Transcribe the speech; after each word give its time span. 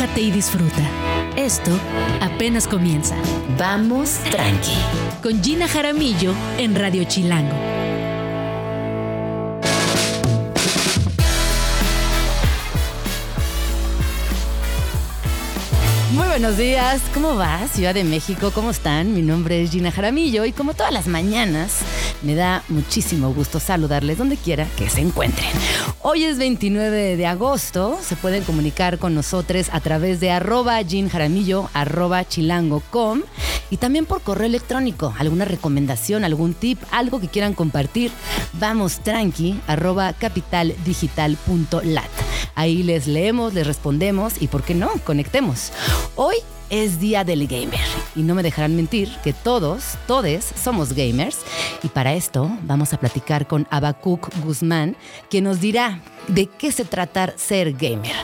relájate 0.00 0.20
y 0.22 0.30
disfruta. 0.30 0.82
Esto 1.36 1.70
apenas 2.22 2.66
comienza. 2.66 3.16
Vamos 3.58 4.18
tranqui. 4.30 4.72
Con 5.22 5.42
Gina 5.42 5.68
Jaramillo 5.68 6.32
en 6.56 6.74
Radio 6.74 7.04
Chilango. 7.04 7.54
Muy 16.14 16.26
buenos 16.28 16.56
días, 16.56 17.02
¿cómo 17.12 17.36
va? 17.36 17.68
Ciudad 17.68 17.92
de 17.92 18.04
México, 18.04 18.52
¿cómo 18.54 18.70
están? 18.70 19.12
Mi 19.14 19.20
nombre 19.20 19.62
es 19.62 19.70
Gina 19.70 19.92
Jaramillo 19.92 20.46
y 20.46 20.52
como 20.52 20.72
todas 20.72 20.92
las 20.92 21.08
mañanas, 21.08 21.80
me 22.22 22.34
da 22.34 22.62
muchísimo 22.68 23.32
gusto 23.32 23.60
saludarles 23.60 24.18
donde 24.18 24.36
quiera 24.36 24.66
que 24.76 24.90
se 24.90 25.00
encuentren. 25.00 25.48
Hoy 26.02 26.24
es 26.24 26.38
29 26.38 27.16
de 27.16 27.26
agosto, 27.26 27.98
se 28.02 28.16
pueden 28.16 28.44
comunicar 28.44 28.98
con 28.98 29.14
nosotros 29.14 29.68
a 29.72 29.80
través 29.80 30.20
de 30.20 30.30
arroba 30.30 30.80
arroba 31.74 32.24
chilango.com 32.24 33.22
y 33.70 33.76
también 33.76 34.06
por 34.06 34.22
correo 34.22 34.46
electrónico. 34.46 35.14
¿Alguna 35.18 35.44
recomendación, 35.44 36.24
algún 36.24 36.54
tip, 36.54 36.80
algo 36.90 37.20
que 37.20 37.28
quieran 37.28 37.54
compartir? 37.54 38.10
Vamos 38.54 39.00
tranqui, 39.00 39.60
arroba 39.66 40.12
capitaldigital.lat. 40.12 42.10
Ahí 42.54 42.82
les 42.82 43.06
leemos, 43.06 43.54
les 43.54 43.66
respondemos 43.66 44.40
y, 44.40 44.48
¿por 44.48 44.62
qué 44.62 44.74
no? 44.74 44.90
Conectemos. 45.04 45.72
Hoy 46.16 46.36
es 46.70 47.00
Día 47.00 47.24
del 47.24 47.46
Gamer 47.46 47.80
y 48.16 48.22
no 48.22 48.34
me 48.34 48.42
dejarán 48.42 48.76
mentir 48.76 49.10
que 49.22 49.32
todos, 49.32 49.98
todes 50.06 50.52
somos 50.60 50.92
gamers 50.92 51.38
y 51.82 51.88
para 51.88 52.14
esto 52.14 52.50
vamos 52.62 52.92
a 52.92 53.00
platicar 53.00 53.46
con 53.46 53.66
Abacuc 53.70 54.28
Guzmán, 54.44 54.96
quien 55.28 55.44
nos 55.44 55.60
dirá 55.60 56.00
de 56.28 56.46
qué 56.46 56.72
se 56.72 56.84
trata 56.84 57.34
ser 57.36 57.72
gamer. 57.72 58.14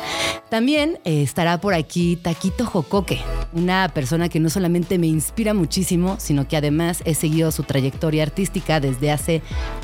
También 0.48 1.00
eh, 1.04 1.22
estará 1.22 1.60
por 1.60 1.74
aquí 1.74 2.16
Taquito 2.16 2.64
Jocoque, 2.64 3.20
una 3.52 3.88
persona 3.92 4.28
que 4.28 4.38
no 4.38 4.48
solamente 4.48 4.96
me 4.96 5.08
inspira 5.08 5.54
muchísimo, 5.54 6.16
sino 6.20 6.46
que 6.46 6.56
además 6.56 7.02
he 7.04 7.14
seguido 7.14 7.50
su 7.50 7.64
trayectoria 7.64 8.22
artística 8.22 8.78
desde 8.78 9.10
hace 9.10 9.42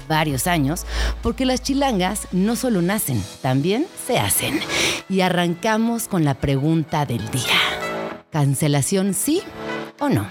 varios 0.08 0.46
años, 0.46 0.86
porque 1.20 1.46
las 1.46 1.62
chilangas 1.62 2.28
no 2.30 2.54
solo 2.54 2.80
nacen, 2.80 3.22
también 3.40 3.86
se 4.06 4.20
hacen. 4.20 4.60
Y 5.08 5.20
arrancamos 5.20 6.06
con 6.06 6.24
la 6.24 6.34
pregunta 6.34 7.06
del 7.06 7.28
día. 7.30 7.81
¿Cancelación 8.32 9.12
sí 9.12 9.42
o 10.00 10.08
no? 10.08 10.26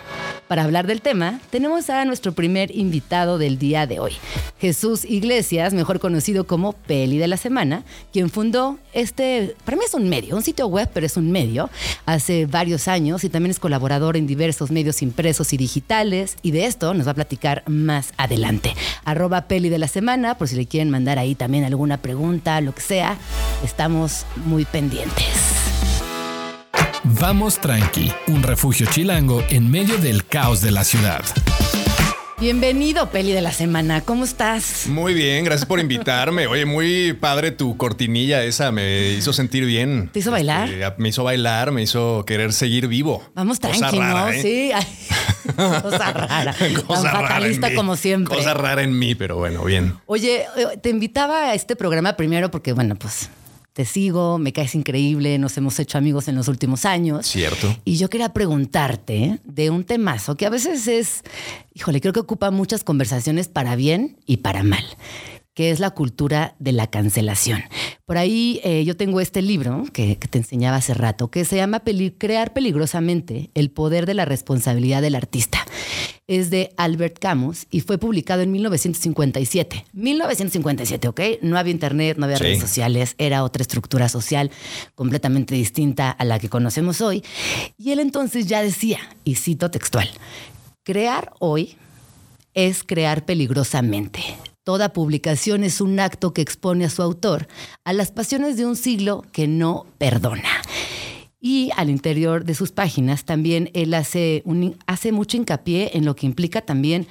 Para 0.47 0.63
hablar 0.63 0.85
del 0.85 1.01
tema, 1.01 1.39
tenemos 1.49 1.89
a 1.89 2.03
nuestro 2.03 2.33
primer 2.33 2.75
invitado 2.75 3.37
del 3.37 3.57
día 3.57 3.87
de 3.87 3.99
hoy, 3.99 4.13
Jesús 4.59 5.05
Iglesias, 5.05 5.73
mejor 5.73 6.01
conocido 6.01 6.45
como 6.45 6.73
Peli 6.73 7.17
de 7.19 7.29
la 7.29 7.37
Semana, 7.37 7.85
quien 8.11 8.29
fundó 8.29 8.77
este, 8.91 9.55
para 9.63 9.77
mí 9.77 9.83
es 9.85 9.93
un 9.93 10.09
medio, 10.09 10.35
un 10.35 10.41
sitio 10.41 10.67
web, 10.67 10.89
pero 10.93 11.05
es 11.05 11.15
un 11.15 11.31
medio, 11.31 11.69
hace 12.05 12.47
varios 12.47 12.89
años 12.89 13.23
y 13.23 13.29
también 13.29 13.51
es 13.51 13.59
colaborador 13.59 14.17
en 14.17 14.27
diversos 14.27 14.71
medios 14.71 15.01
impresos 15.01 15.53
y 15.53 15.57
digitales, 15.57 16.35
y 16.41 16.51
de 16.51 16.65
esto 16.65 16.93
nos 16.93 17.07
va 17.07 17.11
a 17.11 17.15
platicar 17.15 17.63
más 17.67 18.13
adelante. 18.17 18.73
Arroba 19.05 19.43
Peli 19.43 19.69
de 19.69 19.79
la 19.79 19.87
Semana, 19.87 20.37
por 20.37 20.49
si 20.49 20.57
le 20.57 20.65
quieren 20.65 20.89
mandar 20.89 21.17
ahí 21.17 21.33
también 21.33 21.63
alguna 21.63 22.01
pregunta, 22.01 22.59
lo 22.59 22.73
que 22.75 22.81
sea, 22.81 23.17
estamos 23.63 24.25
muy 24.45 24.65
pendientes. 24.65 25.60
Vamos 27.03 27.57
Tranqui, 27.59 28.11
un 28.27 28.43
refugio 28.43 28.85
chilango 28.87 29.43
en 29.49 29.71
medio 29.71 29.97
del 29.97 30.23
caos 30.23 30.61
de 30.61 30.69
la 30.69 30.83
ciudad. 30.83 31.23
Bienvenido, 32.39 33.09
Peli 33.09 33.31
de 33.31 33.41
la 33.41 33.51
Semana. 33.51 34.01
¿Cómo 34.01 34.23
estás? 34.23 34.85
Muy 34.87 35.15
bien, 35.15 35.43
gracias 35.43 35.67
por 35.67 35.79
invitarme. 35.79 36.45
Oye, 36.45 36.65
muy 36.65 37.13
padre 37.13 37.51
tu 37.51 37.75
cortinilla 37.75 38.43
esa, 38.43 38.71
me 38.71 39.09
hizo 39.13 39.33
sentir 39.33 39.65
bien. 39.65 40.09
¿Te 40.13 40.19
hizo 40.19 40.29
bailar? 40.29 40.69
Este, 40.69 40.93
me 40.97 41.09
hizo 41.09 41.23
bailar, 41.23 41.71
me 41.71 41.81
hizo 41.81 42.23
querer 42.25 42.53
seguir 42.53 42.87
vivo. 42.87 43.23
Vamos 43.33 43.59
tranqui, 43.59 43.99
¿no? 43.99 44.29
¿eh? 44.29 44.41
Sí. 44.41 44.71
cosa 45.55 46.13
rara. 46.13 46.55
Cosa 46.85 47.03
Tan 47.03 47.13
rara 47.13 47.27
fatalista 47.29 47.67
en 47.67 47.73
mí. 47.73 47.77
como 47.77 47.95
siempre. 47.95 48.35
Cosa 48.35 48.53
rara 48.53 48.83
en 48.83 48.97
mí, 48.97 49.15
pero 49.15 49.37
bueno, 49.37 49.63
bien. 49.63 49.95
Oye, 50.05 50.41
eh, 50.55 50.77
te 50.81 50.89
invitaba 50.89 51.49
a 51.49 51.55
este 51.55 51.75
programa 51.75 52.15
primero 52.15 52.51
porque, 52.51 52.73
bueno, 52.73 52.95
pues 52.95 53.29
te 53.73 53.85
sigo, 53.85 54.37
me 54.37 54.53
caes 54.53 54.75
increíble, 54.75 55.37
nos 55.37 55.57
hemos 55.57 55.79
hecho 55.79 55.97
amigos 55.97 56.27
en 56.27 56.35
los 56.35 56.47
últimos 56.47 56.85
años. 56.85 57.25
Cierto. 57.25 57.73
Y 57.85 57.97
yo 57.97 58.09
quería 58.09 58.33
preguntarte 58.33 59.39
de 59.43 59.69
un 59.69 59.83
temazo 59.83 60.35
que 60.35 60.45
a 60.45 60.49
veces 60.49 60.87
es, 60.87 61.23
híjole, 61.73 62.01
creo 62.01 62.13
que 62.13 62.19
ocupa 62.19 62.51
muchas 62.51 62.83
conversaciones 62.83 63.47
para 63.47 63.75
bien 63.75 64.17
y 64.25 64.37
para 64.37 64.63
mal 64.63 64.83
que 65.53 65.71
es 65.71 65.79
la 65.79 65.91
cultura 65.91 66.55
de 66.59 66.71
la 66.71 66.87
cancelación. 66.87 67.61
Por 68.05 68.17
ahí 68.17 68.61
eh, 68.63 68.83
yo 68.85 68.95
tengo 68.95 69.19
este 69.19 69.41
libro 69.41 69.83
que, 69.93 70.17
que, 70.17 70.27
te 70.27 70.37
enseñaba 70.37 70.77
hace 70.77 70.93
rato, 70.93 71.29
que 71.29 71.43
se 71.45 71.57
llama 71.57 71.79
Peli 71.79 72.11
Crear 72.11 72.53
peligrosamente, 72.53 73.51
el 73.53 73.69
poder 73.69 74.05
de 74.05 74.13
la 74.13 74.25
responsabilidad 74.25 75.01
del 75.01 75.15
artista. 75.15 75.59
Es 76.27 76.49
de 76.49 76.71
Albert 76.77 77.19
Camus 77.19 77.67
y 77.69 77.81
fue 77.81 77.97
publicado 77.97 78.41
en 78.41 78.51
1957. 78.51 79.85
1957, 79.91 81.07
¿ok? 81.09 81.21
No 81.41 81.57
había 81.57 81.71
internet, 81.71 82.17
no 82.17 82.25
había 82.25 82.37
Sí. 82.37 82.43
redes 82.43 82.59
sociales, 82.61 83.15
era 83.17 83.43
otra 83.43 83.61
estructura 83.61 84.07
social 84.07 84.51
completamente 84.95 85.55
distinta 85.55 86.09
a 86.11 86.23
la 86.23 86.39
que 86.39 86.47
conocemos 86.47 87.01
hoy. 87.01 87.23
Y 87.77 87.91
él 87.91 87.99
entonces 87.99 88.47
ya 88.47 88.61
decía, 88.61 88.99
y 89.25 89.35
cito 89.35 89.71
textual, 89.71 90.09
crear 90.83 91.33
hoy 91.39 91.75
es 92.53 92.83
crear 92.83 93.25
peligrosamente. 93.25 94.21
Toda 94.63 94.93
publicación 94.93 95.63
es 95.63 95.81
un 95.81 95.99
acto 95.99 96.33
que 96.33 96.43
expone 96.43 96.85
a 96.85 96.89
su 96.91 97.01
autor 97.01 97.47
a 97.83 97.93
las 97.93 98.11
pasiones 98.11 98.57
de 98.57 98.65
un 98.67 98.75
siglo 98.75 99.25
que 99.31 99.47
no 99.47 99.87
perdona. 99.97 100.61
Y 101.39 101.71
al 101.75 101.89
interior 101.89 102.45
de 102.45 102.53
sus 102.53 102.71
páginas 102.71 103.25
también 103.25 103.71
él 103.73 103.91
hace, 103.95 104.43
mucho 104.45 105.37
hincapié 105.37 105.97
en 105.97 106.05
lo 106.05 106.15
que 106.15 106.27
implica 106.27 106.61
también 106.61 107.07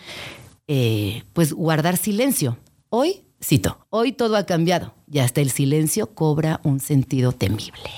eh, 0.68 1.24
pues 1.32 1.52
guardar 1.52 1.96
silencio. 1.96 2.56
Hoy, 2.88 3.24
cito, 3.42 3.84
hoy 3.90 4.12
todo 4.12 4.36
ha 4.36 4.46
cambiado 4.46 4.94
y 5.10 5.18
hasta 5.18 5.40
el 5.40 5.50
silencio 5.50 6.14
cobra 6.14 6.60
un 6.62 6.78
sentido 6.78 7.32
temible. 7.32 7.90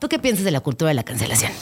¿Tú 0.00 0.08
qué 0.08 0.18
piensas 0.18 0.44
de 0.44 0.50
la 0.50 0.60
cultura 0.60 0.88
de 0.88 0.94
la 0.94 1.04
cancelación? 1.04 1.52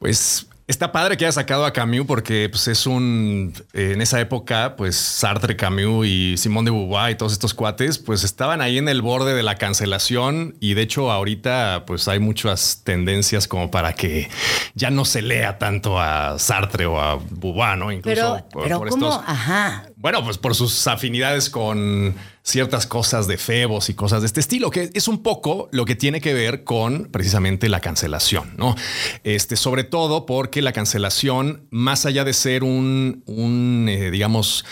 Pues 0.00 0.48
está 0.68 0.90
padre 0.92 1.16
que 1.16 1.24
haya 1.24 1.32
sacado 1.32 1.64
a 1.64 1.72
Camus 1.72 2.06
porque 2.06 2.48
pues, 2.50 2.66
es 2.68 2.86
un. 2.86 3.52
eh, 3.72 3.92
en 3.94 4.00
esa 4.00 4.20
época, 4.20 4.74
pues 4.76 4.96
Sartre, 4.96 5.56
Camus 5.56 6.06
y 6.06 6.36
Simón 6.36 6.64
de 6.64 6.70
Beauvoir 6.70 7.12
y 7.12 7.14
todos 7.14 7.32
estos 7.32 7.54
cuates, 7.54 7.98
pues 7.98 8.24
estaban 8.24 8.60
ahí 8.60 8.78
en 8.78 8.88
el 8.88 9.02
borde 9.02 9.34
de 9.34 9.42
la 9.42 9.54
cancelación. 9.56 10.56
Y 10.60 10.74
de 10.74 10.82
hecho, 10.82 11.10
ahorita, 11.10 11.84
pues 11.86 12.08
hay 12.08 12.18
muchas 12.18 12.82
tendencias 12.84 13.46
como 13.48 13.70
para 13.70 13.92
que 13.94 14.28
ya 14.74 14.90
no 14.90 15.04
se 15.04 15.22
lea 15.22 15.58
tanto 15.58 16.00
a 16.00 16.38
Sartre 16.38 16.86
o 16.86 17.00
a 17.00 17.16
Beauvoir, 17.30 17.78
¿no? 17.78 17.92
Incluso 17.92 18.14
Pero, 18.34 18.48
por- 18.50 18.62
pero 18.64 18.78
por 18.78 18.88
¿cómo? 18.90 19.08
estos- 19.08 19.24
Ajá. 19.26 19.86
Bueno, 19.96 20.24
pues 20.24 20.38
por 20.38 20.54
sus 20.54 20.86
afinidades 20.86 21.48
con 21.50 22.14
ciertas 22.46 22.86
cosas 22.86 23.26
de 23.26 23.38
Febos 23.38 23.90
y 23.90 23.94
cosas 23.94 24.22
de 24.22 24.26
este 24.26 24.38
estilo, 24.38 24.70
que 24.70 24.90
es 24.94 25.08
un 25.08 25.24
poco 25.24 25.68
lo 25.72 25.84
que 25.84 25.96
tiene 25.96 26.20
que 26.20 26.32
ver 26.32 26.62
con 26.62 27.06
precisamente 27.10 27.68
la 27.68 27.80
cancelación, 27.80 28.54
¿no? 28.56 28.76
Este, 29.24 29.56
sobre 29.56 29.82
todo 29.82 30.26
porque 30.26 30.62
la 30.62 30.72
cancelación, 30.72 31.66
más 31.70 32.06
allá 32.06 32.22
de 32.22 32.32
ser 32.32 32.62
un, 32.62 33.24
un, 33.26 33.88
eh, 33.88 34.12
digamos, 34.12 34.64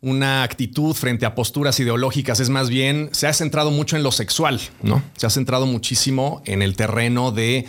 una 0.00 0.44
actitud 0.44 0.94
frente 0.94 1.26
a 1.26 1.34
posturas 1.34 1.80
ideológicas, 1.80 2.38
es 2.38 2.50
más 2.50 2.70
bien, 2.70 3.10
se 3.10 3.26
ha 3.26 3.32
centrado 3.32 3.72
mucho 3.72 3.96
en 3.96 4.04
lo 4.04 4.12
sexual, 4.12 4.60
¿no? 4.82 5.02
Se 5.16 5.26
ha 5.26 5.30
centrado 5.30 5.66
muchísimo 5.66 6.40
en 6.46 6.62
el 6.62 6.76
terreno 6.76 7.32
de 7.32 7.66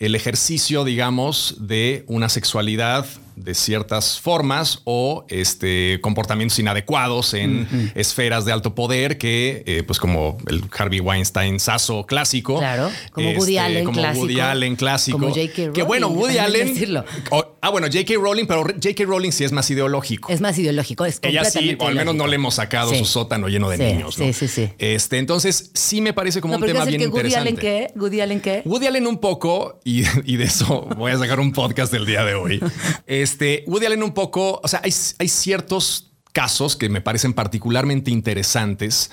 el 0.00 0.16
ejercicio, 0.16 0.82
digamos, 0.82 1.54
de 1.60 2.04
una 2.08 2.28
sexualidad 2.28 3.06
de 3.44 3.54
ciertas 3.54 4.20
formas 4.20 4.80
o 4.84 5.24
este, 5.28 6.00
comportamientos 6.00 6.58
inadecuados 6.58 7.34
en 7.34 7.92
esferas 7.94 8.44
de 8.44 8.52
alto 8.52 8.74
poder 8.74 9.18
que, 9.18 9.62
eh, 9.66 9.82
pues 9.86 9.98
como 9.98 10.38
el 10.48 10.62
Harvey 10.76 11.00
Weinstein 11.00 11.60
saso 11.60 12.06
clásico. 12.06 12.58
Claro, 12.58 12.90
como 13.12 13.30
Woody 13.30 13.56
este, 13.56 13.60
Allen 13.60 13.84
como 13.84 13.98
clásico. 13.98 14.22
Woody 14.24 14.40
Allen 14.40 14.76
clásico. 14.76 15.18
Como 15.18 15.30
J.K. 15.34 15.72
Que 15.72 15.82
bueno, 15.82 16.08
Woody 16.08 16.38
Allen. 16.38 16.68
decirlo. 16.68 17.04
o- 17.30 17.57
ah, 17.60 17.70
bueno, 17.70 17.86
J.K. 17.86 18.14
Rowling, 18.14 18.46
pero 18.46 18.62
J.K. 18.62 19.04
Rowling 19.04 19.30
sí 19.32 19.44
es 19.44 19.52
más 19.52 19.70
ideológico. 19.70 20.30
Es 20.32 20.40
más 20.40 20.58
ideológico, 20.58 21.04
es 21.04 21.18
Ella 21.22 21.44
sí, 21.44 21.76
o 21.78 21.86
al 21.86 21.94
menos 21.94 22.14
no 22.14 22.26
le 22.26 22.36
hemos 22.36 22.54
sacado 22.54 22.90
Sí. 22.90 22.98
su 22.98 23.04
sótano 23.04 23.48
lleno 23.48 23.68
de 23.70 23.76
Sí, 23.76 23.82
niños. 23.82 24.18
¿no? 24.18 24.24
sí, 24.26 24.32
sí, 24.32 24.48
sí. 24.48 24.70
Este, 24.78 25.18
entonces, 25.18 25.70
sí 25.74 26.00
me 26.00 26.12
parece 26.12 26.40
como 26.40 26.54
No, 26.54 26.60
un 26.60 26.66
tema 26.66 26.84
¿qué 26.84 26.90
bien 26.90 27.00
que 27.02 27.06
Woody 27.08 27.28
interesante. 27.28 27.48
Allen 27.48 27.56
qué? 27.92 27.98
¿Woody 27.98 28.20
Allen 28.20 28.40
qué? 28.40 28.62
Woody 28.64 28.86
Allen 28.86 29.06
un 29.06 29.18
poco, 29.18 29.80
y, 29.84 30.02
y 30.24 30.36
de 30.36 30.44
eso 30.44 30.88
voy 30.96 31.12
a 31.12 31.18
sacar 31.18 31.40
un 31.40 31.52
podcast 31.52 31.92
el 31.94 32.06
día 32.06 32.24
de 32.24 32.34
hoy. 32.34 32.60
Este, 33.06 33.64
Woody 33.66 33.86
Allen 33.86 34.02
un 34.02 34.14
poco, 34.14 34.60
o 34.62 34.68
sea, 34.68 34.80
hay, 34.84 34.92
hay 35.18 35.28
ciertos 35.28 36.04
casos 36.32 36.76
que 36.76 36.88
me 36.88 37.00
parecen 37.00 37.32
particularmente 37.32 38.10
interesantes 38.12 39.10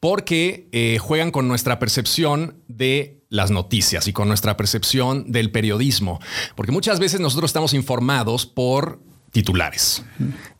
porque 0.00 0.68
eh, 0.72 0.96
juegan 0.98 1.30
con 1.30 1.46
nuestra 1.48 1.78
percepción 1.78 2.62
de 2.68 3.21
las 3.32 3.50
noticias 3.50 4.06
y 4.08 4.12
con 4.12 4.28
nuestra 4.28 4.58
percepción 4.58 5.32
del 5.32 5.50
periodismo. 5.50 6.20
Porque 6.54 6.70
muchas 6.70 7.00
veces 7.00 7.18
nosotros 7.18 7.48
estamos 7.48 7.72
informados 7.72 8.44
por 8.44 9.00
titulares. 9.32 10.04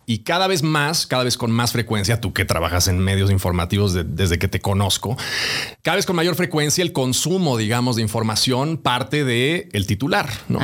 y 0.06 0.20
cada 0.20 0.46
vez 0.46 0.62
más, 0.62 1.06
cada 1.06 1.22
vez 1.22 1.36
con 1.36 1.50
más 1.50 1.72
frecuencia, 1.72 2.20
tú 2.20 2.32
que 2.32 2.46
trabajas 2.46 2.88
en 2.88 2.98
medios 2.98 3.30
informativos 3.30 3.92
desde 3.92 4.38
que 4.38 4.48
te 4.48 4.60
conozco, 4.60 5.18
cada 5.82 5.96
vez 5.96 6.06
con 6.06 6.16
mayor 6.16 6.34
frecuencia 6.34 6.82
el 6.82 6.92
consumo, 6.92 7.58
digamos, 7.58 7.96
de 7.96 8.02
información 8.02 8.78
parte 8.78 9.24
de 9.24 9.68
el 9.72 9.86
titular, 9.86 10.30
¿no? 10.48 10.58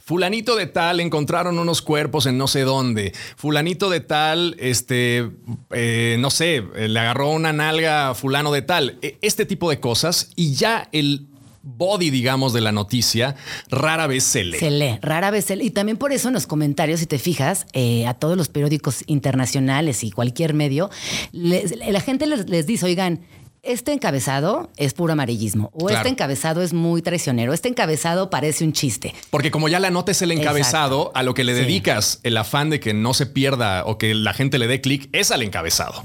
Fulanito 0.00 0.56
de 0.56 0.66
tal 0.66 1.00
encontraron 1.00 1.58
unos 1.58 1.82
cuerpos 1.82 2.24
en 2.24 2.38
no 2.38 2.46
sé 2.46 2.62
dónde. 2.62 3.12
Fulanito 3.36 3.90
de 3.90 4.00
tal, 4.00 4.56
este, 4.58 5.28
eh, 5.70 6.16
no 6.18 6.30
sé, 6.30 6.64
le 6.74 6.98
agarró 6.98 7.30
una 7.30 7.52
nalga 7.52 8.10
a 8.10 8.14
fulano 8.14 8.50
de 8.52 8.62
tal. 8.62 8.98
E, 9.02 9.18
este 9.20 9.44
tipo 9.44 9.68
de 9.68 9.80
cosas 9.80 10.30
y 10.34 10.54
ya 10.54 10.88
el 10.92 11.27
body, 11.76 12.10
digamos, 12.10 12.52
de 12.52 12.60
la 12.60 12.72
noticia, 12.72 13.36
rara 13.68 14.06
vez 14.06 14.24
se 14.24 14.44
lee. 14.44 14.58
Se 14.58 14.70
lee, 14.70 14.98
rara 15.02 15.30
vez 15.30 15.44
se 15.44 15.56
lee. 15.56 15.66
Y 15.66 15.70
también 15.70 15.98
por 15.98 16.12
eso 16.12 16.28
en 16.28 16.34
los 16.34 16.46
comentarios, 16.46 17.00
si 17.00 17.06
te 17.06 17.18
fijas, 17.18 17.66
eh, 17.72 18.06
a 18.06 18.14
todos 18.14 18.36
los 18.36 18.48
periódicos 18.48 19.04
internacionales 19.06 20.04
y 20.04 20.10
cualquier 20.10 20.54
medio, 20.54 20.90
la 21.32 22.00
gente 22.00 22.26
les, 22.26 22.66
dice, 22.66 22.86
oigan, 22.86 23.20
este 23.62 23.92
encabezado 23.92 24.70
es 24.76 24.94
puro 24.94 25.12
amarillismo 25.12 25.70
o 25.74 25.90
este 25.90 26.08
encabezado 26.08 26.62
es 26.62 26.72
muy 26.72 27.02
traicionero, 27.02 27.52
este 27.52 27.68
encabezado 27.68 28.30
parece 28.30 28.64
un 28.64 28.72
chiste. 28.72 29.14
Porque 29.30 29.50
como 29.50 29.68
ya 29.68 29.80
la 29.80 29.90
nota 29.90 30.12
es 30.12 30.22
el 30.22 30.30
encabezado, 30.30 31.10
a 31.14 31.22
lo 31.22 31.34
que 31.34 31.44
le 31.44 31.54
dedicas 31.54 32.20
el 32.22 32.36
afán 32.36 32.70
de 32.70 32.80
que 32.80 32.94
no 32.94 33.14
se 33.14 33.26
pierda 33.26 33.84
o 33.84 33.98
que 33.98 34.14
la 34.14 34.32
gente 34.32 34.58
le 34.58 34.68
dé 34.68 34.80
clic 34.80 35.10
es 35.12 35.30
al 35.30 35.42
encabezado. 35.42 36.02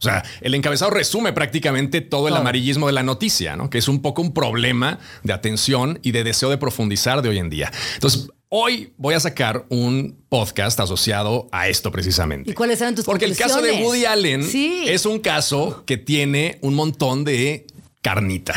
O 0.00 0.02
sea, 0.02 0.24
el 0.40 0.54
encabezado 0.54 0.90
resume 0.90 1.34
prácticamente 1.34 2.00
todo 2.00 2.28
el 2.28 2.34
amarillismo 2.34 2.86
de 2.86 2.94
la 2.94 3.02
noticia, 3.02 3.54
¿no? 3.54 3.68
Que 3.68 3.76
es 3.76 3.86
un 3.86 4.00
poco 4.00 4.22
un 4.22 4.32
problema 4.32 4.98
de 5.24 5.34
atención 5.34 5.98
y 6.02 6.12
de 6.12 6.24
deseo 6.24 6.48
de 6.48 6.56
profundizar 6.56 7.20
de 7.20 7.28
hoy 7.28 7.38
en 7.38 7.50
día. 7.50 7.70
Entonces, 7.94 8.28
Hoy 8.52 8.92
voy 8.96 9.14
a 9.14 9.20
sacar 9.20 9.64
un 9.68 10.24
podcast 10.28 10.80
asociado 10.80 11.48
a 11.52 11.68
esto 11.68 11.92
precisamente. 11.92 12.50
¿Y 12.50 12.54
cuáles 12.54 12.80
eran 12.80 12.96
tus 12.96 13.04
Porque 13.04 13.24
el 13.24 13.36
caso 13.36 13.62
de 13.62 13.80
Woody 13.80 14.06
Allen 14.06 14.44
es 14.88 15.06
un 15.06 15.20
caso 15.20 15.84
que 15.86 15.96
tiene 15.96 16.58
un 16.60 16.74
montón 16.74 17.22
de 17.22 17.68
carnita, 18.02 18.54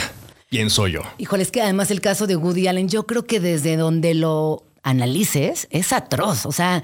pienso 0.50 0.88
yo. 0.88 1.04
Híjole, 1.20 1.44
es 1.44 1.52
que 1.52 1.62
además 1.62 1.92
el 1.92 2.02
caso 2.02 2.26
de 2.26 2.36
Woody 2.36 2.68
Allen, 2.68 2.90
yo 2.90 3.06
creo 3.06 3.28
que 3.28 3.40
desde 3.40 3.78
donde 3.78 4.16
lo 4.16 4.64
analices, 4.84 5.68
es 5.72 5.92
atroz. 5.94 6.46
O 6.46 6.52
sea, 6.52 6.84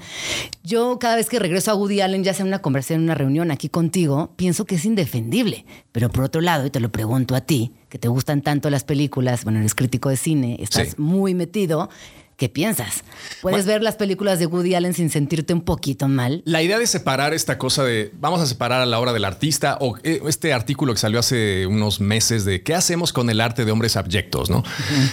yo 0.64 0.98
cada 0.98 1.16
vez 1.16 1.28
que 1.28 1.38
regreso 1.38 1.70
a 1.70 1.74
Woody 1.74 2.00
Allen, 2.00 2.24
ya 2.24 2.34
sea 2.34 2.44
una 2.44 2.60
conversación, 2.60 3.00
en 3.00 3.04
una 3.04 3.14
reunión 3.14 3.50
aquí 3.50 3.68
contigo, 3.68 4.32
pienso 4.36 4.64
que 4.64 4.76
es 4.76 4.84
indefendible. 4.84 5.66
Pero 5.92 6.10
por 6.10 6.24
otro 6.24 6.40
lado, 6.40 6.66
y 6.66 6.70
te 6.70 6.80
lo 6.80 6.90
pregunto 6.90 7.36
a 7.36 7.42
ti, 7.42 7.72
que 7.88 7.98
te 7.98 8.08
gustan 8.08 8.42
tanto 8.42 8.70
las 8.70 8.84
películas, 8.84 9.44
bueno, 9.44 9.60
eres 9.60 9.74
crítico 9.74 10.08
de 10.08 10.16
cine, 10.16 10.56
estás 10.60 10.98
muy 10.98 11.34
metido, 11.34 11.90
¿Qué 12.40 12.48
piensas? 12.48 13.04
¿Puedes 13.42 13.66
ver 13.66 13.82
las 13.82 13.96
películas 13.96 14.38
de 14.38 14.46
Woody 14.46 14.74
Allen 14.74 14.94
sin 14.94 15.10
sentirte 15.10 15.52
un 15.52 15.60
poquito 15.60 16.08
mal? 16.08 16.40
La 16.46 16.62
idea 16.62 16.78
de 16.78 16.86
separar 16.86 17.34
esta 17.34 17.58
cosa 17.58 17.84
de 17.84 18.12
vamos 18.18 18.40
a 18.40 18.46
separar 18.46 18.80
a 18.80 18.86
la 18.86 18.98
obra 18.98 19.12
del 19.12 19.26
artista 19.26 19.76
o 19.78 19.98
eh, 20.04 20.22
este 20.26 20.54
artículo 20.54 20.94
que 20.94 21.00
salió 21.00 21.18
hace 21.18 21.66
unos 21.66 22.00
meses 22.00 22.46
de 22.46 22.62
qué 22.62 22.74
hacemos 22.74 23.12
con 23.12 23.28
el 23.28 23.42
arte 23.42 23.66
de 23.66 23.72
hombres 23.72 23.98
abyectos, 23.98 24.48
¿no? 24.48 24.64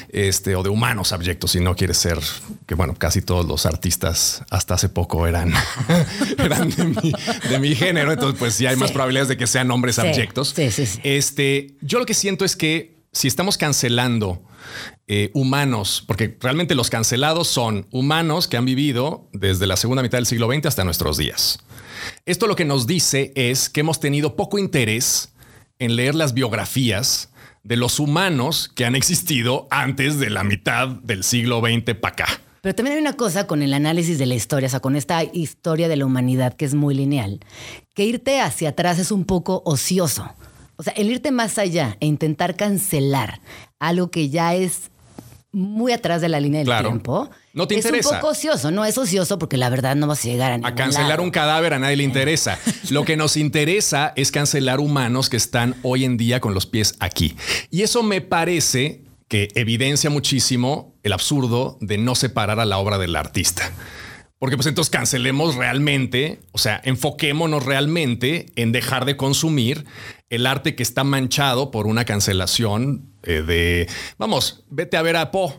Este 0.07 0.56
o 0.56 0.63
de 0.63 0.69
humanos 0.69 1.12
abyectos, 1.12 1.51
si 1.51 1.59
no 1.59 1.75
quieres 1.75 1.97
ser 1.97 2.18
que 2.65 2.75
bueno, 2.75 2.95
casi 2.97 3.21
todos 3.21 3.45
los 3.45 3.65
artistas 3.65 4.44
hasta 4.50 4.75
hace 4.75 4.88
poco 4.88 5.27
eran, 5.27 5.51
eran 6.38 6.69
de, 6.69 7.59
mi, 7.59 7.75
género, 7.75 8.13
entonces 8.13 8.39
pues 8.39 8.53
sí 8.53 8.68
hay 8.68 8.77
más 8.77 8.94
probabilidades 8.94 9.27
de 9.27 9.35
que 9.35 9.47
sean 9.47 9.69
hombres 9.69 10.00
abyectos. 10.00 10.53
Sí, 10.56 10.71
sí, 10.71 10.88
este, 11.03 11.75
yo 11.81 12.00
lo 12.00 12.06
que 12.06 12.13
siento 12.13 12.45
es 12.45 12.56
que 12.56 12.95
si 13.12 13.27
estamos 13.27 13.57
cancelando 13.57 14.47
eh, 15.07 15.31
humanos, 15.33 16.04
porque 16.06 16.38
realmente 16.42 16.75
los 16.75 16.89
cancelados 16.89 17.48
son 17.48 17.88
humanos 17.92 18.48
que 18.48 18.57
han 18.57 18.65
vivido 18.65 19.30
desde 19.31 19.65
la 19.65 19.77
segunda 19.77 20.04
mitad 20.04 20.18
del 20.18 20.25
siglo 20.25 20.51
XX 20.51 20.65
hasta 20.65 20.83
nuestros 20.83 21.18
días. 21.18 21.59
Esto 22.25 22.45
lo 22.45 22.56
que 22.56 22.65
nos 22.65 22.88
dice 22.88 23.31
es 23.36 23.69
que 23.69 23.80
hemos 23.80 24.00
tenido 24.00 24.36
poco 24.36 24.59
interés 24.59 25.33
en 25.80 25.95
leer 25.95 26.13
las 26.13 26.33
biografías 26.33 27.31
de 27.63 27.77
los 27.77 28.00
humanos 28.00 28.69
que 28.75 28.86
han 28.86 28.95
existido 28.95 29.68
antes 29.71 30.19
de 30.19 30.30
la 30.30 30.44
mitad 30.44 30.88
del 30.88 31.24
siglo 31.24 31.62
XX 31.62 31.95
para 31.95 32.13
acá. 32.13 32.27
Pero 32.62 32.75
también 32.75 32.98
hay 32.98 33.01
una 33.01 33.13
cosa 33.13 33.48
con 33.48 33.62
el 33.62 33.74
análisis 33.74 34.18
de 34.18 34.25
la 34.25 34.36
historia, 34.36 34.68
o 34.68 34.69
sea, 34.69 34.80
con 34.81 34.98
esta 34.98 35.24
historia 35.24 35.88
de 35.88 35.95
la 35.95 36.06
humanidad 36.06 36.53
que 36.53 36.65
es 36.65 36.74
muy 36.74 36.95
lineal, 36.95 37.39
que 37.94 38.03
irte 38.03 38.42
hacia 38.42 38.69
atrás 38.69 39.00
es 39.00 39.12
un 39.12 39.24
poco 39.24 39.62
ocioso. 39.63 40.33
O 40.75 40.83
sea, 40.83 40.94
el 40.94 41.10
irte 41.10 41.31
más 41.31 41.57
allá 41.57 41.95
e 42.01 42.07
intentar 42.07 42.56
cancelar 42.56 43.39
algo 43.80 44.12
que 44.12 44.30
ya 44.30 44.53
es 44.53 44.92
muy 45.57 45.92
atrás 45.92 46.21
de 46.21 46.30
la 46.30 46.39
línea 46.39 46.63
del 46.63 46.83
tiempo. 46.83 47.30
No 47.54 47.68
te 47.68 47.75
es 47.75 47.83
interesa. 47.83 48.09
un 48.09 48.15
poco 48.15 48.27
ocioso, 48.27 48.69
no 48.69 48.86
es 48.86 48.98
ocioso 48.98 49.39
porque 49.39 49.57
la 49.57 49.69
verdad 49.69 49.95
no 49.95 50.06
vas 50.06 50.24
a 50.24 50.27
llegar 50.27 50.51
a 50.51 50.68
A 50.68 50.75
cancelar 50.75 51.19
un 51.19 51.31
cadáver 51.31 51.74
a 51.74 51.80
nadie 51.80 51.98
le 51.98 52.04
interesa. 52.04 52.59
Lo 52.92 53.04
que 53.04 53.18
nos 53.18 53.36
interesa 53.38 54.13
es 54.15 54.31
cancelar 54.31 54.80
humanos 54.80 55.30
que 55.30 55.38
están 55.38 55.75
hoy 55.81 56.06
en 56.06 56.15
día 56.18 56.39
con 56.39 56.54
los 56.54 56.68
pies 56.68 56.95
aquí. 57.00 57.36
Y 57.71 57.81
eso 57.81 58.04
me 58.04 58.21
parece 58.21 59.01
que 59.27 59.50
evidencia 59.56 60.09
muchísimo 60.09 60.94
el 61.01 61.12
absurdo 61.12 61.77
de 61.81 61.98
no 61.98 62.13
separar 62.13 62.60
a 62.60 62.65
la 62.65 62.77
obra 62.77 63.00
del 63.00 63.15
artista. 63.15 63.71
Porque 64.39 64.56
pues 64.56 64.68
entonces 64.68 64.92
cancelemos 64.92 65.56
realmente, 65.56 66.39
o 66.51 66.60
sea, 66.60 66.80
enfoquémonos 66.83 67.65
realmente 67.65 68.45
en 68.56 68.71
dejar 68.71 69.06
de 69.06 69.18
consumir 69.18 69.86
el 70.29 70.45
arte 70.45 70.75
que 70.75 70.83
está 70.83 71.03
manchado 71.03 71.71
por 71.71 71.88
una 71.88 72.06
cancelación 72.06 73.09
eh, 73.24 73.41
de, 73.41 73.88
vamos, 74.18 74.65
vete 74.69 74.97
a 74.97 75.01
ver 75.01 75.15
a 75.15 75.31
Poe 75.31 75.53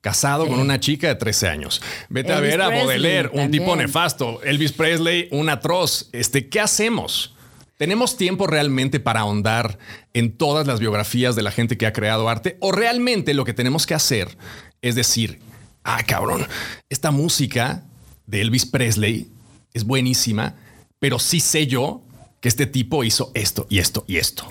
casado 0.00 0.46
con 0.46 0.60
una 0.60 0.78
chica 0.78 1.08
de 1.08 1.16
13 1.16 1.48
años. 1.48 1.82
Vete 2.08 2.32
a 2.32 2.38
ver 2.38 2.62
a 2.62 2.68
Baudelaire, 2.68 3.28
un 3.32 3.50
tipo 3.50 3.74
nefasto. 3.74 4.40
Elvis 4.44 4.70
Presley, 4.70 5.26
un 5.32 5.48
atroz. 5.48 6.10
Este, 6.12 6.48
¿qué 6.48 6.60
hacemos? 6.60 7.34
¿Tenemos 7.76 8.16
tiempo 8.16 8.46
realmente 8.46 9.00
para 9.00 9.20
ahondar 9.20 9.80
en 10.14 10.36
todas 10.36 10.64
las 10.64 10.78
biografías 10.78 11.34
de 11.34 11.42
la 11.42 11.50
gente 11.50 11.76
que 11.76 11.86
ha 11.86 11.92
creado 11.92 12.28
arte? 12.28 12.56
¿O 12.60 12.70
realmente 12.70 13.34
lo 13.34 13.44
que 13.44 13.52
tenemos 13.52 13.84
que 13.84 13.94
hacer 13.94 14.38
es 14.80 14.94
decir, 14.94 15.40
ah, 15.82 16.00
cabrón, 16.06 16.46
esta 16.88 17.10
música 17.10 17.82
de 18.26 18.42
Elvis 18.42 18.66
Presley 18.66 19.28
es 19.74 19.82
buenísima, 19.82 20.54
pero 21.00 21.18
sí 21.18 21.40
sé 21.40 21.66
yo 21.66 22.05
que 22.40 22.48
este 22.48 22.66
tipo 22.66 23.04
hizo 23.04 23.30
esto 23.34 23.66
y 23.68 23.78
esto 23.78 24.04
y 24.06 24.16
esto. 24.16 24.44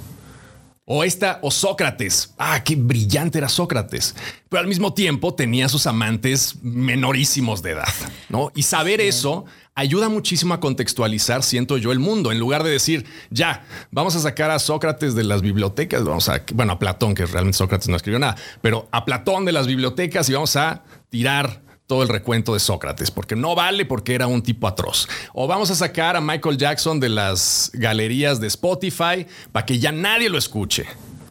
O 0.87 1.03
esta, 1.03 1.39
o 1.41 1.49
Sócrates. 1.49 2.35
Ah, 2.37 2.63
qué 2.63 2.75
brillante 2.75 3.39
era 3.39 3.49
Sócrates. 3.49 4.15
Pero 4.49 4.61
al 4.61 4.67
mismo 4.67 4.93
tiempo 4.93 5.33
tenía 5.33 5.67
sus 5.67 5.87
amantes 5.87 6.57
menorísimos 6.61 7.63
de 7.63 7.71
edad, 7.71 7.93
¿no? 8.29 8.51
Y 8.53 8.63
saber 8.63 9.01
eso 9.01 9.45
ayuda 9.73 10.09
muchísimo 10.09 10.53
a 10.53 10.59
contextualizar, 10.59 11.41
siento 11.41 11.77
yo, 11.77 11.91
el 11.91 11.99
mundo. 11.99 12.31
En 12.31 12.39
lugar 12.39 12.63
de 12.63 12.69
decir, 12.69 13.05
ya, 13.31 13.65
vamos 13.89 14.15
a 14.15 14.19
sacar 14.19 14.51
a 14.51 14.59
Sócrates 14.59 15.15
de 15.15 15.23
las 15.23 15.41
bibliotecas, 15.41 16.03
vamos 16.03 16.29
a, 16.29 16.43
bueno, 16.53 16.73
a 16.73 16.79
Platón, 16.79 17.15
que 17.15 17.25
realmente 17.25 17.57
Sócrates 17.57 17.89
no 17.89 17.95
escribió 17.95 18.19
nada, 18.19 18.35
pero 18.61 18.87
a 18.91 19.05
Platón 19.05 19.43
de 19.43 19.51
las 19.51 19.65
bibliotecas 19.65 20.29
y 20.29 20.33
vamos 20.33 20.55
a 20.55 20.83
tirar 21.09 21.64
todo 21.87 22.03
el 22.03 22.09
recuento 22.09 22.53
de 22.53 22.59
Sócrates, 22.59 23.11
porque 23.11 23.35
no 23.35 23.55
vale 23.55 23.85
porque 23.85 24.15
era 24.15 24.27
un 24.27 24.41
tipo 24.41 24.67
atroz. 24.67 25.07
O 25.33 25.47
vamos 25.47 25.69
a 25.71 25.75
sacar 25.75 26.15
a 26.15 26.21
Michael 26.21 26.57
Jackson 26.57 26.99
de 26.99 27.09
las 27.09 27.71
galerías 27.73 28.39
de 28.39 28.47
Spotify 28.47 29.27
para 29.51 29.65
que 29.65 29.79
ya 29.79 29.91
nadie 29.91 30.29
lo 30.29 30.37
escuche. 30.37 30.85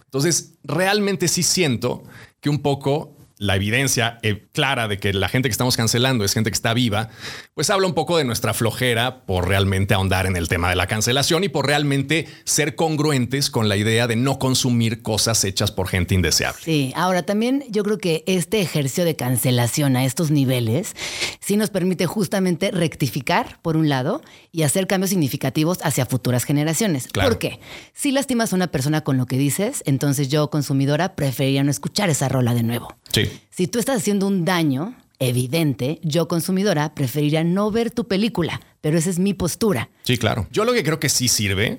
Entonces, 0.04 0.54
realmente 0.62 1.26
sí 1.26 1.42
siento 1.42 2.04
que 2.40 2.49
un 2.49 2.62
poco 2.62 3.13
la 3.38 3.57
evidencia 3.57 4.19
eh, 4.23 4.47
clara 4.53 4.88
de 4.88 4.99
que 4.99 5.12
la 5.12 5.29
gente 5.29 5.49
que 5.49 5.53
estamos 5.53 5.76
cancelando 5.76 6.25
es 6.25 6.33
gente 6.33 6.50
que 6.50 6.55
está 6.55 6.73
viva, 6.73 7.09
pues 7.55 7.71
habla 7.71 7.87
un 7.87 7.95
poco 7.95 8.17
de 8.17 8.25
nuestra 8.25 8.55
flojera 8.55 9.25
por 9.26 9.49
realmente 9.49 9.95
ahondar 9.95 10.26
en 10.26 10.37
el 10.37 10.49
tema 10.49 10.71
de 10.71 10.76
la 10.76 10.87
cancelación 10.87 11.45
y 11.45 11.49
por 11.49 11.67
realmente 11.67 12.26
ser 12.45 12.76
congruentes 12.76 13.50
con 13.50 13.69
la 13.69 13.76
idea 13.76 14.07
de 14.07 14.17
no 14.17 14.38
consumir 14.38 15.03
cosas 15.03 15.45
hechas 15.45 15.73
por 15.73 15.88
gente 15.88 16.14
indeseable. 16.14 16.61
Sí, 16.62 16.93
ahora 16.97 17.25
también 17.25 17.64
yo 17.69 17.83
creo 17.83 17.99
que 17.99 18.23
este 18.26 18.61
ejercicio 18.61 19.05
de 19.05 19.17
cancelación 19.17 19.97
a 19.97 20.05
estos 20.05 20.31
niveles 20.31 20.95
sí 21.41 21.57
nos 21.57 21.71
permite 21.71 22.07
justamente 22.07 22.71
rectificar, 22.71 23.59
por 23.62 23.76
un 23.76 23.88
lado, 23.88 24.23
y 24.53 24.62
hacer 24.62 24.87
cambios 24.87 25.11
significativos 25.11 25.79
hacia 25.83 26.07
futuras 26.07 26.45
generaciones. 26.45 27.09
¿Por 27.09 27.38
qué? 27.38 27.61
Si 27.93 28.12
lastimas 28.12 28.53
a 28.53 28.57
una 28.57 28.69
persona 28.69 29.03
con 29.03 29.17
lo 29.17 29.26
que 29.26 29.37
dices, 29.37 29.83
entonces 29.87 30.29
yo, 30.29 30.50
consumidora, 30.50 31.17
preferiría 31.17 31.64
no 31.64 31.71
escuchar 31.71 32.11
esa 32.11 32.29
rola 32.29 32.55
de 32.55 32.62
nuevo. 32.62 32.97
Sí. 33.14 33.30
Si 33.50 33.66
tú 33.68 33.78
estás 33.78 33.99
haciendo 33.99 34.26
un 34.26 34.44
daño 34.44 34.97
evidente, 35.18 36.00
yo 36.02 36.28
consumidora 36.28 36.94
preferiría 36.94 37.44
no 37.44 37.71
ver 37.71 37.90
tu 37.90 38.06
película, 38.09 38.61
pero 38.80 38.99
esa 38.99 39.11
es 39.11 39.18
mi 39.18 39.35
postura. 39.35 39.88
Sí, 40.02 40.18
claro. 40.18 40.47
Yo 40.50 40.64
lo 40.64 40.73
que 40.73 40.83
creo 40.83 41.00
que 41.00 41.09
sí 41.09 41.28
sirve, 41.28 41.78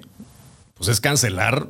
pues 0.76 0.90
es 0.90 1.02
cancelar 1.02 1.68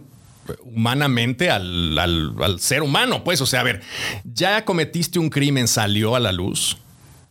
humanamente 0.63 1.50
al, 1.50 1.98
al, 1.98 2.60
ser 2.60 2.84
humano, 2.84 3.24
pues, 3.24 3.41
o 3.41 3.48
sea, 3.48 3.62
a 3.62 3.63
ver, 3.63 3.81
ya 4.24 4.63
cometiste 4.63 5.17
un 5.17 5.29
crimen, 5.29 5.67
salió 5.67 6.15
a 6.15 6.19
la 6.19 6.31
luz, 6.31 6.77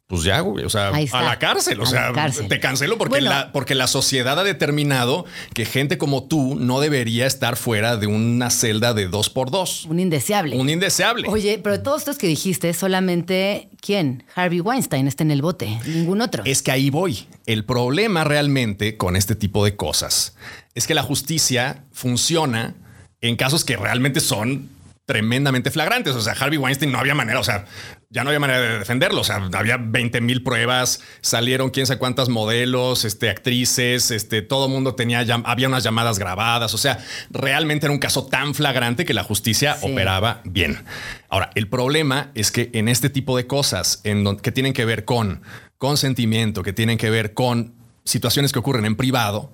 pues 0.06 0.22
ya, 0.22 0.40
güey, 0.40 0.64
o 0.64 0.68
sea, 0.68 0.88
a 0.90 1.22
la 1.22 1.38
cárcel, 1.38 1.80
o 1.80 1.84
A 1.84 1.86
sea, 1.86 2.12
cárcel. 2.12 2.46
te 2.46 2.60
cancelo 2.60 2.98
porque, 2.98 3.12
Bueno. 3.20 3.30
la, 3.30 3.52
porque 3.52 3.74
la 3.74 3.86
sociedad 3.86 4.38
ha 4.38 4.44
determinado 4.44 5.24
que 5.54 5.64
gente 5.64 5.96
como 5.96 6.24
tú 6.24 6.56
no 6.56 6.80
debería 6.80 7.26
estar 7.26 7.56
fuera 7.56 7.96
de 7.96 8.06
una 8.06 8.50
celda 8.50 8.92
de 8.92 9.08
dos 9.08 9.30
por 9.30 9.50
dos. 9.50 9.86
Un 9.86 10.00
indeseable. 10.00 10.56
Un 10.56 10.68
indeseable. 10.68 11.26
Oye, 11.28 11.58
pero 11.62 11.78
de 11.78 11.82
todos 11.82 12.02
estos 12.02 12.18
que 12.18 12.26
dijiste, 12.26 12.74
solamente 12.74 13.70
quién? 13.80 14.24
Harvey 14.34 14.60
Weinstein 14.60 15.08
está 15.08 15.22
en 15.24 15.30
el 15.30 15.40
bote, 15.40 15.78
ningún 15.86 16.20
otro. 16.20 16.42
Es 16.44 16.60
que 16.62 16.70
ahí 16.70 16.90
voy. 16.90 17.26
El 17.46 17.64
problema 17.64 18.24
realmente 18.24 18.98
con 18.98 19.16
este 19.16 19.34
tipo 19.34 19.64
de 19.64 19.74
cosas 19.74 20.36
es 20.74 20.86
que 20.86 20.94
la 20.94 21.02
justicia 21.02 21.84
funciona 21.92 22.74
en 23.22 23.36
casos 23.36 23.64
que 23.64 23.76
realmente 23.76 24.20
son 24.20 24.68
tremendamente 25.06 25.70
flagrantes. 25.70 26.14
O 26.14 26.20
sea, 26.20 26.34
Harvey 26.34 26.58
Weinstein 26.58 26.92
no 26.92 26.98
había 26.98 27.14
manera, 27.14 27.38
o 27.40 27.44
sea, 27.44 27.64
ya 28.14 28.22
no 28.22 28.30
había 28.30 28.38
manera 28.38 28.60
de 28.60 28.78
defenderlo. 28.78 29.20
O 29.22 29.24
sea, 29.24 29.42
había 29.54 29.76
20 29.76 30.20
mil 30.20 30.44
pruebas, 30.44 31.00
salieron 31.20 31.70
quién 31.70 31.86
sabe 31.86 31.98
cuántas 31.98 32.28
modelos, 32.28 33.04
este, 33.04 33.28
actrices, 33.28 34.12
este, 34.12 34.40
todo 34.40 34.68
mundo 34.68 34.94
tenía, 34.94 35.26
había 35.44 35.66
unas 35.66 35.82
llamadas 35.82 36.20
grabadas. 36.20 36.72
O 36.74 36.78
sea, 36.78 37.04
realmente 37.30 37.86
era 37.86 37.92
un 37.92 37.98
caso 37.98 38.24
tan 38.26 38.54
flagrante 38.54 39.04
que 39.04 39.14
la 39.14 39.24
justicia 39.24 39.74
Sí. 39.74 39.90
operaba 39.90 40.40
bien. 40.44 40.84
Ahora, 41.28 41.50
el 41.56 41.68
problema 41.68 42.30
es 42.36 42.52
que 42.52 42.70
en 42.72 42.88
este 42.88 43.10
tipo 43.10 43.36
de 43.36 43.48
cosas 43.48 44.00
en 44.04 44.36
que 44.36 44.52
tienen 44.52 44.72
que 44.74 44.84
ver 44.84 45.04
con 45.04 45.42
consentimiento, 45.78 46.62
que 46.62 46.72
tienen 46.72 46.98
que 46.98 47.10
ver 47.10 47.34
con 47.34 47.74
situaciones 48.04 48.52
que 48.52 48.60
ocurren 48.60 48.84
en 48.84 48.94
privado, 48.94 49.50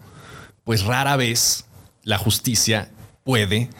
pues 0.64 0.84
rara 0.84 1.16
vez 1.16 1.64
la 2.02 2.18
justicia 2.18 2.90
puede, 3.24 3.70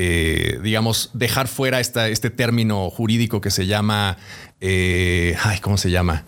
eh, 0.00 0.60
digamos, 0.62 1.10
dejar 1.12 1.48
fuera 1.48 1.80
esta, 1.80 2.06
este 2.06 2.30
término 2.30 2.88
jurídico 2.88 3.40
que 3.40 3.50
se 3.50 3.66
llama, 3.66 4.16
eh, 4.60 5.34
ay, 5.42 5.58
¿cómo 5.58 5.76
se 5.76 5.90
llama? 5.90 6.24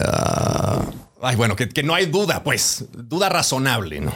Ah, 0.00 0.82
ay, 1.20 1.36
bueno, 1.36 1.54
que, 1.54 1.82
no 1.82 1.94
hay 1.94 2.06
duda, 2.06 2.42
pues, 2.42 2.86
duda 2.94 3.28
razonable, 3.28 4.00
¿no? 4.00 4.14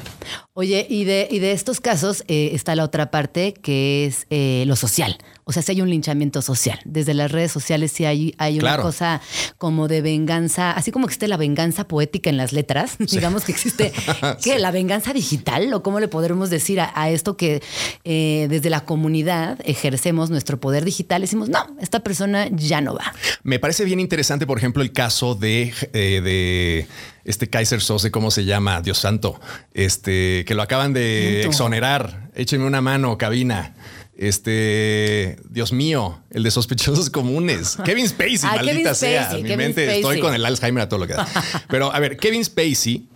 Oye, 0.55 0.87
y 0.89 1.05
de, 1.05 1.29
y 1.31 1.41
de 1.41 1.53
estos 1.53 1.79
casos 1.81 2.25
eh, 2.27 2.53
está 2.55 2.75
la 2.75 2.85
otra 2.85 3.11
parte 3.11 3.53
que 3.53 4.07
es 4.07 4.27
eh, 4.31 4.65
lo 4.67 4.77
social. 4.77 5.19
O 5.49 5.53
sea, 5.53 5.63
si 5.63 5.71
hay 5.71 5.81
un 5.81 5.89
linchamiento 5.89 6.43
social. 6.43 6.81
Desde 6.85 7.15
las 7.15 7.31
redes 7.31 7.53
sociales 7.53 7.93
sí 7.93 8.05
hay, 8.05 8.35
hay 8.37 8.59
una 8.59 8.79
cosa 8.79 9.21
como 9.59 9.87
de 9.87 10.03
venganza, 10.03 10.73
así 10.73 10.91
como 10.91 11.07
existe 11.07 11.29
la 11.29 11.37
venganza 11.37 11.87
poética 11.87 12.29
en 12.29 12.37
las 12.37 12.53
letras, 12.53 12.97
digamos 12.99 13.45
que 13.45 13.53
existe 13.53 13.93
¿qué? 14.43 14.59
la 14.59 14.73
venganza 14.73 15.13
digital 15.13 15.73
o 15.73 15.85
cómo 15.85 16.01
le 16.01 16.09
podremos 16.09 16.51
decir 16.51 16.81
a, 16.81 16.91
a 17.01 17.11
esto 17.11 17.37
que 17.37 17.63
eh, 18.03 18.49
desde 18.51 18.71
la 18.71 18.81
comunidad 18.81 19.61
ejercemos 19.65 20.31
nuestro 20.31 20.59
poder 20.59 20.85
digital, 20.85 21.21
decimos, 21.21 21.49
no, 21.49 21.65
esta 21.81 22.01
persona 22.01 22.49
ya 22.51 22.81
no 22.81 22.97
va. 22.97 23.15
Me 23.45 23.61
parece 23.61 23.85
bien 23.85 24.01
interesante, 24.01 24.49
por 24.49 24.59
ejemplo, 24.59 24.83
el 24.83 24.91
caso 24.91 25.37
de, 25.37 25.73
eh, 25.93 26.21
de 26.23 26.89
este 27.23 27.49
Kaiser 27.49 27.81
Sose, 27.81 28.11
¿cómo 28.11 28.33
se 28.33 28.45
llama? 28.45 28.81
Dios 28.81 28.99
santo, 28.99 29.41
este 29.75 30.45
que 30.45 30.55
lo 30.55 30.63
acaban 30.63 30.93
de 30.93 31.43
exonerar. 31.43 32.31
Échenme 32.35 32.67
una 32.67 32.81
mano, 32.81 33.17
cabina. 33.17 33.75
Este, 34.19 35.37
Dios 35.49 35.73
mío, 35.73 36.21
el 36.31 36.43
de 36.43 36.51
sospechosos 36.51 37.11
comunes. 37.11 37.77
Kevin 37.85 38.09
Spacey, 38.09 38.39
Ah, 38.45 38.57
maldita 38.57 38.73
Kevin 38.77 38.95
sea. 38.95 39.23
Spacey, 39.25 39.43
Mi 39.43 39.49
Kevin 39.49 39.67
mente, 39.67 39.97
estoy 39.97 40.21
con 40.21 40.35
el 40.35 40.45
Alzheimer 40.45 40.83
a 40.83 40.89
todo 40.89 41.01
lo 41.01 41.07
que 41.07 41.15
da. 41.15 41.27
Pero 41.69 41.93
a 41.93 41.99
ver, 42.01 42.17
Kevin 42.17 42.45
Spacey 42.45 43.09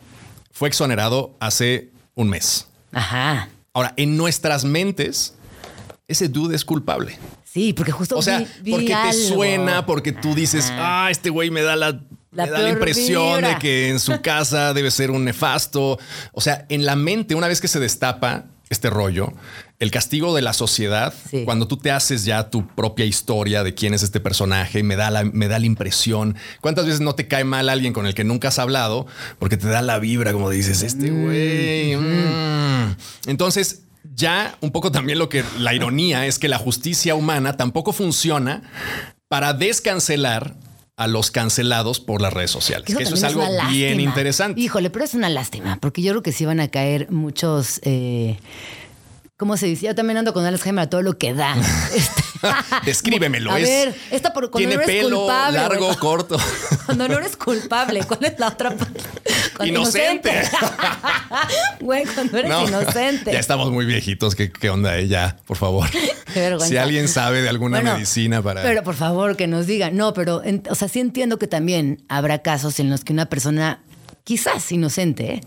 fue 0.50 0.68
exonerado 0.68 1.36
hace 1.40 1.90
un 2.14 2.28
mes. 2.28 2.66
Ajá. 2.92 3.48
Ahora, 3.72 3.94
en 3.96 4.16
nuestras 4.16 4.64
mentes, 4.64 5.34
ese 6.08 6.28
dude 6.28 6.56
es 6.56 6.64
culpable. 6.64 7.18
Sí, 7.44 7.72
porque 7.72 7.92
justo 7.92 8.16
O 8.16 8.22
sea, 8.22 8.38
vi- 8.40 8.46
vi 8.62 8.70
porque 8.72 8.96
te 9.10 9.12
suena, 9.12 9.86
porque 9.86 10.12
tú 10.12 10.34
dices, 10.34 10.68
ah, 10.72 11.08
este 11.10 11.30
güey 11.30 11.50
me 11.50 11.62
da 11.62 11.76
la, 11.76 12.00
La 12.32 12.44
me 12.46 12.50
da 12.50 12.58
la 12.60 12.68
impresión 12.70 13.36
vibra. 13.38 13.48
de 13.50 13.58
que 13.58 13.88
en 13.90 13.98
su 14.00 14.20
casa 14.22 14.72
debe 14.74 14.90
ser 14.90 15.10
un 15.10 15.24
nefasto. 15.24 15.98
O 16.32 16.40
sea, 16.40 16.66
en 16.68 16.84
la 16.84 16.94
mente, 16.96 17.34
una 17.34 17.48
vez 17.48 17.60
que 17.60 17.68
se 17.68 17.80
destapa 17.80 18.44
este 18.68 18.88
rollo, 18.90 19.32
el 19.80 19.90
castigo 19.90 20.34
de 20.36 20.42
la 20.42 20.52
sociedad, 20.52 21.12
Sí. 21.30 21.42
cuando 21.44 21.66
tú 21.66 21.76
te 21.78 21.90
haces 21.90 22.24
ya 22.24 22.50
tu 22.50 22.66
propia 22.68 23.06
historia 23.06 23.64
de 23.64 23.74
quién 23.74 23.94
es 23.94 24.02
este 24.02 24.20
personaje, 24.20 24.82
me 24.82 24.94
da, 24.94 25.10
la, 25.10 25.24
me 25.24 25.48
da 25.48 25.58
la 25.58 25.66
impresión. 25.66 26.36
¿Cuántas 26.60 26.84
veces 26.86 27.00
no 27.00 27.14
te 27.14 27.26
cae 27.26 27.44
mal 27.44 27.68
alguien 27.68 27.92
con 27.94 28.06
el 28.06 28.14
que 28.14 28.22
nunca 28.22 28.48
has 28.48 28.58
hablado? 28.58 29.06
Porque 29.38 29.56
te 29.56 29.66
da 29.68 29.80
la 29.82 29.98
vibra, 29.98 30.32
como 30.32 30.50
dices, 30.50 30.82
este 30.82 31.10
güey. 31.10 31.96
mm". 31.96 32.96
Entonces, 33.26 33.82
ya 34.14 34.56
un 34.60 34.70
poco 34.70 34.92
también 34.92 35.18
lo 35.18 35.28
que 35.28 35.44
la 35.58 35.72
ironía 35.74 36.26
es 36.26 36.38
que 36.38 36.48
la 36.48 36.58
justicia 36.58 37.14
humana 37.14 37.56
tampoco 37.56 37.92
funciona 37.92 38.62
para 39.28 39.52
descancelar 39.54 40.56
a 40.96 41.06
los 41.06 41.30
cancelados 41.30 42.00
por 42.00 42.20
las 42.20 42.32
redes 42.34 42.50
sociales. 42.50 42.94
Que 42.94 43.02
eso 43.02 43.14
es 43.14 43.24
algo 43.24 43.42
bien 43.70 44.00
interesante. 44.00 44.60
Híjole, 44.60 44.90
pero 44.90 45.06
es 45.06 45.14
una 45.14 45.30
lástima, 45.30 45.78
porque 45.80 46.02
yo 46.02 46.12
creo 46.12 46.22
que 46.22 46.32
sí 46.32 46.44
van 46.44 46.60
a 46.60 46.68
caer 46.68 47.10
muchos. 47.10 47.80
eh, 47.84 48.36
¿Cómo 49.40 49.56
se 49.56 49.64
dice? 49.64 49.86
Yo 49.86 49.94
también 49.94 50.18
ando 50.18 50.34
con 50.34 50.44
Alzheimer 50.44 50.84
a 50.84 50.90
todo 50.90 51.00
lo 51.00 51.16
que 51.16 51.32
da. 51.32 51.56
Este, 51.94 52.22
Descríbemelo. 52.84 53.50
A 53.52 53.58
es- 53.58 53.66
ver, 53.68 53.94
esta 54.10 54.32
por, 54.34 54.50
cuando 54.50 54.68
tiene 54.68 54.74
no 54.76 54.82
eres 54.82 55.02
pelo 55.04 55.16
culpable. 55.20 55.58
largo, 55.58 55.86
güey. 55.86 55.96
corto. 55.98 56.36
Cuando 56.86 57.08
no 57.08 57.18
eres 57.18 57.36
culpable, 57.36 58.02
¿cuál 58.04 58.24
es 58.24 58.38
la 58.38 58.48
otra 58.48 58.70
parte? 58.76 59.00
Cuando- 59.56 59.72
Inocente. 59.80 60.42
Güey, 61.80 62.04
cuando 62.04 62.36
eres 62.38 62.50
No, 62.50 62.66
inocente. 62.68 63.32
Ya 63.32 63.38
estamos 63.38 63.70
muy 63.70 63.84
viejitos. 63.86 64.34
¿Qué, 64.34 64.50
qué 64.50 64.70
onda? 64.70 64.98
eh? 64.98 65.06
Ya, 65.08 65.36
por 65.46 65.56
favor. 65.56 65.88
Qué 65.90 66.14
vergüenza. 66.40 66.66
Si 66.66 66.76
alguien 66.76 67.08
sabe 67.08 67.42
de 67.42 67.48
alguna 67.48 67.78
Bueno, 67.80 67.94
medicina 67.94 68.42
para. 68.42 68.62
Pero 68.62 68.82
por 68.82 68.94
favor, 68.94 69.36
que 69.36 69.46
nos 69.46 69.66
digan. 69.66 69.96
No, 69.96 70.12
pero, 70.14 70.42
en- 70.44 70.62
o 70.68 70.74
sea, 70.74 70.88
sí 70.88 71.00
entiendo 71.00 71.38
que 71.38 71.46
también 71.46 72.02
habrá 72.08 72.40
casos 72.42 72.78
en 72.80 72.90
los 72.90 73.04
que 73.04 73.12
una 73.12 73.26
persona, 73.26 73.82
quizás 74.24 74.70
inocente, 74.72 75.34
¿eh? 75.34 75.40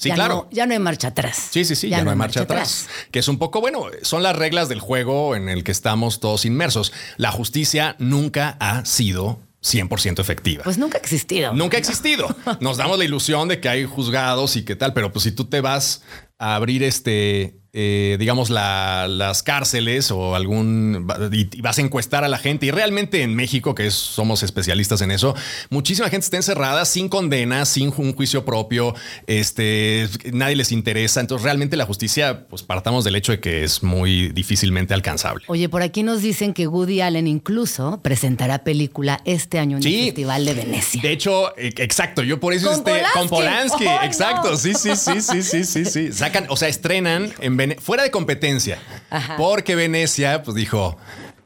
Sí, 0.00 0.08
ya 0.08 0.14
claro. 0.14 0.34
no- 0.34 0.48
ya 0.50 0.64
no 0.64 0.72
hay 0.72 0.78
marcha 0.78 1.08
atrás. 1.08 1.48
Sí, 1.50 1.62
sí, 1.66 1.76
sí, 1.76 1.90
ya, 1.90 2.02
no 2.02 2.10
hay 2.10 2.16
marcha 2.16 2.40
atrás. 2.40 2.88
Que 3.10 3.18
es 3.18 3.28
un 3.28 3.36
poco, 3.38 3.60
bueno, 3.60 3.84
son 4.00 4.22
las 4.22 4.34
reglas 4.34 4.70
del 4.70 4.80
juego 4.80 5.36
en 5.36 5.50
el 5.50 5.62
que 5.62 5.72
estamos 5.72 6.20
todos 6.20 6.46
inmersos. 6.46 6.90
La 7.18 7.30
justicia 7.30 7.96
nunca 7.98 8.56
ha 8.60 8.86
sido 8.86 9.40
100% 9.62 10.20
efectiva. 10.20 10.64
Pues 10.64 10.78
nunca 10.78 10.96
ha 10.96 11.02
existido. 11.02 11.52
Nunca 11.52 11.76
ha 11.76 11.80
existido. 11.80 12.34
Nos 12.60 12.78
damos 12.78 12.96
la 12.98 13.04
ilusión 13.04 13.46
de 13.48 13.60
que 13.60 13.68
hay 13.68 13.84
juzgados 13.84 14.56
y 14.56 14.64
qué 14.64 14.74
tal, 14.74 14.94
pero 14.94 15.12
pues 15.12 15.24
si 15.24 15.32
tú 15.32 15.44
te 15.44 15.60
vas 15.60 16.02
a 16.38 16.54
abrir 16.54 16.82
este, 16.82 17.59
eh, 17.72 18.16
digamos, 18.18 18.50
la- 18.50 19.06
las 19.08 19.42
cárceles 19.42 20.10
o 20.10 20.34
algún, 20.34 21.06
y, 21.32 21.60
vas 21.60 21.78
a 21.78 21.82
encuestar 21.82 22.24
a 22.24 22.28
la 22.28 22.38
gente 22.38 22.66
y 22.66 22.70
realmente 22.70 23.22
en 23.22 23.34
México, 23.34 23.74
que 23.74 23.86
es- 23.86 23.94
somos 23.94 24.42
especialistas 24.42 25.00
en 25.02 25.10
eso, 25.10 25.34
muchísima 25.68 26.08
gente 26.08 26.24
está 26.24 26.36
encerrada 26.36 26.84
sin 26.84 27.08
condena, 27.08 27.64
sin 27.66 27.92
un 27.96 28.12
juicio 28.14 28.44
propio, 28.44 28.94
este, 29.26 30.08
nadie 30.32 30.56
les 30.56 30.72
interesa. 30.72 31.20
Entonces 31.20 31.44
realmente 31.44 31.76
la 31.76 31.86
justicia, 31.86 32.46
pues 32.48 32.62
partamos 32.62 33.04
del 33.04 33.14
hecho 33.16 33.32
de 33.32 33.40
que 33.40 33.62
es 33.64 33.82
muy 33.82 34.28
difícilmente 34.30 34.94
alcanzable. 34.94 35.44
Oye, 35.48 35.68
por 35.68 35.82
aquí 35.82 36.02
nos 36.02 36.22
dicen 36.22 36.52
que 36.54 36.66
Woody 36.66 37.00
Allen 37.00 37.26
incluso 37.26 38.00
presentará 38.02 38.64
película 38.64 39.20
este 39.24 39.58
año 39.58 39.76
en 39.76 39.82
Sí. 39.82 39.98
el 40.00 40.04
Festival 40.06 40.44
de 40.44 40.54
Venecia. 40.54 41.02
De 41.02 41.12
hecho, 41.12 41.56
eh, 41.56 41.72
exacto. 41.76 42.22
Yo 42.22 42.40
por 42.40 42.52
eso 42.52 42.66
Con 42.68 42.78
este 42.78 43.02
con 43.14 43.28
Polanski. 43.28 43.84
Polanski. 43.84 43.86
¡Oh, 43.86 44.04
exacto. 44.06 44.50
no! 44.50 44.56
Sí, 44.56 44.74
sí, 44.74 44.90
sí, 44.96 45.20
sí, 45.20 45.42
sí, 45.42 45.64
sí, 45.64 45.84
sí. 45.84 46.12
Sacan, 46.12 46.46
o 46.48 46.56
sea, 46.56 46.68
estrenan 46.68 47.32
en 47.40 47.56
Fuera 47.80 48.02
de 48.02 48.10
competencia. 48.10 48.78
Ajá. 49.10 49.36
Porque 49.36 49.74
Venecia, 49.74 50.42
pues 50.42 50.54
dijo, 50.54 50.96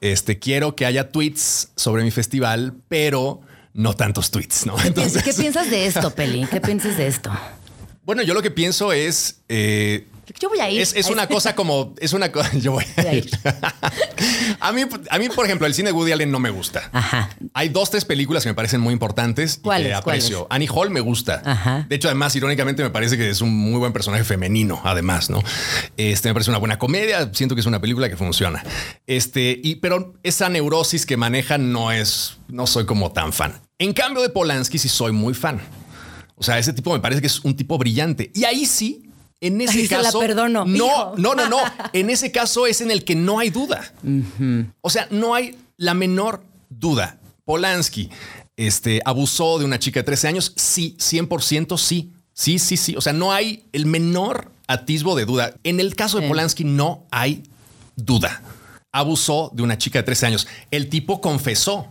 este, 0.00 0.38
quiero 0.38 0.76
que 0.76 0.86
haya 0.86 1.10
tweets 1.10 1.70
sobre 1.76 2.02
mi 2.02 2.10
festival, 2.10 2.74
pero 2.88 3.40
no 3.72 3.94
tantos 3.94 4.30
tweets, 4.30 4.66
¿no? 4.66 4.76
¿Qué, 4.76 4.88
Entonces, 4.88 5.22
piensas, 5.22 5.34
qué 5.34 5.42
piensas 5.42 5.70
de 5.70 5.86
esto, 5.86 6.10
Peli? 6.14 6.46
¿Qué 6.46 6.60
piensas 6.60 6.96
de 6.96 7.06
esto? 7.06 7.30
bueno, 8.04 8.22
yo 8.22 8.34
lo 8.34 8.42
que 8.42 8.50
pienso 8.50 8.92
es. 8.92 9.40
eh, 9.48 10.06
Yo 10.40 10.48
voy 10.48 10.60
a 10.60 10.70
ir. 10.70 10.80
es, 10.80 10.94
es 10.94 11.10
una 11.10 11.26
cosa 11.26 11.54
como. 11.54 11.94
Es 11.98 12.12
una 12.12 12.30
cosa. 12.32 12.50
Yo 12.58 12.72
voy 12.72 12.84
Voy 12.96 13.06
a 13.06 13.14
ir. 13.14 13.30
a, 14.60 14.72
mí, 14.72 14.82
a 15.10 15.18
mí, 15.18 15.28
por 15.28 15.44
ejemplo, 15.44 15.66
el 15.66 15.74
cine 15.74 15.90
de 15.90 15.92
Woody 15.92 16.12
Allen 16.12 16.30
no 16.30 16.38
me 16.38 16.50
gusta. 16.50 16.90
Ajá. 16.92 17.30
Hay 17.52 17.68
dos, 17.68 17.90
tres 17.90 18.04
películas 18.04 18.42
que 18.42 18.48
me 18.48 18.54
parecen 18.54 18.80
muy 18.80 18.92
importantes 18.92 19.60
y 19.64 19.90
aprecio. 19.90 20.46
Annie 20.50 20.68
Hall 20.72 20.90
me 20.90 21.00
gusta. 21.00 21.42
Ajá. 21.44 21.86
De 21.88 21.96
hecho, 21.96 22.08
además, 22.08 22.34
irónicamente, 22.36 22.82
me 22.82 22.90
parece 22.90 23.16
que 23.16 23.28
es 23.30 23.40
un 23.40 23.54
muy 23.54 23.78
buen 23.78 23.92
personaje 23.92 24.24
femenino, 24.24 24.80
además, 24.84 25.30
¿no? 25.30 25.42
Este 25.96 26.28
me 26.28 26.34
parece 26.34 26.50
una 26.50 26.58
buena 26.58 26.78
comedia. 26.78 27.30
Siento 27.32 27.54
que 27.54 27.60
es 27.60 27.66
una 27.66 27.80
película 27.80 28.08
que 28.08 28.16
funciona. 28.16 28.62
Este, 29.06 29.60
y, 29.62 29.76
pero 29.76 30.14
esa 30.22 30.48
neurosis 30.48 31.06
que 31.06 31.16
manejan 31.16 31.72
no 31.72 31.92
es, 31.92 32.38
no 32.48 32.66
soy 32.66 32.86
como 32.86 33.12
tan 33.12 33.32
fan. 33.32 33.60
En 33.78 33.92
cambio 33.92 34.22
de 34.22 34.28
Polanski, 34.28 34.78
sí 34.78 34.88
soy 34.88 35.12
muy 35.12 35.34
fan. 35.34 35.60
O 36.36 36.42
sea, 36.42 36.58
ese 36.58 36.72
tipo 36.72 36.92
me 36.92 37.00
parece 37.00 37.20
que 37.20 37.26
es 37.26 37.40
un 37.40 37.56
tipo 37.56 37.78
brillante. 37.78 38.30
Y 38.34 38.44
ahí 38.44 38.66
sí, 38.66 39.03
en 39.46 39.60
ese 39.60 39.78
Ahí 39.78 39.86
se 39.86 39.96
la 39.96 40.02
caso. 40.04 40.18
perdono, 40.20 40.64
No, 40.64 40.74
hijo. 40.74 41.14
no, 41.18 41.34
no, 41.34 41.48
no. 41.48 41.58
En 41.92 42.10
ese 42.10 42.30
caso 42.32 42.66
es 42.66 42.80
en 42.80 42.90
el 42.90 43.04
que 43.04 43.14
no 43.14 43.38
hay 43.38 43.50
duda. 43.50 43.92
O 44.80 44.90
sea, 44.90 45.06
no 45.10 45.34
hay 45.34 45.56
la 45.76 45.94
menor 45.94 46.42
duda. 46.70 47.18
Polanski 47.44 48.10
este, 48.56 49.00
abusó 49.04 49.58
de 49.58 49.64
una 49.64 49.78
chica 49.78 50.00
de 50.00 50.04
13 50.04 50.28
años. 50.28 50.52
Sí, 50.56 50.96
100% 50.98 51.76
sí. 51.78 52.12
Sí, 52.32 52.58
sí, 52.58 52.76
sí. 52.76 52.96
O 52.96 53.00
sea, 53.00 53.12
no 53.12 53.32
hay 53.32 53.64
el 53.72 53.86
menor 53.86 54.50
atisbo 54.66 55.14
de 55.14 55.24
duda. 55.24 55.54
En 55.62 55.78
el 55.78 55.94
caso 55.94 56.18
de 56.18 56.24
Sí. 56.24 56.28
Polanski 56.28 56.64
no 56.64 57.04
hay 57.10 57.42
duda. 57.96 58.42
Abusó 58.92 59.50
de 59.54 59.62
una 59.62 59.76
chica 59.78 59.98
de 60.00 60.04
13 60.04 60.26
años. 60.26 60.46
El 60.70 60.88
tipo 60.88 61.20
confesó. 61.20 61.86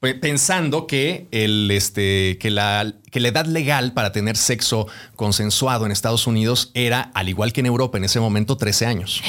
Pe- 0.00 0.14
pensando 0.14 0.86
que, 0.86 1.26
el, 1.30 1.70
este, 1.70 2.38
que, 2.38 2.50
la, 2.50 2.92
que 3.10 3.20
la 3.20 3.28
edad 3.28 3.46
legal 3.46 3.92
para 3.92 4.12
tener 4.12 4.36
sexo 4.36 4.86
consensuado 5.16 5.86
en 5.86 5.92
Estados 5.92 6.26
Unidos 6.26 6.70
era, 6.74 7.10
al 7.14 7.28
igual 7.28 7.52
que 7.52 7.60
en 7.60 7.66
Europa 7.66 7.98
en 7.98 8.04
ese 8.04 8.20
momento, 8.20 8.56
13 8.56 8.86
años. 8.86 9.22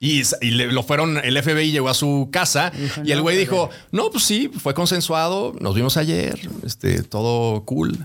Y, 0.00 0.22
y 0.42 0.50
le- 0.52 0.70
lo 0.70 0.82
fueron, 0.84 1.18
el 1.18 1.36
FBI 1.42 1.72
llegó 1.72 1.88
a 1.88 1.94
su 1.94 2.28
casa 2.32 2.70
Dijo, 2.70 3.02
y 3.04 3.10
el 3.12 3.18
"No, 3.18 3.22
güey 3.24 3.36
dijo, 3.36 3.68
no, 3.90 4.10
pues 4.10 4.24
sí, 4.24 4.48
fue 4.62 4.72
consensuado, 4.74 5.54
nos 5.60 5.74
vimos 5.74 5.96
ayer, 5.96 6.38
este, 6.64 7.02
todo 7.02 7.64
cool. 7.64 7.98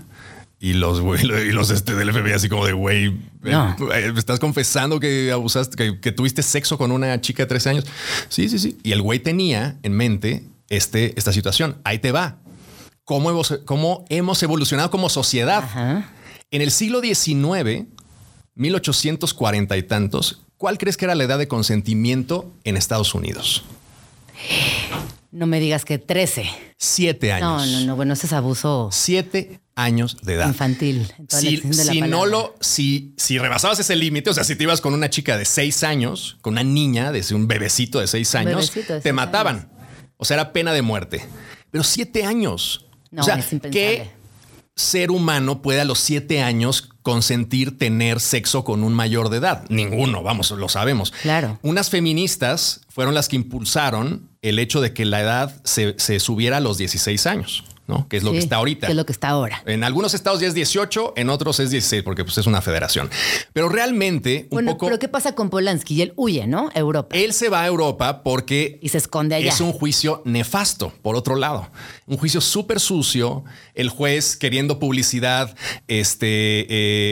Y 0.60 0.72
los, 0.72 1.00
güey, 1.02 1.22
y 1.22 1.52
los 1.52 1.70
este, 1.70 1.94
del 1.94 2.10
FBI 2.10 2.32
así 2.32 2.48
como 2.48 2.64
de, 2.66 2.72
güey, 2.72 3.06
eh, 3.08 3.12
No. 3.42 3.76
eh, 3.94 4.10
¿me 4.12 4.18
estás 4.18 4.40
confesando 4.40 4.98
que 4.98 5.30
abusaste, 5.30 5.76
que, 5.76 6.00
que 6.00 6.10
tuviste 6.10 6.42
sexo 6.42 6.78
con 6.78 6.90
una 6.90 7.20
chica 7.20 7.42
de 7.42 7.46
13 7.48 7.68
años? 7.70 7.84
Sí, 8.28 8.48
sí, 8.48 8.58
sí. 8.58 8.78
Y 8.82 8.92
el 8.92 9.02
güey 9.02 9.18
tenía 9.20 9.76
en 9.82 9.92
mente 9.92 10.42
este, 10.68 11.12
esta 11.18 11.32
situación. 11.32 11.80
Ahí 11.84 11.98
te 11.98 12.12
va. 12.12 12.38
¿Cómo 13.04 13.30
hemos, 13.30 13.60
cómo 13.64 14.04
hemos 14.08 14.42
evolucionado 14.42 14.90
como 14.90 15.08
sociedad? 15.08 15.58
Ajá. 15.64 16.10
En 16.50 16.62
el 16.62 16.70
siglo 16.70 17.00
XIX, 17.00 17.86
1840 18.54 19.76
y 19.76 19.82
tantos, 19.82 20.40
¿cuál 20.56 20.78
crees 20.78 20.96
que 20.96 21.04
era 21.04 21.14
la 21.14 21.24
edad 21.24 21.38
de 21.38 21.48
consentimiento 21.48 22.52
en 22.64 22.76
Estados 22.76 23.14
Unidos? 23.14 23.64
No 25.30 25.46
me 25.46 25.58
digas 25.60 25.84
que 25.84 25.98
13. 25.98 26.48
Siete 26.78 27.28
No, 27.40 27.56
años. 27.58 27.68
no, 27.72 27.80
no. 27.86 27.96
Bueno, 27.96 28.12
ese 28.14 28.26
es 28.26 28.32
abuso 28.32 28.88
Siete 28.92 29.60
años 29.74 30.16
de 30.22 30.34
edad. 30.34 30.46
infantil. 30.46 31.12
en 31.18 31.26
toda 31.26 31.42
la 31.42 31.48
Si, 31.48 31.54
extensión 31.56 31.70
de 31.72 31.84
la 31.84 31.92
si 32.06 32.10
no 32.10 32.26
lo, 32.26 32.54
si, 32.60 33.14
si 33.16 33.38
rebasabas 33.38 33.78
ese 33.80 33.96
límite, 33.96 34.30
o 34.30 34.34
sea, 34.34 34.44
si 34.44 34.54
te 34.54 34.62
ibas 34.62 34.80
con 34.80 34.94
una 34.94 35.10
chica 35.10 35.36
de 35.36 35.44
seis 35.44 35.82
años, 35.82 36.36
con 36.42 36.54
una 36.54 36.62
niña, 36.62 37.10
de 37.10 37.24
un 37.34 37.48
bebecito 37.48 37.98
de 37.98 38.06
seis 38.06 38.34
años, 38.36 38.72
te 39.02 39.12
mataban. 39.12 39.68
O 40.16 40.24
sea, 40.24 40.36
era 40.36 40.52
pena 40.52 40.72
de 40.72 40.82
muerte. 40.82 41.24
Pero 41.70 41.84
siete 41.84 42.24
años. 42.24 42.86
No, 43.10 43.22
o 43.22 43.24
sea, 43.24 43.36
es 43.36 43.52
impensable. 43.52 43.70
¿qué 43.70 44.10
ser 44.76 45.10
humano 45.10 45.62
puede 45.62 45.80
a 45.80 45.84
los 45.84 46.00
siete 46.00 46.42
años 46.42 46.90
consentir 47.02 47.78
tener 47.78 48.20
sexo 48.20 48.64
con 48.64 48.82
un 48.82 48.92
mayor 48.92 49.28
de 49.28 49.38
edad? 49.38 49.64
Ninguno, 49.68 50.22
vamos, 50.22 50.50
lo 50.50 50.68
sabemos. 50.68 51.12
Claro. 51.22 51.58
Unas 51.62 51.90
feministas 51.90 52.80
fueron 52.88 53.14
las 53.14 53.28
que 53.28 53.36
impulsaron 53.36 54.30
el 54.42 54.58
hecho 54.58 54.80
de 54.80 54.92
que 54.92 55.04
la 55.04 55.20
edad 55.20 55.60
se, 55.64 55.94
se 55.98 56.18
subiera 56.20 56.58
a 56.58 56.60
los 56.60 56.78
16 56.78 57.26
años, 57.26 57.64
¿no? 57.86 58.08
Que 58.08 58.16
es 58.16 58.22
lo 58.22 58.32
que 58.32 58.38
está 58.38 58.56
ahorita. 58.56 58.86
Que 58.86 58.92
es 58.92 58.96
lo 58.96 59.06
que 59.06 59.12
está 59.12 59.28
ahora. 59.28 59.62
En 59.66 59.84
algunos 59.84 60.14
estados 60.14 60.40
ya 60.40 60.48
es 60.48 60.54
18, 60.54 61.14
en 61.16 61.30
otros 61.30 61.60
es 61.60 61.70
16, 61.70 62.02
porque 62.02 62.24
pues, 62.24 62.38
es 62.38 62.46
una 62.46 62.62
federación. 62.62 63.10
Pero 63.52 63.68
realmente, 63.68 64.42
un 64.44 64.56
Bueno, 64.56 64.72
poco, 64.72 64.86
pero 64.86 64.98
¿qué 64.98 65.08
pasa 65.08 65.34
con 65.34 65.50
Polanski? 65.50 65.94
Y 65.94 66.02
él 66.02 66.12
huye, 66.16 66.46
¿no? 66.46 66.70
A 66.74 66.78
Europa. 66.78 67.14
él 67.16 67.32
se 67.32 67.48
va 67.48 67.62
a 67.62 67.66
Europa 67.66 68.22
porque 68.22 68.78
Y 68.82 68.88
se 68.88 68.98
esconde 68.98 69.34
allá. 69.34 69.48
es 69.48 69.60
un 69.60 69.72
juicio 69.72 70.22
nefasto, 70.24 70.92
por 71.02 71.16
otro 71.16 71.36
lado. 71.36 71.70
Un 72.06 72.16
juicio 72.16 72.40
súper 72.40 72.80
sucio. 72.80 73.44
El 73.74 73.88
juez, 73.88 74.36
queriendo 74.36 74.78
publicidad, 74.78 75.54
este, 75.88 76.66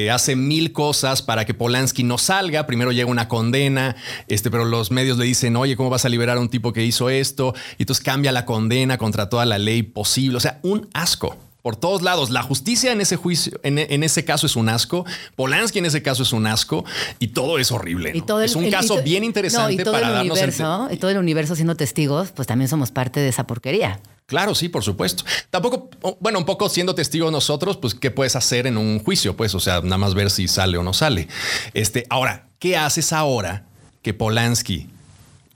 eh, 0.04 0.10
hace 0.10 0.36
mil 0.36 0.72
cosas 0.72 1.22
para 1.22 1.44
que 1.44 1.54
Polanski 1.54 2.02
no 2.02 2.18
salga. 2.18 2.66
Primero 2.66 2.92
llega 2.92 3.10
una 3.10 3.28
condena, 3.28 3.96
este, 4.28 4.50
pero 4.50 4.64
los 4.64 4.90
medios 4.90 5.18
le 5.18 5.24
dicen, 5.24 5.56
oye, 5.56 5.76
¿cómo 5.76 5.90
vas 5.90 6.04
a 6.04 6.08
liberar 6.08 6.36
a 6.36 6.40
un 6.40 6.48
tipo 6.48 6.72
que 6.72 6.84
hizo 6.84 7.10
esto? 7.10 7.54
Y 7.78 7.82
entonces 7.82 8.04
cambia 8.04 8.32
la 8.32 8.44
condena 8.44 8.98
contra 8.98 9.28
toda 9.28 9.44
la 9.46 9.58
ley 9.58 9.82
posible. 9.82 10.36
O 10.36 10.40
sea, 10.40 10.60
un 10.62 10.88
asco. 10.94 11.36
Por 11.62 11.76
todos 11.76 12.02
lados, 12.02 12.30
la 12.30 12.42
justicia 12.42 12.90
en 12.90 13.00
ese 13.00 13.14
juicio, 13.14 13.60
en, 13.62 13.78
en 13.78 14.02
ese 14.02 14.24
caso 14.24 14.46
es 14.46 14.56
un 14.56 14.68
asco, 14.68 15.04
Polanski 15.36 15.78
en 15.78 15.86
ese 15.86 16.02
caso 16.02 16.24
es 16.24 16.32
un 16.32 16.48
asco 16.48 16.84
y 17.20 17.28
todo 17.28 17.56
es 17.60 17.70
horrible. 17.70 18.10
Y 18.14 18.22
todo 18.22 18.40
el- 18.40 18.46
es 18.46 18.56
un 18.56 18.64
el- 18.64 18.72
caso 18.72 18.96
to- 18.96 19.02
bien 19.04 19.22
interesante 19.22 19.76
no, 19.76 19.80
y 19.80 19.84
todo 19.84 19.94
para 19.94 20.22
el 20.22 20.28
universo, 20.30 20.88
Y 20.90 20.96
todo 20.96 21.12
el 21.12 21.18
universo 21.18 21.54
siendo 21.54 21.76
testigos, 21.76 22.32
pues 22.32 22.48
también 22.48 22.68
somos 22.68 22.90
parte 22.90 23.20
de 23.20 23.28
esa 23.28 23.46
porquería. 23.46 24.00
Claro, 24.26 24.56
sí, 24.56 24.68
por 24.68 24.82
supuesto. 24.82 25.22
Tampoco, 25.50 25.88
bueno, 26.18 26.40
un 26.40 26.44
poco 26.46 26.68
siendo 26.68 26.96
testigos 26.96 27.30
nosotros, 27.30 27.76
pues, 27.76 27.94
¿qué 27.94 28.10
puedes 28.10 28.34
hacer 28.34 28.66
en 28.66 28.76
un 28.76 28.98
juicio? 28.98 29.36
Pues, 29.36 29.54
o 29.54 29.60
sea, 29.60 29.82
nada 29.82 29.98
más 29.98 30.14
ver 30.14 30.30
si 30.30 30.48
sale 30.48 30.78
o 30.78 30.82
no 30.82 30.92
sale. 30.94 31.28
Este, 31.74 32.06
ahora, 32.10 32.48
¿qué 32.58 32.76
haces 32.76 33.12
ahora 33.12 33.66
que 34.02 34.14
Polanski, 34.14 34.88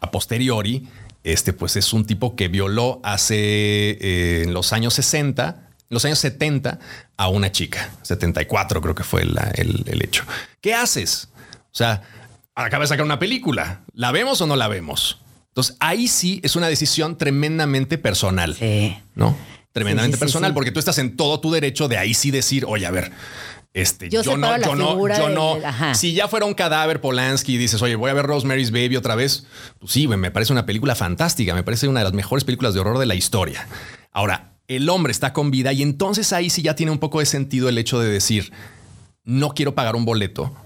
a 0.00 0.10
posteriori, 0.12 0.86
este, 1.32 1.52
pues 1.52 1.76
es 1.76 1.92
un 1.92 2.04
tipo 2.06 2.36
que 2.36 2.48
violó 2.48 3.00
hace 3.04 3.36
eh, 4.00 4.42
en 4.44 4.54
los 4.54 4.72
años 4.72 4.94
60, 4.94 5.68
en 5.68 5.86
los 5.90 6.04
años 6.04 6.18
70 6.18 6.78
a 7.16 7.28
una 7.28 7.52
chica, 7.52 7.90
74 8.02 8.80
creo 8.80 8.94
que 8.94 9.04
fue 9.04 9.24
la- 9.24 9.50
el, 9.54 9.84
el 9.86 10.02
hecho. 10.04 10.24
¿Qué 10.60 10.74
haces? 10.74 11.28
O 11.64 11.74
sea, 11.76 12.02
acaba 12.54 12.84
de 12.84 12.88
sacar 12.88 13.04
una 13.04 13.18
película. 13.18 13.82
¿La 13.92 14.12
vemos 14.12 14.40
o 14.40 14.46
no 14.46 14.56
la 14.56 14.68
vemos? 14.68 15.20
Entonces 15.48 15.76
ahí 15.80 16.08
sí 16.08 16.40
es 16.42 16.54
una 16.56 16.68
decisión 16.68 17.16
tremendamente 17.18 17.98
personal. 17.98 18.54
Sí. 18.54 18.96
¿no? 19.14 19.36
Tremendamente 19.72 20.16
Sí, 20.16 20.20
sí, 20.20 20.20
sí, 20.20 20.32
personal, 20.32 20.54
porque 20.54 20.70
tú 20.70 20.78
estás 20.78 20.98
en 20.98 21.16
todo 21.16 21.40
tu 21.40 21.50
derecho 21.50 21.86
de 21.88 21.98
ahí 21.98 22.14
sí 22.14 22.30
decir, 22.30 22.64
oye, 22.66 22.86
a 22.86 22.90
ver, 22.90 23.12
este, 23.76 24.08
Yo 24.08 24.22
yo, 24.22 24.38
no, 24.38 24.58
yo 24.58 24.74
no, 24.74 25.06
yo 25.06 25.28
no. 25.28 25.58
Si 25.94 26.14
ya 26.14 26.28
fuera 26.28 26.46
un 26.46 26.54
cadáver 26.54 27.02
Polanski 27.02 27.56
y 27.56 27.58
dices, 27.58 27.82
oye, 27.82 27.94
voy 27.94 28.10
a 28.10 28.14
ver 28.14 28.24
Rosemary's 28.24 28.70
Baby 28.70 28.96
otra 28.96 29.14
vez, 29.14 29.46
pues 29.78 29.92
sí, 29.92 30.08
me 30.08 30.30
parece 30.30 30.54
una 30.54 30.64
película 30.64 30.94
fantástica, 30.94 31.54
me 31.54 31.62
parece 31.62 31.86
una 31.86 32.00
de 32.00 32.04
las 32.04 32.14
mejores 32.14 32.44
películas 32.44 32.72
de 32.72 32.80
horror 32.80 32.98
de 32.98 33.04
la 33.04 33.14
historia. 33.14 33.68
Ahora, 34.12 34.52
el 34.66 34.88
hombre 34.88 35.10
está 35.10 35.34
con 35.34 35.50
vida 35.50 35.74
y 35.74 35.82
entonces 35.82 36.32
ahí 36.32 36.48
sí 36.48 36.62
ya 36.62 36.74
tiene 36.74 36.90
un 36.90 36.98
poco 36.98 37.20
de 37.20 37.26
sentido 37.26 37.68
el 37.68 37.76
hecho 37.76 38.00
de 38.00 38.08
decir, 38.08 38.50
no 39.24 39.50
quiero 39.50 39.74
pagar 39.74 39.94
un 39.94 40.06
boleto. 40.06 40.56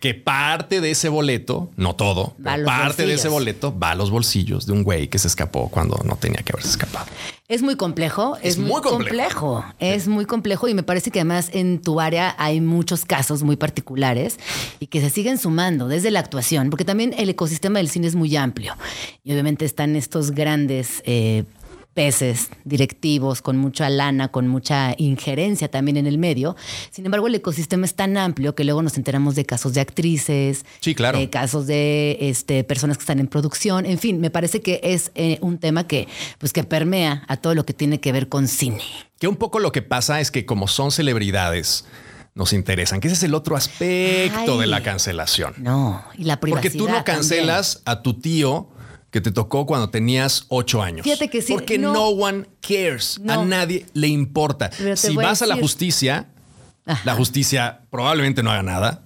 Que 0.00 0.14
parte 0.14 0.80
de 0.80 0.90
ese 0.92 1.10
boleto, 1.10 1.70
no 1.76 1.94
todo, 1.94 2.34
pero 2.42 2.64
parte 2.64 3.04
de 3.04 3.14
ese 3.14 3.28
boleto 3.28 3.78
va 3.78 3.90
a 3.90 3.94
los 3.94 4.10
bolsillos 4.10 4.64
de 4.66 4.72
un 4.72 4.82
güey 4.82 5.08
que 5.08 5.18
se 5.18 5.28
escapó 5.28 5.68
cuando 5.68 6.00
no 6.04 6.16
tenía 6.16 6.42
que 6.42 6.52
haberse 6.52 6.70
escapado. 6.70 7.06
Es 7.48 7.62
muy 7.62 7.76
complejo, 7.76 8.36
es, 8.36 8.54
Es 8.54 8.58
muy 8.58 8.70
muy 8.70 8.80
complejo. 8.80 9.56
complejo. 9.56 9.74
es 9.78 10.08
muy 10.08 10.24
complejo 10.24 10.68
y 10.68 10.74
me 10.74 10.82
parece 10.82 11.10
que 11.10 11.18
además 11.20 11.50
en 11.52 11.82
tu 11.82 12.00
área 12.00 12.34
hay 12.38 12.60
muchos 12.62 13.04
casos 13.04 13.42
muy 13.42 13.56
particulares 13.56 14.38
y 14.78 14.86
que 14.86 15.00
se 15.02 15.10
siguen 15.10 15.36
sumando 15.36 15.86
desde 15.86 16.10
la 16.10 16.20
actuación, 16.20 16.70
porque 16.70 16.84
también 16.86 17.14
el 17.18 17.28
ecosistema 17.28 17.78
del 17.80 17.90
cine 17.90 18.06
es 18.06 18.14
muy 18.14 18.34
amplio 18.36 18.74
y 19.22 19.32
obviamente 19.32 19.64
están 19.66 19.96
estos 19.96 20.30
grandes 20.30 21.02
eh, 21.04 21.44
peces 21.94 22.48
directivos 22.64 23.42
con 23.42 23.56
mucha 23.56 23.90
lana, 23.90 24.28
con 24.28 24.46
mucha 24.48 24.94
injerencia 24.96 25.68
también 25.70 25.96
en 25.96 26.06
el 26.06 26.18
medio. 26.18 26.56
Sin 26.90 27.04
embargo, 27.04 27.26
el 27.26 27.34
ecosistema 27.34 27.84
es 27.84 27.94
tan 27.94 28.16
amplio 28.16 28.54
que 28.54 28.64
luego 28.64 28.82
nos 28.82 28.96
enteramos 28.96 29.34
de 29.34 29.44
casos 29.44 29.74
de 29.74 29.80
actrices, 29.80 30.64
Sí, 30.80 30.94
claro. 30.94 31.18
de 31.18 31.28
casos 31.30 31.66
de 31.66 32.16
este, 32.20 32.64
personas 32.64 32.96
que 32.96 33.02
están 33.02 33.18
en 33.18 33.26
producción. 33.26 33.86
En 33.86 33.98
fin, 33.98 34.20
me 34.20 34.30
parece 34.30 34.60
que 34.60 34.80
es 34.82 35.10
eh, 35.14 35.38
un 35.40 35.58
tema 35.58 35.86
que, 35.86 36.06
pues, 36.38 36.52
que 36.52 36.64
permea 36.64 37.24
a 37.28 37.36
todo 37.36 37.54
lo 37.54 37.66
que 37.66 37.74
tiene 37.74 38.00
que 38.00 38.12
ver 38.12 38.28
con 38.28 38.46
cine. 38.48 38.82
Que 39.18 39.28
un 39.28 39.36
poco 39.36 39.58
lo 39.58 39.72
que 39.72 39.82
pasa 39.82 40.20
es 40.20 40.30
que 40.30 40.46
como 40.46 40.68
son 40.68 40.92
celebridades, 40.92 41.84
nos 42.34 42.52
interesan, 42.52 43.00
que 43.00 43.08
ese 43.08 43.16
es 43.16 43.22
el 43.24 43.34
otro 43.34 43.56
aspecto 43.56 44.52
Ay. 44.54 44.60
de 44.60 44.66
la 44.68 44.82
cancelación. 44.82 45.54
No, 45.58 46.02
y 46.16 46.24
la 46.24 46.38
privacidad. 46.38 46.72
Porque 46.72 46.78
tú 46.78 46.88
no 46.88 47.04
cancelas 47.04 47.82
a 47.84 48.02
tu 48.02 48.14
tío 48.20 48.68
que 49.10 49.20
te 49.20 49.32
tocó 49.32 49.66
cuando 49.66 49.90
tenías 49.90 50.44
ocho 50.48 50.82
años. 50.82 51.04
Fíjate 51.04 51.28
que 51.28 51.42
sí, 51.42 51.52
Porque 51.52 51.78
no. 51.78 51.92
no, 51.92 52.08
one 52.08 52.46
cares. 52.60 53.20
A 53.28 53.44
nadie 53.44 53.86
le 53.92 54.08
importa. 54.08 54.70
Si 54.96 55.12
a 55.12 55.14
vas 55.14 55.42
a 55.42 55.46
la 55.46 55.56
justicia, 55.56 56.28
Ajá. 56.86 57.02
la 57.04 57.14
justicia 57.14 57.82
probablemente 57.90 58.42
no 58.42 58.50
haga 58.50 58.62
nada. 58.62 59.02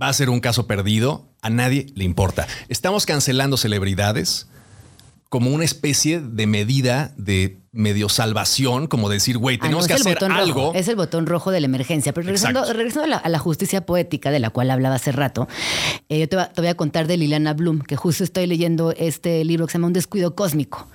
Va 0.00 0.08
a 0.08 0.12
ser 0.12 0.30
un 0.30 0.40
caso 0.40 0.66
perdido. 0.66 1.28
A 1.42 1.50
nadie 1.50 1.86
le 1.94 2.04
importa. 2.04 2.46
Estamos 2.68 3.04
cancelando 3.04 3.56
celebridades 3.56 4.48
como 5.28 5.50
una 5.50 5.64
especie 5.64 6.20
de 6.20 6.46
medida 6.46 7.12
de 7.18 7.58
medio 7.74 8.08
salvación, 8.08 8.86
como 8.86 9.08
decir, 9.08 9.36
güey, 9.36 9.56
Ah, 9.60 9.64
tenemos 9.64 9.84
no, 9.84 9.88
que 9.88 9.94
hacer 9.94 10.18
algo. 10.24 10.66
rojo, 10.68 10.72
es 10.74 10.88
el 10.88 10.96
botón 10.96 11.26
rojo 11.26 11.50
de 11.50 11.60
la 11.60 11.66
emergencia. 11.66 12.12
Pero 12.14 12.24
regresando, 12.26 12.64
regresando 12.72 13.04
a, 13.04 13.08
la, 13.08 13.16
a 13.16 13.28
la 13.28 13.38
justicia 13.38 13.84
poética 13.84 14.30
de 14.30 14.38
la 14.40 14.50
cual 14.50 14.70
hablaba 14.70 14.94
hace 14.94 15.12
rato, 15.12 15.48
eh, 16.08 16.20
yo 16.20 16.28
te, 16.28 16.36
va- 16.36 16.48
te 16.50 16.60
voy 16.60 16.68
a 16.68 16.76
contar 16.76 17.06
de 17.06 17.16
Liliana 17.16 17.52
Bloom, 17.52 17.80
que 17.80 17.96
justo 17.96 18.24
estoy 18.24 18.46
leyendo 18.46 18.92
este 18.96 19.44
libro 19.44 19.66
que 19.66 19.72
se 19.72 19.78
llama 19.78 19.88
Un 19.88 19.92
descuido 19.92 20.34
cósmico. 20.34 20.88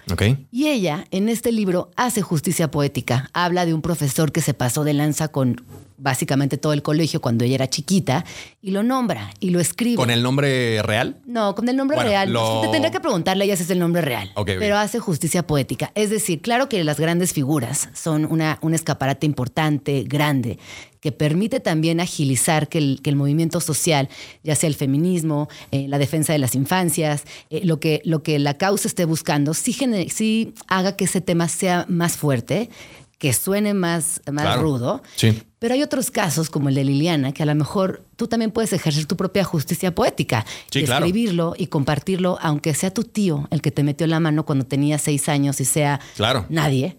Y 0.52 0.68
ella, 0.68 1.06
en 1.12 1.30
este 1.30 1.52
libro, 1.52 1.92
hace 1.96 2.22
justicia 2.22 2.72
poética. 2.72 3.30
Habla 3.34 3.66
de 3.66 3.74
un 3.74 3.82
profesor 3.82 4.32
que 4.32 4.42
se 4.42 4.54
pasó 4.54 4.84
de 4.84 4.94
lanza 4.94 5.28
con 5.28 5.62
básicamente 6.00 6.58
todo 6.58 6.74
el 6.74 6.82
colegio 6.82 7.22
cuando 7.22 7.46
ella 7.46 7.56
era 7.56 7.70
chiquita 7.70 8.26
y 8.62 8.72
lo 8.72 8.84
nombra 8.84 9.32
y 9.40 9.50
lo 9.52 9.60
escribe. 9.60 9.96
¿Con 9.96 10.10
el 10.10 10.24
nombre 10.24 10.82
real? 10.82 11.18
No, 11.26 11.56
con 11.56 11.68
el 11.70 11.76
nombre 11.76 11.96
Bueno, 11.96 12.10
real. 12.10 12.32
lo- 12.32 12.62
Te 12.62 12.68
tendría 12.70 12.92
que 12.92 13.00
preguntarle 13.00 13.44
a 13.44 13.46
ella 13.46 13.56
si 13.58 13.64
es 13.64 13.70
el 13.70 13.80
nombre 13.80 14.02
real. 14.02 14.32
Pero 14.46 14.78
hace 14.78 15.00
justicia 15.00 15.46
poética. 15.46 15.92
Es 15.96 16.10
decir, 16.10 16.42
claro 16.42 16.70
que 16.70 16.84
las 16.84 17.00
grandes 17.00 17.34
figuras 17.34 17.90
son 17.94 18.26
una, 18.26 18.58
un 18.62 18.74
escaparate 18.74 19.26
importante, 19.26 20.04
grande, 20.08 20.58
que 21.02 21.12
permite 21.14 21.62
también 21.62 22.02
agilizar 22.02 22.68
que 22.68 22.78
el, 22.78 23.00
que 23.02 23.10
el 23.10 23.16
movimiento 23.16 23.62
social, 23.62 24.10
ya 24.44 24.56
sea 24.56 24.68
el 24.68 24.76
feminismo, 24.76 25.48
eh, 25.72 25.88
la 25.88 25.98
defensa 25.98 26.34
de 26.34 26.40
las 26.40 26.56
infancias, 26.56 27.24
eh, 27.50 27.62
lo, 27.64 27.80
que, 27.80 28.02
lo 28.04 28.22
que 28.22 28.38
la 28.38 28.56
causa 28.58 28.88
esté 28.90 29.06
buscando, 29.06 29.54
sí, 29.54 29.74
sí 30.10 30.54
haga 30.68 30.98
que 30.98 31.06
ese 31.06 31.22
tema 31.22 31.48
sea 31.48 31.86
más 31.88 32.18
fuerte 32.18 32.70
que 33.20 33.32
suene 33.34 33.74
más, 33.76 34.22
más 34.32 34.44
Claro. 34.46 34.62
rudo. 34.64 35.04
Sí. 35.16 35.44
Pero 35.60 35.74
hay 35.76 35.84
otros 35.84 36.10
casos, 36.10 36.50
como 36.50 36.70
el 36.70 36.76
de 36.76 36.86
Liliana, 36.86 37.34
que 37.34 37.44
a 37.44 37.46
lo 37.46 37.54
mejor 37.54 38.04
tú 38.16 38.28
también 38.28 38.50
puedes 38.50 38.72
ejercer 38.74 39.06
tu 39.06 39.16
propia 39.18 39.44
justicia 39.44 39.94
poética. 39.94 40.46
Sí, 40.72 40.80
y 40.80 40.86
claro. 40.86 41.06
escribirlo 41.06 41.54
y 41.58 41.68
compartirlo, 41.68 42.40
aunque 42.42 42.74
sea 42.74 42.92
tu 42.94 43.04
tío 43.04 43.48
el 43.52 43.62
que 43.62 43.70
te 43.72 43.84
metió 43.84 44.08
la 44.08 44.20
mano 44.22 44.46
cuando 44.46 44.66
tenías 44.66 45.02
seis 45.02 45.28
años 45.30 45.60
y 45.62 45.66
sea 45.66 46.00
Claro. 46.16 46.46
nadie. 46.50 46.98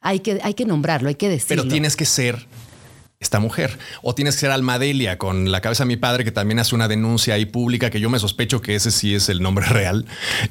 Hay 0.00 0.20
que, 0.20 0.40
hay 0.42 0.54
que 0.54 0.64
nombrarlo, 0.66 1.08
hay 1.08 1.14
que 1.14 1.28
decirlo. 1.28 1.62
Pero 1.62 1.72
tienes 1.72 1.94
que 1.96 2.04
ser 2.04 2.46
esta 3.20 3.38
mujer. 3.38 3.78
O 4.00 4.14
tienes 4.14 4.34
que 4.34 4.40
ser 4.40 4.50
Almadelia 4.50 5.18
con 5.18 5.52
la 5.52 5.60
cabeza 5.60 5.84
de 5.84 5.88
mi 5.88 5.98
padre, 5.98 6.24
que 6.24 6.32
también 6.32 6.58
hace 6.58 6.74
una 6.74 6.88
denuncia 6.88 7.34
ahí 7.34 7.44
pública, 7.44 7.90
que 7.90 8.00
yo 8.00 8.08
me 8.08 8.18
sospecho 8.18 8.62
que 8.62 8.74
ese 8.74 8.90
sí 8.90 9.14
es 9.14 9.28
el 9.28 9.42
nombre 9.42 9.66
real. 9.68 10.06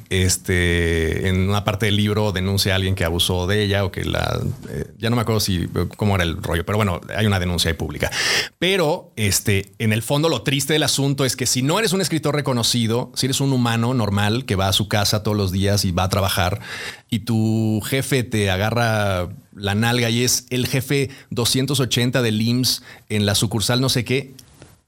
Este, 0.08 1.28
en 1.28 1.48
una 1.48 1.64
parte 1.64 1.86
del 1.86 1.96
libro 1.96 2.30
denuncia 2.30 2.72
a 2.72 2.76
alguien 2.76 2.94
que 2.94 3.04
abusó 3.04 3.48
de 3.48 3.64
ella 3.64 3.84
o 3.84 3.90
que 3.90 4.04
la... 4.04 4.40
eh, 4.68 4.84
ya 4.98 5.10
no 5.10 5.16
me 5.16 5.22
acuerdo 5.22 5.40
si 5.40 5.68
cómo 5.96 6.14
era 6.14 6.22
el 6.22 6.40
rollo, 6.40 6.64
pero 6.64 6.78
bueno, 6.78 7.00
hay 7.16 7.26
una 7.26 7.40
denuncia 7.40 7.70
ahí 7.72 7.76
pública. 7.76 8.08
Pero 8.60 9.12
este, 9.16 9.72
en 9.78 9.92
el 9.92 10.02
fondo 10.02 10.28
lo 10.28 10.42
triste 10.42 10.72
del 10.72 10.84
asunto 10.84 11.24
es 11.24 11.34
que 11.34 11.46
si 11.46 11.62
no 11.62 11.80
eres 11.80 11.92
un 11.92 12.00
escritor 12.00 12.36
reconocido, 12.36 13.10
si 13.16 13.26
eres 13.26 13.40
un 13.40 13.52
humano 13.52 13.94
normal 13.94 14.44
que 14.44 14.54
va 14.54 14.68
a 14.68 14.72
su 14.72 14.86
casa 14.86 15.24
todos 15.24 15.36
los 15.36 15.50
días 15.50 15.84
y 15.84 15.90
va 15.90 16.04
a 16.04 16.08
trabajar 16.08 16.60
y 17.10 17.20
tu 17.20 17.80
jefe 17.84 18.22
te 18.22 18.48
agarra 18.48 19.28
la 19.54 19.74
nalga 19.74 20.10
y 20.10 20.22
es 20.24 20.46
el 20.50 20.66
jefe 20.66 21.10
280 21.30 22.22
del 22.22 22.40
IMSS 22.40 22.82
en 23.08 23.26
la 23.26 23.34
sucursal 23.34 23.80
no 23.80 23.88
sé 23.88 24.04
qué, 24.04 24.32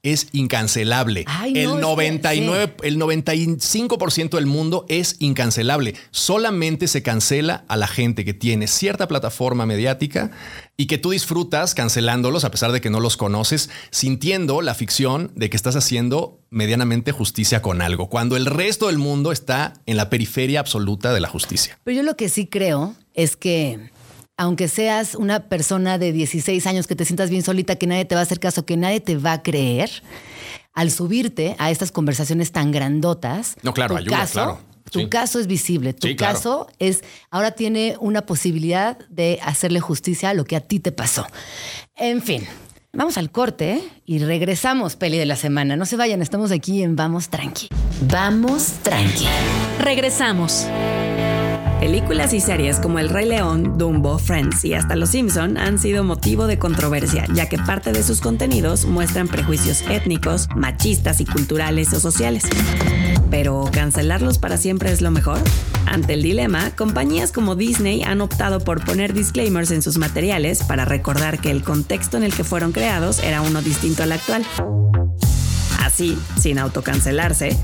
es 0.05 0.27
incancelable. 0.33 1.25
Ay, 1.29 1.53
no, 1.53 1.59
es 1.61 1.66
el 1.68 1.75
que- 1.77 1.81
99, 1.81 2.75
el 2.83 2.98
95% 2.98 4.31
del 4.37 4.46
mundo 4.46 4.85
es 4.88 5.14
incancelable. 5.20 5.94
Solamente 6.11 6.88
se 6.88 7.05
cancela 7.05 7.64
a 7.68 7.77
la 7.77 7.87
gente 7.87 8.25
que 8.25 8.35
tiene 8.35 8.66
cierta 8.66 9.07
plataforma 9.07 9.64
mediática 9.64 10.33
y 10.77 10.87
que 10.87 10.98
tú 10.98 11.11
disfrutas 11.11 11.75
cancelándolos 11.77 12.44
a 12.44 12.51
pesar 12.51 12.72
de 12.72 12.81
que 12.81 12.90
no 12.90 12.98
los 12.98 13.16
conoces, 13.16 13.70
sintiendo 13.92 14.61
la 14.61 14.75
ficción 14.75 15.31
de 15.37 15.48
que 15.51 15.57
estás 15.57 15.77
haciendo 15.77 16.40
medianamente 16.51 17.12
justicia 17.12 17.62
con 17.62 17.81
algo, 17.81 18.09
cuando 18.09 18.37
el 18.37 18.46
resto 18.46 18.88
del 18.88 18.98
mundo 18.98 19.31
está 19.31 19.75
en 19.87 19.96
la 19.96 20.11
periferia 20.11 20.59
absoluta 20.59 21.12
de 21.14 21.20
la 21.20 21.29
justicia. 21.29 21.79
Pero 21.85 21.98
yo 21.98 22.03
lo 22.03 22.16
que 22.16 22.29
sí 22.29 22.46
creo 22.48 22.96
es 23.14 23.37
que 23.37 23.90
aunque 24.36 24.68
seas 24.68 25.14
una 25.14 25.48
persona 25.48 25.98
de 25.98 26.12
16 26.12 26.66
años 26.66 26.86
que 26.86 26.96
te 26.96 27.04
sientas 27.04 27.30
bien 27.30 27.42
solita, 27.42 27.76
que 27.76 27.86
nadie 27.86 28.04
te 28.04 28.14
va 28.14 28.20
a 28.20 28.24
hacer 28.24 28.40
caso, 28.40 28.64
que 28.64 28.76
nadie 28.76 29.00
te 29.00 29.16
va 29.16 29.32
a 29.34 29.42
creer, 29.42 29.90
al 30.74 30.90
subirte 30.90 31.54
a 31.58 31.70
estas 31.70 31.92
conversaciones 31.92 32.50
tan 32.52 32.70
grandotas, 32.72 33.56
No, 33.62 33.74
claro, 33.74 33.94
tu 33.94 33.98
ayuda, 34.00 34.16
caso, 34.18 34.32
claro. 34.32 34.58
Tu 34.90 35.00
Sí. 35.00 35.08
caso 35.08 35.38
es 35.38 35.46
visible, 35.46 35.92
tu 35.94 36.06
Sí, 36.08 36.16
claro. 36.16 36.34
caso 36.34 36.66
es 36.78 37.02
ahora 37.30 37.52
tiene 37.52 37.96
una 38.00 38.26
posibilidad 38.26 38.98
de 39.08 39.38
hacerle 39.42 39.80
justicia 39.80 40.30
a 40.30 40.34
lo 40.34 40.44
que 40.44 40.56
a 40.56 40.60
ti 40.60 40.80
te 40.80 40.92
pasó. 40.92 41.26
En 41.94 42.20
fin, 42.22 42.44
vamos 42.92 43.16
al 43.16 43.30
corte 43.30 43.72
¿eh? 43.74 43.82
y 44.04 44.18
regresamos, 44.18 44.96
peli 44.96 45.16
de 45.18 45.26
la 45.26 45.36
semana. 45.36 45.76
No 45.76 45.86
se 45.86 45.96
vayan, 45.96 46.20
estamos 46.20 46.50
aquí 46.50 46.82
en 46.82 46.96
Vamos 46.96 47.28
Tranqui. 47.28 47.68
Vamos 48.02 48.66
Tranqui. 48.82 49.26
Regresamos. 49.78 50.66
Películas 51.82 52.32
y 52.32 52.38
series 52.38 52.78
como 52.78 53.00
El 53.00 53.08
Rey 53.08 53.26
León, 53.26 53.76
Dumbo, 53.76 54.16
Friends 54.16 54.64
y 54.64 54.72
hasta 54.72 54.94
Los 54.94 55.08
Simpson 55.08 55.56
han 55.58 55.80
sido 55.80 56.04
motivo 56.04 56.46
de 56.46 56.56
controversia, 56.56 57.26
ya 57.34 57.48
que 57.48 57.58
parte 57.58 57.90
de 57.90 58.04
sus 58.04 58.20
contenidos 58.20 58.84
muestran 58.84 59.26
prejuicios 59.26 59.82
étnicos, 59.90 60.46
machistas 60.54 61.20
y 61.20 61.24
culturales 61.24 61.92
o 61.92 61.98
sociales. 61.98 62.44
Pero 63.32 63.68
¿cancelarlos 63.72 64.38
para 64.38 64.58
siempre 64.58 64.92
es 64.92 65.00
lo 65.00 65.10
mejor? 65.10 65.40
Ante 65.84 66.14
el 66.14 66.22
dilema, 66.22 66.70
compañías 66.76 67.32
como 67.32 67.56
Disney 67.56 68.04
han 68.04 68.20
optado 68.20 68.60
por 68.60 68.84
poner 68.84 69.12
disclaimers 69.12 69.72
en 69.72 69.82
sus 69.82 69.98
materiales 69.98 70.62
para 70.62 70.84
recordar 70.84 71.40
que 71.40 71.50
el 71.50 71.64
contexto 71.64 72.16
en 72.16 72.22
el 72.22 72.32
que 72.32 72.44
fueron 72.44 72.70
creados 72.70 73.18
era 73.24 73.42
uno 73.42 73.60
distinto 73.60 74.04
al 74.04 74.12
actual. 74.12 74.44
Así, 75.80 76.16
sin 76.38 76.60
autocancelarse, 76.60 77.58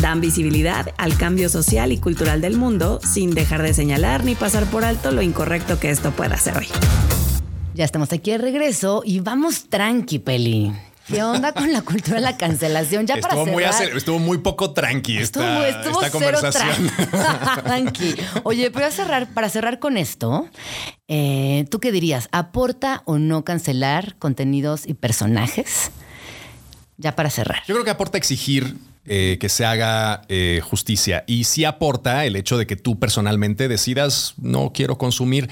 dan 0.00 0.20
visibilidad 0.20 0.92
al 0.98 1.16
cambio 1.16 1.48
social 1.48 1.92
y 1.92 1.98
cultural 1.98 2.40
del 2.40 2.56
mundo 2.56 3.00
sin 3.02 3.34
dejar 3.34 3.62
de 3.62 3.74
señalar 3.74 4.24
ni 4.24 4.34
pasar 4.34 4.64
por 4.66 4.84
alto 4.84 5.10
lo 5.10 5.22
incorrecto 5.22 5.78
que 5.78 5.90
esto 5.90 6.10
pueda 6.12 6.34
hacer 6.34 6.56
hoy. 6.56 6.68
Ya 7.74 7.84
estamos 7.84 8.12
aquí 8.12 8.30
de 8.32 8.38
regreso 8.38 9.02
y 9.04 9.20
vamos 9.20 9.68
tranqui, 9.68 10.18
Peli. 10.18 10.72
¿Qué 11.06 11.22
onda 11.24 11.52
con 11.52 11.72
la 11.72 11.82
cultura 11.82 12.16
de 12.16 12.20
la 12.20 12.36
cancelación? 12.36 13.04
Ya 13.06 13.16
para 13.16 13.34
Estuvo 13.34 13.46
muy, 13.52 13.64
cerrar, 13.64 13.96
estuvo 13.96 14.18
muy 14.20 14.38
poco 14.38 14.72
tranqui 14.72 15.18
estuvo, 15.18 15.42
esta, 15.44 15.80
estuvo 15.80 16.02
esta 16.02 16.18
cero 16.18 16.38
conversación. 16.40 16.88
tran- 17.10 17.62
tranqui. 17.64 18.14
Oye, 18.44 18.70
pero 18.70 18.86
a 18.86 18.90
cerrar, 18.92 19.32
para 19.34 19.48
cerrar 19.48 19.80
con 19.80 19.96
esto, 19.96 20.48
eh, 21.08 21.64
¿tú 21.68 21.80
qué 21.80 21.90
dirías? 21.90 22.28
¿Aporta 22.30 23.02
o 23.06 23.18
no 23.18 23.44
cancelar 23.44 24.14
contenidos 24.20 24.86
y 24.86 24.94
personajes? 24.94 25.90
Ya 26.96 27.16
para 27.16 27.28
cerrar. 27.30 27.62
Yo 27.66 27.74
creo 27.74 27.84
que 27.84 27.90
aporta 27.90 28.16
exigir 28.18 28.76
eh, 29.12 29.38
que 29.40 29.48
se 29.48 29.64
haga 29.64 30.22
eh, 30.28 30.60
justicia 30.62 31.24
y 31.26 31.42
sí 31.42 31.64
aporta 31.64 32.24
el 32.26 32.36
hecho 32.36 32.56
de 32.56 32.68
que 32.68 32.76
tú 32.76 33.00
personalmente 33.00 33.66
decidas 33.66 34.34
no 34.40 34.70
quiero 34.72 34.98
consumir, 34.98 35.50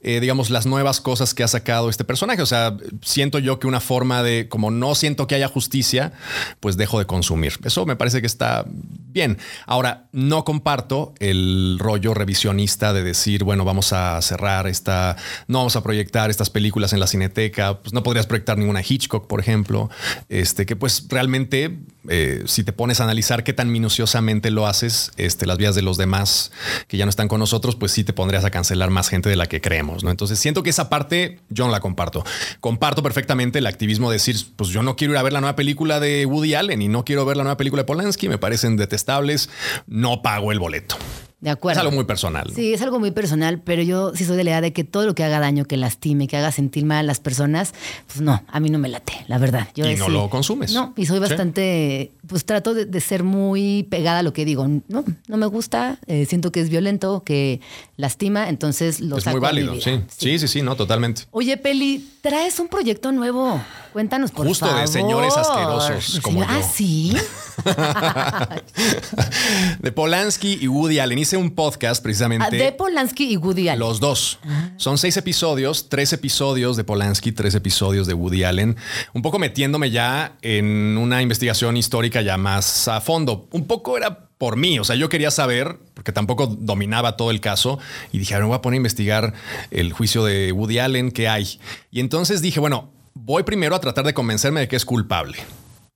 eh, 0.00 0.20
digamos, 0.20 0.48
las 0.48 0.64
nuevas 0.64 1.02
cosas 1.02 1.34
que 1.34 1.42
ha 1.42 1.48
sacado 1.48 1.90
este 1.90 2.04
personaje. 2.04 2.40
O 2.40 2.46
sea, 2.46 2.78
siento 3.02 3.38
yo 3.40 3.58
que 3.58 3.66
una 3.66 3.80
forma 3.80 4.22
de, 4.22 4.48
como 4.48 4.70
no 4.70 4.94
siento 4.94 5.26
que 5.26 5.34
haya 5.34 5.48
justicia, 5.48 6.14
pues 6.60 6.78
dejo 6.78 6.98
de 6.98 7.04
consumir. 7.04 7.58
Eso 7.62 7.84
me 7.84 7.94
parece 7.94 8.22
que 8.22 8.26
está 8.26 8.64
bien. 8.66 9.36
Ahora, 9.66 10.08
no 10.12 10.46
comparto 10.46 11.12
el 11.20 11.76
rollo 11.78 12.14
revisionista 12.14 12.94
de 12.94 13.02
decir, 13.02 13.44
bueno, 13.44 13.66
vamos 13.66 13.92
a 13.92 14.22
cerrar 14.22 14.66
esta, 14.66 15.16
no 15.46 15.58
vamos 15.58 15.76
a 15.76 15.82
proyectar 15.82 16.30
estas 16.30 16.48
películas 16.48 16.94
en 16.94 17.00
la 17.00 17.06
cineteca, 17.06 17.82
pues 17.82 17.92
no 17.92 18.02
podrías 18.02 18.26
proyectar 18.26 18.56
ninguna 18.56 18.80
Hitchcock, 18.80 19.26
por 19.26 19.40
ejemplo, 19.40 19.90
este 20.30 20.64
que 20.64 20.74
pues 20.74 21.04
realmente 21.10 21.80
eh, 22.08 22.42
si 22.46 22.64
te 22.64 22.72
pones 22.72 23.00
a 23.00 23.04
analizar 23.04 23.44
qué 23.44 23.52
tan 23.52 23.70
minuciosamente 23.70 24.50
lo 24.50 24.66
haces, 24.66 25.10
este, 25.16 25.46
las 25.46 25.58
vías 25.58 25.74
de 25.74 25.82
los 25.82 25.96
demás 25.96 26.52
que 26.88 26.96
ya 26.96 27.04
no 27.06 27.10
están 27.10 27.28
con 27.28 27.40
nosotros, 27.40 27.76
pues 27.76 27.92
sí 27.92 28.04
te 28.04 28.12
pondrías 28.12 28.44
a 28.44 28.50
cancelar 28.50 28.90
más 28.90 29.08
gente 29.08 29.28
de 29.28 29.36
la 29.36 29.46
que 29.46 29.60
creemos, 29.60 30.04
¿no? 30.04 30.10
Entonces 30.10 30.38
siento 30.38 30.62
que 30.62 30.70
esa 30.70 30.88
parte 30.88 31.40
yo 31.48 31.66
no 31.66 31.72
la 31.72 31.80
comparto. 31.80 32.24
Comparto 32.60 33.02
perfectamente 33.02 33.58
el 33.58 33.66
activismo 33.66 34.10
de 34.10 34.16
decir, 34.16 34.36
pues 34.56 34.70
yo 34.70 34.82
no 34.82 34.96
quiero 34.96 35.14
ir 35.14 35.18
a 35.18 35.22
ver 35.22 35.32
la 35.32 35.40
nueva 35.40 35.56
película 35.56 36.00
de 36.00 36.26
Woody 36.26 36.54
Allen 36.54 36.82
y 36.82 36.88
no 36.88 37.04
quiero 37.04 37.24
ver 37.24 37.36
la 37.36 37.44
nueva 37.44 37.56
película 37.56 37.82
de 37.82 37.86
Polanski, 37.86 38.28
me 38.28 38.38
parecen 38.38 38.76
detestables, 38.76 39.48
no 39.86 40.22
pago 40.22 40.52
el 40.52 40.58
boleto. 40.58 40.96
De 41.44 41.50
Es 41.50 41.56
acuerdo. 41.56 41.80
algo 41.82 41.92
muy 41.92 42.04
personal. 42.04 42.46
¿no? 42.48 42.54
Sí, 42.54 42.72
es 42.72 42.80
algo 42.80 42.98
muy 42.98 43.10
personal, 43.10 43.60
pero 43.62 43.82
yo 43.82 44.12
sí 44.16 44.24
soy 44.24 44.38
de 44.38 44.44
la 44.44 44.50
idea 44.52 44.60
de 44.62 44.72
que 44.72 44.82
todo 44.82 45.04
lo 45.04 45.14
que 45.14 45.24
haga 45.24 45.40
daño, 45.40 45.66
que 45.66 45.76
lastime, 45.76 46.26
que 46.26 46.38
haga 46.38 46.50
sentir 46.50 46.86
mal 46.86 46.96
a 47.00 47.02
las 47.02 47.20
personas, 47.20 47.74
pues 48.06 48.22
no, 48.22 48.42
a 48.48 48.60
mí 48.60 48.70
no 48.70 48.78
me 48.78 48.88
late, 48.88 49.12
la 49.28 49.36
verdad. 49.36 49.68
Yo 49.74 49.86
Y 49.86 49.94
no 49.96 50.08
lo 50.08 50.30
consumes. 50.30 50.72
No, 50.72 50.94
y 50.96 51.04
soy 51.04 51.18
Sí. 51.18 51.20
bastante, 51.28 52.12
pues 52.26 52.46
trato 52.46 52.72
de, 52.72 52.86
de 52.86 53.00
ser 53.02 53.24
muy 53.24 53.86
pegada 53.90 54.20
a 54.20 54.22
lo 54.22 54.32
que 54.32 54.46
digo. 54.46 54.66
No, 54.88 55.04
no 55.28 55.36
me 55.36 55.44
gusta, 55.44 55.98
eh, 56.06 56.24
siento 56.24 56.50
que 56.50 56.62
es 56.62 56.70
violento, 56.70 57.22
que 57.26 57.60
lastima, 57.98 58.48
entonces 58.48 59.00
lo 59.00 59.18
Es 59.18 59.24
saco 59.24 59.36
muy 59.38 59.46
de 59.46 59.52
mi 59.62 59.66
válido, 59.68 59.72
vida. 59.90 60.06
sí. 60.08 60.16
Sí, 60.16 60.38
sí, 60.38 60.48
sí, 60.48 60.62
no, 60.62 60.76
totalmente. 60.76 61.24
Oye, 61.30 61.58
Peli, 61.58 62.08
traes 62.22 62.58
un 62.58 62.68
proyecto 62.68 63.12
nuevo. 63.12 63.60
Cuéntanos, 63.92 64.30
por 64.32 64.46
Justo 64.46 64.64
de 64.64 64.72
favor. 64.72 64.88
señores 64.88 65.36
asquerosos 65.36 66.14
De 66.14 66.20
como 66.22 66.40
señor- 66.40 66.54
yo. 66.58 66.64
Ah, 66.64 66.70
sí. 66.74 67.12
de 69.78 69.92
Polanski 69.92 70.58
y 70.60 70.68
Woody 70.68 70.98
Allen. 70.98 71.18
Hice 71.18 71.36
un 71.36 71.54
podcast 71.54 72.02
precisamente. 72.02 72.46
Ah, 72.46 72.50
de 72.50 72.72
Polanski 72.72 73.32
y 73.32 73.36
Woody 73.36 73.68
Allen. 73.68 73.80
Los 73.80 74.00
dos. 74.00 74.38
Son 74.76 74.98
seis 74.98 75.16
episodios, 75.16 75.88
tres 75.88 76.12
episodios 76.12 76.76
de 76.76 76.84
Polanski, 76.84 77.32
tres 77.32 77.54
episodios 77.54 78.06
de 78.06 78.14
Woody 78.14 78.44
Allen. 78.44 78.76
Un 79.12 79.22
poco 79.22 79.38
metiéndome 79.38 79.90
ya 79.90 80.36
en 80.42 80.98
una 80.98 81.22
investigación 81.22 81.76
histórica 81.76 82.22
ya 82.22 82.36
más 82.36 82.88
a 82.88 83.00
fondo. 83.00 83.48
Un 83.52 83.66
poco 83.66 83.96
era 83.96 84.28
por 84.38 84.56
mí, 84.56 84.78
o 84.78 84.84
sea, 84.84 84.96
yo 84.96 85.08
quería 85.08 85.30
saber, 85.30 85.78
porque 85.94 86.12
tampoco 86.12 86.46
dominaba 86.46 87.16
todo 87.16 87.30
el 87.30 87.40
caso, 87.40 87.78
y 88.12 88.18
dije, 88.18 88.34
a 88.34 88.38
ver, 88.38 88.44
me 88.44 88.48
voy 88.48 88.56
a 88.56 88.62
poner 88.62 88.76
a 88.76 88.78
investigar 88.78 89.32
el 89.70 89.92
juicio 89.92 90.24
de 90.24 90.52
Woody 90.52 90.80
Allen, 90.80 91.12
¿qué 91.12 91.28
hay? 91.28 91.60
Y 91.90 92.00
entonces 92.00 92.42
dije, 92.42 92.60
bueno, 92.60 92.90
voy 93.14 93.44
primero 93.44 93.76
a 93.76 93.80
tratar 93.80 94.04
de 94.04 94.12
convencerme 94.12 94.60
de 94.60 94.68
que 94.68 94.76
es 94.76 94.84
culpable. 94.84 95.38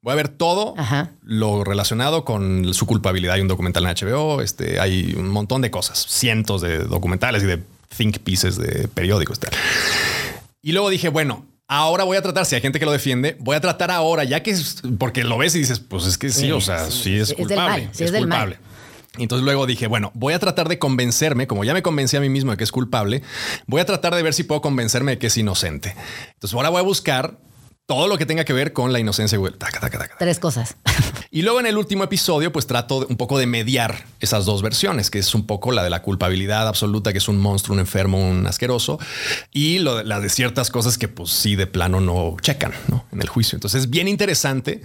Voy 0.01 0.13
a 0.13 0.17
ver 0.17 0.29
todo 0.29 0.75
Ajá. 0.77 1.11
lo 1.23 1.65
relacionado 1.65 2.25
con 2.25 2.73
su 2.73 2.87
culpabilidad. 2.87 3.35
Hay 3.35 3.41
un 3.41 3.49
documental 3.49 3.85
en 3.85 3.95
HBO, 3.95 4.41
este, 4.43 4.79
hay 4.81 5.15
un 5.19 5.29
montón 5.29 5.61
de 5.61 5.71
cosas, 5.71 6.07
cientos 6.09 6.61
de 6.63 6.79
documentales 6.85 7.43
y 7.43 7.47
de 7.47 7.63
think 7.97 8.19
pieces 8.21 8.57
de 8.57 8.87
periódicos. 8.89 9.39
Tal. 9.41 9.51
Y 10.63 10.73
luego 10.73 10.89
dije, 10.91 11.09
bueno, 11.09 11.45
ahora 11.67 12.05
voy 12.05 12.17
a 12.17 12.23
tratar, 12.23 12.47
si 12.47 12.55
hay 12.55 12.61
gente 12.61 12.79
que 12.79 12.85
lo 12.85 12.93
defiende, 12.93 13.37
voy 13.41 13.57
a 13.57 13.61
tratar 13.61 13.91
ahora, 13.91 14.23
ya 14.25 14.43
que 14.43 14.53
es, 14.53 14.83
porque 14.99 15.25
lo 15.25 15.37
ves 15.37 15.55
y 15.57 15.59
dices, 15.61 15.81
pues 15.81 16.07
es 16.07 16.17
que 16.17 16.31
sí, 16.31 16.43
Sí, 16.43 16.53
o 16.53 16.61
sea, 16.61 16.91
sí, 16.91 17.03
sí, 17.03 17.15
es 17.19 17.31
es 17.31 17.37
culpable. 17.37 17.85
mal, 17.87 17.89
sí 17.93 18.05
es 18.05 18.13
culpable. 18.13 18.59
Entonces 19.19 19.45
luego 19.45 19.67
dije, 19.67 19.89
bueno, 19.89 20.13
voy 20.15 20.33
a 20.35 20.39
tratar 20.39 20.69
de 20.69 20.79
convencerme, 20.79 21.49
como 21.49 21.65
ya 21.65 21.75
me 21.75 21.83
convencí 21.83 22.17
a 22.17 22.21
mí 22.21 22.29
mismo 22.29 22.53
de 22.53 22.57
que 22.57 22.63
es 22.63 22.71
culpable, 22.71 23.23
voy 23.67 23.81
a 23.81 23.85
tratar 23.85 24.15
de 24.15 24.23
ver 24.23 24.33
si 24.33 24.45
puedo 24.45 24.61
convencerme 24.61 25.13
de 25.13 25.19
que 25.19 25.27
es 25.27 25.37
inocente. 25.37 25.97
Entonces 26.35 26.55
ahora 26.55 26.69
voy 26.69 26.79
a 26.79 26.83
buscar 26.83 27.37
todo 27.89 28.07
lo 28.07 28.19
que 28.19 28.27
tenga 28.27 28.45
que 28.45 28.53
ver 28.53 28.75
con 28.75 28.93
la 28.93 29.01
inocencia. 29.01 29.39
güey. 29.39 29.55
Taca, 29.55 29.81
taca, 29.81 29.99
taca. 29.99 30.17
Tres 30.19 30.39
cosas. 30.39 30.77
Y 31.31 31.43
luego 31.43 31.61
en 31.61 31.67
el 31.67 31.77
último 31.77 32.05
episodio, 32.05 32.51
pues 32.53 32.67
trato 32.67 33.01
de- 33.01 33.07
un 33.11 33.19
poco 33.19 33.39
de 33.39 33.47
mediar 33.47 34.07
esas 34.19 34.47
dos 34.47 34.63
versiones, 34.63 35.11
que 35.11 35.19
es 35.19 35.35
un 35.35 35.47
poco 35.47 35.73
la 35.73 35.85
de 35.85 35.91
la 35.91 36.01
culpabilidad 36.01 36.67
absoluta, 36.67 37.13
que 37.13 37.19
es 37.19 37.29
un 37.29 37.39
monstruo, 37.39 37.75
un 37.75 37.81
enfermo, 37.81 38.19
un 38.19 38.47
asqueroso, 38.47 38.99
y 39.53 39.79
lo 39.81 39.97
de, 39.99 40.05
la 40.05 40.21
de 40.21 40.31
ciertas 40.31 40.71
cosas 40.71 40.97
que 40.97 41.07
pues 41.07 41.29
sí 41.31 41.55
de 41.55 41.67
plano 41.67 42.01
no 42.01 42.35
checan 42.41 42.73
¿no? 42.89 43.05
en 43.13 43.21
el 43.21 43.29
juicio. 43.29 43.57
Entonces 43.57 43.83
es 43.83 43.91
bien 43.91 44.09
interesante 44.09 44.81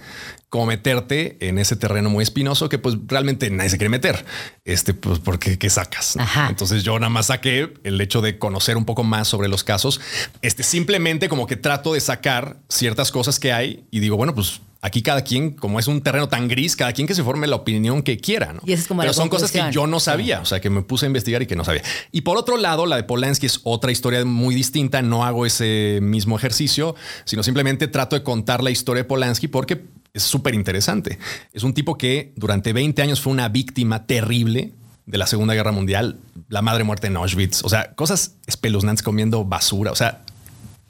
como 0.54 0.66
meterte 0.66 1.36
en 1.40 1.58
ese 1.58 1.74
terreno 1.74 2.10
muy 2.10 2.22
espinoso 2.22 2.68
que 2.68 2.78
pues 2.78 2.94
realmente 3.08 3.50
nadie 3.50 3.70
se 3.70 3.76
quiere 3.76 3.88
meter. 3.88 4.24
Este, 4.64 4.94
pues 4.94 5.18
porque 5.18 5.58
¿qué 5.58 5.68
sacas? 5.68 6.16
Ajá. 6.16 6.46
Entonces 6.48 6.84
yo 6.84 6.96
nada 6.96 7.10
más 7.10 7.26
saqué 7.26 7.74
el 7.82 8.00
hecho 8.00 8.20
de 8.20 8.38
conocer 8.38 8.76
un 8.76 8.84
poco 8.84 9.02
más 9.02 9.26
sobre 9.26 9.48
los 9.48 9.64
casos. 9.64 10.00
Este 10.42 10.62
simplemente 10.62 11.28
como 11.28 11.48
que 11.48 11.56
trato 11.56 11.94
de 11.94 11.98
sacar 12.00 12.58
ciertas 12.68 13.10
cosas 13.10 13.40
que 13.40 13.52
hay 13.52 13.84
y 13.90 13.98
digo, 13.98 14.16
bueno, 14.16 14.32
pues 14.32 14.60
aquí 14.84 15.00
cada 15.00 15.22
quien, 15.22 15.52
como 15.52 15.80
es 15.80 15.88
un 15.88 16.02
terreno 16.02 16.28
tan 16.28 16.46
gris, 16.46 16.76
cada 16.76 16.92
quien 16.92 17.06
que 17.06 17.14
se 17.14 17.24
forme 17.24 17.46
la 17.46 17.56
opinión 17.56 18.02
que 18.02 18.18
quiera. 18.18 18.52
¿no? 18.52 18.60
Y 18.66 18.74
es 18.74 18.86
como 18.86 19.00
Pero 19.00 19.14
son 19.14 19.30
cosas 19.30 19.50
que 19.50 19.62
yo 19.70 19.86
no 19.86 19.98
sabía, 19.98 20.40
o 20.40 20.44
sea, 20.44 20.60
que 20.60 20.68
me 20.68 20.82
puse 20.82 21.06
a 21.06 21.08
investigar 21.08 21.40
y 21.40 21.46
que 21.46 21.56
no 21.56 21.64
sabía. 21.64 21.82
Y 22.12 22.20
por 22.20 22.36
otro 22.36 22.58
lado, 22.58 22.84
la 22.84 22.96
de 22.96 23.04
Polanski 23.04 23.46
es 23.46 23.60
otra 23.64 23.90
historia 23.90 24.22
muy 24.26 24.54
distinta. 24.54 25.00
No 25.00 25.24
hago 25.24 25.46
ese 25.46 26.00
mismo 26.02 26.36
ejercicio, 26.36 26.94
sino 27.24 27.42
simplemente 27.42 27.88
trato 27.88 28.14
de 28.14 28.22
contar 28.22 28.62
la 28.62 28.70
historia 28.70 29.04
de 29.04 29.08
Polanski 29.08 29.48
porque 29.48 29.86
es 30.12 30.22
súper 30.22 30.54
interesante. 30.54 31.18
Es 31.54 31.62
un 31.62 31.72
tipo 31.72 31.96
que 31.96 32.34
durante 32.36 32.74
20 32.74 33.00
años 33.00 33.22
fue 33.22 33.32
una 33.32 33.48
víctima 33.48 34.06
terrible 34.06 34.74
de 35.06 35.16
la 35.16 35.26
Segunda 35.26 35.54
Guerra 35.54 35.72
Mundial, 35.72 36.18
la 36.50 36.60
madre 36.60 36.84
muerta 36.84 37.06
en 37.06 37.16
Auschwitz, 37.16 37.64
o 37.64 37.70
sea, 37.70 37.94
cosas 37.94 38.36
espeluznantes 38.46 39.02
comiendo 39.02 39.44
basura, 39.46 39.92
o 39.92 39.96
sea, 39.96 40.24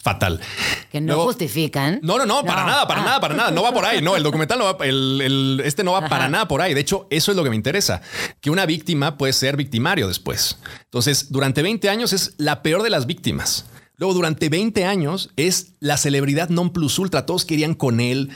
fatal. 0.05 0.39
Que 0.93 1.01
no 1.01 1.15
Luego- 1.15 1.25
justifican. 1.25 1.99
no, 2.03 2.19
no, 2.19 2.27
no, 2.27 2.45
para 2.45 2.65
nada, 2.65 2.87
para 2.87 3.01
Ah. 3.01 3.05
nada, 3.05 3.21
para 3.21 3.35
nada. 3.35 3.51
No 3.51 3.63
va 3.63 3.73
por 3.73 3.85
ahí. 3.85 4.01
No, 4.03 4.15
el 4.17 4.23
documental 4.23 4.59
no 4.59 4.67
va, 4.67 4.85
el, 4.85 5.21
el- 5.23 5.63
este 5.65 5.83
no 5.83 5.93
va 5.93 5.99
Ajá. 5.99 6.09
para 6.09 6.29
nada 6.29 6.47
por 6.47 6.61
ahí. 6.61 6.75
De 6.75 6.81
hecho, 6.81 7.07
eso 7.11 7.31
es 7.33 7.37
lo 7.37 7.43
que 7.43 7.51
me 7.51 7.57
interesa, 7.57 8.03
que 8.41 8.51
una 8.51 8.67
víctima 8.67 9.17
puede 9.19 9.33
ser 9.33 9.57
victimario 9.57 10.07
después. 10.07 10.59
Entonces, 10.85 11.33
durante 11.33 11.63
20 11.63 11.89
años 11.89 12.13
es 12.13 12.35
la 12.37 12.63
peor 12.63 12.83
de 12.83 12.91
las 12.91 13.07
víctimas. 13.07 13.65
Luego, 13.97 14.13
durante 14.15 14.49
20 14.49 14.85
años 14.85 15.31
es 15.37 15.73
la 15.81 15.97
celebridad 15.97 16.49
non 16.51 16.71
plus 16.71 16.99
ultra. 16.99 17.27
Todos 17.27 17.45
querían 17.45 17.75
con 17.75 18.01
él. 18.01 18.31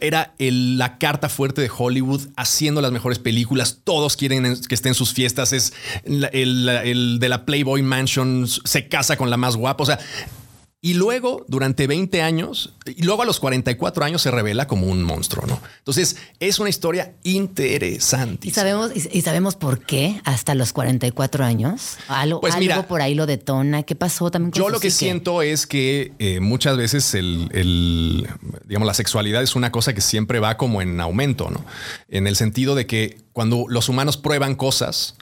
Era 0.00 0.34
el- 0.38 0.78
la 0.78 0.98
carta 0.98 1.28
fuerte 1.28 1.60
de 1.60 1.68
Hollywood 1.76 2.28
haciendo 2.36 2.80
las 2.80 2.92
mejores 2.92 3.18
películas. 3.18 3.78
Todos 3.82 4.16
quieren 4.16 4.46
en- 4.46 4.60
que 4.62 4.74
esté 4.76 4.88
en 4.88 4.94
sus 4.94 5.12
fiestas. 5.12 5.52
Es 5.52 5.72
el 6.04 7.18
de 7.20 7.28
la 7.28 7.44
Playboy 7.44 7.82
Mansion. 7.82 8.46
Se 8.46 8.88
casa 8.88 9.16
con 9.16 9.30
la 9.30 9.36
más 9.36 9.56
guapa. 9.56 9.82
O 9.82 9.86
sea, 9.86 9.98
y 10.82 10.94
luego, 10.94 11.44
durante 11.46 11.86
20 11.86 12.22
años, 12.22 12.72
y 12.86 13.02
luego 13.02 13.20
a 13.22 13.26
los 13.26 13.38
44 13.38 14.02
años 14.02 14.22
se 14.22 14.30
revela 14.30 14.66
como 14.66 14.86
un 14.86 15.02
monstruo, 15.02 15.46
¿no? 15.46 15.60
Entonces, 15.78 16.16
es 16.38 16.58
una 16.58 16.70
historia 16.70 17.12
interesante. 17.22 18.48
Y 18.48 18.50
sabemos, 18.50 18.90
y, 18.94 19.18
y 19.18 19.20
sabemos 19.20 19.56
por 19.56 19.80
qué 19.84 20.22
hasta 20.24 20.54
los 20.54 20.72
44 20.72 21.44
años. 21.44 21.98
Algo, 22.08 22.40
Pues 22.40 22.54
algo 22.54 22.62
mira, 22.62 22.88
por 22.88 23.02
ahí 23.02 23.14
lo 23.14 23.26
detona. 23.26 23.82
¿Qué 23.82 23.94
pasó 23.94 24.30
también 24.30 24.52
con 24.52 24.62
Yo 24.62 24.70
lo 24.70 24.80
que 24.80 24.90
psique? 24.90 25.04
siento 25.04 25.42
es 25.42 25.66
que 25.66 26.12
eh, 26.18 26.40
muchas 26.40 26.78
veces 26.78 27.12
el, 27.14 27.50
el, 27.52 28.26
digamos, 28.66 28.86
la 28.86 28.94
sexualidad 28.94 29.42
es 29.42 29.56
una 29.56 29.70
cosa 29.70 29.92
que 29.92 30.00
siempre 30.00 30.40
va 30.40 30.56
como 30.56 30.80
en 30.80 30.98
aumento, 31.00 31.50
¿no? 31.50 31.62
En 32.08 32.26
el 32.26 32.36
sentido 32.36 32.74
de 32.74 32.86
que 32.86 33.18
cuando 33.34 33.66
los 33.68 33.90
humanos 33.90 34.16
prueban 34.16 34.54
cosas, 34.54 35.14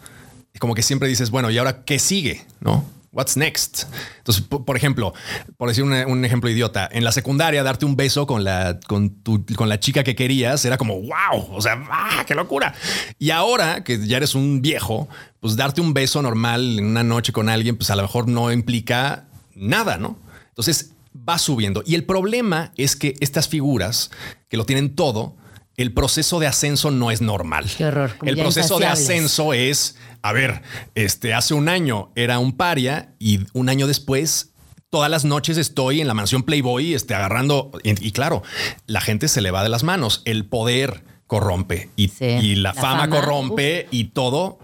como 0.60 0.74
que 0.76 0.82
siempre 0.82 1.08
dices, 1.08 1.30
bueno, 1.30 1.50
¿y 1.50 1.58
ahora 1.58 1.84
qué 1.84 1.98
sigue? 1.98 2.44
¿No? 2.60 2.84
What's 3.10 3.36
next? 3.38 3.84
Entonces, 4.18 4.44
po- 4.44 4.64
por 4.64 4.76
ejemplo, 4.76 5.14
por 5.56 5.68
decir 5.68 5.82
un, 5.82 5.92
un 5.92 6.24
ejemplo 6.24 6.50
idiota, 6.50 6.88
en 6.92 7.04
la 7.04 7.12
secundaria 7.12 7.62
darte 7.62 7.86
un 7.86 7.96
beso 7.96 8.26
con 8.26 8.44
la, 8.44 8.78
con, 8.86 9.10
tu- 9.22 9.44
con 9.56 9.68
la 9.70 9.80
chica 9.80 10.04
que 10.04 10.14
querías 10.14 10.62
era 10.66 10.76
como, 10.76 11.00
wow, 11.00 11.48
o 11.52 11.60
sea, 11.62 11.82
¡ah, 11.90 12.24
qué 12.26 12.34
locura. 12.34 12.74
Y 13.18 13.30
ahora 13.30 13.82
que 13.82 14.06
ya 14.06 14.18
eres 14.18 14.34
un 14.34 14.60
viejo, 14.60 15.08
pues 15.40 15.56
darte 15.56 15.80
un 15.80 15.94
beso 15.94 16.20
normal 16.20 16.78
en 16.78 16.84
una 16.86 17.02
noche 17.02 17.32
con 17.32 17.48
alguien, 17.48 17.76
pues 17.76 17.90
a 17.90 17.96
lo 17.96 18.02
mejor 18.02 18.28
no 18.28 18.52
implica 18.52 19.24
nada, 19.54 19.96
¿no? 19.96 20.18
Entonces 20.50 20.92
va 21.28 21.38
subiendo. 21.38 21.82
Y 21.86 21.94
el 21.94 22.04
problema 22.04 22.72
es 22.76 22.94
que 22.94 23.14
estas 23.20 23.48
figuras 23.48 24.10
que 24.48 24.56
lo 24.58 24.66
tienen 24.66 24.94
todo, 24.94 25.34
el 25.78 25.92
proceso 25.94 26.38
de 26.40 26.46
ascenso 26.46 26.90
no 26.90 27.10
es 27.10 27.22
normal. 27.22 27.64
Qué 27.78 27.86
horror, 27.86 28.14
El 28.22 28.36
proceso 28.36 28.78
de 28.78 28.86
ascenso 28.86 29.54
es, 29.54 29.96
a 30.20 30.32
ver, 30.32 30.60
este 30.94 31.32
hace 31.32 31.54
un 31.54 31.70
año 31.70 32.10
era 32.14 32.38
un 32.38 32.52
paria 32.52 33.14
y 33.18 33.40
un 33.54 33.70
año 33.70 33.86
después 33.86 34.50
todas 34.90 35.10
las 35.10 35.24
noches 35.24 35.56
estoy 35.56 36.00
en 36.00 36.06
la 36.08 36.14
mansión 36.14 36.42
Playboy, 36.42 36.94
este 36.94 37.14
agarrando 37.14 37.70
y, 37.82 38.06
y 38.06 38.12
claro, 38.12 38.42
la 38.86 39.00
gente 39.00 39.28
se 39.28 39.40
le 39.40 39.50
va 39.50 39.62
de 39.62 39.68
las 39.68 39.84
manos, 39.84 40.22
el 40.24 40.44
poder 40.46 41.04
corrompe 41.26 41.90
y, 41.94 42.08
Sí. 42.08 42.24
y 42.24 42.54
la, 42.56 42.70
La 42.70 42.74
fama, 42.74 43.02
fama, 43.02 43.10
corrompe 43.10 43.86
y 43.90 44.04
todo 44.04 44.58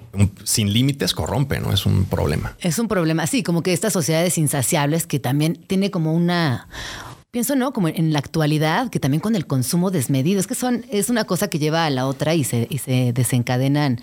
sin 0.45 0.73
límites 0.73 1.13
corrompe, 1.13 1.61
no 1.61 1.73
es 1.73 1.87
un 1.87 2.07
problema. 2.07 2.57
Es 2.61 2.79
un 2.79 2.89
problema, 2.89 3.27
sí, 3.27 3.43
como 3.43 3.63
que 3.63 3.73
estas 3.73 3.93
sociedades 3.93 4.39
insaciables 4.39 5.07
que 5.07 5.21
también 5.21 5.55
tiene 5.67 5.91
como 5.91 6.13
una. 6.15 6.69
Pienso, 7.35 7.57
¿no? 7.57 7.73
Como 7.73 7.89
en 7.89 8.13
la 8.13 8.21
actualidad, 8.21 8.91
que 8.91 9.01
también 9.01 9.21
con 9.21 9.35
el 9.35 9.45
consumo 9.45 9.91
desmedido, 9.91 10.39
es 10.39 10.47
que 10.47 10.55
son, 10.55 10.87
es 10.89 11.11
una 11.11 11.25
cosa 11.25 11.49
que 11.49 11.59
lleva 11.59 11.85
a 11.85 11.91
la 11.91 12.07
otra 12.07 12.37
y 12.37 12.45
se, 12.45 12.69
y 12.71 12.79
se 12.79 13.13
desencadenan. 13.13 14.01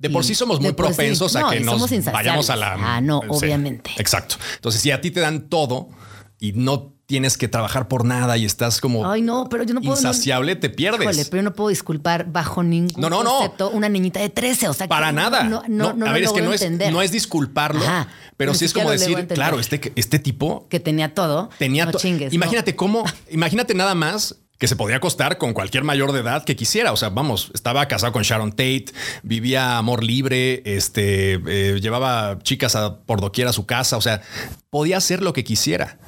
De 0.00 0.10
por 0.10 0.24
Y 0.24 0.26
sí 0.26 0.34
somos 0.34 0.58
muy 0.58 0.70
sí- 0.70 0.74
propensos 0.74 1.32
no, 1.34 1.46
a 1.46 1.52
que 1.52 1.60
nos 1.60 1.88
vayamos 2.10 2.50
a 2.50 2.56
la... 2.56 2.74
Ah, 2.96 3.00
no, 3.00 3.20
Sí, 3.20 3.28
obviamente. 3.28 3.92
Exacto. 3.98 4.34
Entonces, 4.56 4.80
si 4.80 4.90
a 4.90 5.00
ti 5.00 5.12
te 5.12 5.20
dan 5.20 5.48
todo 5.48 5.90
y 6.40 6.54
no 6.54 6.91
tienes 7.12 7.36
que 7.36 7.46
trabajar 7.46 7.88
por 7.88 8.06
nada 8.06 8.38
y 8.38 8.46
estás 8.46 8.80
como 8.80 9.06
Ay, 9.10 9.20
no, 9.20 9.46
pero 9.50 9.64
yo 9.64 9.74
no 9.74 9.82
puedo. 9.82 9.92
no- 9.92 9.98
insaciable, 10.00 10.56
te 10.56 10.70
pierdes. 10.70 11.02
Híjole, 11.02 11.24
pero 11.26 11.42
yo 11.42 11.42
no 11.42 11.52
puedo 11.52 11.68
disculpar 11.68 12.32
bajo 12.32 12.62
ningún 12.62 12.98
No, 12.98 13.10
no, 13.10 13.22
no. 13.22 13.32
concepto 13.36 13.68
una 13.68 13.90
niñita 13.90 14.18
de 14.18 14.30
13. 14.30 14.68
O 14.68 14.72
sea, 14.72 14.88
Para 14.88 15.12
nada. 15.12 15.42
No, 15.44 15.62
no, 15.68 15.92
no, 15.92 16.06
a 16.06 16.12
ver, 16.14 16.22
es 16.22 16.32
que 16.32 16.40
no 16.40 16.54
es, 16.54 16.70
no 16.70 17.02
es 17.02 17.12
disculparlo, 17.12 17.82
Ajá. 17.82 18.08
pero 18.38 18.54
sí 18.54 18.64
es 18.64 18.72
como 18.72 18.90
decir, 18.90 19.26
claro, 19.26 19.60
este, 19.60 19.92
este 19.94 20.18
tipo 20.18 20.66
Que 20.70 20.80
tenía 20.80 21.12
todo. 21.12 21.50
tenía 21.58 21.84
no 21.84 21.92
to- 21.92 21.98
chingues. 21.98 22.32
Imagínate 22.32 22.74
cómo, 22.76 23.04
imagínate 23.30 23.74
nada 23.74 23.94
más 23.94 24.36
que 24.58 24.68
se 24.68 24.76
podía 24.76 24.96
acostar 24.96 25.36
con 25.36 25.52
cualquier 25.52 25.84
mayor 25.84 26.12
de 26.12 26.20
edad 26.20 26.44
que 26.44 26.56
quisiera. 26.56 26.92
O 26.92 26.96
sea, 26.96 27.10
vamos, 27.10 27.50
estaba 27.52 27.86
casado 27.88 28.12
con 28.12 28.22
Sharon 28.22 28.52
Tate, 28.52 28.86
vivía 29.22 29.76
amor 29.76 30.02
libre, 30.02 30.62
este, 30.64 31.34
eh, 31.46 31.78
llevaba 31.78 32.38
chicas 32.42 32.74
a, 32.74 33.00
por 33.00 33.20
doquier 33.20 33.48
a 33.48 33.52
su 33.52 33.66
casa. 33.66 33.98
O 33.98 34.00
sea, 34.00 34.22
podía 34.70 34.96
hacer 34.96 35.20
lo 35.20 35.34
que 35.34 35.44
quisiera. 35.44 35.98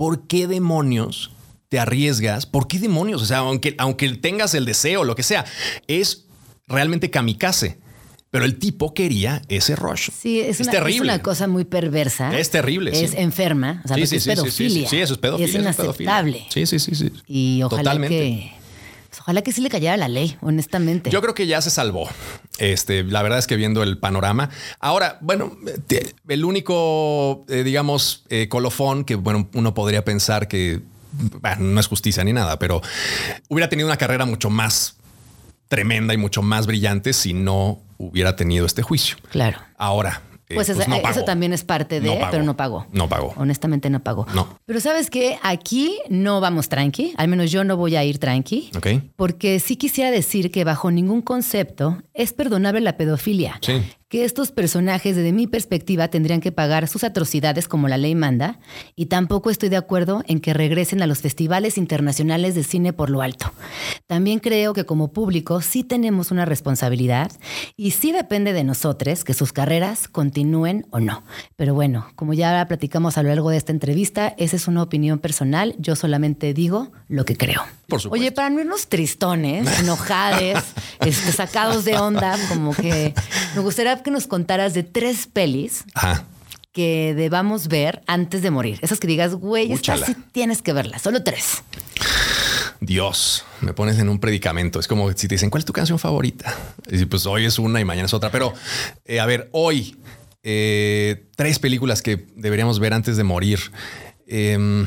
¿Por 0.00 0.26
qué 0.26 0.46
demonios 0.46 1.30
te 1.68 1.78
arriesgas? 1.78 2.46
¿Por 2.46 2.66
qué 2.68 2.78
demonios? 2.78 3.20
O 3.20 3.26
sea, 3.26 3.38
aunque, 3.40 3.74
aunque 3.76 4.08
tengas 4.14 4.54
el 4.54 4.64
deseo, 4.64 5.04
lo 5.04 5.14
que 5.14 5.22
sea, 5.22 5.44
es 5.88 6.24
realmente 6.66 7.10
kamikaze. 7.10 7.78
Pero 8.30 8.46
el 8.46 8.58
tipo 8.58 8.94
quería 8.94 9.42
ese 9.50 9.76
rush. 9.76 10.08
Sí, 10.10 10.40
es, 10.40 10.58
una, 10.60 10.70
es 10.70 10.78
terrible. 10.78 11.02
una 11.02 11.20
cosa 11.20 11.46
muy 11.48 11.66
perversa. 11.66 12.34
Es 12.38 12.48
terrible, 12.50 12.92
Es 12.92 13.10
sí. 13.10 13.16
enferma. 13.18 13.82
O 13.84 13.88
sea, 13.88 13.96
Sí, 13.98 14.06
sí, 14.06 14.16
es 14.16 14.22
sí, 14.22 14.30
sí, 14.30 14.36
sí, 14.36 14.42
pedofilia. 14.42 14.88
sí, 14.88 14.96
sí, 14.96 15.02
eso 15.02 15.12
es 15.12 15.18
pedofilia. 15.18 15.46
Es 15.48 15.54
eso 15.60 15.68
es 15.70 15.76
pedofilia. 15.76 16.10
inaceptable. 16.12 16.46
Sí, 16.48 16.64
sí, 16.64 16.78
sí, 16.78 16.94
sí. 16.94 17.12
Y 17.26 17.62
ojalá 17.62 17.82
Totalmente. 17.82 18.16
que. 18.16 18.52
Pues, 19.10 19.20
ojalá 19.20 19.42
que 19.42 19.52
sí 19.52 19.60
le 19.60 19.68
cayera 19.68 19.96
la 19.96 20.08
ley, 20.08 20.38
honestamente. 20.40 21.10
Yo 21.10 21.20
creo 21.20 21.34
que 21.34 21.48
ya 21.48 21.60
se 21.60 21.70
salvó. 21.70 22.08
Este, 22.58 23.02
la 23.02 23.22
verdad 23.22 23.40
es 23.40 23.48
que 23.48 23.56
viendo 23.56 23.82
el 23.82 23.98
panorama. 23.98 24.50
Ahora, 24.78 25.18
bueno, 25.20 25.56
el 26.28 26.44
único, 26.44 27.44
eh, 27.48 27.64
digamos, 27.64 28.24
eh, 28.28 28.48
colofón 28.48 29.04
que 29.04 29.16
bueno, 29.16 29.48
uno 29.54 29.74
podría 29.74 30.04
pensar 30.04 30.46
que 30.46 30.80
bueno, 31.12 31.56
no 31.58 31.80
es 31.80 31.88
justicia 31.88 32.22
ni 32.22 32.32
nada, 32.32 32.60
pero 32.60 32.80
hubiera 33.48 33.68
tenido 33.68 33.88
una 33.88 33.96
carrera 33.96 34.26
mucho 34.26 34.48
más 34.48 34.96
tremenda 35.66 36.14
y 36.14 36.16
mucho 36.16 36.42
más 36.42 36.66
brillante 36.66 37.12
si 37.12 37.32
no 37.32 37.80
hubiera 37.98 38.36
tenido 38.36 38.64
este 38.64 38.82
juicio. 38.82 39.16
Claro. 39.30 39.58
Ahora, 39.76 40.22
eh, 40.50 40.54
Pues, 40.54 40.68
esa- 40.68 40.86
no 40.86 40.96
eso 40.96 41.24
también 41.24 41.52
es 41.52 41.64
parte 41.64 42.00
de, 42.00 42.08
No 42.08 42.14
pagó. 42.18 42.30
pero 42.30 42.42
no 42.44 42.56
pagó. 42.56 42.86
No 42.92 43.08
pagó. 43.08 43.32
Honestamente 43.36 43.88
no 43.88 44.02
pagó. 44.02 44.26
No. 44.34 44.58
Pero 44.66 44.80
sabes 44.80 45.08
que 45.10 45.38
aquí 45.42 45.98
no 46.08 46.40
vamos 46.40 46.68
tranqui, 46.68 47.14
al 47.16 47.28
menos 47.28 47.50
yo 47.50 47.64
no 47.64 47.76
voy 47.76 47.96
a 47.96 48.04
ir 48.04 48.18
tranqui. 48.18 48.70
Ok. 48.76 48.88
Porque 49.16 49.60
sí 49.60 49.76
quisiera 49.76 50.10
decir 50.10 50.50
que 50.50 50.64
bajo 50.64 50.90
ningún 50.90 51.22
concepto 51.22 52.02
es 52.14 52.32
perdonable 52.32 52.80
la 52.80 52.96
pedofilia. 52.96 53.58
Sí. 53.62 53.80
Que 54.10 54.24
estos 54.24 54.50
personajes, 54.50 55.14
desde 55.14 55.30
mi 55.30 55.46
perspectiva, 55.46 56.08
tendrían 56.08 56.40
que 56.40 56.50
pagar 56.50 56.88
sus 56.88 57.04
atrocidades 57.04 57.68
como 57.68 57.86
la 57.86 57.96
ley 57.96 58.16
manda. 58.16 58.58
Y 58.96 59.06
tampoco 59.06 59.50
estoy 59.50 59.68
de 59.68 59.76
acuerdo 59.76 60.24
en 60.26 60.40
que 60.40 60.52
regresen 60.52 61.00
a 61.00 61.06
los 61.06 61.20
festivales 61.20 61.78
internacionales 61.78 62.56
de 62.56 62.64
cine 62.64 62.92
por 62.92 63.08
lo 63.08 63.22
alto. 63.22 63.52
También 64.08 64.40
creo 64.40 64.72
que 64.72 64.84
como 64.84 65.12
público 65.12 65.60
sí 65.60 65.84
tenemos 65.84 66.32
una 66.32 66.44
responsabilidad 66.44 67.30
y 67.76 67.92
sí 67.92 68.10
depende 68.10 68.52
de 68.52 68.64
nosotros 68.64 69.22
que 69.22 69.32
sus 69.32 69.52
carreras 69.52 70.08
continúen 70.08 70.88
o 70.90 70.98
no. 70.98 71.22
Pero 71.54 71.74
bueno, 71.74 72.10
como 72.16 72.34
ya 72.34 72.66
platicamos 72.66 73.16
a 73.16 73.22
lo 73.22 73.28
largo 73.28 73.50
de 73.50 73.58
esta 73.58 73.70
entrevista, 73.70 74.34
esa 74.38 74.56
es 74.56 74.66
una 74.66 74.82
opinión 74.82 75.20
personal. 75.20 75.76
Yo 75.78 75.94
solamente 75.94 76.52
digo 76.52 76.90
lo 77.06 77.24
que 77.24 77.36
creo. 77.36 77.62
Por 77.86 78.00
supuesto. 78.00 78.22
Oye, 78.22 78.32
para 78.32 78.50
no 78.50 78.60
irnos 78.60 78.88
tristones, 78.88 79.80
enojades, 79.80 80.58
este, 81.00 81.32
sacados 81.32 81.84
de 81.84 81.96
onda, 81.96 82.36
como 82.48 82.72
que 82.72 83.14
me 83.54 83.62
gustaría 83.62 83.99
que 84.02 84.10
nos 84.10 84.26
contaras 84.26 84.74
de 84.74 84.82
tres 84.82 85.26
pelis 85.26 85.84
Ajá. 85.94 86.24
que 86.72 87.14
debamos 87.16 87.68
ver 87.68 88.02
antes 88.06 88.42
de 88.42 88.50
morir. 88.50 88.78
Esas 88.82 89.00
que 89.00 89.06
digas, 89.06 89.34
güey, 89.34 89.72
estas 89.72 90.00
sí 90.00 90.16
tienes 90.32 90.62
que 90.62 90.72
verlas. 90.72 91.02
Solo 91.02 91.22
tres. 91.22 91.62
Dios, 92.80 93.44
me 93.60 93.74
pones 93.74 93.98
en 93.98 94.08
un 94.08 94.18
predicamento. 94.18 94.80
Es 94.80 94.88
como 94.88 95.10
si 95.12 95.28
te 95.28 95.34
dicen, 95.34 95.50
¿cuál 95.50 95.60
es 95.60 95.66
tu 95.66 95.72
canción 95.72 95.98
favorita? 95.98 96.56
Y 96.90 97.04
pues 97.04 97.26
hoy 97.26 97.44
es 97.44 97.58
una 97.58 97.80
y 97.80 97.84
mañana 97.84 98.06
es 98.06 98.14
otra. 98.14 98.30
Pero 98.30 98.54
eh, 99.04 99.20
a 99.20 99.26
ver, 99.26 99.50
hoy, 99.52 99.96
eh, 100.42 101.26
tres 101.36 101.58
películas 101.58 102.00
que 102.00 102.26
deberíamos 102.36 102.78
ver 102.78 102.94
antes 102.94 103.18
de 103.18 103.24
morir. 103.24 103.60
Em, 104.26 104.86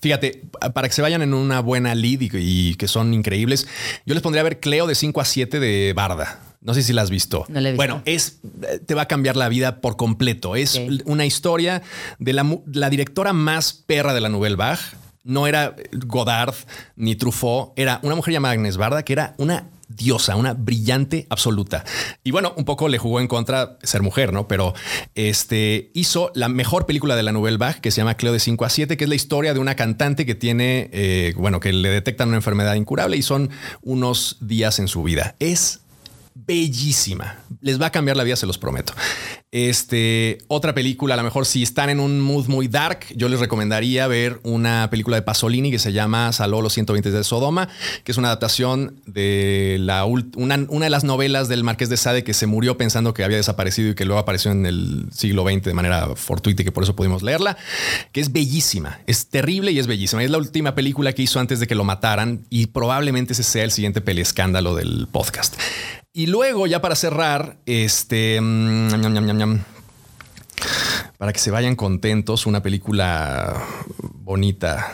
fíjate, 0.00 0.42
para 0.74 0.88
que 0.88 0.94
se 0.94 1.02
vayan 1.02 1.22
en 1.22 1.34
una 1.34 1.60
buena 1.60 1.94
lead 1.94 2.20
y, 2.20 2.74
que 2.76 2.86
son 2.86 3.12
increíbles, 3.14 3.66
yo 4.06 4.14
les 4.14 4.22
pondría 4.22 4.42
a 4.42 4.44
ver 4.44 4.60
Cleo 4.60 4.86
de 4.86 4.94
5 4.94 5.20
a 5.20 5.24
7 5.24 5.58
de 5.58 5.92
Barda. 5.94 6.40
No 6.60 6.74
sé 6.74 6.82
si 6.82 6.92
la 6.92 7.02
has 7.02 7.10
visto. 7.10 7.44
No 7.48 7.60
la 7.60 7.68
he 7.68 7.72
visto. 7.72 7.76
Bueno, 7.76 8.02
es 8.04 8.40
te 8.86 8.94
va 8.94 9.02
a 9.02 9.08
cambiar 9.08 9.36
la 9.36 9.48
vida 9.48 9.80
por 9.80 9.96
completo. 9.96 10.56
Es 10.56 10.80
una 11.04 11.24
historia 11.24 11.82
de 12.18 12.32
la, 12.32 12.90
directora 12.90 13.32
más 13.32 13.72
perra 13.72 14.12
de 14.14 14.20
la 14.20 14.28
Nouvelle 14.28 14.56
Vague. 14.56 14.80
No 15.24 15.46
era 15.46 15.76
Godard 15.92 16.54
ni 16.96 17.14
Truffaut, 17.14 17.72
era 17.76 18.00
una 18.02 18.14
mujer 18.14 18.32
llamada 18.32 18.54
Agnes 18.54 18.76
Barda 18.76 19.02
que 19.04 19.12
era 19.12 19.34
una 19.36 19.68
diosa, 19.88 20.36
una 20.36 20.54
brillante 20.54 21.26
absoluta. 21.30 21.84
Y 22.24 22.30
bueno, 22.30 22.54
un 22.56 22.64
poco 22.64 22.88
le 22.88 22.98
jugó 22.98 23.20
en 23.20 23.28
contra 23.28 23.78
ser 23.82 24.02
mujer, 24.02 24.32
¿no? 24.32 24.48
Pero 24.48 24.74
este 25.14 25.90
hizo 25.94 26.30
la 26.34 26.48
mejor 26.48 26.86
película 26.86 27.16
de 27.16 27.22
la 27.22 27.32
Nouvelle 27.32 27.56
Vague 27.56 27.80
que 27.80 27.90
se 27.90 28.00
llama 28.00 28.16
Cleo 28.16 28.32
de 28.32 28.40
5 28.40 28.64
a 28.64 28.68
7, 28.68 28.96
que 28.96 29.04
es 29.04 29.08
la 29.10 29.16
historia 29.16 29.54
de 29.54 29.60
una 29.60 29.76
cantante 29.76 30.26
que 30.26 30.34
tiene, 30.34 30.90
eh, 30.92 31.34
bueno, 31.36 31.60
que 31.60 31.72
le 31.72 31.88
detectan 31.88 32.28
una 32.28 32.36
enfermedad 32.36 32.74
incurable 32.74 33.16
y 33.16 33.22
son 33.22 33.50
unos 33.82 34.38
días 34.40 34.78
en 34.78 34.88
su 34.88 35.02
vida. 35.02 35.36
Es 35.38 35.80
bellísima. 36.46 37.36
Les 37.60 37.80
va 37.80 37.86
a 37.86 37.90
cambiar 37.90 38.16
la 38.16 38.24
vida, 38.24 38.36
se 38.36 38.46
los 38.46 38.58
prometo. 38.58 38.92
Este, 39.50 40.38
otra 40.48 40.74
película, 40.74 41.14
a 41.14 41.16
lo 41.16 41.22
mejor 41.22 41.46
si 41.46 41.62
están 41.62 41.88
en 41.88 42.00
un 42.00 42.20
mood 42.20 42.48
muy 42.48 42.68
dark, 42.68 43.06
yo 43.16 43.28
les 43.30 43.40
recomendaría 43.40 44.06
ver 44.06 44.40
una 44.44 44.88
película 44.90 45.16
de 45.16 45.22
Pasolini 45.22 45.70
que 45.70 45.78
se 45.78 45.92
llama 45.92 46.32
Saló 46.32 46.60
los 46.60 46.74
120 46.74 47.10
de 47.10 47.24
Sodoma, 47.24 47.68
que 48.04 48.12
es 48.12 48.18
una 48.18 48.28
adaptación 48.28 49.00
de 49.06 49.78
la 49.80 50.04
una, 50.04 50.66
una 50.68 50.86
de 50.86 50.90
las 50.90 51.04
novelas 51.04 51.48
del 51.48 51.64
Marqués 51.64 51.88
de 51.88 51.96
Sade 51.96 52.24
que 52.24 52.34
se 52.34 52.46
murió 52.46 52.76
pensando 52.76 53.14
que 53.14 53.24
había 53.24 53.38
desaparecido 53.38 53.90
y 53.90 53.94
que 53.94 54.04
luego 54.04 54.20
apareció 54.20 54.50
en 54.50 54.66
el 54.66 55.06
siglo 55.12 55.44
XX 55.44 55.62
de 55.62 55.74
manera 55.74 56.14
fortuita 56.14 56.62
y 56.62 56.64
que 56.66 56.72
por 56.72 56.84
eso 56.84 56.94
pudimos 56.94 57.22
leerla, 57.22 57.56
que 58.12 58.20
es 58.20 58.32
bellísima, 58.32 59.00
es 59.06 59.28
terrible 59.28 59.72
y 59.72 59.78
es 59.78 59.86
bellísima. 59.86 60.22
Es 60.22 60.30
la 60.30 60.38
última 60.38 60.74
película 60.74 61.14
que 61.14 61.22
hizo 61.22 61.40
antes 61.40 61.58
de 61.58 61.66
que 61.66 61.74
lo 61.74 61.84
mataran 61.84 62.44
y 62.50 62.66
probablemente 62.66 63.32
ese 63.32 63.42
sea 63.42 63.64
el 63.64 63.70
siguiente 63.70 64.02
peliescándalo 64.02 64.74
del 64.74 65.08
podcast. 65.10 65.54
Y 66.18 66.26
luego, 66.26 66.66
ya 66.66 66.80
para 66.80 66.96
cerrar, 66.96 67.58
este. 67.64 68.40
mm, 68.40 68.88
para 71.16 71.32
que 71.32 71.38
se 71.38 71.52
vayan 71.52 71.76
contentos, 71.76 72.44
una 72.44 72.60
película 72.60 73.62
bonita. 74.24 74.92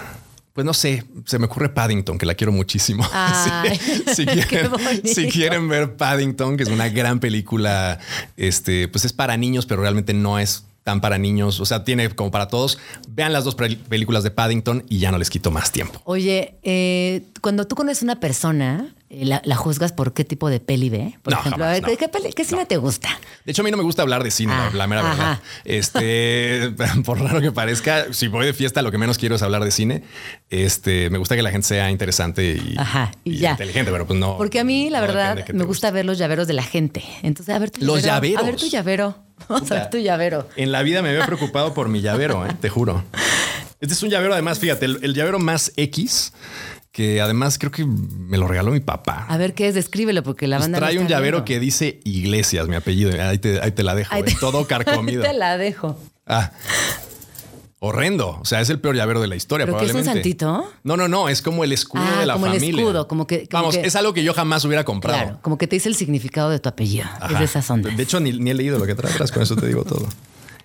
Pues 0.53 0.67
no 0.67 0.75
sé, 0.75 1.05
se 1.25 1.39
me 1.39 1.47
ocurre 1.47 1.71
Paddington, 1.71 2.19
que 2.19 2.27
la 2.27 2.35
quiero 2.35 2.53
muchísimo. 2.53 3.09
Ay, 3.15 3.81
si, 4.15 4.27
quieren, 4.27 4.71
si 5.03 5.29
quieren 5.31 5.67
ver 5.67 5.97
Paddington, 5.97 6.59
que 6.59 6.65
es 6.65 6.69
una 6.69 6.91
gran 6.91 7.21
película, 7.21 7.99
este, 8.37 8.87
pues 8.89 9.07
es 9.07 9.15
para 9.15 9.39
niños, 9.39 9.65
pero 9.65 9.81
realmente 9.81 10.13
no 10.13 10.39
es 10.39 10.67
tan 10.83 11.01
para 11.01 11.17
niños. 11.17 11.59
O 11.59 11.65
sea, 11.65 11.85
tiene 11.85 12.11
como 12.11 12.31
para 12.31 12.49
todos. 12.49 12.79
Vean 13.09 13.33
las 13.33 13.45
dos 13.45 13.57
pel- 13.57 13.79
películas 13.79 14.23
de 14.25 14.31
Paddington 14.31 14.85
y 14.91 14.99
ya 14.99 15.11
no 15.11 15.17
les 15.17 15.31
quito 15.31 15.51
más 15.51 15.73
tiempo. 15.73 16.03
Oye, 16.05 16.57
eh, 16.63 17.23
cuando 17.41 17.67
tú 17.67 17.75
conoces 17.77 18.03
una 18.03 18.21
persona, 18.21 18.95
la, 19.23 19.43
la 19.45 19.57
juzgas 19.57 19.93
por 19.93 20.13
qué 20.15 20.25
tipo 20.25 20.49
de 20.51 20.61
peli 20.61 20.89
ve. 20.91 21.19
Por 21.23 21.33
No, 21.35 21.41
ejemplo, 21.41 21.65
jamás, 21.65 21.79
a 21.79 21.81
no. 21.83 21.97
¿qué, 21.97 22.33
qué 22.35 22.45
cine 22.45 22.67
te 22.67 22.77
gusta? 22.77 23.09
De 23.45 23.53
hecho, 23.53 23.63
a 23.63 23.65
mí 23.65 23.71
no 23.71 23.77
me 23.77 23.83
gusta 23.83 24.03
hablar 24.03 24.25
de 24.25 24.31
cine, 24.31 24.53
Ah, 24.55 24.71
la, 24.73 24.87
mera 24.87 25.03
ajá. 25.03 25.11
verdad. 25.17 25.41
Este, 25.65 26.71
por 27.05 27.21
raro 27.21 27.41
que 27.41 27.53
parezca, 27.53 28.13
si 28.13 28.29
voy 28.29 28.47
de 28.47 28.53
fiesta, 28.55 28.83
lo 28.83 28.91
que 28.91 28.99
menos 28.99 29.19
quiero 29.19 29.35
es 29.37 29.43
hablar 29.43 29.65
de 29.65 29.71
cine. 29.71 30.03
Este, 30.51 31.11
me 31.11 31.19
gusta 31.19 31.37
que 31.37 31.43
la 31.43 31.51
gente 31.51 31.67
sea 31.69 31.91
interesante 31.91 32.55
y, 32.55 32.75
Ajá, 32.79 33.13
y 33.25 33.35
y 33.35 33.39
ya. 33.39 33.53
inteligente, 33.53 33.91
pero 33.91 34.07
pues 34.07 34.19
no. 34.19 34.37
Porque 34.39 34.61
a 34.61 34.65
mí, 34.65 34.91
la 34.91 35.01
no 35.01 35.07
verdad, 35.07 35.47
me 35.53 35.65
gusta 35.65 35.91
ver 35.91 36.05
los 36.05 36.19
llaveros 36.19 36.47
de 36.49 36.55
la 36.55 36.63
gente. 36.63 37.05
Entonces, 37.23 37.55
a 37.55 37.59
ver 37.59 37.71
tu 37.71 37.85
Los 37.85 38.03
llavero. 38.03 38.39
A 38.39 38.43
llaveros. 38.43 38.61
ver 38.63 38.71
tu 38.71 38.75
llavero. 38.75 39.19
Vamos 39.49 39.71
a 39.71 39.75
ver 39.75 39.91
tu 39.91 39.99
llavero. 39.99 40.49
En 40.57 40.73
la 40.73 40.83
vida 40.83 41.03
me 41.03 41.11
había 41.11 41.27
preocupado 41.27 41.75
por 41.75 41.89
mi 41.89 42.01
llavero, 42.01 42.47
¿eh? 42.47 42.51
te 42.61 42.69
juro. 42.69 43.05
Este 43.81 43.93
es 43.93 44.03
un 44.03 44.09
llavero, 44.09 44.33
además, 44.33 44.59
fíjate, 44.61 44.87
el, 44.87 45.01
el 45.03 45.13
llavero 45.15 45.39
más 45.39 45.73
X, 45.77 46.33
que 46.95 47.21
además 47.21 47.59
creo 47.59 47.73
que 47.73 47.85
me 47.85 48.39
lo 48.39 48.47
regaló 48.47 48.71
mi 48.71 48.79
papá. 48.79 49.27
A 49.29 49.37
ver 49.37 49.53
qué 49.55 49.67
es, 49.67 49.75
descríbelo, 49.75 50.23
porque 50.23 50.47
la 50.47 50.59
Pues 50.59 50.67
banda. 50.67 50.79
no 50.79 50.87
trae 50.87 50.99
un 51.01 51.09
llavero 51.09 51.39
viendo. 51.39 51.45
que 51.45 51.59
dice 51.59 51.99
Iglesias, 52.05 52.69
mi 52.69 52.77
apellido. 52.77 53.11
Ahí 53.21 53.39
te, 53.39 53.61
ahí 53.61 53.73
te 53.73 53.83
la 53.83 53.97
dejo, 53.97 54.15
Ahí 54.15 54.23
¿eh? 54.25 54.37
todo 54.39 54.65
carcomido. 54.69 55.23
Ahí 55.25 55.29
te 55.33 55.37
la 55.37 55.59
dejo. 55.59 55.99
Ah. 56.25 56.53
Horrendo. 57.81 58.39
O 58.41 58.45
sea, 58.45 58.61
es 58.61 58.71
el 58.71 58.79
peor 58.81 58.95
llavero 58.95 59.21
de 59.21 59.27
la 59.27 59.35
historia. 59.37 59.67
¿Pero 59.67 59.77
qué 59.79 59.87
es 59.87 59.91
un 59.91 60.03
probablemente. 60.03 60.39
santito? 60.39 60.73
No, 60.85 60.97
no, 60.97 61.09
no. 61.09 61.29
Es 61.29 61.43
como 61.43 61.65
el 61.65 61.73
escudo 61.73 62.03
Ah, 62.07 62.21
de 62.21 62.27
la 62.27 62.35
como 62.35 62.47
el 62.47 62.53
familia. 62.55 62.81
escudo, 62.81 63.09
como 63.09 63.27
que- 63.27 63.49
como 63.49 63.65
Vamos, 63.65 63.77
que- 63.77 63.87
es 63.87 63.97
algo 63.97 64.15
que 64.15 64.23
yo 64.23 64.33
jamás 64.33 64.65
hubiera 64.65 64.85
comprado. 64.85 65.19
Claro, 65.21 65.39
como 65.43 65.59
que 65.59 65.67
te 65.67 65.77
dice 65.77 65.89
el 65.89 65.97
significado 65.97 66.49
de 66.51 66.61
tu 66.61 66.69
apellido. 66.69 67.07
Es 67.31 67.39
de 67.41 67.45
esas 67.45 67.69
ondas. 67.71 67.95
De 67.97 68.03
hecho, 68.05 68.21
ni, 68.21 68.33
ni 68.39 68.51
he 68.53 68.55
leído 68.55 68.79
lo 68.79 68.87
que 68.87 68.95
trae 68.95 69.13
atrás, 69.13 69.33
con 69.33 69.43
eso 69.43 69.55
te 69.57 69.67
digo 69.67 69.85
todo. 69.85 70.07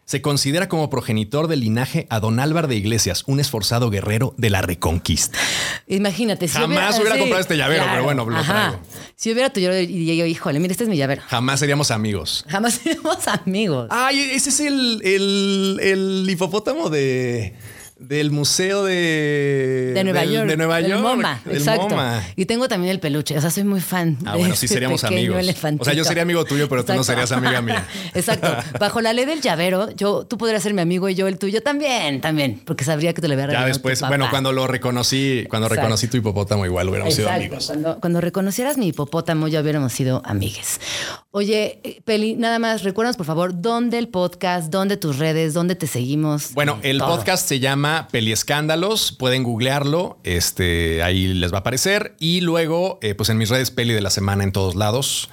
Se 0.10 0.24
considera 0.24 0.68
como 0.68 0.90
progenitor 0.90 1.48
del 1.48 1.60
linaje 1.60 2.08
a 2.10 2.20
don 2.20 2.40
Álvar 2.40 2.68
de 2.68 2.76
Iglesias, 2.76 3.24
un 3.28 3.40
esforzado 3.40 3.92
guerrero 3.92 4.34
de 4.38 4.50
la 4.50 4.64
Reconquista. 4.64 5.38
Imagínate. 5.86 6.48
Si 6.48 6.58
Jamás 6.58 6.98
hubiera 6.98 7.16
comprado 7.16 7.40
este 7.40 7.56
llavero, 7.56 7.84
pero 7.92 8.04
bueno, 8.06 8.26
lo 8.26 8.42
traigo. 8.44 8.80
Si 9.16 9.32
hubiera 9.32 9.54
tu 9.54 9.60
llavero 9.60 9.88
y 9.88 10.18
yo, 10.18 10.26
híjole, 10.26 10.60
mira, 10.60 10.72
este 10.72 10.86
es 10.86 10.90
mi 10.90 10.98
llavero. 10.98 11.22
Jamás 11.28 11.60
seríamos 11.60 11.92
amigos. 11.92 12.44
Jamás 12.48 12.74
seremos 12.84 13.28
amigos. 13.28 13.86
Ay, 13.92 14.20
ese 14.20 14.50
es 14.50 14.60
el, 14.62 15.00
el, 15.04 15.80
el 15.80 16.28
hipopótamo 16.28 16.90
de, 16.90 17.54
del 18.00 18.32
museo 18.32 18.86
de, 18.86 19.92
De 19.94 20.04
Nueva 20.06 20.22
del- 20.22 20.32
York. 20.32 20.48
De 20.48 20.58
Nueva 20.58 20.78
del 20.78 20.88
York. 20.92 21.02
MoMA, 21.02 21.42
del 21.46 21.58
exacto. 21.58 21.90
MoMA. 21.90 22.24
Y 22.36 22.46
tengo 22.46 22.68
también 22.70 22.92
el 22.92 23.00
peluche. 23.00 23.38
O 23.38 23.42
sea, 23.42 23.52
soy 23.52 23.66
muy 23.66 23.82
fan. 23.82 24.18
Ah, 24.26 24.32
de 24.34 24.38
bueno, 24.40 24.56
sí 24.56 24.68
seríamos 24.68 25.04
amigos. 25.04 25.38
elefantito. 25.38 25.82
O 25.82 25.86
sea, 25.86 25.94
yo 25.94 26.04
sería 26.06 26.24
amigo 26.24 26.46
tuyo, 26.46 26.70
pero 26.70 26.86
tú 26.86 26.94
no 26.94 27.04
serías 27.04 27.32
amiga 27.32 27.62
mía. 27.62 27.86
Exacto. 28.14 28.48
Bajo 28.80 29.02
la 29.02 29.12
ley 29.14 29.26
del 29.26 29.42
llavero, 29.42 29.92
yo, 29.92 30.26
tú 30.26 30.38
podrías 30.38 30.64
ser 30.64 30.74
mi 30.74 30.82
amigo 30.82 31.10
y 31.10 31.16
yo 31.16 31.28
el 31.28 31.38
tuyo 31.38 31.62
también, 31.62 32.22
también, 32.22 32.62
porque 32.66 32.84
sabría 32.86 33.14
que 33.14 33.22
te 33.22 33.28
lo 33.28 33.34
había 33.34 33.44
Ya 33.44 33.48
regalado 33.48 33.68
después, 33.68 34.00
tu 34.00 34.06
bueno, 34.08 34.28
cuando 34.30 34.54
lo 34.54 34.66
reconocí, 34.68 35.46
cuando 35.50 35.68
Exacto. 35.68 35.82
reconocí 35.82 36.08
tu 36.08 36.18
hipopótamo, 36.18 36.66
igual 36.66 36.88
hubiéramos 36.90 37.14
sido 37.14 37.30
amigos. 37.30 37.68
Cuando, 37.68 38.00
cuando 38.00 38.22
reconocieras 38.22 38.78
mi 38.78 38.88
hipopótamo, 38.88 39.48
ya 39.50 39.60
hubiéramos 39.62 39.92
sido 39.92 40.22
amigues. 40.26 40.80
Oye, 41.32 41.80
eh, 41.84 42.02
Peli, 42.06 42.36
nada 42.36 42.58
más, 42.60 42.84
recuérdanos, 42.84 43.18
por 43.18 43.26
favor, 43.26 43.62
dónde 43.62 44.00
el 44.00 44.08
podcast, 44.08 44.72
dónde 44.72 44.98
tus 44.98 45.18
redes, 45.20 45.54
dónde 45.54 45.76
te 45.76 45.86
seguimos. 45.86 46.54
Bueno, 46.54 46.80
el 46.82 46.98
Todo. 47.00 47.18
podcast 47.18 47.48
se 47.48 47.60
llama 47.60 47.89
Peliescándalos. 48.12 49.12
Pueden 49.12 49.44
googlearlo. 49.44 50.18
Este, 50.24 51.04
ahí 51.04 51.34
les 51.34 51.52
va 51.52 51.58
a 51.58 51.60
aparecer. 51.62 52.16
Y 52.20 52.42
luego, 52.42 53.00
eh, 53.02 53.16
pues 53.16 53.30
en 53.30 53.38
mis 53.38 53.50
redes 53.50 53.72
Peli 53.72 53.94
de 53.94 54.02
la 54.02 54.10
semana 54.10 54.44
en 54.44 54.52
todos 54.52 54.76
lados. 54.76 55.30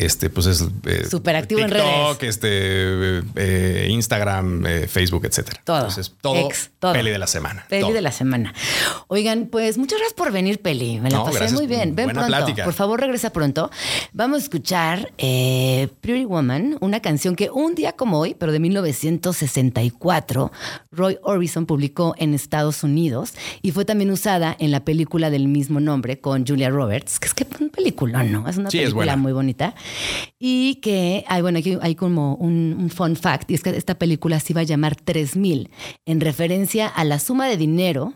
Este, 0.00 0.30
pues 0.30 0.46
es 0.46 0.64
eh, 0.86 1.06
Súper 1.10 1.34
activo 1.36 1.60
en 1.60 1.70
redes. 1.70 1.86
este, 2.22 3.18
eh, 3.36 3.88
Instagram, 3.90 4.64
eh, 4.66 4.86
Facebook, 4.88 5.24
etcétera. 5.26 5.60
Todo. 5.64 5.76
Entonces, 5.78 6.14
todo, 6.20 6.36
Ex, 6.48 6.70
todo. 6.78 6.92
Peli 6.92 7.10
de 7.10 7.18
la 7.18 7.26
semana. 7.26 7.66
Peli 7.68 7.82
todo. 7.82 7.92
de 7.94 8.02
la 8.02 8.12
semana. 8.12 8.54
Oigan, 9.08 9.46
pues 9.50 9.76
muchas 9.78 9.98
gracias 9.98 10.14
por 10.14 10.30
venir, 10.30 10.60
Peli. 10.60 11.00
Me 11.00 11.10
la 11.10 11.18
No, 11.18 11.24
pasé 11.24 11.38
gracias. 11.38 11.58
muy 11.58 11.66
bien. 11.66 11.94
Ven 11.96 12.06
Buena 12.06 12.20
pronto. 12.20 12.36
plática. 12.36 12.64
Por 12.64 12.74
favor, 12.74 13.00
regresa 13.00 13.30
pronto. 13.30 13.70
Vamos 14.12 14.38
a 14.40 14.42
escuchar 14.44 15.12
eh, 15.18 15.88
Pretty 16.00 16.24
Woman, 16.26 16.76
una 16.80 17.00
canción 17.00 17.34
que 17.34 17.50
un 17.50 17.74
día 17.74 17.92
como 17.92 18.18
hoy, 18.20 18.34
pero 18.38 18.52
de 18.52 18.60
1964, 18.60 20.52
Roy 20.92 21.18
Orbison 21.22 21.66
publicó 21.66 22.14
en 22.18 22.34
Estados 22.34 22.82
Unidos 22.84 23.32
y 23.62 23.72
fue 23.72 23.84
también 23.84 24.10
usada 24.10 24.56
en 24.58 24.70
la 24.70 24.84
película 24.84 25.30
del 25.30 25.48
mismo 25.48 25.80
nombre 25.80 26.20
con 26.20 26.46
Julia 26.46 26.70
Roberts, 26.70 27.18
que 27.18 27.26
es 27.28 27.34
que 27.34 27.44
es 27.50 27.60
un 27.60 27.70
peliculón, 27.70 28.30
¿no? 28.32 28.48
Es 28.48 28.56
una 28.58 28.70
Sí, 28.70 28.78
es 28.78 28.84
película 28.84 29.04
buena. 29.12 29.16
muy 29.16 29.32
bonita. 29.32 29.74
Y 30.38 30.76
que, 30.76 31.24
hay, 31.28 31.42
bueno, 31.42 31.58
aquí 31.58 31.76
hay 31.80 31.94
como 31.94 32.34
un, 32.36 32.76
un 32.78 32.90
fun 32.90 33.16
fact, 33.16 33.50
y 33.50 33.54
es 33.54 33.62
que 33.62 33.70
esta 33.70 33.98
película 33.98 34.38
se 34.40 34.52
iba 34.52 34.60
a 34.60 34.64
llamar 34.64 34.96
3000, 34.96 35.70
en 36.06 36.20
referencia 36.20 36.86
a 36.86 37.04
la 37.04 37.18
suma 37.18 37.48
de 37.48 37.56
dinero 37.56 38.14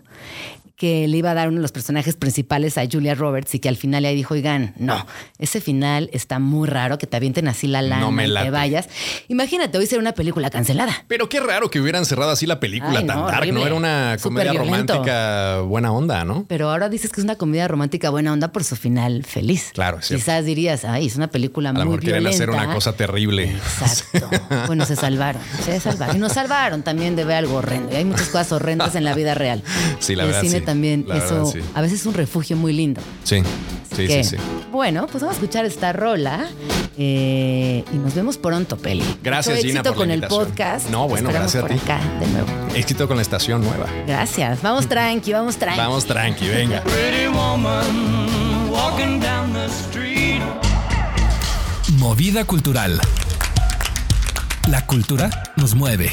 que 0.82 1.06
le 1.06 1.16
iba 1.16 1.30
a 1.30 1.34
dar 1.34 1.46
uno 1.46 1.58
de 1.58 1.62
los 1.62 1.70
personajes 1.70 2.16
principales 2.16 2.76
a 2.76 2.82
Julia 2.90 3.14
Roberts 3.14 3.54
y 3.54 3.60
que 3.60 3.68
al 3.68 3.76
final 3.76 4.02
le 4.02 4.12
dijo, 4.16 4.34
oigan, 4.34 4.74
no, 4.78 5.06
ese 5.38 5.60
final 5.60 6.10
está 6.12 6.40
muy 6.40 6.68
raro, 6.68 6.98
que 6.98 7.06
te 7.06 7.16
avienten 7.16 7.46
así 7.46 7.68
la 7.68 7.82
lana 7.82 8.00
No 8.00 8.10
me 8.10 8.26
y 8.26 8.34
te 8.34 8.50
vayas. 8.50 8.88
Imagínate, 9.28 9.78
hoy 9.78 9.86
será 9.86 10.00
una 10.00 10.10
película 10.10 10.50
cancelada. 10.50 11.04
Pero 11.06 11.28
qué 11.28 11.38
raro 11.38 11.70
que 11.70 11.80
hubieran 11.80 12.04
cerrado 12.04 12.32
así 12.32 12.46
la 12.46 12.58
película 12.58 12.98
Ay, 12.98 13.06
tan 13.06 13.16
no, 13.16 13.26
dark, 13.26 13.38
horrible. 13.42 13.60
¿no? 13.60 13.66
Era 13.66 13.74
una 13.76 14.16
comedia 14.20 14.52
romántica 14.54 15.60
buena 15.60 15.92
onda, 15.92 16.24
¿no? 16.24 16.46
Pero 16.48 16.68
ahora 16.68 16.88
dices 16.88 17.12
que 17.12 17.20
es 17.20 17.24
una 17.24 17.36
comedia 17.36 17.68
romántica 17.68 18.10
buena 18.10 18.32
onda 18.32 18.50
por 18.50 18.64
su 18.64 18.74
final 18.74 19.22
feliz. 19.22 19.70
Claro, 19.74 20.02
cierto. 20.02 20.24
Quizás 20.24 20.44
dirías, 20.44 20.84
ay, 20.84 21.06
es 21.06 21.14
una 21.14 21.28
película 21.28 21.70
A 21.70 21.74
muy 21.74 21.84
mejor 21.84 22.00
quieren 22.00 22.26
hacer 22.26 22.48
violenta. 22.48 22.64
una 22.66 22.74
cosa 22.74 22.94
terrible. 22.94 23.44
Exacto. 23.52 24.28
Bueno, 24.66 24.84
se 24.86 24.96
salvaron. 24.96 25.40
Se 25.64 25.78
salvaron. 25.78 26.16
Y 26.16 26.18
nos 26.18 26.32
salvaron 26.32 26.82
también 26.82 27.14
de 27.14 27.24
ver 27.24 27.36
algo 27.36 27.56
horrendo. 27.58 27.92
Y 27.92 27.96
hay 27.96 28.04
muchas 28.04 28.28
cosas 28.28 28.50
horrendas 28.52 28.94
en 28.96 29.04
la 29.04 29.14
vida 29.14 29.34
real. 29.34 29.62
Sí, 29.98 30.14
la 30.16 30.22
el 30.24 30.28
verdad, 30.28 30.42
cine 30.42 30.58
sí. 30.58 30.64
También 30.72 31.04
La 31.06 31.14
verdad, 31.14 31.42
eso 31.42 31.52
sí. 31.52 31.60
a 31.74 31.80
veces 31.80 32.00
es 32.00 32.06
un 32.06 32.14
refugio 32.14 32.56
muy 32.56 32.72
lindo. 32.72 33.00
Sí, 33.24 33.42
sí, 33.94 34.06
Que, 34.06 34.24
sí, 34.24 34.36
sí. 34.36 34.42
Bueno, 34.70 35.06
pues 35.06 35.22
vamos 35.22 35.36
a 35.36 35.40
escuchar 35.40 35.64
esta 35.66 35.92
rola 35.92 36.46
eh, 36.96 37.84
y 37.92 37.96
nos 37.98 38.14
vemos 38.14 38.38
pronto, 38.38 38.76
Peli. 38.78 39.04
Gracias, 39.22 39.56
Mucho 39.56 39.66
Gina, 39.68 39.80
éxito 39.80 39.94
por 39.94 39.98
la 39.98 40.02
con 40.04 40.10
el 40.10 40.16
invitación. 40.16 40.46
podcast. 40.46 40.88
No, 40.90 41.08
bueno, 41.08 41.28
gracias 41.30 41.56
a 41.62 41.66
por 41.66 41.76
ti. 41.76 41.82
acá 41.84 42.00
de 42.20 42.26
nuevo. 42.28 42.48
Éxito 42.74 43.06
con 43.06 43.16
la 43.16 43.22
estación 43.22 43.60
nueva. 43.62 43.86
Gracias. 44.06 44.62
Vamos 44.62 44.88
tranqui, 44.88 45.32
vamos 45.32 45.56
tranqui. 45.56 45.78
Vamos 45.78 46.06
tranqui, 46.06 46.48
venga. 46.48 46.82
Movida 51.98 52.44
cultural. 52.44 52.98
La 54.68 54.86
cultura 54.86 55.28
nos 55.56 55.74
mueve. 55.74 56.10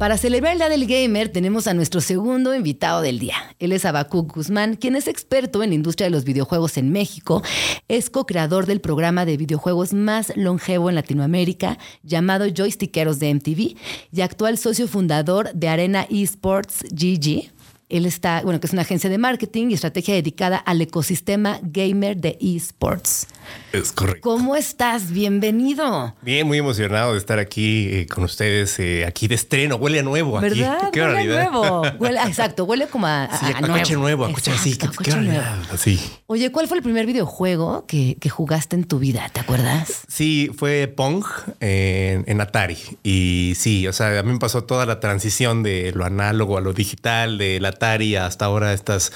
Para 0.00 0.16
celebrar 0.16 0.54
el 0.54 0.58
Día 0.60 0.68
del 0.70 0.86
Gamer 0.86 1.28
tenemos 1.28 1.66
a 1.66 1.74
nuestro 1.74 2.00
segundo 2.00 2.54
invitado 2.54 3.02
del 3.02 3.18
día. 3.18 3.34
Él 3.58 3.70
es 3.72 3.84
Abacuc 3.84 4.34
Guzmán, 4.34 4.76
quien 4.76 4.96
es 4.96 5.06
experto 5.06 5.62
en 5.62 5.68
la 5.68 5.74
industria 5.74 6.06
de 6.06 6.10
los 6.10 6.24
videojuegos 6.24 6.78
en 6.78 6.90
México. 6.90 7.42
Es 7.86 8.08
co-creador 8.08 8.64
del 8.64 8.80
programa 8.80 9.26
de 9.26 9.36
videojuegos 9.36 9.92
más 9.92 10.34
longevo 10.38 10.88
en 10.88 10.94
Latinoamérica, 10.94 11.76
llamado 12.02 12.46
Joystickeros 12.48 13.18
de 13.18 13.34
MTV, 13.34 13.76
y 14.10 14.20
actual 14.22 14.56
socio 14.56 14.88
fundador 14.88 15.52
de 15.52 15.68
Arena 15.68 16.06
Esports 16.08 16.82
GG. 16.90 17.50
Él 17.90 18.06
está, 18.06 18.40
bueno, 18.42 18.60
que 18.60 18.66
es 18.68 18.72
una 18.72 18.82
agencia 18.82 19.10
de 19.10 19.18
marketing 19.18 19.68
y 19.70 19.74
estrategia 19.74 20.14
dedicada 20.14 20.56
al 20.56 20.80
ecosistema 20.80 21.58
gamer 21.62 22.16
de 22.16 22.38
esports. 22.40 23.26
Es 23.72 23.90
correcto. 23.90 24.20
¿Cómo 24.22 24.54
estás? 24.54 25.10
Bienvenido. 25.10 26.14
Bien, 26.22 26.46
muy 26.46 26.58
emocionado 26.58 27.12
de 27.12 27.18
estar 27.18 27.40
aquí 27.40 27.88
eh, 27.90 28.06
con 28.06 28.22
ustedes, 28.22 28.78
eh, 28.78 29.04
aquí 29.06 29.26
de 29.26 29.34
estreno. 29.34 29.74
Huele 29.76 29.98
a 30.00 30.02
nuevo 30.04 30.38
aquí. 30.38 30.50
¿Verdad? 30.60 30.90
Qué 30.92 31.00
huele 31.02 31.36
a 31.38 31.50
nuevo. 31.50 31.82
Huele, 31.98 32.20
exacto, 32.22 32.64
huele 32.64 32.86
como 32.86 33.08
a, 33.08 33.28
Sí, 33.40 33.46
a- 33.46 33.56
a, 33.56 33.58
a 33.58 33.78
coche 33.78 33.94
nuevo, 33.96 34.24
a 34.24 34.32
coche 34.32 34.52
así. 34.52 34.76
Qué, 34.76 34.88
qué 35.02 35.14
nuevo. 35.16 35.42
Así. 35.72 35.98
Oye, 36.26 36.52
¿cuál 36.52 36.68
fue 36.68 36.76
el 36.76 36.82
primer 36.84 37.06
videojuego 37.06 37.86
que, 37.86 38.16
que 38.20 38.28
jugaste 38.28 38.76
en 38.76 38.84
tu 38.84 39.00
vida? 39.00 39.28
¿Te 39.32 39.40
acuerdas? 39.40 40.02
Sí, 40.06 40.50
fue 40.56 40.86
Pong 40.86 41.24
en, 41.58 42.24
en 42.28 42.40
Atari. 42.40 42.78
Y 43.02 43.54
sí, 43.56 43.88
o 43.88 43.92
sea, 43.92 44.18
a 44.20 44.22
mí 44.22 44.32
me 44.32 44.38
pasó 44.38 44.62
toda 44.62 44.86
la 44.86 45.00
transición 45.00 45.64
de 45.64 45.90
lo 45.92 46.04
análogo 46.04 46.56
a 46.56 46.60
lo 46.60 46.72
digital, 46.72 47.38
del 47.38 47.64
Atari 47.80 48.16
hasta 48.16 48.44
ahora 48.44 48.74
estas 48.74 49.10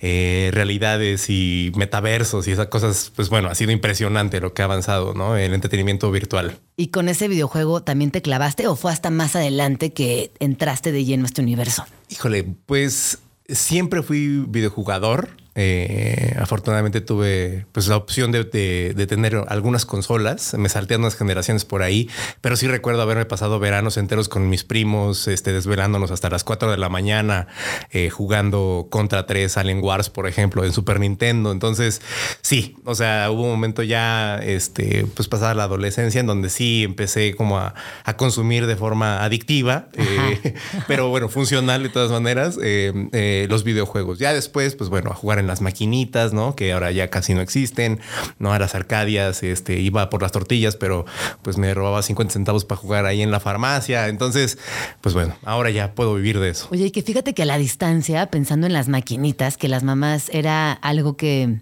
eh, 0.00 0.50
realidades 0.52 1.28
y 1.28 1.72
metaversos 1.74 2.46
y 2.46 2.52
esas 2.52 2.68
cosas. 2.68 3.10
Pues 3.14 3.28
bueno, 3.28 3.48
ha 3.48 3.54
sido 3.54 3.72
impresionante 3.72 4.40
lo 4.40 4.54
que 4.54 4.62
ha 4.62 4.66
avanzado, 4.66 5.14
¿no? 5.14 5.36
El 5.36 5.52
entretenimiento 5.52 6.10
virtual. 6.12 6.58
¿Y 6.76 6.88
con 6.88 7.08
ese 7.08 7.26
videojuego 7.26 7.82
también 7.82 8.12
te 8.12 8.22
clavaste 8.22 8.68
o 8.68 8.76
fue 8.76 8.92
hasta 8.92 9.10
más 9.10 9.34
adelante 9.34 9.92
que 9.92 10.32
entraste 10.38 10.92
de 10.92 11.04
lleno 11.04 11.24
a 11.24 11.26
este 11.26 11.42
universo? 11.42 11.84
Híjole, 12.08 12.44
pues 12.66 13.18
siempre 13.48 14.02
fui 14.02 14.44
videojugador. 14.46 15.30
Eh, 15.56 16.34
afortunadamente 16.40 17.00
tuve 17.00 17.66
pues 17.72 17.86
la 17.88 17.96
opción 17.96 18.32
de, 18.32 18.44
de- 18.44 18.92
de 18.94 19.06
tener 19.06 19.40
algunas 19.48 19.86
consolas. 19.86 20.54
Me 20.54 20.68
salté 20.68 20.96
unas 20.96 21.16
generaciones 21.16 21.64
por 21.64 21.82
ahí, 21.82 22.08
pero 22.40 22.56
sí 22.56 22.66
recuerdo 22.66 23.02
haberme 23.02 23.24
pasado 23.24 23.58
veranos 23.58 23.96
enteros 23.96 24.28
con 24.28 24.48
mis 24.48 24.64
primos, 24.64 25.28
este, 25.28 25.52
desvelándonos 25.52 26.10
hasta 26.10 26.28
las 26.30 26.44
4 26.44 26.70
de 26.70 26.76
la 26.76 26.88
mañana, 26.88 27.46
eh, 27.90 28.10
jugando 28.10 28.88
contra 28.90 29.26
3 29.26 29.56
Alien 29.56 29.80
Wars, 29.82 30.10
por 30.10 30.26
ejemplo, 30.26 30.64
en 30.64 30.72
Super 30.72 30.98
Nintendo. 31.00 31.52
Entonces, 31.52 32.00
sí, 32.42 32.76
o 32.84 32.94
sea, 32.94 33.30
hubo 33.30 33.42
un 33.44 33.50
momento 33.50 33.82
ya, 33.82 34.38
este, 34.42 35.06
pues 35.14 35.28
pasada 35.28 35.54
la 35.54 35.64
adolescencia, 35.64 36.20
en 36.20 36.26
donde 36.26 36.50
sí 36.50 36.82
empecé 36.84 37.34
como 37.36 37.58
a, 37.58 37.74
a 38.04 38.16
consumir 38.16 38.66
de 38.66 38.76
forma 38.76 39.22
adictiva, 39.24 39.88
eh, 39.94 40.54
pero 40.88 41.08
bueno, 41.10 41.28
funcional 41.28 41.82
de 41.82 41.88
todas 41.90 42.10
maneras, 42.10 42.56
los 42.56 43.64
videojuegos. 43.64 44.18
Ya 44.18 44.32
después, 44.32 44.74
pues 44.74 44.90
bueno, 44.90 45.10
a 45.10 45.14
jugar 45.14 45.38
en 45.38 45.43
las 45.46 45.60
maquinitas, 45.60 46.32
¿no? 46.32 46.54
Que 46.56 46.72
ahora 46.72 46.90
ya 46.92 47.10
casi 47.10 47.34
no 47.34 47.40
existen, 47.40 48.00
¿no? 48.38 48.52
A 48.52 48.58
las 48.58 48.74
arcadias, 48.74 49.42
este, 49.42 49.78
iba 49.80 50.10
por 50.10 50.22
las 50.22 50.32
tortillas, 50.32 50.76
pero 50.76 51.04
pues 51.42 51.58
me 51.58 51.72
robaba 51.74 52.02
50 52.02 52.32
centavos 52.32 52.64
para 52.64 52.80
jugar 52.80 53.06
ahí 53.06 53.22
en 53.22 53.30
la 53.30 53.40
farmacia. 53.40 54.08
Entonces, 54.08 54.58
pues 55.00 55.14
bueno, 55.14 55.36
ahora 55.44 55.70
ya 55.70 55.94
puedo 55.94 56.14
vivir 56.14 56.38
de 56.40 56.50
eso. 56.50 56.68
Oye, 56.70 56.86
y 56.86 56.90
que 56.90 57.02
fíjate 57.02 57.34
que 57.34 57.42
a 57.42 57.46
la 57.46 57.58
distancia, 57.58 58.26
pensando 58.26 58.66
en 58.66 58.72
las 58.72 58.88
maquinitas, 58.88 59.56
que 59.56 59.68
las 59.68 59.82
mamás 59.82 60.28
era 60.32 60.72
algo 60.72 61.16
que, 61.16 61.60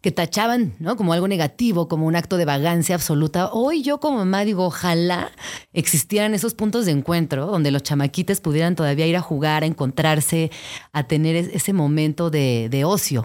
que 0.00 0.10
tachaban, 0.12 0.74
¿no? 0.78 0.96
Como 0.96 1.12
algo 1.12 1.28
negativo, 1.28 1.88
como 1.88 2.06
un 2.06 2.16
acto 2.16 2.36
de 2.36 2.44
vagancia 2.44 2.94
absoluta. 2.94 3.50
Hoy 3.52 3.82
yo 3.82 4.00
como 4.00 4.18
mamá 4.18 4.44
digo, 4.44 4.64
ojalá 4.66 5.30
existieran 5.72 6.34
esos 6.34 6.54
puntos 6.54 6.86
de 6.86 6.92
encuentro 6.92 7.46
donde 7.46 7.70
los 7.70 7.82
chamaquites 7.82 8.40
pudieran 8.40 8.74
todavía 8.76 9.06
ir 9.06 9.16
a 9.16 9.20
jugar, 9.20 9.62
a 9.62 9.66
encontrarse, 9.66 10.50
a 10.92 11.04
tener 11.04 11.36
es- 11.36 11.48
ese 11.52 11.72
momento 11.72 12.30
de, 12.30 12.68
de 12.70 12.84
ocio. 12.84 13.19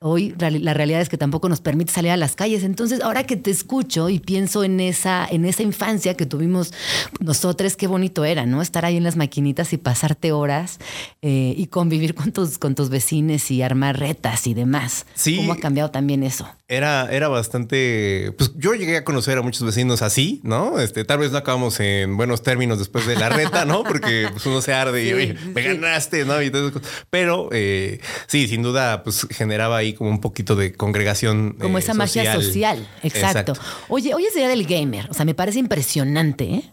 Hoy 0.00 0.34
la 0.38 0.74
realidad 0.74 1.00
es 1.00 1.08
que 1.08 1.18
tampoco 1.18 1.48
nos 1.48 1.60
permite 1.60 1.92
salir 1.92 2.10
a 2.10 2.16
las 2.16 2.36
calles. 2.36 2.62
Entonces, 2.62 3.00
ahora 3.02 3.24
que 3.24 3.36
te 3.36 3.50
escucho 3.50 4.08
y 4.08 4.18
pienso 4.18 4.64
en 4.64 4.80
esa, 4.80 5.26
en 5.30 5.44
esa 5.44 5.62
infancia 5.62 6.14
que 6.14 6.26
tuvimos 6.26 6.72
nosotros, 7.20 7.76
qué 7.76 7.86
bonito 7.86 8.24
era, 8.24 8.46
¿no? 8.46 8.62
Estar 8.62 8.84
ahí 8.84 8.96
en 8.96 9.04
las 9.04 9.16
maquinitas 9.16 9.72
y 9.72 9.76
pasarte 9.76 10.32
horas 10.32 10.78
eh, 11.22 11.54
y 11.56 11.66
convivir 11.66 12.14
con 12.14 12.32
tus, 12.32 12.58
con 12.58 12.74
tus 12.74 12.88
vecines 12.90 13.50
y 13.50 13.62
armar 13.62 13.98
retas 13.98 14.46
y 14.46 14.54
demás. 14.54 15.06
Sí. 15.14 15.36
¿Cómo 15.36 15.52
ha 15.52 15.58
cambiado 15.58 15.90
también 15.90 16.22
eso? 16.22 16.48
Era, 16.68 17.08
era 17.10 17.26
bastante. 17.26 18.32
Pues 18.38 18.52
yo 18.56 18.74
llegué 18.74 18.96
a 18.96 19.04
conocer 19.04 19.36
a 19.36 19.42
muchos 19.42 19.64
vecinos 19.64 20.02
así, 20.02 20.40
¿no? 20.44 20.78
Este, 20.78 21.04
tal 21.04 21.18
vez 21.18 21.32
no 21.32 21.38
acabamos 21.38 21.80
en 21.80 22.16
buenos 22.16 22.44
términos 22.44 22.78
después 22.78 23.08
de 23.08 23.16
la 23.16 23.28
reta, 23.28 23.64
¿no? 23.64 23.82
Porque 23.82 24.28
pues, 24.30 24.46
uno 24.46 24.60
se 24.60 24.72
arde 24.72 25.04
y 25.04 25.12
oye, 25.12 25.34
me 25.52 25.62
sí. 25.62 25.68
ganaste, 25.68 26.24
¿no? 26.24 26.40
Y 26.40 26.50
todo 26.50 26.68
eso. 26.68 26.80
Pero 27.10 27.48
eh, 27.50 28.00
sí, 28.28 28.46
sin 28.46 28.62
duda, 28.62 29.02
pues 29.02 29.26
generaba 29.40 29.78
ahí 29.78 29.94
como 29.94 30.10
un 30.10 30.20
poquito 30.20 30.54
de 30.54 30.74
congregación. 30.74 31.56
Como 31.58 31.78
eh, 31.78 31.80
esa 31.80 31.94
magia 31.94 32.34
social. 32.34 32.86
Exacto. 33.02 33.54
Oye, 33.88 34.12
hoy 34.14 34.26
es 34.26 34.34
Día 34.34 34.48
del 34.48 34.66
Gamer. 34.66 35.08
O 35.08 35.14
sea, 35.14 35.24
me 35.24 35.34
parece 35.34 35.58
impresionante 35.58 36.44
¿eh? 36.44 36.70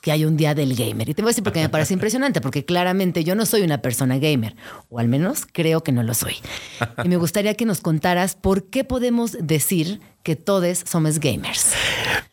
que 0.00 0.10
haya 0.10 0.26
un 0.26 0.36
Día 0.36 0.52
del 0.52 0.74
Gamer. 0.74 1.08
Y 1.08 1.14
te 1.14 1.22
voy 1.22 1.28
a 1.28 1.30
decir 1.30 1.44
por 1.44 1.52
qué 1.52 1.60
me 1.60 1.68
parece 1.68 1.94
impresionante, 1.94 2.40
porque 2.40 2.64
claramente 2.64 3.22
yo 3.22 3.36
no 3.36 3.46
soy 3.46 3.62
una 3.62 3.82
persona 3.82 4.18
gamer, 4.18 4.56
o 4.90 4.98
al 4.98 5.06
menos 5.06 5.46
creo 5.52 5.84
que 5.84 5.92
no 5.92 6.02
lo 6.02 6.12
soy. 6.12 6.34
Y 7.04 7.08
me 7.08 7.16
gustaría 7.18 7.54
que 7.54 7.64
nos 7.64 7.80
contaras 7.80 8.34
por 8.34 8.64
qué 8.64 8.82
podemos 8.82 9.36
decir 9.40 10.00
que 10.24 10.34
todos 10.34 10.82
somos 10.90 11.20
gamers. 11.20 11.70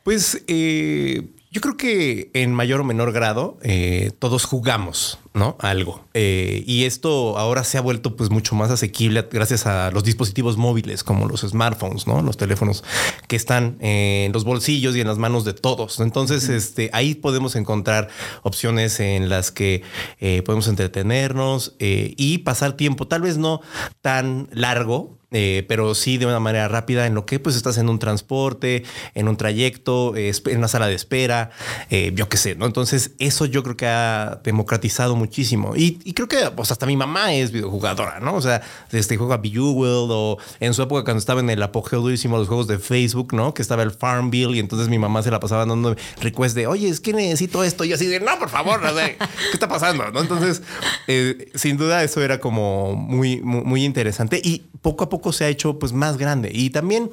Pues 0.04 0.44
eh, 0.48 1.28
yo 1.56 1.62
creo 1.62 1.78
que 1.78 2.32
en 2.34 2.54
mayor 2.54 2.82
o 2.82 2.84
menor 2.84 3.14
grado 3.14 3.58
eh, 3.62 4.12
todos 4.20 4.44
jugamos, 4.44 5.20
¿no? 5.34 5.56
Algo. 5.62 6.04
Eh, 6.14 6.66
y 6.68 6.84
esto 6.84 7.38
ahora 7.38 7.64
se 7.64 7.78
ha 7.78 7.82
vuelto 7.82 8.18
pues 8.18 8.30
mucho 8.30 8.56
más 8.56 8.72
asequible 8.72 9.26
gracias 9.32 9.66
a 9.66 9.90
los 9.92 10.04
dispositivos 10.04 10.58
móviles 10.58 11.06
como 11.06 11.30
los 11.30 11.44
smartphones, 11.48 12.08
¿no? 12.08 12.22
Los 12.22 12.36
teléfonos 12.36 12.84
que 13.30 13.38
están 13.38 13.78
en 13.80 14.34
los 14.34 14.44
bolsillos 14.44 14.98
y 14.98 15.00
en 15.00 15.08
las 15.08 15.18
manos 15.18 15.46
de 15.46 15.54
todos. 15.54 16.02
Entonces, 16.02 16.50
este, 16.50 16.90
ahí 16.92 17.16
podemos 17.16 17.56
encontrar 17.56 18.10
opciones 18.44 19.00
en 19.00 19.30
las 19.30 19.52
que 19.52 19.82
eh, 20.20 20.42
podemos 20.42 20.68
entretenernos 20.68 21.78
y 21.80 22.40
pasar 22.40 22.74
tiempo, 22.74 23.08
tal 23.08 23.22
vez 23.22 23.38
no 23.38 23.62
tan 24.02 24.50
largo, 24.52 25.15
eh, 25.38 25.66
pero 25.68 25.96
sí 25.96 26.18
de 26.18 26.26
una 26.26 26.40
manera 26.40 26.70
rápida 26.70 27.06
en 27.06 27.14
lo 27.14 27.26
que 27.26 27.40
pues 27.40 27.58
estás 27.58 27.78
en 27.78 27.90
un 27.90 28.00
transporte, 28.00 28.86
en 29.16 29.28
un 29.28 29.36
trayecto, 29.36 30.16
eh, 30.16 30.32
en 30.46 30.60
una 30.60 30.70
sala 30.70 30.88
de 30.88 30.96
espera, 30.96 31.50
eh, 31.90 32.14
yo 32.16 32.30
qué 32.30 32.38
sé, 32.38 32.56
¿no? 32.56 32.66
Entonces 32.66 33.12
eso 33.20 33.46
yo 33.46 33.62
creo 33.62 33.76
que 33.76 33.86
ha 33.86 34.40
democratizado 34.46 35.18
muchísimo 35.18 35.74
y, 35.76 36.14
creo 36.14 36.30
que 36.30 36.38
pues, 36.56 36.72
hasta 36.72 36.86
mi 36.86 36.96
mamá 36.96 37.34
es 37.34 37.52
videojugadora, 37.52 38.22
¿no? 38.22 38.36
O 38.36 38.42
sea, 38.42 38.62
este 38.94 39.18
juega 39.18 39.36
Bejeweled 39.36 40.10
o 40.10 40.38
en 40.62 40.74
su 40.74 40.82
época 40.82 41.04
cuando 41.04 41.20
estaba 41.20 41.42
en 41.42 41.50
el 41.50 41.62
apogeo 41.62 42.00
durísimo 42.00 42.38
los 42.38 42.48
juegos 42.48 42.68
de 42.68 42.80
Facebook, 42.80 43.34
¿no? 43.34 43.54
Que 43.54 43.62
estaba 43.62 43.84
el 43.84 43.92
Farmville 43.92 44.56
y 44.56 44.60
entonces 44.60 44.88
mi 44.88 45.00
mamá 45.00 45.22
se 45.22 45.32
la 45.32 45.42
pasaba 45.42 45.66
dando 45.66 45.98
request 46.22 46.56
de, 46.56 46.68
oye, 46.68 46.88
es 46.88 47.02
que 47.02 47.12
necesito 47.12 47.62
esto 47.66 47.84
y 47.84 47.92
así 47.92 48.06
de, 48.06 48.22
no, 48.22 48.40
por 48.40 48.48
favor, 48.48 48.82
o 48.82 48.96
sea, 48.96 49.18
¿qué 49.18 49.28
está 49.52 49.68
pasando? 49.68 50.10
¿no? 50.12 50.22
Entonces, 50.22 50.62
eh, 51.08 51.52
sin 51.56 51.76
duda 51.76 52.06
eso 52.06 52.22
era 52.22 52.40
como 52.40 52.96
muy, 52.96 53.42
muy, 53.42 53.66
muy 53.66 53.84
interesante 53.84 54.40
y 54.42 54.64
poco 54.86 55.04
a 55.04 55.10
poco 55.10 55.34
se 55.34 55.46
ha 55.46 55.48
hecho 55.48 55.80
pues 55.80 55.94
más 55.94 56.20
grande. 56.20 56.52
Y 56.54 56.70
también 56.70 57.10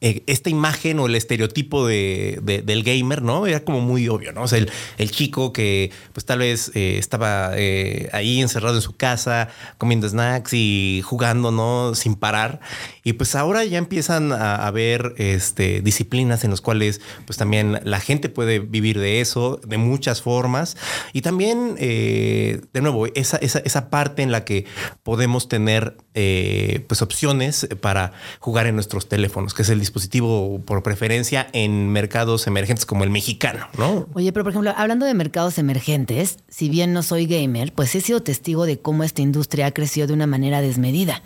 eh, 0.00 0.22
esta 0.26 0.50
imagen 0.50 0.98
o 1.00 1.06
el 1.06 1.14
estereotipo 1.14 1.86
de, 1.86 2.38
de- 2.42 2.62
del 2.62 2.82
gamer, 2.82 3.22
¿no? 3.22 3.46
Era 3.46 3.60
como 3.64 3.80
muy 3.80 4.08
obvio, 4.08 4.32
¿no? 4.32 4.42
O 4.42 4.48
sea, 4.48 4.58
el, 4.58 4.70
el 4.98 5.10
chico 5.10 5.52
que 5.52 5.90
pues 6.12 6.24
tal 6.24 6.40
vez 6.40 6.70
eh, 6.74 6.96
estaba 6.98 7.50
eh, 7.56 8.08
ahí 8.12 8.40
encerrado 8.40 8.76
en 8.76 8.82
su 8.82 8.96
casa, 8.96 9.48
comiendo 9.76 10.08
snacks 10.08 10.52
y 10.54 11.02
jugando, 11.04 11.50
¿no? 11.50 11.94
Sin 11.94 12.14
parar. 12.16 12.60
Y 13.04 13.14
pues 13.14 13.34
ahora 13.34 13.64
ya 13.64 13.78
empiezan 13.78 14.32
a 14.32 14.66
haber 14.66 15.14
este, 15.16 15.80
disciplinas 15.80 16.44
en 16.44 16.50
las 16.50 16.60
cuales 16.60 17.00
pues 17.26 17.36
también 17.38 17.80
la 17.84 18.00
gente 18.00 18.28
puede 18.28 18.58
vivir 18.58 18.98
de 18.98 19.20
eso 19.20 19.60
de 19.66 19.78
muchas 19.78 20.22
formas. 20.22 20.76
Y 21.12 21.22
también, 21.22 21.74
de 21.76 22.80
nuevo, 22.82 23.06
esa, 23.14 23.38
esa, 23.38 23.60
esa 23.60 23.90
parte 23.90 24.22
en 24.22 24.30
la 24.30 24.44
que 24.44 24.66
podemos 25.02 25.48
tener 25.48 25.96
pues 26.86 27.00
opciones 27.02 27.68
para 27.80 28.12
jugar 28.40 28.66
en 28.66 28.74
nuestros 28.74 29.08
teléfonos, 29.08 29.54
que 29.54 29.64
es 29.68 29.72
el 29.72 29.78
dispositivo 29.78 30.60
por 30.64 30.82
preferencia 30.82 31.48
en 31.52 31.88
mercados 31.90 32.46
emergentes 32.46 32.86
como 32.86 33.04
el 33.04 33.10
mexicano, 33.10 33.68
¿no? 33.78 34.08
Oye, 34.14 34.32
pero 34.32 34.44
por 34.44 34.52
ejemplo, 34.52 34.72
hablando 34.76 35.06
de 35.06 35.14
mercados 35.14 35.58
emergentes, 35.58 36.38
si 36.48 36.68
bien 36.68 36.92
no 36.92 37.02
soy 37.02 37.26
gamer, 37.26 37.72
pues 37.72 37.94
he 37.94 38.00
sido 38.00 38.22
testigo 38.22 38.66
de 38.66 38.78
cómo 38.78 39.04
esta 39.04 39.22
industria 39.22 39.66
ha 39.66 39.70
crecido 39.72 40.06
de 40.06 40.14
una 40.14 40.26
manera 40.26 40.60
desmedida. 40.60 41.22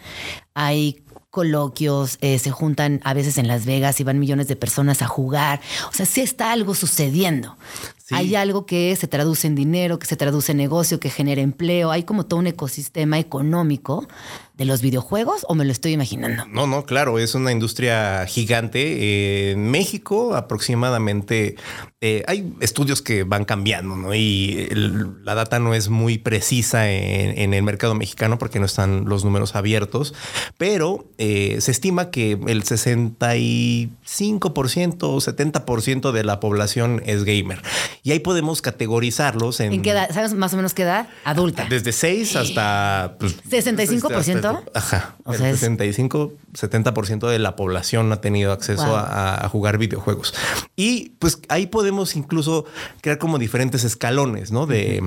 Hay 0.54 1.02
coloquios, 1.30 2.18
eh, 2.20 2.38
se 2.38 2.50
juntan 2.50 3.00
a 3.04 3.14
veces 3.14 3.38
en 3.38 3.48
Las 3.48 3.64
Vegas 3.64 3.98
y 4.00 4.04
van 4.04 4.18
millones 4.18 4.48
de 4.48 4.56
personas 4.56 5.00
a 5.00 5.06
jugar. 5.06 5.62
O 5.88 5.94
sea, 5.94 6.04
sí 6.04 6.20
está 6.20 6.52
algo 6.52 6.74
sucediendo. 6.74 7.56
Sí. 8.04 8.14
Hay 8.16 8.34
algo 8.34 8.66
que 8.66 8.96
se 8.96 9.06
traduce 9.06 9.46
en 9.46 9.54
dinero, 9.54 9.98
que 9.98 10.06
se 10.06 10.16
traduce 10.16 10.52
en 10.52 10.58
negocio, 10.58 10.98
que 10.98 11.08
genera 11.10 11.40
empleo. 11.40 11.90
Hay 11.92 12.02
como 12.02 12.26
todo 12.26 12.40
un 12.40 12.46
ecosistema 12.48 13.18
económico 13.18 14.08
de 14.54 14.64
los 14.64 14.82
videojuegos 14.82 15.44
o 15.48 15.54
me 15.54 15.64
lo 15.64 15.72
estoy 15.72 15.92
imaginando. 15.92 16.44
No, 16.46 16.66
no, 16.66 16.84
claro, 16.84 17.18
es 17.18 17.34
una 17.34 17.52
industria 17.52 18.26
gigante. 18.26 18.80
Eh, 18.82 19.52
en 19.52 19.70
México 19.70 20.34
aproximadamente 20.34 21.56
eh, 22.00 22.22
hay 22.26 22.52
estudios 22.60 23.02
que 23.02 23.22
van 23.24 23.44
cambiando, 23.44 23.96
¿no? 23.96 24.14
Y 24.14 24.66
el- 24.70 25.24
la 25.24 25.34
data 25.34 25.58
no 25.60 25.74
es 25.74 25.88
muy 25.88 26.18
precisa 26.18 26.90
en, 26.90 27.38
en 27.38 27.54
el 27.54 27.62
mercado 27.62 27.94
mexicano 27.94 28.38
porque 28.38 28.58
no 28.60 28.66
están 28.66 29.04
los 29.08 29.24
números 29.24 29.54
abiertos, 29.54 30.14
pero 30.58 31.06
eh, 31.18 31.58
se 31.60 31.70
estima 31.70 32.10
que 32.10 32.32
el 32.46 32.64
65% 32.64 34.96
o 35.02 35.20
70% 35.20 36.12
de 36.12 36.24
la 36.24 36.40
población 36.40 37.02
es 37.06 37.24
gamer. 37.24 37.62
Y 38.02 38.12
ahí 38.12 38.20
podemos 38.20 38.62
categorizarlos 38.62 39.60
en... 39.60 39.72
¿En 39.72 39.82
qué 39.82 39.90
edad? 39.90 40.10
¿Sabes 40.12 40.34
más 40.34 40.52
o 40.52 40.56
menos 40.56 40.74
qué 40.74 40.82
edad? 40.82 41.08
Adulta. 41.24 41.66
Desde 41.68 41.92
6 41.92 42.36
hasta... 42.36 43.16
pues, 43.18 43.36
¿65%? 43.44 44.36
hasta- 44.36 44.62
ajá. 44.74 45.16
O 45.24 45.32
el 45.32 45.38
sea, 45.38 45.50
es- 45.50 45.60
65, 45.60 46.32
70% 46.54 47.28
de 47.28 47.38
la 47.38 47.56
población 47.56 48.12
ha 48.12 48.20
tenido 48.20 48.52
acceso 48.52 48.86
Wow. 48.86 48.96
a, 48.96 49.44
a 49.44 49.48
jugar 49.48 49.78
videojuegos. 49.78 50.34
Y 50.76 51.10
pues 51.18 51.38
ahí 51.48 51.66
podemos 51.66 52.16
incluso 52.16 52.64
crear 53.00 53.18
como 53.18 53.38
diferentes 53.38 53.84
escalones, 53.84 54.50
¿no? 54.52 54.66
De 54.66 55.02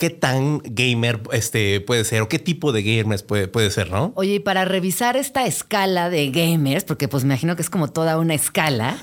qué 0.00 0.08
tan 0.08 0.62
gamer 0.64 1.20
este, 1.30 1.82
puede 1.82 2.04
ser 2.04 2.22
o 2.22 2.28
qué 2.28 2.38
tipo 2.38 2.72
de 2.72 2.82
gamers 2.82 3.22
puede, 3.22 3.48
puede 3.48 3.70
ser, 3.70 3.90
¿no? 3.90 4.12
Oye, 4.16 4.36
y 4.36 4.38
para 4.40 4.64
revisar 4.64 5.18
esta 5.18 5.44
escala 5.44 6.08
de 6.08 6.30
gamers, 6.30 6.84
porque 6.84 7.06
pues 7.06 7.22
me 7.24 7.34
imagino 7.34 7.54
que 7.54 7.60
es 7.60 7.68
como 7.68 7.88
toda 7.88 8.18
una 8.18 8.32
escala, 8.32 8.96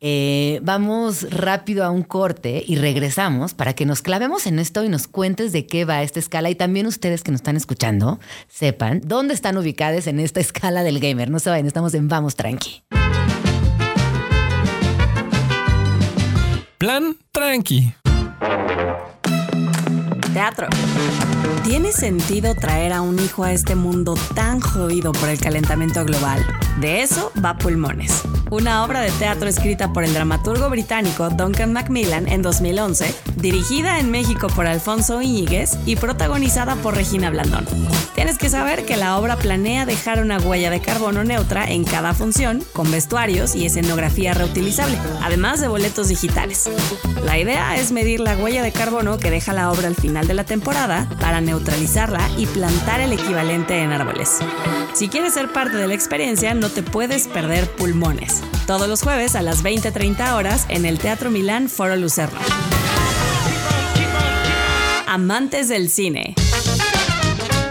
eh, 0.00 0.58
vamos 0.64 1.30
rápido 1.30 1.84
a 1.84 1.90
un 1.90 2.02
corte 2.02 2.64
y 2.66 2.74
regresamos 2.74 3.54
para 3.54 3.74
que 3.74 3.86
nos 3.86 4.02
clavemos 4.02 4.48
en 4.48 4.58
esto 4.58 4.82
y 4.82 4.88
nos 4.88 5.06
cuentes 5.06 5.52
de 5.52 5.66
qué 5.66 5.84
va 5.84 6.02
esta 6.02 6.18
escala 6.18 6.50
y 6.50 6.56
también 6.56 6.88
ustedes 6.88 7.22
que 7.22 7.30
nos 7.30 7.42
están 7.42 7.56
escuchando 7.56 8.18
sepan 8.48 9.02
dónde 9.04 9.34
están 9.34 9.56
ubicados 9.56 10.08
en 10.08 10.18
esta 10.18 10.40
escala 10.40 10.82
del 10.82 10.98
gamer. 10.98 11.30
No 11.30 11.38
se 11.38 11.48
vayan, 11.50 11.68
estamos 11.68 11.94
en 11.94 12.08
Vamos 12.08 12.34
Tranqui. 12.34 12.82
Plan 16.78 17.16
tranqui. 17.30 17.94
Teatro. 20.32 20.68
¿Tiene 21.64 21.92
sentido 21.92 22.54
traer 22.54 22.92
a 22.92 23.00
un 23.00 23.18
hijo 23.18 23.44
a 23.44 23.52
este 23.52 23.74
mundo 23.74 24.14
tan 24.34 24.60
jodido 24.60 25.12
por 25.12 25.28
el 25.28 25.38
calentamiento 25.38 26.04
global? 26.04 26.44
De 26.80 27.02
eso 27.02 27.30
va 27.44 27.58
Pulmones, 27.58 28.22
una 28.50 28.84
obra 28.84 29.00
de 29.00 29.10
teatro 29.12 29.48
escrita 29.48 29.92
por 29.92 30.02
el 30.02 30.14
dramaturgo 30.14 30.70
británico 30.70 31.30
Duncan 31.30 31.72
Macmillan 31.72 32.26
en 32.26 32.42
2011, 32.42 33.14
dirigida 33.36 34.00
en 34.00 34.10
México 34.10 34.48
por 34.48 34.66
Alfonso 34.66 35.20
Íñiguez 35.20 35.76
y 35.86 35.96
protagonizada 35.96 36.76
por 36.76 36.96
Regina 36.96 37.30
Blandón. 37.30 37.66
Tienes 38.14 38.38
que 38.38 38.50
saber 38.50 38.84
que 38.84 38.96
la 38.96 39.18
obra 39.18 39.36
planea 39.36 39.86
dejar 39.86 40.20
una 40.22 40.38
huella 40.38 40.70
de 40.70 40.80
carbono 40.80 41.22
neutra 41.24 41.70
en 41.70 41.84
cada 41.84 42.14
función, 42.14 42.62
con 42.72 42.90
vestuarios 42.90 43.54
y 43.54 43.66
escenografía 43.66 44.34
reutilizable, 44.34 44.98
además 45.22 45.60
de 45.60 45.68
boletos 45.68 46.08
digitales. 46.08 46.68
La 47.24 47.38
idea 47.38 47.76
es 47.76 47.92
medir 47.92 48.20
la 48.20 48.36
huella 48.36 48.62
de 48.62 48.72
carbono 48.72 49.18
que 49.18 49.30
deja 49.30 49.52
la 49.52 49.70
obra 49.70 49.88
al 49.88 49.94
final 49.94 50.26
de 50.26 50.34
la 50.34 50.44
temporada 50.44 51.08
neutralizarla 51.40 52.30
y 52.36 52.46
plantar 52.46 53.00
el 53.00 53.12
equivalente 53.12 53.78
en 53.80 53.92
árboles. 53.92 54.38
Si 54.94 55.08
quieres 55.08 55.34
ser 55.34 55.52
parte 55.52 55.76
de 55.76 55.86
la 55.86 55.94
experiencia, 55.94 56.54
no 56.54 56.70
te 56.70 56.82
puedes 56.82 57.28
perder 57.28 57.70
Pulmones. 57.72 58.42
Todos 58.66 58.88
los 58.88 59.02
jueves 59.02 59.36
a 59.36 59.42
las 59.42 59.62
20:30 59.62 60.34
horas 60.34 60.66
en 60.68 60.86
el 60.86 60.98
Teatro 60.98 61.30
Milán 61.30 61.68
Foro 61.68 61.96
Lucerno. 61.96 62.40
Amantes 65.06 65.68
del 65.68 65.90
cine. 65.90 66.34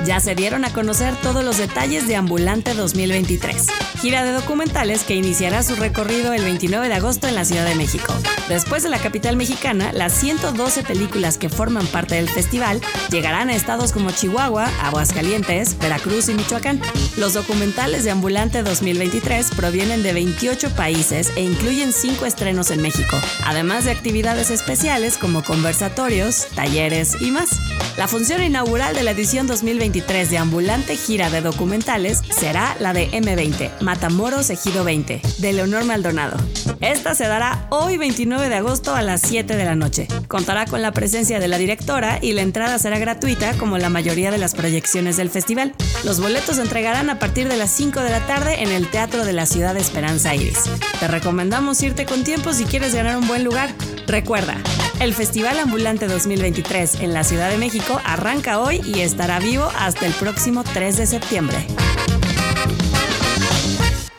Ya 0.10 0.20
se 0.20 0.34
dieron 0.34 0.66
a 0.66 0.74
conocer 0.74 1.16
todos 1.18 1.45
los 1.45 1.60
detalles 1.60 2.07
de 2.07 2.16
Ambulante 2.16 2.74
2023, 2.74 3.68
gira 4.01 4.24
de 4.24 4.32
documentales 4.32 5.03
que 5.03 5.14
iniciará 5.14 5.62
su 5.62 5.76
recorrido 5.76 6.34
el 6.34 6.43
29 6.43 6.88
de 6.88 6.95
agosto 6.95 7.28
en 7.28 7.36
la 7.36 7.45
Ciudad 7.45 7.64
de 7.64 7.76
México. 7.76 8.12
Después 8.47 8.82
de 8.82 8.89
la 8.89 8.97
capital 8.97 9.36
mexicana, 9.36 9.93
las 9.93 10.14
112 10.14 10.82
películas 10.82 11.38
que 11.38 11.49
forman 11.49 11.86
parte 11.86 12.16
del 12.16 12.28
festival 12.28 12.82
llegarán 13.12 13.49
a 13.49 13.55
estados 13.55 13.91
como 13.91 14.10
Chihuahua, 14.10 14.72
Aguascalientes, 14.82 15.78
Veracruz 15.78 16.28
y 16.28 16.34
Michoacán. 16.34 16.82
Los 17.18 17.36
documentales 17.36 18.03
de 18.03 18.10
Ambulante 18.10 18.64
2023 18.64 19.51
provienen 19.55 20.01
de 20.01 20.14
28 20.14 20.72
países 20.72 21.32
e 21.36 21.43
incluyen 21.43 21.93
5 21.93 22.26
estrenos 22.26 22.72
en 22.72 22.82
México, 22.82 23.16
además 23.45 23.86
de 23.86 23.91
actividades 23.91 24.49
especiales 24.49 25.20
como 25.20 25.43
conversatorios, 25.43 26.47
talleres 26.55 27.22
y 27.22 27.30
más. 27.30 27.49
La 27.95 28.07
función 28.07 28.41
inaugural 28.41 28.95
de 28.95 29.03
la 29.03 29.12
edición 29.12 29.45
2023 29.45 29.99
de 30.08 30.38
Ambulante 30.38 30.95
Gira 30.95 31.30
de 31.30 31.41
Documentales 31.41 32.22
será 32.32 32.76
la 32.80 32.93
de 32.93 33.12
M20, 33.12 33.82
Matamoros 33.82 34.50
Ejido 34.50 34.84
20, 34.84 35.22
de 35.39 35.54
Leonor 35.54 35.84
Maldonado. 35.84 36.38
Esta 36.80 37.16
se 37.16 37.28
dará 37.28 37.68
hoy 37.70 37.97
29 37.97 38.47
de 38.47 38.56
agosto 38.56 38.95
a 38.95 39.02
las 39.02 39.22
7 39.22 39.58
de 39.58 39.66
la 39.66 39.76
noche. 39.76 40.08
Contará 40.28 40.66
con 40.66 40.82
la 40.82 40.93
presencia 40.93 41.39
de 41.39 41.50
la 41.50 41.58
directora 41.58 42.18
y 42.22 42.32
la 42.32 42.41
entrada 42.41 42.80
será 42.80 42.97
gratuita 42.97 43.54
como 43.58 43.78
la 43.78 43.89
mayoría 43.89 44.32
de 44.32 44.38
las 44.38 44.56
proyecciones 44.56 45.18
del 45.18 45.30
festival. 45.30 45.76
Los 46.06 46.22
boletos 46.22 46.56
se 46.56 46.62
entregarán 46.62 47.10
a 47.10 47.20
partir 47.20 47.50
de 47.50 47.58
las 47.58 47.70
5 47.72 48.00
de 48.00 48.10
la 48.10 48.26
tarde 48.26 48.64
en 48.64 48.72
el 48.72 48.89
Teatro 48.89 49.26
de 49.26 49.34
la 49.34 49.45
Ciudad 49.45 49.74
de 49.74 49.82
Esperanza 49.82 50.34
Iris. 50.34 50.64
Te 51.00 51.08
recomendamos 51.08 51.84
irte 51.84 52.06
con 52.06 52.24
tiempo 52.24 52.54
si 52.54 52.64
quieres 52.64 52.95
ganar 52.95 53.18
un 53.18 53.28
buen 53.28 53.43
lugar. 53.43 53.70
Recuerda, 54.08 54.56
el 55.00 55.14
Festival 55.14 55.60
Ambulante 55.60 56.08
2023 56.08 57.02
en 57.02 57.14
la 57.14 57.24
Ciudad 57.24 57.50
de 57.50 57.58
México 57.58 58.00
arranca 58.04 58.60
hoy 58.60 58.82
y 58.84 59.00
estará 59.00 59.39
vivo 59.39 59.70
hasta 59.78 60.06
el 60.06 60.14
próximo 60.14 60.64
3 60.64 60.97
de 60.97 61.06
septiembre. 61.06 61.58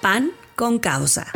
Pan 0.00 0.32
con 0.56 0.78
causa. 0.78 1.26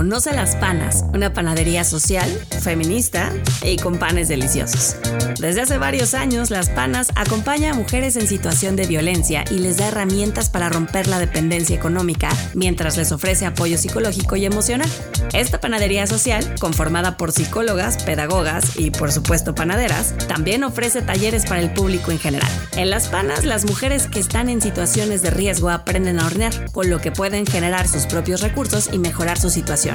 Conoce 0.00 0.32
Las 0.32 0.56
Panas, 0.56 1.04
una 1.12 1.34
panadería 1.34 1.84
social, 1.84 2.26
feminista 2.62 3.30
y 3.62 3.76
con 3.76 3.98
panes 3.98 4.28
deliciosos. 4.28 4.96
Desde 5.38 5.60
hace 5.60 5.76
varios 5.76 6.14
años, 6.14 6.48
Las 6.48 6.70
Panas 6.70 7.08
acompaña 7.16 7.72
a 7.72 7.74
mujeres 7.74 8.16
en 8.16 8.26
situación 8.26 8.76
de 8.76 8.86
violencia 8.86 9.44
y 9.50 9.58
les 9.58 9.76
da 9.76 9.88
herramientas 9.88 10.48
para 10.48 10.70
romper 10.70 11.06
la 11.06 11.18
dependencia 11.18 11.76
económica 11.76 12.30
mientras 12.54 12.96
les 12.96 13.12
ofrece 13.12 13.44
apoyo 13.44 13.76
psicológico 13.76 14.36
y 14.36 14.46
emocional. 14.46 14.88
Esta 15.34 15.60
panadería 15.60 16.06
social, 16.06 16.54
conformada 16.58 17.18
por 17.18 17.30
psicólogas, 17.30 18.02
pedagogas 18.02 18.78
y 18.78 18.90
por 18.90 19.12
supuesto 19.12 19.54
panaderas, 19.54 20.14
también 20.28 20.64
ofrece 20.64 21.02
talleres 21.02 21.44
para 21.44 21.60
el 21.60 21.74
público 21.74 22.10
en 22.10 22.18
general. 22.18 22.50
En 22.74 22.88
Las 22.88 23.08
Panas, 23.08 23.44
las 23.44 23.66
mujeres 23.66 24.06
que 24.06 24.18
están 24.18 24.48
en 24.48 24.62
situaciones 24.62 25.20
de 25.20 25.30
riesgo 25.30 25.68
aprenden 25.68 26.20
a 26.20 26.26
hornear, 26.26 26.72
con 26.72 26.88
lo 26.88 27.02
que 27.02 27.12
pueden 27.12 27.44
generar 27.44 27.86
sus 27.86 28.06
propios 28.06 28.40
recursos 28.40 28.88
y 28.92 28.98
mejorar 28.98 29.38
su 29.38 29.50
situación. 29.50 29.89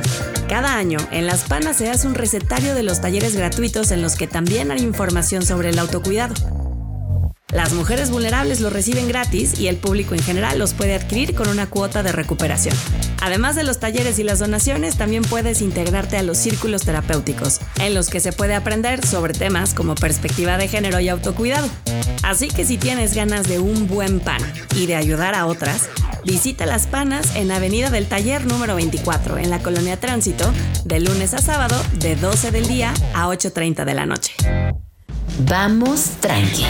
Cada 0.47 0.75
año, 0.75 0.99
en 1.11 1.25
Las 1.27 1.43
Panas 1.43 1.77
se 1.77 1.89
hace 1.89 2.07
un 2.07 2.15
recetario 2.15 2.75
de 2.75 2.83
los 2.83 3.01
talleres 3.01 3.35
gratuitos 3.35 3.91
en 3.91 4.01
los 4.01 4.15
que 4.15 4.27
también 4.27 4.71
hay 4.71 4.81
información 4.81 5.45
sobre 5.45 5.69
el 5.69 5.79
autocuidado. 5.79 6.64
Las 7.53 7.73
mujeres 7.73 8.09
vulnerables 8.09 8.59
los 8.59 8.73
reciben 8.73 9.07
gratis 9.07 9.59
y 9.59 9.67
el 9.67 9.77
público 9.77 10.15
en 10.15 10.21
general 10.21 10.57
los 10.57 10.73
puede 10.73 10.95
adquirir 10.95 11.35
con 11.35 11.47
una 11.47 11.67
cuota 11.67 12.01
de 12.01 12.11
recuperación. 12.11 12.75
Además 13.21 13.55
de 13.55 13.63
los 13.63 13.79
talleres 13.79 14.19
y 14.19 14.23
las 14.23 14.39
donaciones, 14.39 14.97
también 14.97 15.23
puedes 15.23 15.61
integrarte 15.61 16.17
a 16.17 16.23
los 16.23 16.37
círculos 16.37 16.83
terapéuticos, 16.83 17.61
en 17.79 17.93
los 17.93 18.09
que 18.09 18.19
se 18.19 18.33
puede 18.33 18.55
aprender 18.55 19.05
sobre 19.05 19.33
temas 19.33 19.73
como 19.73 19.95
perspectiva 19.95 20.57
de 20.57 20.67
género 20.67 20.99
y 20.99 21.09
autocuidado. 21.09 21.69
Así 22.23 22.47
que 22.47 22.65
si 22.65 22.77
tienes 22.77 23.13
ganas 23.13 23.47
de 23.47 23.59
un 23.59 23.87
buen 23.87 24.19
pan 24.19 24.41
y 24.75 24.87
de 24.87 24.95
ayudar 24.95 25.35
a 25.35 25.45
otras, 25.45 25.89
visita 26.25 26.65
Las 26.65 26.87
Panas 26.87 27.35
en 27.35 27.51
Avenida 27.51 27.91
del 27.91 28.07
Taller 28.07 28.45
número 28.45 28.75
24, 28.75 29.37
en 29.37 29.51
la 29.51 29.59
Colonia 29.59 29.99
Tránsito, 29.99 30.51
de 30.83 30.99
lunes 30.99 31.33
a 31.35 31.39
sábado, 31.39 31.79
de 31.93 32.15
12 32.15 32.51
del 32.51 32.67
día 32.67 32.93
a 33.13 33.27
8.30 33.27 33.85
de 33.85 33.93
la 33.93 34.05
noche. 34.07 34.33
Vamos 35.39 36.09
tranqui. 36.21 36.65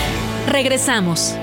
Regresamos. 0.47 1.35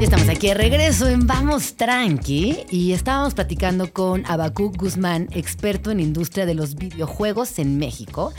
Estamos 0.00 0.28
aquí 0.28 0.48
de 0.48 0.54
regreso 0.54 1.08
en 1.08 1.26
Vamos 1.26 1.76
Tranqui 1.76 2.66
y 2.70 2.92
estábamos 2.92 3.34
platicando 3.34 3.92
con 3.92 4.26
Abacuc 4.26 4.76
Guzmán, 4.76 5.28
experto 5.32 5.90
en 5.90 6.00
industria 6.00 6.44
de 6.44 6.54
los 6.54 6.74
videojuegos 6.74 7.58
en 7.58 7.78
México. 7.78 8.32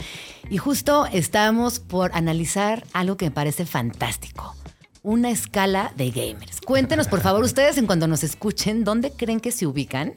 Y 0.48 0.58
justo 0.58 1.06
estamos 1.06 1.80
por 1.80 2.14
analizar 2.14 2.84
algo 2.92 3.16
que 3.16 3.26
me 3.26 3.30
parece 3.30 3.66
fantástico. 3.66 4.54
Una 5.02 5.30
escala 5.30 5.92
de 5.96 6.10
gamers. 6.10 6.60
Cuéntenos, 6.60 7.08
por 7.08 7.20
favor, 7.20 7.42
ustedes 7.42 7.78
en 7.78 7.86
cuanto 7.86 8.06
nos 8.06 8.22
escuchen, 8.22 8.84
¿dónde 8.84 9.10
creen 9.10 9.40
que 9.40 9.50
se 9.50 9.66
ubican? 9.66 10.14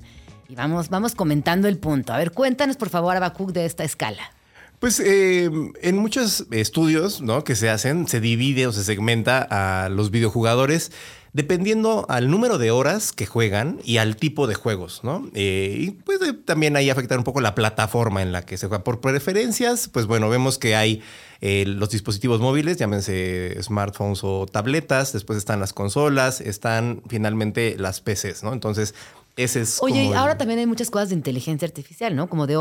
Y 0.49 0.55
vamos, 0.55 0.89
vamos 0.89 1.15
comentando 1.15 1.67
el 1.67 1.77
punto. 1.77 2.13
A 2.13 2.17
ver, 2.17 2.31
cuéntanos, 2.31 2.77
por 2.77 2.89
favor, 2.89 3.15
Abacuc, 3.15 3.51
de 3.51 3.65
esta 3.65 3.83
escala. 3.83 4.31
Pues 4.79 4.99
eh, 4.99 5.49
en 5.81 5.97
muchos 5.97 6.45
estudios 6.51 7.21
¿no? 7.21 7.43
que 7.43 7.55
se 7.55 7.69
hacen, 7.69 8.07
se 8.07 8.21
divide 8.21 8.67
o 8.67 8.71
se 8.71 8.83
segmenta 8.83 9.47
a 9.49 9.89
los 9.89 10.11
videojugadores 10.11 10.91
dependiendo 11.37 12.07
al 12.09 12.31
número 12.31 12.57
de 12.57 12.71
horas 12.71 13.11
que 13.11 13.27
juegan 13.27 13.79
y 13.83 13.97
al 13.97 14.15
tipo 14.15 14.47
de 14.47 14.55
juegos, 14.55 15.01
¿no? 15.03 15.29
Eh, 15.35 15.77
y 15.79 15.91
puede 15.91 16.33
también 16.33 16.75
ahí 16.75 16.89
afectar 16.89 17.19
un 17.19 17.23
poco 17.23 17.41
la 17.41 17.53
plataforma 17.53 18.23
en 18.23 18.31
la 18.31 18.41
que 18.41 18.57
se 18.57 18.67
juega. 18.67 18.83
Por 18.83 19.01
preferencias, 19.01 19.87
pues 19.87 20.07
bueno, 20.07 20.29
vemos 20.29 20.57
que 20.57 20.75
hay 20.75 21.03
eh, 21.41 21.65
los 21.67 21.91
dispositivos 21.91 22.41
móviles, 22.41 22.77
llámense 22.77 23.55
smartphones 23.61 24.23
o 24.23 24.47
tabletas, 24.47 25.13
después 25.13 25.37
están 25.37 25.59
las 25.59 25.73
consolas, 25.73 26.41
están 26.41 27.03
finalmente 27.07 27.75
las 27.77 28.01
PCs, 28.01 28.41
¿no? 28.41 28.51
Entonces, 28.51 28.95
ese 29.38 29.61
es 29.61 29.77
Oye, 29.81 30.01
como 30.01 30.13
y 30.13 30.15
ahora 30.17 30.33
el- 30.33 30.38
también 30.38 30.59
hay 30.59 30.65
muchas 30.65 30.89
cosas 30.89 31.09
de 31.09 31.15
inteligencia 31.15 31.65
artificial, 31.65 32.15
¿no? 32.15 32.27
Como 32.27 32.45
de. 32.47 32.57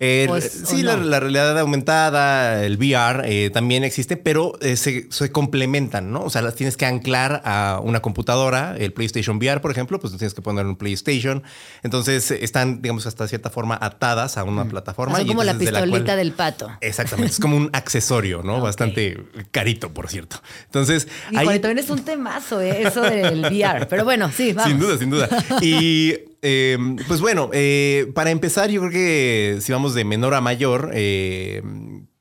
Eh, 0.00 0.26
¿O 0.30 0.36
es- 0.36 0.62
o 0.62 0.66
sí, 0.66 0.82
la, 0.82 0.96
no? 0.96 1.04
la 1.04 1.20
realidad 1.20 1.58
aumentada, 1.58 2.64
el 2.64 2.76
VR 2.78 3.22
eh, 3.26 3.50
también 3.50 3.84
existe, 3.84 4.16
pero 4.16 4.52
eh, 4.60 4.76
se, 4.76 5.08
se 5.10 5.30
complementan, 5.32 6.12
¿no? 6.12 6.20
O 6.22 6.30
sea, 6.30 6.42
las 6.42 6.54
tienes 6.54 6.76
que 6.76 6.86
anclar 6.86 7.42
a 7.44 7.80
una 7.82 8.00
computadora, 8.00 8.76
el 8.78 8.92
PlayStation 8.92 9.36
VR, 9.38 9.60
por 9.60 9.70
ejemplo, 9.70 9.98
pues 10.00 10.16
tienes 10.16 10.32
que 10.34 10.42
poner 10.42 10.64
un 10.66 10.76
PlayStation. 10.76 11.42
Entonces 11.82 12.30
están, 12.30 12.82
digamos, 12.82 13.06
hasta 13.06 13.26
cierta 13.28 13.50
forma 13.50 13.76
atadas 13.80 14.38
a 14.38 14.44
una 14.44 14.64
plataforma. 14.64 15.16
Son 15.18 15.26
y 15.26 15.28
como 15.28 15.42
la 15.44 15.54
de 15.54 15.58
pistolita 15.58 16.04
cual- 16.04 16.16
del 16.18 16.32
pato. 16.32 16.70
Exactamente, 16.80 17.32
es 17.32 17.40
como 17.40 17.56
un 17.56 17.70
accesorio, 17.72 18.42
¿no? 18.42 18.60
Bastante 18.66 19.18
carito, 19.50 19.92
por 19.92 20.08
cierto. 20.08 20.36
Entonces, 20.66 21.08
Y 21.30 21.36
también 21.36 21.78
es 21.78 21.90
un 21.90 22.04
temazo, 22.04 22.60
¿eh? 22.60 22.82
eso 22.86 23.02
del 23.02 23.40
VR. 23.40 23.86
Pero 23.86 24.04
bueno, 24.04 24.30
sí, 24.34 24.52
vamos. 24.54 24.70
sin 24.70 24.78
duda, 24.80 24.98
sin 24.98 25.10
duda. 25.10 25.28
Y 25.60 25.95
eh, 26.42 26.78
pues 27.08 27.20
bueno, 27.20 27.50
eh, 27.52 28.10
para 28.14 28.30
empezar, 28.30 28.70
yo 28.70 28.80
creo 28.80 28.92
que 28.92 29.58
si 29.60 29.72
vamos 29.72 29.94
de 29.94 30.04
menor 30.04 30.34
a 30.34 30.40
mayor, 30.40 30.90
eh, 30.94 31.62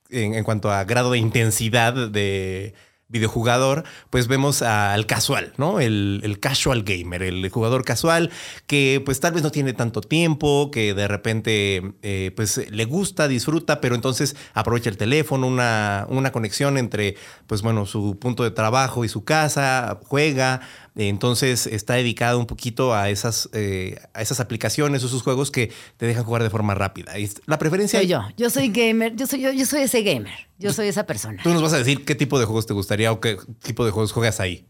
en 0.09 0.43
cuanto 0.43 0.71
a 0.71 0.83
grado 0.83 1.11
de 1.11 1.17
intensidad 1.17 1.93
de 2.09 2.73
videojugador, 3.15 3.83
pues 4.09 4.27
vemos 4.27 4.61
al 4.61 5.05
casual, 5.05 5.53
¿no? 5.57 5.79
El, 5.79 6.37
casual 6.41 6.83
gamer, 6.83 7.23
el 7.23 7.49
jugador 7.49 7.85
casual 7.85 8.29
que 8.67 9.01
pues 9.05 9.19
tal 9.19 9.33
vez 9.33 9.41
no 9.41 9.51
tiene 9.51 9.73
tanto 9.73 10.01
tiempo, 10.01 10.69
que 10.69 10.93
de 10.93 11.07
repente 11.07 11.93
eh, 12.01 12.31
pues 12.35 12.69
le 12.69 12.85
gusta, 12.85 13.27
disfruta, 13.27 13.79
pero 13.79 13.95
entonces 13.95 14.35
aprovecha 14.53 14.89
el 14.89 14.97
teléfono, 14.97 15.47
una, 15.47 16.05
una 16.09 16.31
conexión 16.31 16.77
entre 16.77 17.15
pues 17.47 17.61
bueno, 17.61 17.85
su 17.85 18.19
punto 18.19 18.43
de 18.43 18.51
trabajo 18.51 19.05
y 19.05 19.09
su 19.09 19.23
casa, 19.23 19.97
juega, 20.03 20.61
entonces 20.95 21.67
está 21.67 21.95
dedicado 21.95 22.39
un 22.39 22.45
poquito 22.45 22.93
a 22.93 23.09
esas, 23.09 23.49
eh, 23.53 23.99
a 24.13 24.21
esas 24.21 24.39
aplicaciones 24.39 25.03
o 25.03 25.07
esos 25.07 25.23
juegos 25.23 25.51
que 25.51 25.71
te 25.97 26.05
dejan 26.05 26.23
jugar 26.23 26.43
de 26.43 26.49
forma 26.49 26.73
rápida. 26.73 27.13
La 27.45 27.57
preferencia... 27.57 27.99
Soy 27.99 28.07
yo. 28.07 28.21
Yo 28.37 28.49
soy 28.49 28.69
gamer. 28.69 29.15
Yo 29.15 29.27
soy, 29.27 29.41
yo, 29.41 29.51
yo 29.51 29.65
soy 29.65 29.81
ese 29.83 30.01
gamer. 30.03 30.47
Yo 30.57 30.73
soy 30.73 30.87
esa 30.87 31.05
persona. 31.05 31.41
Tú 31.43 31.49
nos 31.49 31.61
vas 31.61 31.73
a 31.73 31.77
decir 31.77 32.05
qué 32.05 32.15
tipo 32.15 32.39
de 32.39 32.45
juegos 32.45 32.65
te 32.65 32.73
gustaría 32.73 33.11
o 33.11 33.19
qué 33.19 33.37
tipo 33.63 33.85
de 33.85 33.91
juegos 33.91 34.11
juegas 34.11 34.39
ahí. 34.39 34.67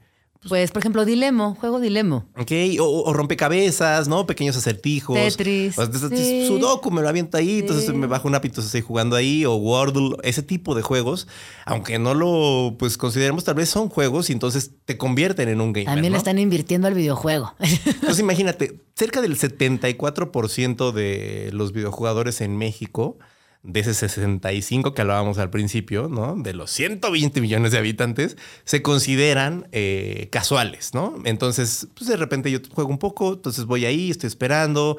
Pues, 0.47 0.69
por 0.71 0.81
ejemplo, 0.81 1.05
Dilemo. 1.05 1.55
Juego 1.55 1.79
Dilemo. 1.79 2.27
Ok, 2.37 2.51
o, 2.79 3.03
o 3.03 3.13
rompecabezas, 3.13 4.07
¿no? 4.07 4.27
Pequeños 4.27 4.55
acertijos. 4.55 5.15
Tetris, 5.15 5.77
O 5.77 5.83
entonces, 5.83 6.19
sí. 6.19 6.45
Sudoku 6.47 6.91
me 6.91 7.01
lo 7.01 7.09
aviento 7.09 7.37
ahí, 7.37 7.59
entonces 7.59 7.91
me 7.95 8.05
bajo 8.05 8.27
un 8.27 8.35
apito, 8.35 8.61
estoy 8.61 8.81
jugando 8.81 9.15
ahí, 9.15 9.43
o 9.45 9.55
Wordle, 9.55 10.17
ese 10.21 10.43
tipo 10.43 10.75
de 10.75 10.83
juegos, 10.83 11.27
aunque 11.65 11.97
no 11.97 12.13
lo 12.13 12.75
pues 12.77 12.97
consideremos, 12.97 13.43
tal 13.43 13.55
vez 13.55 13.69
son 13.69 13.89
juegos 13.89 14.29
y 14.29 14.33
entonces 14.33 14.71
te 14.85 14.97
convierten 14.97 15.49
en 15.49 15.61
un 15.61 15.73
gamer. 15.73 15.87
También 15.87 16.03
le 16.03 16.09
¿no? 16.11 16.17
están 16.17 16.37
invirtiendo 16.37 16.87
al 16.87 16.93
videojuego. 16.93 17.55
Entonces 17.59 18.19
imagínate, 18.19 18.79
cerca 18.95 19.21
del 19.21 19.39
74% 19.39 20.91
de 20.91 21.49
los 21.53 21.73
videojugadores 21.73 22.41
en 22.41 22.55
México, 22.55 23.17
de 23.65 23.79
ese 23.79 23.93
65 23.93 24.93
que 24.93 25.01
hablábamos 25.01 25.37
al 25.39 25.49
principio, 25.49 26.07
¿no? 26.07 26.35
De 26.37 26.53
los 26.53 26.71
120 26.71 27.41
millones 27.41 27.71
de 27.71 27.79
habitantes, 27.79 28.37
se 28.63 28.81
consideran 28.81 29.67
eh, 29.71 30.29
casuales, 30.31 30.93
¿no? 30.93 31.15
Entonces, 31.25 31.87
pues 31.95 32.07
de 32.09 32.15
repente 32.15 32.51
yo 32.51 32.59
juego 32.73 32.89
un 32.89 32.99
poco, 32.99 33.33
entonces 33.33 33.65
voy 33.65 33.85
ahí, 33.85 34.11
estoy 34.11 34.27
esperando. 34.27 34.97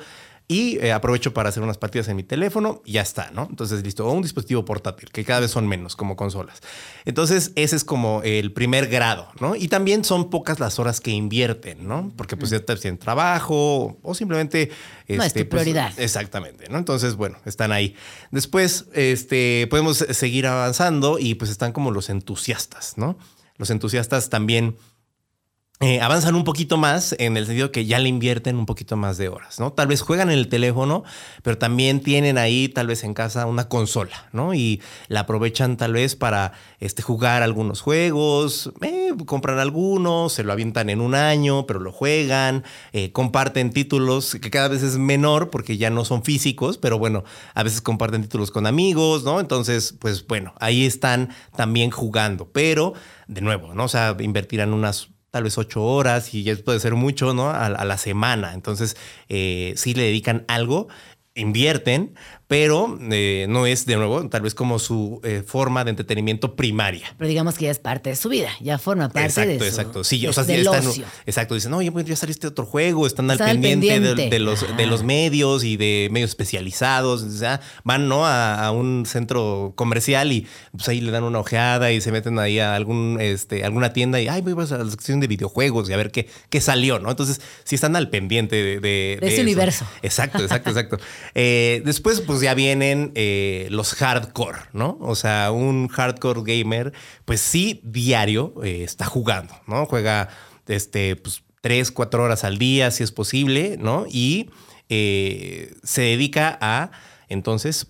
Y 0.49 0.78
eh, 0.78 0.92
aprovecho 0.92 1.34
para 1.34 1.49
hacer 1.49 1.62
unas 1.62 1.76
partidas 1.76 2.07
en 2.07 2.14
mi 2.14 2.22
teléfono 2.22 2.80
y 2.84 2.92
ya 2.92 3.03
está, 3.03 3.32
¿no? 3.32 3.49
Entonces, 3.51 3.82
listo. 3.82 4.07
O 4.07 4.12
un 4.12 4.22
dispositivo 4.22 4.64
portátil, 4.64 5.11
que 5.11 5.24
cada 5.24 5.40
vez 5.40 5.51
son 5.51 5.66
menos 5.66 5.97
como 5.97 6.14
consolas. 6.14 6.61
Entonces, 7.05 7.51
ese 7.57 7.74
es 7.74 7.84
como 7.84 8.22
el 8.22 8.53
primer 8.53 8.86
grado, 8.86 9.28
¿no? 9.40 9.57
Y 9.57 9.66
también 9.66 10.05
son 10.05 10.30
pocas 10.30 10.61
las 10.61 10.78
horas 10.78 11.01
que 11.01 11.11
invierten, 11.11 11.88
¿no? 11.88 12.12
Porque 12.16 12.36
pues 12.36 12.51
ya 12.51 12.61
te 12.61 12.76
tienen 12.76 12.99
trabajo 12.99 13.99
o 14.03 14.14
simplemente... 14.14 14.70
No 15.09 15.22
es 15.24 15.32
tu 15.32 15.40
pues, 15.40 15.62
prioridad. 15.62 15.92
exactamente, 15.99 16.68
¿no? 16.68 16.78
Entonces, 16.78 17.16
bueno, 17.16 17.38
están 17.44 17.72
ahí. 17.72 17.97
Después, 18.30 18.86
este, 18.92 19.66
podemos 19.68 19.99
seguir 19.99 20.47
avanzando 20.47 21.18
y 21.18 21.34
pues 21.34 21.51
están 21.51 21.72
como 21.72 21.90
los 21.90 22.09
entusiastas, 22.09 22.97
¿no? 22.97 23.18
Los 23.57 23.70
entusiastas 23.70 24.30
también 24.30 24.76
eh, 25.80 26.00
avanzan 26.00 26.34
un 26.36 26.44
poquito 26.44 26.78
más 26.78 27.14
en 27.18 27.36
el 27.36 27.44
sentido 27.44 27.70
que 27.70 27.84
ya 27.84 27.98
le 27.98 28.08
invierten 28.08 28.56
un 28.56 28.64
poquito 28.64 28.96
más 28.96 29.18
de 29.18 29.28
horas, 29.28 29.60
¿no? 29.60 29.74
Tal 29.74 29.88
vez 29.88 30.00
juegan 30.00 30.30
en 30.30 30.38
el 30.38 30.48
teléfono, 30.48 31.04
pero 31.42 31.58
también 31.58 32.00
tienen 32.00 32.38
ahí 32.38 32.70
tal 32.70 32.86
vez 32.86 33.04
en 33.04 33.12
casa 33.12 33.44
una 33.44 33.68
consola, 33.68 34.26
¿no? 34.32 34.54
Y 34.54 34.80
la 35.08 35.20
aprovechan 35.20 35.76
tal 35.76 35.92
vez 35.92 36.16
para 36.16 36.52
este, 36.80 37.02
jugar 37.02 37.42
algunos 37.42 37.82
juegos, 37.82 38.72
eh, 38.80 39.12
compran 39.26 39.58
algunos, 39.58 40.32
se 40.32 40.44
lo 40.44 40.52
avientan 40.54 40.88
en 40.88 41.02
un 41.02 41.14
año, 41.14 41.66
pero 41.66 41.78
lo 41.78 41.92
juegan, 41.92 42.64
eh, 42.94 43.12
comparten 43.12 43.70
títulos 43.70 44.36
que 44.40 44.48
cada 44.48 44.68
vez 44.68 44.82
es 44.82 44.96
menor 44.96 45.50
porque 45.50 45.76
ya 45.76 45.90
no 45.90 46.06
son 46.06 46.24
físicos, 46.24 46.78
pero 46.78 46.98
bueno, 46.98 47.22
a 47.52 47.62
veces 47.62 47.82
comparten 47.82 48.22
títulos 48.22 48.50
con 48.50 48.66
amigos, 48.66 49.24
¿no? 49.24 49.40
Entonces, 49.40 49.94
pues 49.98 50.26
bueno, 50.26 50.54
ahí 50.58 50.86
están 50.86 51.34
también 51.54 51.90
jugando, 51.90 52.50
pero 52.50 52.94
de 53.28 53.42
nuevo, 53.42 53.74
¿no? 53.74 53.84
O 53.84 53.88
sea, 53.88 54.16
invertirán 54.18 54.72
unas 54.72 55.10
tal 55.37 55.45
vez 55.45 55.59
ocho 55.59 55.84
horas 55.84 56.32
y 56.32 56.45
ya 56.45 56.57
puede 56.57 56.80
ser 56.80 56.95
mucho, 56.95 57.34
¿no? 57.34 57.51
A, 57.51 57.66
a 57.66 57.84
la 57.84 57.99
semana. 57.99 58.55
Entonces, 58.55 58.97
eh, 59.28 59.74
sí 59.76 59.93
le 59.93 60.05
dedican 60.05 60.47
algo, 60.49 60.89
invierten, 61.34 62.14
pero 62.49 62.99
eh, 63.11 63.47
no 63.49 63.66
es 63.66 63.86
de 63.86 63.97
nuevo 63.97 64.28
tal 64.28 64.42
vez 64.42 64.55
como 64.55 64.78
su 64.78 65.20
eh, 65.24 65.42
forma 65.44 65.82
de 65.84 65.90
entretenimiento 65.90 66.55
primaria. 66.55 67.07
Pero 67.18 67.28
digamos 67.28 67.59
que 67.59 67.64
ya 67.64 67.70
es 67.72 67.78
parte 67.78 68.11
de 68.11 68.16
su 68.16 68.28
vida. 68.28 68.51
Ya 68.61 68.78
forma 68.78 69.09
parte 69.09 69.26
exacto, 69.28 69.51
de 69.53 69.59
su, 69.59 69.64
exacto. 69.64 70.05
Sí, 70.05 70.20
de- 70.20 70.28
o 70.28 70.32
sea, 70.32 70.44
del 70.44 70.61
están, 70.61 70.86
ocio. 70.86 71.05
exacto. 71.26 71.55
Dicen, 71.55 71.70
no, 71.72 71.82
ya, 71.82 71.90
ya 72.05 72.14
salió 72.16 72.30
este 72.30 72.47
otro 72.47 72.64
juego, 72.64 73.07
están 73.07 73.28
al 73.30 73.34
Están 73.34 73.49
al 73.49 73.55
pendiente, 73.61 73.86
de- 74.01 74.07
pendiente. 74.09 74.34
De, 74.36 74.38
los, 74.40 74.76
de 74.76 74.86
los 74.86 75.03
medios 75.03 75.64
y 75.64 75.76
de 75.76 76.09
medios 76.12 76.30
especializados. 76.30 77.22
O 77.22 77.30
sea, 77.30 77.61
van, 77.84 78.09
¿no? 78.09 78.26
A, 78.26 78.64
a 78.66 78.70
un 78.70 79.07
centro 79.07 79.72
comercial 79.74 80.30
y 80.32 80.47
pues 80.72 80.88
ahí 80.88 81.01
le 81.01 81.11
dan 81.11 81.24
una 81.24 81.40
ojeada 81.40 81.90
y 81.90 82.01
se 82.01 82.12
meten 82.12 82.38
ahí 82.38 82.59
a 82.61 82.74
algún, 82.76 83.18
este, 83.20 83.64
alguna 83.64 83.92
tienda 83.92 84.20
y, 84.20 84.28
ay, 84.28 84.42
voy 84.42 84.53
a 84.53 84.76
la 84.76 84.90
sección 84.90 85.18
de 85.20 85.26
videojuegos 85.26 85.90
y 85.90 85.92
a 85.92 85.97
ver 85.97 86.11
qué, 86.12 86.28
qué 86.49 86.61
salió, 86.61 87.01
¿no? 87.01 87.11
Entonces, 87.11 87.40
sí 87.64 87.74
están 87.74 87.97
al 87.97 88.09
pendiente 88.09 88.57
de, 88.57 88.80
de, 88.80 89.18
De 89.20 89.26
ese 89.26 89.34
eso. 89.34 89.42
universo. 89.42 89.86
Exacto, 90.03 90.42
exacto, 90.42 90.70
exacto. 90.70 90.99
Eh, 91.34 91.82
después, 91.84 92.20
pues 92.22 92.36
ya 92.43 92.55
vienen 92.55 93.12
eh, 93.14 93.68
los 93.70 93.95
hardcore, 93.95 94.59
¿no? 94.72 94.99
O 95.01 95.14
sea, 95.14 95.51
un 95.53 95.89
hardcore 95.89 96.43
gamer, 96.45 96.93
pues 97.24 97.41
sí, 97.41 97.80
diario 97.84 98.55
eh, 98.62 98.82
está 98.84 99.07
jugando, 99.07 99.55
¿no? 99.66 99.87
Juega, 99.87 100.28
este, 100.66 101.16
pues 101.16 101.43
tres, 101.61 101.91
cuatro 101.91 102.22
horas 102.22 102.45
al 102.45 102.59
día, 102.59 102.91
si 102.91 103.03
es 103.03 103.12
posible, 103.12 103.76
¿no? 103.78 104.07
Y 104.09 104.51
eh, 104.89 105.74
se 105.82 106.03
dedica 106.03 106.57
a, 106.61 106.91
entonces, 107.28 107.89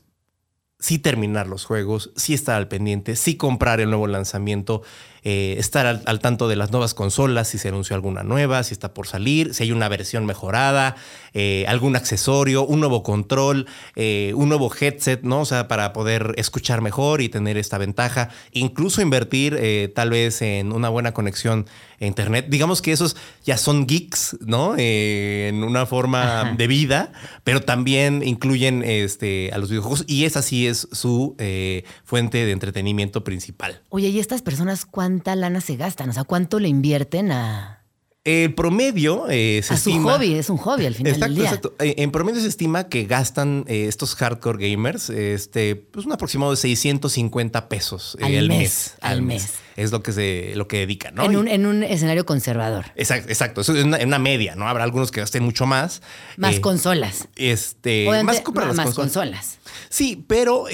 sí 0.78 0.98
terminar 0.98 1.46
los 1.46 1.64
juegos, 1.64 2.12
sí 2.16 2.34
estar 2.34 2.56
al 2.56 2.68
pendiente, 2.68 3.16
sí 3.16 3.36
comprar 3.36 3.80
el 3.80 3.90
nuevo 3.90 4.06
lanzamiento, 4.06 4.82
eh, 5.28 5.56
estar 5.58 5.86
al, 5.86 6.20
tanto 6.20 6.46
de 6.46 6.54
las 6.54 6.70
nuevas 6.70 6.94
consolas, 6.94 7.48
si 7.48 7.58
se 7.58 7.66
anunció 7.66 7.96
alguna 7.96 8.22
nueva, 8.22 8.62
si 8.62 8.72
está 8.72 8.94
por 8.94 9.08
salir, 9.08 9.54
si 9.54 9.64
hay 9.64 9.72
una 9.72 9.88
versión 9.88 10.24
mejorada, 10.24 10.94
eh, 11.34 11.64
algún 11.66 11.96
accesorio, 11.96 12.64
un 12.64 12.78
nuevo 12.78 13.02
control, 13.02 13.66
eh, 13.96 14.30
un 14.36 14.48
nuevo 14.48 14.70
headset, 14.72 15.22
¿no? 15.24 15.40
O 15.40 15.44
sea, 15.44 15.66
para 15.66 15.92
poder 15.92 16.34
escuchar 16.36 16.80
mejor 16.80 17.22
y 17.22 17.28
tener 17.28 17.56
esta 17.56 17.76
ventaja, 17.76 18.28
incluso 18.52 19.02
invertir 19.02 19.92
tal 19.96 20.10
vez 20.10 20.42
en 20.42 20.72
una 20.72 20.90
buena 20.90 21.10
conexión 21.10 21.66
internet. 22.00 22.46
Digamos 22.48 22.82
que 22.82 22.92
esos 22.92 23.16
ya 23.44 23.56
son 23.56 23.86
geeks, 23.86 24.36
¿no? 24.40 24.74
Eh, 24.76 25.48
en 25.48 25.64
una 25.64 25.86
forma 25.86 26.54
de 26.56 26.66
vida, 26.66 27.12
pero 27.44 27.62
también 27.62 28.22
incluyen 28.22 28.82
este, 28.84 29.50
a 29.52 29.58
los 29.58 29.70
videojuegos 29.70 30.04
y 30.06 30.24
esa 30.24 30.42
sí 30.42 30.66
es 30.66 30.88
su 30.92 31.34
eh, 31.38 31.84
fuente 32.04 32.44
de 32.44 32.52
entretenimiento 32.52 33.24
principal. 33.24 33.82
Oye, 33.88 34.08
¿y 34.08 34.18
estas 34.18 34.42
personas 34.42 34.86
cuánta 34.86 35.34
lana 35.36 35.60
se 35.60 35.76
gastan? 35.76 36.10
O 36.10 36.12
sea, 36.12 36.24
¿cuánto 36.24 36.58
le 36.60 36.68
invierten 36.68 37.32
a, 37.32 37.75
El 38.26 38.54
promedio 38.54 39.26
eh, 39.30 39.60
se 39.62 39.72
A 39.74 39.76
su 39.76 39.90
estima. 39.90 40.14
hobby, 40.14 40.34
es 40.34 40.50
un 40.50 40.56
hobby 40.56 40.84
al 40.84 40.94
final 40.94 41.12
Exacto, 41.12 41.26
del 41.26 41.34
día. 41.36 41.44
exacto. 41.44 41.74
Eh, 41.78 41.94
En 41.98 42.10
promedio 42.10 42.40
se 42.40 42.48
estima 42.48 42.88
que 42.88 43.04
gastan 43.04 43.64
eh, 43.68 43.86
estos 43.86 44.16
hardcore 44.16 44.68
gamers 44.70 45.10
este, 45.10 45.76
pues 45.76 46.06
un 46.06 46.12
aproximado 46.12 46.50
de 46.50 46.56
650 46.56 47.68
pesos 47.68 48.16
eh, 48.20 48.24
Al 48.24 48.48
mes, 48.48 48.58
mes. 48.58 48.94
al 49.00 49.22
mes. 49.22 49.52
Es 49.76 49.92
lo 49.92 50.02
que 50.02 50.10
se 50.12 50.54
lo 50.56 50.66
que 50.68 50.78
dedican, 50.78 51.14
¿no? 51.14 51.22
En, 51.24 51.36
un, 51.36 51.46
en 51.48 51.66
un 51.66 51.82
escenario 51.84 52.24
conservador. 52.26 52.86
Exacto, 52.96 53.28
exacto. 53.28 53.60
Eso 53.60 53.76
es 53.76 53.84
una, 53.84 53.98
en 53.98 54.08
una 54.08 54.18
media, 54.18 54.56
¿no? 54.56 54.66
Habrá 54.66 54.82
algunos 54.84 55.10
que 55.12 55.20
gasten 55.20 55.42
mucho 55.44 55.66
más. 55.66 56.00
Más 56.38 56.58
consolas. 56.60 57.28
Este, 57.36 58.08
Obviamente, 58.08 58.24
más 58.24 58.40
comprar 58.40 58.68
más 58.74 58.86
consolas. 58.86 58.94
consolas. 59.12 59.58
Sí, 59.88 60.24
pero 60.26 60.64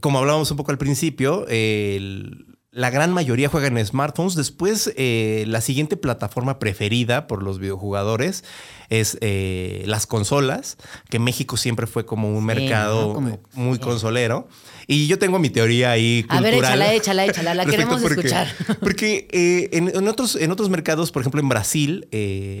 como 0.00 0.18
hablábamos 0.18 0.50
un 0.50 0.56
poco 0.58 0.70
al 0.70 0.78
principio, 0.78 1.46
el- 1.48 2.44
la 2.76 2.90
gran 2.90 3.10
mayoría 3.10 3.48
juega 3.48 3.68
en 3.68 3.84
smartphones. 3.84 4.34
Después, 4.34 4.92
eh, 4.96 5.44
la 5.48 5.62
siguiente 5.62 5.96
plataforma 5.96 6.58
preferida 6.58 7.26
por 7.26 7.42
los 7.42 7.58
videojugadores 7.58 8.44
es 8.90 9.16
eh, 9.22 9.82
las 9.86 10.06
consolas, 10.06 10.76
que 11.08 11.18
México 11.18 11.56
siempre 11.56 11.86
fue 11.86 12.04
como 12.04 12.28
un 12.28 12.40
Sí, 12.40 12.44
mercado 12.46 13.08
¿no? 13.08 13.14
Como- 13.14 13.40
muy 13.54 13.78
sí. 13.78 13.82
consolero. 13.82 14.46
Y 14.86 15.06
yo 15.08 15.18
tengo 15.18 15.38
mi 15.38 15.48
teoría 15.50 15.90
ahí 15.90 16.24
A 16.28 16.40
ver, 16.40 16.54
échala, 16.54 16.92
échala, 16.92 17.24
échala, 17.24 17.54
la 17.54 17.64
queremos 17.66 18.02
porque- 18.02 18.20
escuchar. 18.20 18.48
Porque 18.80 19.26
eh, 19.32 19.70
en, 19.72 19.88
en 19.88 20.06
otros, 20.06 20.36
en 20.36 20.50
otros 20.52 20.68
mercados, 20.68 21.10
por 21.12 21.22
ejemplo 21.22 21.40
en 21.40 21.48
Brasil, 21.48 22.06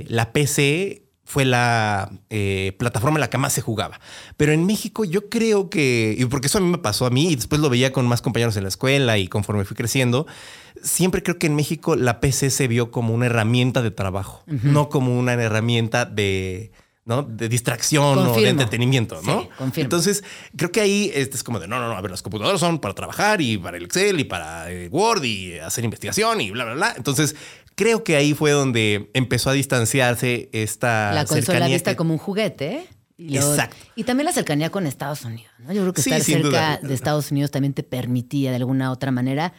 la 0.08 0.32
PC 0.32 1.02
fue 1.26 1.44
la 1.44 2.10
eh, 2.30 2.74
plataforma 2.78 3.16
en 3.16 3.20
la 3.20 3.28
que 3.28 3.36
más 3.36 3.52
se 3.52 3.60
jugaba. 3.60 4.00
Pero 4.36 4.52
en 4.52 4.64
México 4.64 5.04
yo 5.04 5.28
creo 5.28 5.68
que, 5.68 6.14
y 6.16 6.24
porque 6.26 6.46
eso 6.46 6.58
a 6.58 6.60
mí 6.60 6.68
me 6.68 6.78
pasó 6.78 7.04
a 7.04 7.10
mí 7.10 7.32
y 7.32 7.34
después 7.34 7.60
lo 7.60 7.68
veía 7.68 7.92
con 7.92 8.06
más 8.06 8.22
compañeros 8.22 8.56
en 8.56 8.62
la 8.62 8.68
escuela 8.68 9.18
y 9.18 9.26
conforme 9.26 9.64
fui 9.64 9.76
creciendo, 9.76 10.26
siempre 10.80 11.24
creo 11.24 11.36
que 11.36 11.48
en 11.48 11.56
México 11.56 11.96
la 11.96 12.20
PC 12.20 12.50
se 12.50 12.68
vio 12.68 12.92
como 12.92 13.12
una 13.12 13.26
herramienta 13.26 13.82
de 13.82 13.90
trabajo, 13.90 14.44
no 14.46 14.88
como 14.88 15.18
una 15.18 15.34
herramienta 15.34 16.06
de... 16.06 16.70
¿no? 17.04 17.22
de 17.22 17.48
distracción 17.48 18.18
o 18.18 18.34
de 18.34 18.48
entretenimiento, 18.48 19.20
¿no? 19.22 19.48
Sí. 19.72 19.80
Entonces, 19.80 20.24
creo 20.56 20.72
que 20.72 20.80
ahí 20.80 21.12
este 21.14 21.36
es 21.36 21.44
como 21.44 21.60
de 21.60 21.68
no, 21.68 21.78
no, 21.78 21.86
no, 21.86 21.96
a 21.96 22.00
ver, 22.00 22.10
las 22.10 22.20
computadoras 22.20 22.58
son 22.58 22.80
para 22.80 22.94
trabajar 22.94 23.40
y 23.40 23.56
para 23.58 23.76
el 23.76 23.84
Excel 23.84 24.18
y 24.18 24.24
para 24.24 24.72
eh, 24.72 24.88
Word 24.88 25.22
y 25.22 25.56
hacer 25.60 25.84
investigación 25.84 26.40
y 26.40 26.50
bla, 26.50 26.64
bla, 26.64 26.74
bla. 26.74 26.94
Entonces, 26.96 27.36
creo 27.76 28.02
que 28.02 28.16
ahí 28.16 28.34
fue 28.34 28.50
donde 28.50 29.10
empezó 29.14 29.50
a 29.50 29.52
distanciarse 29.52 30.48
esta 30.52 31.12
la 31.12 31.24
consola 31.24 31.68
vista 31.68 31.92
que- 31.92 31.96
como 31.96 32.12
un 32.14 32.18
juguete. 32.18 32.88
Y, 33.18 33.36
Exacto. 33.38 33.76
y 33.94 34.04
también 34.04 34.26
la 34.26 34.32
cercanía 34.32 34.68
con 34.68 34.86
Estados 34.86 35.24
Unidos. 35.24 35.50
¿no? 35.60 35.72
Yo 35.72 35.80
creo 35.82 35.92
que 35.94 36.02
Sí, 36.02 36.10
estar 36.10 36.22
cerca 36.22 36.48
duda. 36.48 36.80
de 36.82 36.92
Estados 36.92 37.30
Unidos 37.30 37.50
también 37.50 37.72
te 37.72 37.82
permitía 37.82 38.50
de 38.50 38.56
alguna 38.56 38.90
otra 38.92 39.10
manera 39.10 39.54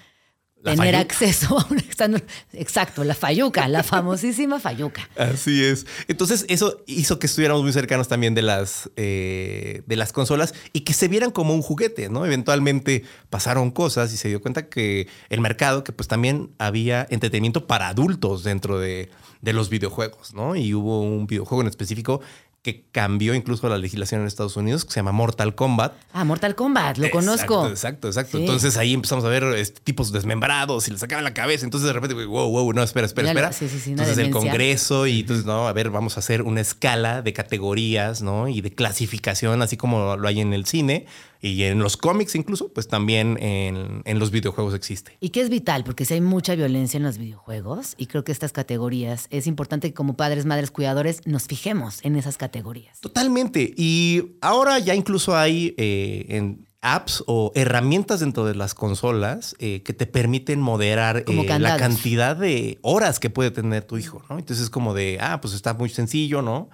La 0.64 0.72
tener 0.76 0.96
fayuca. 0.96 1.00
acceso 1.00 1.60
a 1.60 1.68
un 1.70 2.22
Exacto, 2.54 3.04
la 3.04 3.14
fayuca, 3.14 3.68
la 3.68 3.84
famosísima 3.84 4.60
fayuca. 4.60 5.08
Así 5.18 5.64
es. 5.64 5.86
Entonces, 6.08 6.46
eso 6.50 6.84
hizo 6.88 7.20
que 7.20 7.28
estuviéramos 7.28 7.64
muy 7.64 7.72
cercanos 7.72 8.08
también 8.08 8.34
de 8.36 8.42
las, 8.42 8.90
eh, 8.96 9.84
de 9.86 9.96
las 9.96 10.12
consolas 10.12 10.54
y 10.74 10.82
que 10.82 10.94
se 10.94 11.08
vieran 11.08 11.32
como 11.32 11.54
un 11.54 11.62
juguete, 11.62 12.10
¿no? 12.10 12.26
Eventualmente 12.26 13.04
pasaron 13.30 13.72
cosas 13.72 14.12
y 14.14 14.18
se 14.18 14.28
dio 14.30 14.42
cuenta 14.42 14.68
que 14.68 15.08
el 15.30 15.42
mercado, 15.42 15.84
que 15.84 15.92
pues 15.92 16.08
también 16.08 16.50
había 16.58 17.06
entretenimiento 17.10 17.68
para 17.68 17.90
adultos 17.90 18.44
dentro 18.44 18.80
de, 18.80 19.10
de 19.42 19.54
los 19.54 19.70
videojuegos, 19.70 20.34
¿no? 20.34 20.56
Y 20.56 20.74
hubo 20.74 21.02
un 21.02 21.28
videojuego 21.28 21.62
en 21.62 21.68
específico 21.68 22.22
que 22.68 22.84
cambió 22.92 23.34
incluso 23.34 23.70
la 23.70 23.78
legislación 23.78 24.20
en 24.20 24.28
Estados 24.28 24.58
Unidos, 24.58 24.84
que 24.84 24.92
se 24.92 25.00
llama 25.00 25.14
Mortal 25.14 25.56
Kombat. 25.56 25.94
Ah, 26.12 26.26
Mortal 26.26 26.54
Kombat, 26.54 26.98
lo 26.98 27.10
conozco. 27.12 27.66
Exacto, 27.66 28.10
exacto. 28.10 28.36
Sí. 28.38 28.44
Entonces 28.44 28.76
ahí 28.76 28.94
empezamos 28.94 29.24
a 29.24 29.30
ver 29.30 29.46
este, 29.56 29.80
tipos 29.80 30.12
desmembrados 30.12 30.90
y 30.90 30.92
le 30.92 30.98
sacaban 30.98 31.24
la 31.24 31.34
cabeza. 31.34 31.64
Entonces 31.64 31.88
de 31.88 31.94
repente, 31.94 32.26
wow, 32.26 32.50
wow, 32.50 32.74
no, 32.74 32.84
espera, 32.84 33.06
espera, 33.06 33.30
espera. 33.30 33.54
sí, 33.54 33.70
sí, 33.70 33.92
entonces 33.92 34.18
el. 34.18 34.32
Congreso 34.32 35.08
y 35.08 35.22
entonces, 35.22 35.46
no, 35.46 35.70
a 35.70 35.72
ver, 35.72 35.90
vamos 35.90 36.18
a 36.18 36.20
hacer 36.20 36.42
una 36.42 36.60
escala 36.60 37.22
de 37.22 37.32
categorías, 37.32 38.22
¿no? 38.22 38.50
Y 38.50 38.60
de 38.60 38.74
clasificación, 38.74 39.62
así 39.62 39.78
como 39.78 40.18
lo 40.18 40.28
hay 40.28 40.42
en 40.42 40.52
el 40.52 40.66
cine 40.66 41.06
y 41.42 41.64
en 41.64 41.80
los 41.80 41.98
cómics 41.98 42.36
incluso, 42.36 42.72
pues 42.74 42.88
también 42.88 43.38
en, 43.42 44.02
en 44.06 44.20
los 44.20 44.32
videojuegos 44.32 44.74
existe. 44.74 45.18
Y 45.20 45.30
que 45.30 45.42
es 45.42 45.50
vital, 45.50 45.84
porque 45.84 46.06
si 46.06 46.16
hay 46.16 46.22
mucha 46.22 46.56
violencia 46.56 46.98
en 46.98 47.04
los 47.04 47.18
videojuegos, 47.18 47.96
y 47.98 48.08
creo 48.08 48.24
que 48.24 48.32
estas 48.32 48.52
categorías, 48.52 49.28
es 49.30 49.48
importante 49.48 49.90
que 49.90 49.94
como 49.94 50.16
padres, 50.16 50.46
madres, 50.46 50.72
cuidadores, 50.72 51.22
nos 51.26 51.44
fijemos 51.44 52.00
en 52.04 52.16
esas 52.16 52.38
categorías. 52.38 53.00
Totalmente. 53.00 53.74
Y 53.76 54.38
ahora 54.42 54.80
ya 54.80 54.96
incluso 54.96 55.36
hay 55.36 55.74
eh, 55.78 56.26
en 56.30 56.68
apps 56.82 57.24
o 57.28 57.52
herramientas 57.56 58.20
dentro 58.20 58.46
de 58.46 58.56
las 58.56 58.74
consolas 58.74 59.56
eh, 59.60 59.82
que 59.84 59.94
te 59.94 60.06
permiten 60.06 60.62
moderar 60.62 61.24
eh, 61.28 61.60
la 61.60 61.78
cantidad 61.78 62.36
de 62.36 62.78
horas 62.82 63.20
que 63.20 63.30
puede 63.30 63.52
tener 63.52 63.84
tu 63.84 63.98
hijo, 63.98 64.24
¿no? 64.30 64.38
Entonces 64.38 64.66
es 64.66 64.70
como 64.70 64.94
de, 64.94 65.18
ah, 65.20 65.42
pues 65.42 65.54
está 65.54 65.74
muy 65.74 65.90
sencillo, 65.90 66.42
¿no? 66.42 66.70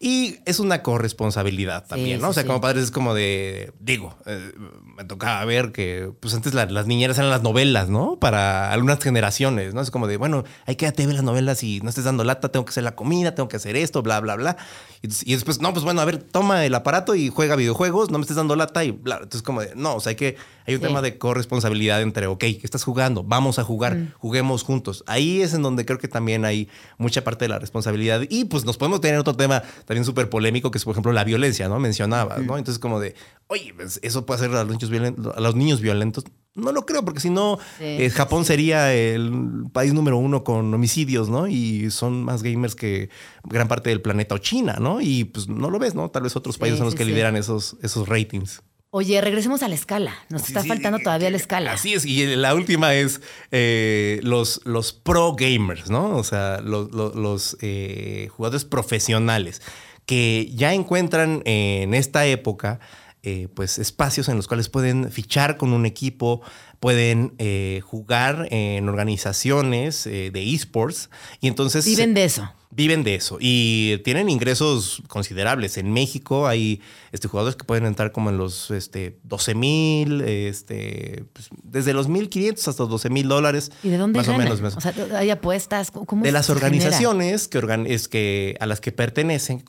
Y 0.00 0.36
es 0.44 0.58
una 0.58 0.82
corresponsabilidad 0.82 1.86
también, 1.86 2.20
¿no? 2.20 2.28
sí, 2.28 2.30
o 2.30 2.32
sea, 2.34 2.42
sí. 2.42 2.46
como 2.46 2.60
padres 2.60 2.84
es 2.84 2.90
como 2.90 3.14
de, 3.14 3.72
digo, 3.80 4.14
eh, 4.26 4.52
me 4.96 5.04
tocaba 5.04 5.44
ver 5.44 5.72
que 5.72 6.12
pues 6.20 6.34
antes 6.34 6.54
la- 6.54 6.66
las 6.66 6.86
niñeras 6.86 7.18
eran 7.18 7.30
las 7.30 7.42
novelas, 7.42 7.88
¿no? 7.88 8.18
Para 8.18 8.72
algunas 8.72 8.98
generaciones, 9.02 9.74
¿no? 9.74 9.80
Es 9.80 9.90
como 9.90 10.06
de, 10.06 10.16
bueno, 10.16 10.44
hay 10.66 10.76
que 10.76 10.90
ver 10.90 11.14
las 11.14 11.22
novelas 11.24 11.62
y 11.62 11.80
no 11.80 11.88
estés 11.88 12.04
dando 12.04 12.24
lata, 12.24 12.50
tengo 12.50 12.64
que 12.64 12.70
hacer 12.70 12.84
la 12.84 12.94
comida, 12.94 13.34
tengo 13.34 13.48
que 13.48 13.56
hacer 13.56 13.76
esto, 13.76 14.02
bla, 14.02 14.20
bla, 14.20 14.36
bla. 14.36 14.56
Y, 15.02 15.08
y 15.30 15.34
después, 15.34 15.60
no, 15.60 15.72
pues 15.72 15.84
bueno, 15.84 16.00
a 16.00 16.04
ver, 16.04 16.18
toma 16.22 16.64
el 16.64 16.74
aparato 16.74 17.14
y 17.14 17.28
juega 17.28 17.56
videojuegos, 17.56 18.10
no 18.10 18.18
me 18.18 18.22
estés 18.22 18.36
dando 18.36 18.56
lata 18.56 18.84
y 18.84 18.90
bla. 18.92 19.16
Entonces 19.16 19.42
como 19.42 19.60
de, 19.62 19.72
no, 19.74 19.96
o 19.96 20.00
sea, 20.00 20.10
hay 20.10 20.16
que, 20.16 20.36
hay 20.66 20.74
un 20.74 20.80
Sí. 20.80 20.86
tema 20.86 21.02
de 21.02 21.18
corresponsabilidad 21.18 22.00
entre, 22.02 22.26
ok, 22.26 22.38
¿qué 22.40 22.60
estás 22.62 22.84
jugando? 22.84 23.22
Vamos 23.24 23.58
a 23.58 23.64
jugar, 23.64 23.96
Mm. 23.96 24.12
juguemos 24.18 24.62
juntos. 24.62 25.02
Ahí 25.06 25.42
es 25.42 25.52
en 25.54 25.62
donde 25.62 25.84
creo 25.84 25.98
que 25.98 26.08
también 26.08 26.44
hay 26.44 26.68
mucha 26.98 27.24
parte 27.24 27.44
de 27.46 27.48
la 27.50 27.58
responsabilidad. 27.58 28.22
Y 28.30 28.44
pues 28.46 28.64
nos 28.64 28.76
podemos 28.78 29.00
tener 29.00 29.18
otro 29.18 29.34
tema 29.34 29.62
también 29.86 30.04
súper 30.04 30.28
polémico, 30.30 30.70
que 30.70 30.78
es, 30.78 30.84
por 30.84 30.92
ejemplo, 30.92 31.12
la 31.12 31.24
violencia, 31.24 31.68
¿no? 31.68 31.78
Mencionabas, 31.78 32.42
¿no? 32.42 32.58
Entonces 32.58 32.78
como 32.78 33.00
de, 33.00 33.14
oye, 33.48 33.72
pues, 33.74 34.00
eso 34.02 34.24
puede 34.26 34.40
hacer 34.40 34.54
a 34.56 34.64
los 34.64 34.72
niños 34.72 34.90
violentos, 34.90 35.36
a 35.36 35.40
los 35.40 35.54
niños 35.54 35.80
violentos. 35.80 36.24
No 36.56 36.70
lo 36.70 36.86
creo, 36.86 37.04
porque 37.04 37.18
si 37.18 37.30
no, 37.30 37.58
Sí, 37.78 37.84
eh, 37.84 38.08
sí, 38.10 38.16
Japón 38.16 38.44
sería 38.44 38.94
el 38.94 39.64
país 39.72 39.92
número 39.92 40.18
uno 40.18 40.44
con 40.44 40.72
homicidios, 40.72 41.28
¿no? 41.28 41.48
Y 41.48 41.90
son 41.90 42.22
más 42.22 42.44
gamers 42.44 42.76
que 42.76 43.10
gran 43.42 43.66
parte 43.66 43.90
del 43.90 44.00
planeta 44.00 44.36
o 44.36 44.38
China, 44.38 44.76
¿no? 44.80 45.00
Y 45.00 45.24
pues 45.24 45.48
no 45.48 45.68
lo 45.70 45.80
ves, 45.80 45.96
¿no? 45.96 46.10
Tal 46.10 46.22
vez 46.22 46.36
otros 46.36 46.54
Sí, 46.54 46.60
países 46.60 46.78
son 46.78 46.84
los 46.86 46.92
sí, 46.92 46.98
que 46.98 47.04
sí. 47.04 47.10
lideran 47.10 47.34
esos, 47.36 47.76
esos 47.82 48.08
ratings. 48.08 48.62
Oye, 48.96 49.20
regresemos 49.20 49.64
a 49.64 49.68
la 49.68 49.74
escala. 49.74 50.14
Nos 50.28 50.42
Sí, 50.42 50.48
está 50.52 50.62
sí, 50.62 50.68
faltando 50.68 50.98
eh, 50.98 51.02
todavía 51.02 51.28
la 51.28 51.36
que- 51.36 51.42
escala. 51.42 51.72
Así 51.72 51.94
es. 51.94 52.04
Y 52.04 52.36
la 52.36 52.54
última 52.54 52.94
es 52.94 53.20
eh, 53.50 54.20
los, 54.22 54.60
los 54.64 54.92
pro 54.92 55.34
gamers, 55.34 55.90
¿no? 55.90 56.16
O 56.16 56.22
sea, 56.22 56.60
los, 56.60 56.92
los- 56.92 57.16
los, 57.16 57.56
eh, 57.60 58.28
jugadores 58.30 58.64
profesionales 58.64 59.62
que 60.06 60.48
ya 60.54 60.74
encuentran 60.74 61.42
en 61.44 61.92
esta 61.94 62.24
época 62.26 62.78
eh, 63.24 63.48
pues 63.54 63.78
espacios 63.78 64.28
en 64.28 64.36
los 64.36 64.46
cuales 64.46 64.68
pueden 64.68 65.10
fichar 65.10 65.56
con 65.56 65.72
un 65.72 65.86
equipo, 65.86 66.42
pueden 66.78 67.32
eh, 67.38 67.80
jugar 67.82 68.46
en 68.50 68.86
organizaciones 68.88 70.06
eh, 70.06 70.30
de 70.30 70.54
esports 70.54 71.08
y 71.40 71.48
entonces 71.48 71.84
Viven 71.86 72.12
de 72.14 72.24
eso. 72.24 72.52
Viven 72.76 73.04
de 73.04 73.14
eso 73.14 73.38
y 73.40 73.98
tienen 74.04 74.28
ingresos 74.28 75.02
considerables. 75.06 75.76
En 75.78 75.92
México 75.92 76.46
hay 76.48 76.80
este, 77.12 77.28
jugadores 77.28 77.54
que 77.56 77.64
pueden 77.64 77.86
entrar 77.86 78.10
como 78.10 78.30
en 78.30 78.36
los 78.38 78.70
este, 78.70 79.16
12 79.22 79.54
mil, 79.54 80.20
este, 80.22 81.24
pues, 81.32 81.48
desde 81.62 81.92
los 81.94 82.08
1.500 82.08 82.68
hasta 82.68 82.84
12 82.84 83.10
mil 83.10 83.28
dólares. 83.28 83.70
¿Y 83.82 83.90
de 83.90 83.98
dónde 83.98 84.18
Más 84.18 84.26
ganan? 84.26 84.48
o 84.48 84.56
menos. 84.56 84.76
O 84.76 84.80
sea, 84.80 84.92
hay 85.16 85.30
apuestas. 85.30 85.90
¿cómo 85.90 86.24
de 86.24 86.32
las 86.32 86.50
organizaciones 86.50 87.48
que, 87.48 87.58
organ- 87.58 87.86
es 87.86 88.08
que, 88.08 88.56
a 88.60 88.66
las 88.66 88.80
que 88.80 88.92
pertenecen, 88.92 89.62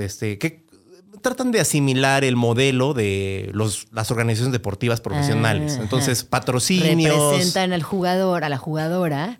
este, 0.00 0.38
que 0.38 0.66
tratan 1.22 1.50
de 1.52 1.60
asimilar 1.60 2.24
el 2.24 2.36
modelo 2.36 2.94
de 2.94 3.50
los, 3.52 3.86
las 3.92 4.10
organizaciones 4.10 4.52
deportivas 4.52 5.00
profesionales. 5.00 5.74
Ajá. 5.74 5.82
Entonces, 5.82 6.24
patrocinios. 6.24 7.32
Representan 7.32 7.72
al 7.72 7.82
jugador, 7.82 8.44
a 8.44 8.48
la 8.48 8.58
jugadora. 8.58 9.36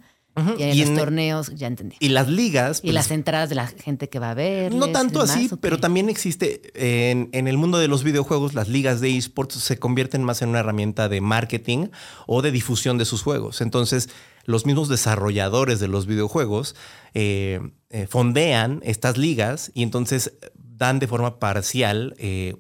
Y 0.59 0.63
en 0.63 0.75
Y 0.75 0.81
los 0.81 0.89
en- 0.91 0.97
torneos, 0.97 1.55
ya 1.55 1.67
entendí. 1.67 1.97
Y 2.01 2.09
las 2.09 2.29
ligas. 2.29 2.79
Y 2.79 2.83
pues, 2.89 2.95
las 2.95 3.11
entradas 3.11 3.49
de 3.49 3.55
la 3.55 3.67
gente 3.67 4.09
que 4.09 4.19
va 4.19 4.31
a 4.31 4.35
ver. 4.35 4.75
No 4.75 4.89
tanto 4.91 5.21
así, 5.21 5.51
pero 5.61 5.79
también 5.79 6.09
existe 6.09 6.71
en, 6.75 7.29
en 7.33 7.49
el 7.49 7.57
mundo 7.59 7.79
de 7.79 7.89
los 7.89 8.05
videojuegos, 8.05 8.55
las 8.55 8.69
ligas 8.69 9.01
de 9.01 9.17
esports 9.17 9.55
se 9.57 9.79
convierten 9.79 10.23
más 10.23 10.43
en 10.43 10.51
una 10.51 10.61
herramienta 10.61 11.09
de 11.09 11.21
marketing 11.21 11.89
o 12.27 12.43
de 12.43 12.51
difusión 12.53 12.99
de 12.99 13.05
sus 13.05 13.23
juegos. 13.23 13.61
Entonces, 13.61 14.09
los 14.45 14.65
mismos 14.65 14.89
desarrolladores 14.89 15.79
de 15.81 15.89
los 15.89 16.07
videojuegos 16.07 16.75
eh, 17.15 17.61
eh, 17.91 18.07
fondean 18.09 18.81
estas 18.83 19.19
ligas 19.19 19.71
y 19.75 19.83
entonces 19.83 20.33
dan 20.55 21.01
de 21.01 21.09
forma 21.09 21.39
parcial 21.39 22.15
eh, 22.19 22.55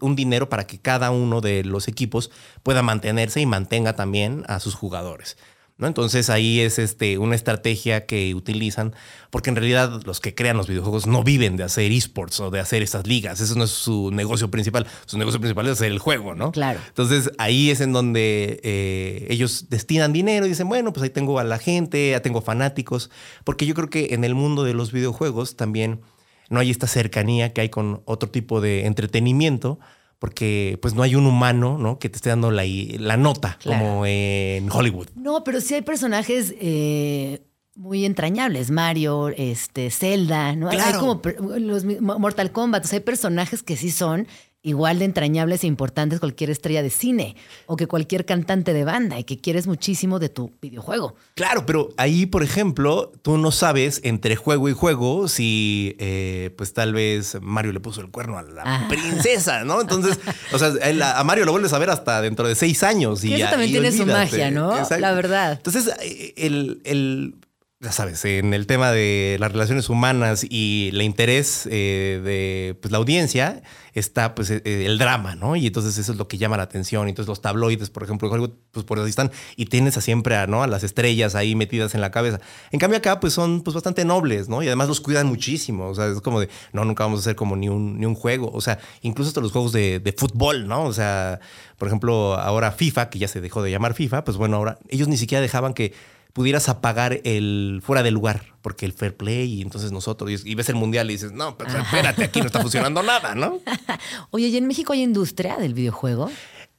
un 0.00 0.16
dinero 0.16 0.48
para 0.48 0.66
que 0.66 0.80
cada 0.80 1.10
uno 1.10 1.40
de 1.40 1.64
los 1.64 1.86
equipos 1.86 2.30
pueda 2.62 2.82
mantenerse 2.82 3.40
y 3.40 3.46
mantenga 3.46 3.94
también 3.94 4.42
a 4.48 4.58
sus 4.58 4.74
jugadores. 4.74 5.36
¿No? 5.78 5.86
Entonces 5.86 6.28
ahí 6.28 6.60
es 6.60 6.78
este, 6.78 7.18
una 7.18 7.34
estrategia 7.34 8.04
que 8.04 8.34
utilizan, 8.34 8.94
porque 9.30 9.50
en 9.50 9.56
realidad 9.56 10.02
los 10.04 10.20
que 10.20 10.34
crean 10.34 10.56
los 10.56 10.66
videojuegos 10.66 11.06
no 11.06 11.22
viven 11.22 11.56
de 11.56 11.64
hacer 11.64 11.90
esports 11.92 12.40
o 12.40 12.50
de 12.50 12.60
hacer 12.60 12.82
esas 12.82 13.06
ligas. 13.06 13.40
Eso 13.40 13.54
no 13.54 13.64
es 13.64 13.70
su 13.70 14.10
negocio 14.10 14.50
principal. 14.50 14.86
Su 15.06 15.18
negocio 15.18 15.40
principal 15.40 15.66
es 15.66 15.72
hacer 15.72 15.92
el 15.92 16.00
juego, 16.00 16.34
¿no? 16.34 16.52
Claro. 16.52 16.80
Entonces 16.88 17.30
ahí 17.38 17.70
es 17.70 17.80
en 17.80 17.92
donde 17.92 18.60
eh, 18.64 19.26
ellos 19.30 19.66
destinan 19.70 20.12
dinero 20.12 20.46
y 20.46 20.50
dicen, 20.50 20.68
bueno, 20.68 20.92
pues 20.92 21.04
ahí 21.04 21.10
tengo 21.10 21.38
a 21.38 21.44
la 21.44 21.58
gente, 21.58 22.10
ya 22.10 22.20
tengo 22.20 22.42
fanáticos, 22.42 23.10
porque 23.44 23.64
yo 23.64 23.74
creo 23.74 23.88
que 23.88 24.14
en 24.14 24.24
el 24.24 24.34
mundo 24.34 24.64
de 24.64 24.74
los 24.74 24.92
videojuegos 24.92 25.56
también 25.56 26.00
no 26.50 26.60
hay 26.60 26.70
esta 26.70 26.86
cercanía 26.86 27.52
que 27.52 27.60
hay 27.60 27.68
con 27.68 28.02
otro 28.04 28.30
tipo 28.30 28.60
de 28.60 28.86
entretenimiento, 28.86 29.78
porque 30.18 30.78
pues 30.82 30.94
no 30.94 31.02
hay 31.02 31.14
un 31.14 31.26
humano, 31.26 31.78
¿no? 31.78 31.98
Que 31.98 32.08
te 32.08 32.16
esté 32.16 32.30
dando 32.30 32.50
la, 32.50 32.64
la 32.64 33.16
nota, 33.16 33.56
Claro. 33.60 33.84
como 33.84 34.06
en 34.06 34.70
Hollywood. 34.70 35.08
No, 35.14 35.44
pero 35.44 35.60
sí 35.60 35.74
hay 35.74 35.82
personajes 35.82 36.54
eh, 36.60 37.42
muy 37.76 38.04
entrañables. 38.04 38.70
Mario, 38.70 39.28
este, 39.28 39.90
Zelda, 39.90 40.56
¿no? 40.56 40.68
Hay 40.70 40.78
como 40.98 41.20
los 41.58 41.84
Mortal 42.00 42.50
Kombat. 42.50 42.84
O 42.84 42.88
sea, 42.88 42.98
hay 42.98 43.04
personajes 43.04 43.62
que 43.62 43.76
sí 43.76 43.90
son 43.90 44.26
igual 44.68 44.98
de 44.98 45.06
entrañables 45.06 45.64
e 45.64 45.66
importantes 45.66 46.20
cualquier 46.20 46.50
estrella 46.50 46.82
de 46.82 46.90
cine 46.90 47.36
o 47.66 47.76
que 47.76 47.86
cualquier 47.86 48.24
cantante 48.24 48.72
de 48.72 48.84
banda 48.84 49.18
y 49.18 49.24
que 49.24 49.38
quieres 49.38 49.66
muchísimo 49.66 50.18
de 50.18 50.28
tu 50.28 50.52
videojuego. 50.60 51.14
Claro, 51.34 51.64
pero 51.66 51.88
ahí, 51.96 52.26
por 52.26 52.42
ejemplo, 52.42 53.12
tú 53.22 53.38
no 53.38 53.50
sabes 53.50 54.00
entre 54.04 54.36
juego 54.36 54.68
y 54.68 54.72
juego 54.74 55.28
si, 55.28 55.96
eh, 55.98 56.50
pues 56.56 56.72
tal 56.74 56.92
vez 56.92 57.38
Mario 57.40 57.72
le 57.72 57.80
puso 57.80 58.00
el 58.00 58.10
cuerno 58.10 58.38
a 58.38 58.42
la 58.42 58.62
Ah. 58.64 58.86
princesa, 58.88 59.64
¿no? 59.64 59.80
Entonces, 59.80 60.18
o 60.52 60.58
sea, 60.58 60.72
a 61.18 61.24
Mario 61.24 61.44
lo 61.44 61.52
vuelves 61.52 61.72
a 61.72 61.78
ver 61.78 61.90
hasta 61.90 62.20
dentro 62.20 62.46
de 62.46 62.54
seis 62.54 62.82
años. 62.82 63.24
Y 63.24 63.28
eso 63.28 63.38
ya- 63.38 63.50
también 63.50 63.70
y 63.70 63.72
tiene 63.72 63.92
su 63.92 64.04
magia, 64.06 64.50
¿no? 64.50 64.72
La 64.98 65.12
verdad. 65.12 65.52
Entonces, 65.52 65.90
eh, 66.02 66.34
el, 66.36 66.80
el- 66.84 67.34
ya 67.80 67.92
sabes, 67.92 68.24
en 68.24 68.54
el 68.54 68.66
tema 68.66 68.90
de 68.90 69.36
las 69.38 69.52
relaciones 69.52 69.88
humanas 69.88 70.44
y 70.48 70.90
el 70.92 71.00
interés 71.00 71.68
eh, 71.70 72.20
de 72.24 72.76
pues, 72.80 72.90
la 72.90 72.98
audiencia 72.98 73.62
está 73.94 74.34
pues 74.34 74.50
eh, 74.50 74.62
el 74.64 74.98
drama, 74.98 75.36
¿no? 75.36 75.54
Y 75.54 75.68
entonces 75.68 75.96
eso 75.96 76.10
es 76.10 76.18
lo 76.18 76.26
que 76.26 76.38
llama 76.38 76.56
la 76.56 76.64
atención. 76.64 77.08
Entonces 77.08 77.28
los 77.28 77.40
tabloides, 77.40 77.90
por 77.90 78.02
ejemplo, 78.02 78.28
pues 78.72 78.84
por 78.84 78.98
ahí 78.98 79.08
están 79.08 79.30
y 79.54 79.66
tienes 79.66 79.96
a 79.96 80.00
siempre 80.00 80.34
a, 80.34 80.48
¿no? 80.48 80.64
a 80.64 80.66
las 80.66 80.82
estrellas 80.82 81.36
ahí 81.36 81.54
metidas 81.54 81.94
en 81.94 82.00
la 82.00 82.10
cabeza. 82.10 82.40
En 82.72 82.80
cambio 82.80 82.98
acá 82.98 83.20
pues 83.20 83.32
son 83.32 83.62
pues 83.62 83.74
bastante 83.74 84.04
nobles, 84.04 84.48
¿no? 84.48 84.60
Y 84.60 84.66
además 84.66 84.88
los 84.88 85.00
cuidan 85.00 85.28
muchísimo. 85.28 85.86
O 85.86 85.94
sea, 85.94 86.06
es 86.06 86.20
como 86.20 86.40
de, 86.40 86.48
no, 86.72 86.84
nunca 86.84 87.04
vamos 87.04 87.20
a 87.20 87.22
hacer 87.22 87.36
como 87.36 87.54
ni 87.54 87.68
un, 87.68 88.00
ni 88.00 88.06
un 88.06 88.16
juego. 88.16 88.50
O 88.52 88.60
sea, 88.60 88.80
incluso 89.02 89.28
hasta 89.28 89.40
los 89.40 89.52
juegos 89.52 89.70
de, 89.70 90.00
de 90.00 90.12
fútbol, 90.12 90.66
¿no? 90.66 90.82
O 90.82 90.92
sea, 90.92 91.38
por 91.76 91.86
ejemplo, 91.86 92.34
ahora 92.34 92.72
FIFA, 92.72 93.08
que 93.08 93.20
ya 93.20 93.28
se 93.28 93.40
dejó 93.40 93.62
de 93.62 93.70
llamar 93.70 93.94
FIFA, 93.94 94.24
pues 94.24 94.36
bueno, 94.36 94.56
ahora 94.56 94.80
ellos 94.88 95.06
ni 95.06 95.16
siquiera 95.16 95.40
dejaban 95.40 95.74
que 95.74 95.92
pudieras 96.32 96.68
apagar 96.68 97.20
el 97.24 97.80
fuera 97.84 98.02
de 98.02 98.10
lugar, 98.10 98.54
porque 98.62 98.86
el 98.86 98.92
fair 98.92 99.16
play 99.16 99.54
y 99.54 99.62
entonces 99.62 99.92
nosotros, 99.92 100.44
y, 100.44 100.54
ves 100.54 100.68
el 100.68 100.76
mundial 100.76 101.10
y 101.10 101.14
dices, 101.14 101.32
no, 101.32 101.56
pero 101.56 101.70
espérate, 101.78 102.24
aquí 102.24 102.40
no 102.40 102.46
está 102.46 102.60
funcionando 102.60 103.02
nada, 103.02 103.34
¿no? 103.34 103.58
Oye, 104.30 104.48
¿y 104.48 104.56
en 104.56 104.66
México 104.66 104.92
hay 104.92 105.02
industria 105.02 105.56
del 105.56 105.74
videojuego? 105.74 106.30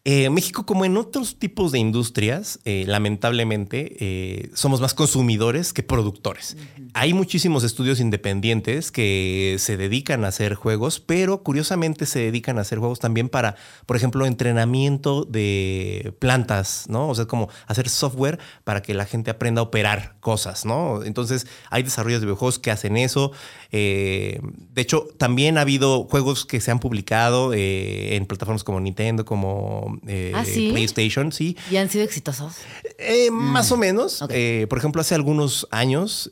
Eh, 0.05 0.29
México, 0.29 0.65
como 0.65 0.85
en 0.85 0.95
otros 0.95 1.37
tipos 1.39 1.73
de 1.73 1.79
industrias, 1.79 2.59
eh, 2.63 2.85
lamentablemente, 2.87 3.97
eh, 3.99 4.49
somos 4.53 4.79
más 4.79 4.93
consumidores 4.93 5.73
que 5.73 5.83
productores. 5.83 6.55
Hay 6.93 7.13
muchísimos 7.13 7.65
estudios 7.65 7.99
independientes 7.99 8.91
que 8.91 9.57
se 9.59 9.75
dedican 9.75 10.23
a 10.23 10.29
hacer 10.29 10.55
juegos, 10.55 11.01
pero 11.01 11.43
curiosamente 11.43 12.05
se 12.05 12.19
dedican 12.19 12.57
a 12.57 12.61
hacer 12.61 12.79
juegos 12.79 12.99
también 12.99 13.27
para, 13.27 13.55
por 13.85 13.97
ejemplo, 13.97 14.25
entrenamiento 14.25 15.25
de 15.25 16.13
plantas, 16.19 16.85
¿no? 16.87 17.09
O 17.09 17.15
sea, 17.15 17.25
como 17.25 17.49
hacer 17.67 17.89
software 17.89 18.39
para 18.63 18.81
que 18.81 18.93
la 18.93 19.05
gente 19.05 19.31
aprenda 19.31 19.59
a 19.59 19.65
operar 19.65 20.15
cosas, 20.21 20.65
¿no? 20.65 21.03
Entonces, 21.03 21.45
hay 21.69 21.83
desarrollos 21.83 22.21
de 22.21 22.27
videojuegos 22.27 22.57
que 22.57 22.71
hacen 22.71 22.95
eso. 22.95 23.33
De 23.69 24.41
hecho, 24.75 25.07
también 25.17 25.57
ha 25.57 25.61
habido 25.61 26.05
juegos 26.05 26.45
que 26.45 26.61
se 26.61 26.71
han 26.71 26.79
publicado 26.79 27.53
en 27.53 28.25
plataformas 28.25 28.63
como 28.63 28.79
Nintendo, 28.79 29.25
como 29.25 29.88
eh, 30.07 30.31
¿Ah, 30.35 30.45
sí? 30.45 30.69
PlayStation, 30.71 31.31
sí. 31.31 31.57
¿Y 31.71 31.77
han 31.77 31.89
sido 31.89 32.03
exitosos? 32.03 32.55
Eh, 32.97 33.31
Más 33.31 33.71
o 33.71 33.77
menos. 33.77 34.23
Eh, 34.29 34.67
por 34.69 34.77
ejemplo, 34.77 35.01
hace 35.01 35.15
algunos 35.15 35.67
años, 35.71 36.29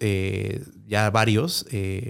ya 0.86 1.10
varios, 1.10 1.66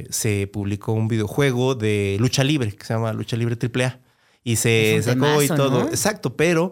se 0.09 0.47
publicó 0.47 0.93
un 0.93 1.07
videojuego 1.07 1.75
de 1.75 2.17
lucha 2.19 2.43
libre 2.43 2.71
que 2.73 2.85
se 2.85 2.93
llama 2.93 3.13
Lucha 3.13 3.37
Libre 3.37 3.55
AAA. 3.55 3.99
Y 4.43 4.55
se 4.55 5.01
sacó 5.03 5.41
y 5.41 5.47
todo. 5.47 5.83
¿no? 5.83 5.89
Exacto, 5.89 6.35
pero 6.35 6.71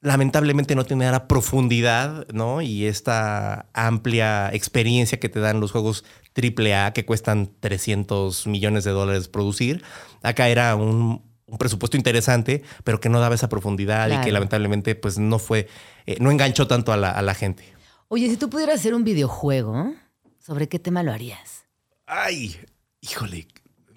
lamentablemente 0.00 0.74
no 0.74 0.84
tiene 0.84 1.10
la 1.10 1.26
profundidad, 1.26 2.26
¿no? 2.28 2.62
Y 2.62 2.86
esta 2.86 3.68
amplia 3.74 4.50
experiencia 4.52 5.18
que 5.18 5.28
te 5.28 5.40
dan 5.40 5.60
los 5.60 5.72
juegos 5.72 6.04
AAA 6.36 6.92
que 6.92 7.04
cuestan 7.04 7.50
300 7.60 8.46
millones 8.46 8.84
de 8.84 8.92
dólares 8.92 9.28
producir. 9.28 9.82
Acá 10.22 10.48
era 10.48 10.74
un, 10.76 11.22
un 11.48 11.58
presupuesto 11.58 11.96
interesante, 11.96 12.62
pero 12.84 13.00
que 13.00 13.08
no 13.08 13.20
daba 13.20 13.34
esa 13.34 13.48
profundidad 13.48 14.08
y 14.10 14.24
que 14.24 14.30
lamentablemente 14.32 14.94
pues 14.94 15.18
no 15.18 15.38
fue, 15.38 15.66
eh, 16.06 16.16
no 16.20 16.30
enganchó 16.30 16.66
tanto 16.68 16.92
a 16.92 16.96
la, 16.96 17.10
a 17.10 17.22
la 17.22 17.34
gente. 17.34 17.64
Oye, 18.08 18.28
si 18.28 18.36
tú 18.36 18.48
pudieras 18.50 18.80
hacer 18.80 18.94
un 18.94 19.04
videojuego, 19.04 19.94
¿sobre 20.38 20.68
qué 20.68 20.78
tema 20.78 21.02
lo 21.02 21.12
harías? 21.12 21.64
Ay, 22.06 22.56
híjole. 23.00 23.46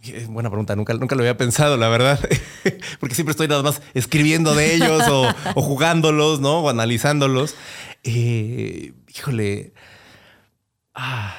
eh, 0.04 0.26
Buena 0.30 0.49
pregunta, 0.49 0.76
nunca, 0.76 0.93
nunca 0.95 1.16
lo 1.16 1.22
había 1.22 1.38
pensado, 1.38 1.78
la 1.78 1.88
verdad. 1.89 2.20
Porque 2.99 3.16
siempre 3.16 3.32
estoy 3.32 3.47
nada 3.47 3.64
más 3.64 3.82
escribiendo 3.93 4.54
de 4.56 4.74
ellos 4.76 5.04
o, 5.10 5.28
o 5.56 5.62
jugándolos, 5.62 6.39
¿no? 6.41 6.60
O 6.60 6.70
analizándolos. 6.70 7.56
Eh, 8.04 8.93
híjole. 9.16 9.74
Ah, 10.93 11.38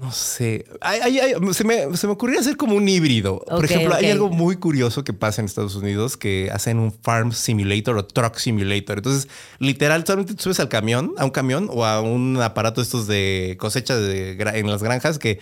no 0.00 0.12
sé. 0.12 0.64
Ay, 0.80 1.00
ay, 1.02 1.18
ay, 1.18 1.34
se, 1.54 1.64
me, 1.64 1.96
se 1.96 2.06
me 2.06 2.12
ocurría 2.12 2.40
hacer 2.40 2.56
como 2.56 2.74
un 2.76 2.88
híbrido. 2.88 3.44
Por 3.48 3.64
ejemplo, 3.64 3.94
hay 3.94 4.10
algo 4.10 4.28
muy 4.30 4.56
curioso 4.56 5.04
que 5.04 5.12
pasa 5.12 5.40
en 5.42 5.46
Estados 5.46 5.74
Unidos 5.74 6.16
que 6.16 6.50
hacen 6.52 6.78
un 6.78 6.92
farm 6.92 7.32
simulator 7.32 7.96
o 7.96 8.04
truck 8.06 8.36
simulator. 8.36 8.98
Entonces, 8.98 9.28
literal, 9.58 10.04
solamente 10.06 10.34
te 10.34 10.42
subes 10.42 10.60
al 10.60 10.68
camión, 10.68 11.14
a 11.18 11.24
un 11.24 11.30
camión 11.30 11.68
o 11.72 11.84
a 11.84 12.00
un 12.00 12.40
aparato 12.40 12.80
estos 12.80 13.06
de 13.06 13.56
cosecha 13.58 13.96
de 13.96 14.32
en 14.54 14.70
las 14.70 14.82
granjas 14.82 15.18
que 15.18 15.40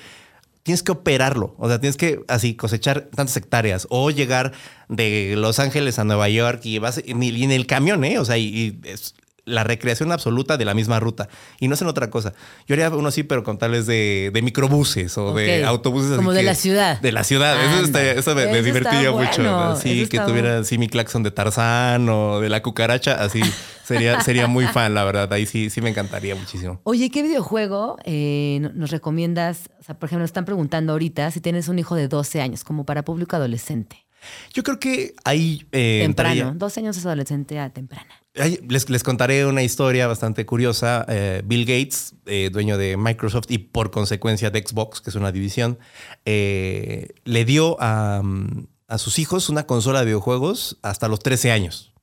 tienes 0.63 0.83
que 0.83 0.93
operarlo. 0.93 1.55
O 1.59 1.69
sea, 1.69 1.79
tienes 1.79 1.97
que 1.97 2.21
así 2.27 2.55
cosechar 2.55 3.09
tantas 3.15 3.37
hectáreas 3.37 3.87
o 3.91 4.11
llegar 4.11 4.53
de 4.89 5.35
Los 5.37 5.59
Ángeles 5.61 5.99
a 5.99 6.05
Nueva 6.05 6.29
York 6.29 6.61
y 6.65 6.79
vas 6.79 7.01
y 7.05 7.15
ni- 7.15 7.29
y 7.29 7.45
en 7.45 7.53
el 7.53 7.67
camión, 7.67 8.05
¿eh? 8.05 8.19
O 8.19 8.25
sea, 8.25 8.37
y, 8.39 8.47
y 8.83 8.89
es 8.89 9.15
la 9.47 9.65
recreación 9.65 10.13
absoluta 10.13 10.57
de 10.59 10.65
la 10.67 10.75
misma 10.75 11.01
ruta. 11.01 11.29
Y 11.61 11.69
no 11.69 11.75
hacen 11.75 11.89
otra 11.89 12.11
cosa. 12.11 12.35
Yo 12.67 12.75
haría 12.75 12.91
uno 12.91 13.09
así, 13.09 13.23
pero 13.23 13.45
con 13.45 13.57
tales 13.59 13.87
de, 13.87 14.31
de 14.35 14.43
microbuses 14.43 15.17
o 15.17 15.33
de 15.35 15.65
autobuses. 15.65 16.11
así 16.11 16.17
Como 16.17 16.33
de 16.33 16.41
que- 16.41 16.45
la 16.47 16.55
ciudad. 16.55 17.01
De 17.01 17.13
la 17.13 17.25
ciudad. 17.25 17.57
Eso, 17.57 17.87
me, 18.35 18.47
me 18.47 18.51
Eso 18.51 18.57
está 18.59 18.63
divertiría 18.63 19.11
mucho. 19.13 19.43
bueno, 19.43 19.73
eso 19.75 19.83
que 19.83 20.19
tuviera 20.19 20.49
bueno. 20.49 20.61
así 20.63 20.77
mi 20.79 20.89
claxon 20.89 21.23
de 21.23 21.31
Tarzán 21.31 22.09
o 22.09 22.41
de 22.41 22.49
la 22.49 22.61
cucaracha. 22.63 23.13
Así 23.23 23.41
sería, 23.85 24.21
sería 24.23 24.49
muy 24.49 24.67
fan, 24.67 24.95
la 24.95 25.05
verdad. 25.05 25.33
Ahí 25.33 25.47
sí, 25.47 25.71
sí 25.71 25.81
me 25.81 25.91
encantaría 25.91 26.35
muchísimo. 26.35 26.81
Oye, 26.83 27.09
¿qué 27.11 27.23
videojuego 27.23 27.97
eh, 28.05 28.59
no- 28.61 28.71
nos 28.75 28.91
recomiendas? 28.91 29.71
O 29.81 29.85
sea, 29.85 29.97
por 29.97 30.09
ejemplo, 30.09 30.23
nos 30.25 30.31
están 30.31 30.45
preguntando 30.45 30.93
ahorita 30.93 31.31
si 31.31 31.41
tienes 31.41 31.69
un 31.69 31.79
hijo 31.79 31.95
de 31.95 32.09
12 32.09 32.41
años, 32.43 32.65
como 32.65 32.85
para 32.85 33.05
público 33.05 33.37
adolescente. 33.37 34.05
Yo 34.53 34.65
creo 34.65 34.81
que 34.81 35.15
ahí 35.25 35.65
eh, 35.71 36.01
Temprano. 36.03 36.35
entraría- 36.35 36.59
12 36.59 36.81
años 36.81 36.97
es 36.97 37.07
adolescente 37.07 37.61
a 37.61 37.71
temprana. 37.71 38.11
Les, 38.37 38.91
les 38.91 39.03
contaré 39.03 39.47
una 39.47 39.63
historia 39.63 40.07
bastante 40.07 40.45
curiosa. 40.45 41.07
Eh, 41.09 41.43
Bill 41.45 41.65
Gates, 41.65 42.15
eh, 42.27 42.51
dueño 42.53 42.77
de 42.77 42.97
Microsoft 42.99 43.47
y 43.49 43.59
por 43.59 43.91
consecuencia 43.91 44.51
de 44.51 44.63
Xbox, 44.67 45.01
que 45.01 45.09
es 45.09 45.17
una 45.17 45.33
división, 45.33 45.79
eh, 46.27 47.09
le 47.25 47.45
dio 47.47 47.81
a, 47.81 48.21
mm, 48.23 48.67
a 48.89 48.99
sus 48.99 49.19
hijos 49.19 49.49
una 49.49 49.67
consola 49.67 50.01
de 50.01 50.07
videojuegos 50.07 50.79
hasta 50.83 51.09
los 51.09 51.21
13 51.21 51.51
años. 51.51 51.95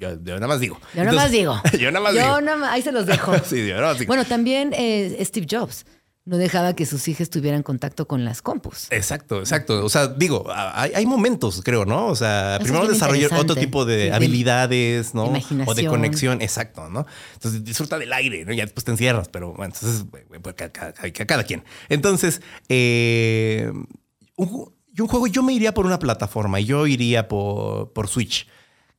Yo, 0.00 0.20
yo 0.22 0.34
nada 0.34 0.48
más 0.48 0.58
digo. 0.58 0.80
Mm. 0.94 0.96
Yo 0.96 1.04
nada 1.04 1.16
más 1.16 1.30
digo. 1.30 1.62
yo 1.78 1.90
nada 1.92 2.04
más 2.04 2.14
Yo 2.14 2.20
digo. 2.20 2.40
nada 2.40 2.72
ahí 2.72 2.82
se 2.82 2.90
los 2.90 3.06
dejo. 3.06 3.32
Sí, 3.44 3.66
yo 3.66 3.76
nada 3.76 3.88
más 3.88 3.98
digo. 4.00 4.08
Bueno, 4.08 4.24
también 4.24 4.72
Steve 5.24 5.46
Jobs 5.48 5.86
no 6.26 6.38
dejaba 6.38 6.74
que 6.74 6.86
sus 6.86 7.06
hijas 7.08 7.28
tuvieran 7.28 7.62
contacto 7.62 8.08
con 8.08 8.24
las 8.24 8.40
compus. 8.40 8.86
Exacto, 8.90 9.40
exacto. 9.40 9.84
O 9.84 9.88
sea, 9.90 10.06
digo, 10.08 10.46
hay, 10.50 10.92
hay 10.94 11.04
momentos, 11.04 11.60
creo, 11.62 11.84
¿no? 11.84 12.06
O 12.06 12.16
sea, 12.16 12.56
Eso 12.56 12.64
primero 12.64 12.86
desarrollar 12.88 13.30
otro 13.34 13.54
tipo 13.54 13.84
de 13.84 14.10
habilidades, 14.10 15.14
¿no? 15.14 15.24
de 15.24 15.28
O 15.28 15.32
de 15.32 15.38
imaginación. 15.38 15.86
conexión, 15.90 16.40
exacto, 16.42 16.88
¿no? 16.88 17.06
Entonces 17.34 17.62
disfruta 17.62 17.98
del 17.98 18.12
aire, 18.14 18.44
¿no? 18.46 18.54
Ya 18.54 18.64
después 18.64 18.84
te 18.84 18.90
encierras, 18.92 19.28
pero 19.28 19.52
bueno, 19.52 19.74
entonces, 19.74 20.06
pues, 20.10 20.24
pues, 20.40 20.54
ca- 20.54 20.70
ca- 20.72 20.92
ca- 20.94 21.26
cada, 21.26 21.44
quien. 21.44 21.62
Entonces, 21.90 22.40
eh, 22.70 23.70
un, 24.36 24.48
juego, 25.08 25.26
yo 25.26 25.42
me 25.42 25.52
iría 25.52 25.74
por 25.74 25.84
una 25.86 25.98
plataforma, 25.98 26.58
y 26.60 26.64
yo 26.64 26.86
iría 26.86 27.28
por, 27.28 27.92
por 27.92 28.08
Switch, 28.08 28.46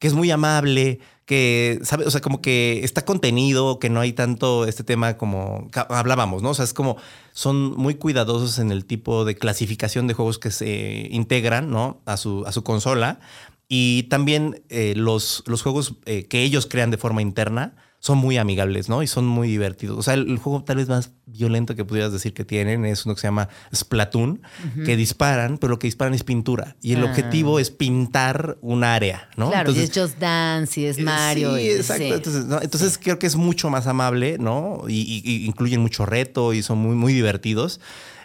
que 0.06 0.10
es 0.10 0.14
muy 0.14 0.30
amable, 0.30 1.00
que, 1.26 1.80
¿sabe? 1.82 2.06
O 2.06 2.12
sea, 2.12 2.22
como 2.22 2.40
que 2.40 2.82
está 2.84 3.06
contenido, 3.06 3.80
que 3.80 3.90
no 3.90 4.02
hay 4.02 4.14
tanto 4.14 4.68
este 4.68 4.84
tema 4.84 5.18
como 5.18 5.68
hablábamos, 5.90 6.44
¿no? 6.44 6.52
O 6.52 6.54
sea, 6.54 6.64
es 6.64 6.76
como 6.76 6.98
son 7.32 7.72
muy 7.72 7.96
cuidadosos 7.96 8.60
en 8.60 8.72
el 8.72 8.86
tipo 8.86 9.26
de 9.26 9.34
clasificación 9.34 10.06
de 10.06 10.14
juegos 10.14 10.38
que 10.38 10.52
se 10.52 11.08
integran, 11.10 11.72
¿no? 11.72 12.04
A 12.06 12.18
su, 12.18 12.44
a 12.46 12.52
su 12.52 12.64
consola. 12.64 13.20
Y 13.68 14.04
también 14.04 14.62
eh, 14.70 14.94
los, 14.96 15.42
los 15.48 15.64
juegos 15.64 15.96
eh, 16.06 16.28
que 16.28 16.44
ellos 16.44 16.68
crean 16.68 16.92
de 16.92 16.98
forma 16.98 17.24
interna 17.24 17.74
son 18.06 18.20
muy 18.20 18.38
amigables, 18.38 18.88
¿no? 18.88 19.02
Y 19.02 19.08
son 19.08 19.26
muy 19.26 19.48
divertidos. 19.48 19.98
O 19.98 20.04
sea, 20.04 20.14
el, 20.14 20.30
el 20.30 20.38
juego 20.38 20.64
tal 20.64 20.78
vez 20.78 20.88
más 20.88 21.10
violento 21.26 21.76
que 21.76 21.86
pudieras 21.86 22.12
decir 22.14 22.36
que 22.36 22.46
tienen 22.46 22.86
es 22.86 23.04
uno 23.08 23.16
que 23.16 23.22
se 23.22 23.26
llama 23.28 23.50
Splatoon, 23.74 24.44
que 24.86 24.96
disparan, 24.96 25.58
pero 25.58 25.72
lo 25.72 25.80
que 25.80 25.88
disparan 25.88 26.14
es 26.14 26.24
pintura. 26.24 26.76
Y 26.84 26.94
el 26.94 27.02
Ah. 27.02 27.06
objetivo 27.06 27.60
es 27.60 27.72
pintar 27.72 28.58
un 28.62 28.84
área, 28.84 29.28
¿no? 29.38 29.50
Claro, 29.50 29.72
y 29.72 29.74
Entonces, 29.80 29.98
es 29.98 30.04
Just 30.04 30.20
Dance, 30.20 30.80
y 30.82 30.86
es 30.86 31.00
Mario. 31.00 31.56
Sí, 31.56 31.62
y- 31.64 31.70
exacto. 31.72 32.04
sí. 32.04 32.12
Entonces, 32.12 32.46
¿no? 32.46 32.62
Entonces 32.62 33.00
creo 33.02 33.18
que 33.18 33.26
es 33.26 33.36
mucho 33.36 33.72
más 33.72 33.88
amable, 33.88 34.38
¿no? 34.40 34.84
Y, 34.88 35.02
y- 35.02 35.24
y 35.26 35.46
incluyen 35.48 35.82
mucho 35.82 36.06
reto 36.06 36.54
y 36.54 36.62
son 36.62 36.78
muy, 36.78 36.96
muy 36.96 37.12
divertidos. 37.12 37.80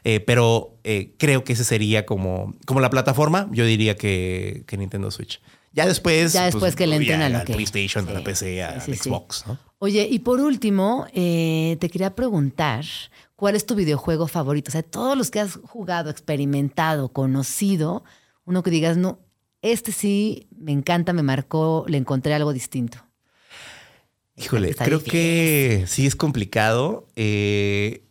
Eh, 0.04 0.20
pero 0.20 0.78
eh, 0.84 1.14
creo 1.18 1.42
que 1.44 1.54
ese 1.54 1.64
sería 1.64 2.04
como, 2.04 2.54
como 2.66 2.80
la 2.80 2.90
plataforma. 2.90 3.48
Yo 3.52 3.64
diría 3.64 3.96
que, 3.96 4.64
que 4.66 4.76
Nintendo 4.76 5.10
Switch. 5.10 5.40
Ya 5.72 5.86
después. 5.86 6.32
Ya 6.32 6.46
después 6.46 6.74
que 6.74 6.86
le 6.86 6.96
entren 6.96 7.22
a 7.22 7.28
lo 7.28 7.44
que- 7.44 7.52
PlayStation, 7.54 8.04
a 8.04 8.08
sí, 8.08 8.14
la 8.14 8.24
PC, 8.24 8.62
a 8.62 8.80
sí. 8.80 8.94
Xbox, 8.94 9.44
¿no? 9.46 9.58
Oye, 9.78 10.06
y 10.10 10.18
por 10.18 10.40
último, 10.40 11.06
eh, 11.14 11.76
te 11.80 11.88
quería 11.88 12.14
preguntar, 12.14 12.84
¿cuál 13.36 13.54
es 13.56 13.64
tu 13.64 13.74
videojuego 13.74 14.26
favorito? 14.28 14.68
O 14.70 14.72
sea, 14.72 14.82
todos 14.82 15.16
los 15.16 15.30
que 15.30 15.40
has 15.40 15.54
jugado, 15.62 16.10
experimentado, 16.10 17.10
conocido, 17.12 18.04
uno 18.44 18.62
que 18.62 18.70
digas, 18.70 18.96
no, 18.96 19.20
este 19.62 19.92
sí 19.92 20.48
me 20.58 20.72
encanta, 20.72 21.12
me 21.12 21.22
marcó, 21.22 21.84
le 21.88 21.98
encontré 21.98 22.34
algo 22.34 22.52
distinto. 22.52 22.98
Híjole, 24.36 24.74
creo 24.74 24.98
difícil. 24.98 25.10
que 25.12 25.84
sí 25.86 26.06
es 26.06 26.16
complicado. 26.16 27.06
Eh, 27.16 28.04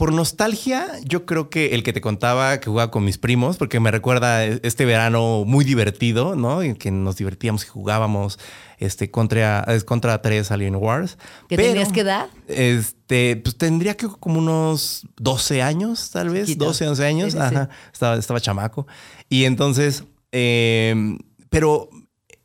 por 0.00 0.14
nostalgia, 0.14 0.88
yo 1.04 1.26
creo 1.26 1.50
que 1.50 1.74
el 1.74 1.82
que 1.82 1.92
te 1.92 2.00
contaba 2.00 2.58
que 2.58 2.70
jugaba 2.70 2.90
con 2.90 3.04
mis 3.04 3.18
primos, 3.18 3.58
porque 3.58 3.80
me 3.80 3.90
recuerda 3.90 4.46
este 4.46 4.86
verano 4.86 5.44
muy 5.44 5.62
divertido, 5.62 6.36
¿no? 6.36 6.62
En 6.62 6.74
que 6.74 6.90
nos 6.90 7.16
divertíamos 7.16 7.64
y 7.64 7.66
jugábamos 7.66 8.38
este, 8.78 9.10
contra, 9.10 9.66
contra 9.84 10.22
tres 10.22 10.50
Alien 10.52 10.76
Wars. 10.76 11.18
¿Qué 11.50 11.56
Pero, 11.56 11.68
tenías 11.68 11.92
que 11.92 12.00
edad? 12.00 12.28
Este, 12.48 13.36
pues 13.44 13.58
tendría 13.58 13.94
que 13.94 14.08
como 14.08 14.38
unos 14.38 15.02
12 15.18 15.60
años, 15.60 16.10
tal 16.10 16.30
vez, 16.30 16.46
Chiquito. 16.46 16.64
12, 16.64 16.88
11 16.88 17.04
años. 17.04 17.32
Sí, 17.34 17.38
sí, 17.38 17.44
sí. 17.50 17.54
Ajá, 17.56 17.68
Estaba, 17.92 18.16
estaba 18.16 18.40
chamaco. 18.40 18.86
Y 19.28 19.44
entonces, 19.44 20.04
eh, 20.32 21.18
pero 21.50 21.90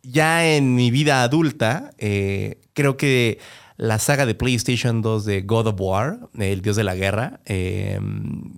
ya 0.03 0.45
en 0.45 0.75
mi 0.75 0.91
vida 0.91 1.23
adulta, 1.23 1.91
eh, 1.99 2.59
creo 2.73 2.97
que 2.97 3.39
la 3.77 3.99
saga 3.99 4.25
de 4.25 4.35
PlayStation 4.35 5.01
2 5.01 5.25
de 5.25 5.41
God 5.41 5.67
of 5.67 5.75
War, 5.79 6.29
el 6.37 6.61
dios 6.61 6.75
de 6.75 6.83
la 6.83 6.95
guerra, 6.95 7.41
eh, 7.45 7.99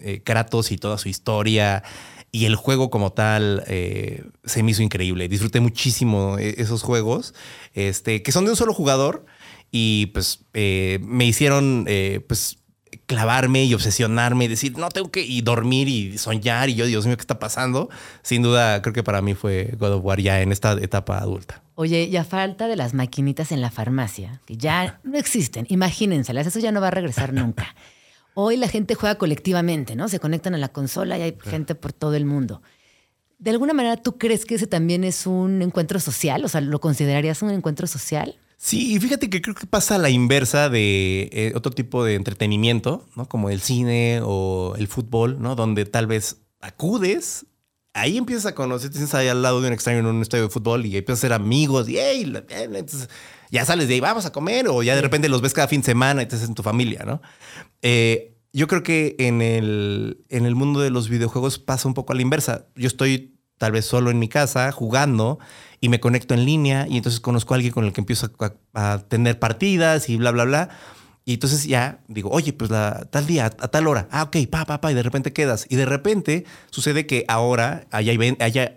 eh, 0.01 0.21
Kratos 0.23 0.71
y 0.71 0.77
toda 0.77 0.97
su 0.97 1.09
historia 1.09 1.83
y 2.31 2.45
el 2.45 2.55
juego 2.55 2.89
como 2.89 3.13
tal 3.13 3.63
eh, 3.67 4.23
se 4.45 4.61
me 4.61 4.71
hizo 4.71 4.83
increíble. 4.83 5.27
Disfruté 5.27 5.59
muchísimo 5.59 6.37
esos 6.37 6.83
juegos, 6.83 7.33
este, 7.73 8.21
que 8.21 8.31
son 8.31 8.45
de 8.45 8.51
un 8.51 8.57
solo 8.57 8.73
jugador 8.73 9.25
y 9.71 10.07
pues 10.07 10.45
me 10.53 11.25
hicieron 11.25 11.87
pues 12.27 12.59
clavarme 13.05 13.63
y 13.65 13.73
obsesionarme 13.73 14.45
y 14.45 14.47
decir, 14.49 14.77
no, 14.77 14.89
tengo 14.89 15.11
que 15.11 15.21
y 15.21 15.41
dormir 15.41 15.87
y 15.87 16.17
soñar 16.17 16.69
y 16.69 16.75
yo, 16.75 16.85
Dios 16.85 17.05
mío, 17.05 17.17
¿qué 17.17 17.21
está 17.21 17.39
pasando? 17.39 17.89
Sin 18.21 18.43
duda, 18.43 18.81
creo 18.81 18.93
que 18.93 19.03
para 19.03 19.21
mí 19.21 19.33
fue 19.33 19.73
God 19.77 19.93
of 19.93 20.05
War 20.05 20.21
ya 20.21 20.41
en 20.41 20.51
esta 20.51 20.73
etapa 20.73 21.17
adulta. 21.17 21.63
Oye, 21.79 22.05
y 22.05 22.17
a 22.17 22.23
falta 22.23 22.67
de 22.67 22.75
las 22.75 22.95
maquinitas 22.95 23.51
en 23.51 23.61
la 23.61 23.69
farmacia, 23.69 24.41
que 24.47 24.57
ya 24.57 24.99
no 25.03 25.15
existen, 25.15 25.67
imagínenselas, 25.69 26.47
eso 26.47 26.57
ya 26.57 26.71
no 26.71 26.81
va 26.81 26.87
a 26.87 26.91
regresar 26.91 27.33
nunca. 27.33 27.75
Hoy 28.33 28.57
la 28.57 28.67
gente 28.67 28.95
juega 28.95 29.19
colectivamente, 29.19 29.95
¿no? 29.95 30.09
Se 30.09 30.19
conectan 30.19 30.55
a 30.55 30.57
la 30.57 30.69
consola 30.69 31.19
y 31.19 31.21
hay 31.21 31.37
gente 31.43 31.75
por 31.75 31.93
todo 31.93 32.15
el 32.15 32.25
mundo. 32.25 32.63
De 33.37 33.51
alguna 33.51 33.73
manera, 33.73 33.95
¿tú 33.95 34.17
crees 34.17 34.43
que 34.45 34.55
ese 34.55 34.65
también 34.65 35.03
es 35.03 35.27
un 35.27 35.61
encuentro 35.61 35.99
social? 35.99 36.43
O 36.43 36.47
sea, 36.47 36.61
¿lo 36.61 36.81
considerarías 36.81 37.43
un 37.43 37.51
encuentro 37.51 37.85
social? 37.85 38.39
Sí, 38.57 38.95
y 38.95 38.99
fíjate 38.99 39.29
que 39.29 39.43
creo 39.43 39.53
que 39.53 39.67
pasa 39.67 39.95
a 39.95 39.99
la 39.99 40.09
inversa 40.09 40.69
de 40.69 41.29
eh, 41.31 41.51
otro 41.53 41.71
tipo 41.71 42.03
de 42.03 42.15
entretenimiento, 42.15 43.05
¿no? 43.15 43.29
Como 43.29 43.51
el 43.51 43.61
cine 43.61 44.21
o 44.23 44.73
el 44.79 44.87
fútbol, 44.87 45.39
¿no? 45.39 45.55
Donde 45.55 45.85
tal 45.85 46.07
vez 46.07 46.37
acudes, 46.59 47.45
ahí 47.97 48.17
empiezas 48.17 48.45
a 48.47 48.55
conocer, 48.55 48.89
te 48.89 48.97
sientes 48.97 49.13
ahí 49.15 49.27
al 49.27 49.41
lado 49.41 49.59
de 49.61 49.67
un 49.67 49.73
extraño 49.73 49.99
en 49.99 50.05
un 50.05 50.21
estadio 50.21 50.45
de 50.45 50.49
fútbol 50.49 50.85
y 50.85 50.95
empiezas 50.97 51.19
a 51.19 51.27
ser 51.27 51.33
amigos 51.33 51.89
y 51.89 51.97
hey, 51.97 52.25
la- 52.25 52.43
entonces 52.49 53.09
ya 53.51 53.65
sales 53.65 53.87
de 53.87 53.95
ahí, 53.95 53.99
vamos 53.99 54.25
a 54.25 54.31
comer 54.31 54.67
o 54.67 54.83
ya 54.83 54.95
de 54.95 55.01
repente 55.01 55.29
los 55.29 55.41
ves 55.41 55.53
cada 55.53 55.67
fin 55.67 55.81
de 55.81 55.85
semana 55.85 56.21
y 56.21 56.25
te 56.25 56.35
haces 56.35 56.47
en 56.49 56.55
tu 56.55 56.63
familia, 56.63 57.03
¿no? 57.05 57.21
Eh, 57.81 58.35
yo 58.53 58.67
creo 58.67 58.83
que 58.83 59.15
en 59.19 59.41
el, 59.41 60.23
en 60.29 60.45
el 60.45 60.55
mundo 60.55 60.79
de 60.79 60.89
los 60.89 61.09
videojuegos 61.09 61.59
pasa 61.59 61.87
un 61.87 61.93
poco 61.93 62.13
a 62.13 62.15
la 62.15 62.21
inversa. 62.21 62.65
Yo 62.75 62.87
estoy 62.87 63.35
tal 63.57 63.71
vez 63.71 63.85
solo 63.85 64.09
en 64.11 64.19
mi 64.19 64.27
casa 64.29 64.71
jugando 64.71 65.39
y 65.79 65.89
me 65.89 65.99
conecto 65.99 66.33
en 66.33 66.45
línea 66.45 66.87
y 66.89 66.97
entonces 66.97 67.19
conozco 67.19 67.53
a 67.53 67.55
alguien 67.57 67.73
con 67.73 67.85
el 67.85 67.93
que 67.93 68.01
empiezo 68.01 68.31
a, 68.39 68.93
a 68.93 68.99
tener 69.07 69.39
partidas 69.39 70.09
y 70.09 70.17
bla, 70.17 70.31
bla, 70.31 70.45
bla. 70.45 70.69
Y 71.27 71.33
entonces 71.33 71.65
ya 71.65 71.99
digo, 72.07 72.29
oye, 72.29 72.53
pues 72.53 72.71
la, 72.71 73.05
tal 73.11 73.27
día, 73.27 73.47
a, 73.47 73.49
tal 73.49 73.87
hora, 73.87 74.07
ah, 74.11 74.23
ok, 74.23 74.37
pa, 74.49 74.63
pa, 74.63 74.79
pa, 74.79 74.93
y 74.93 74.95
de 74.95 75.03
repente 75.03 75.33
quedas. 75.33 75.65
Y 75.67 75.75
de 75.75 75.85
repente 75.85 76.45
sucede 76.69 77.05
que 77.05 77.25
ahora 77.27 77.85
hay, 77.91 78.09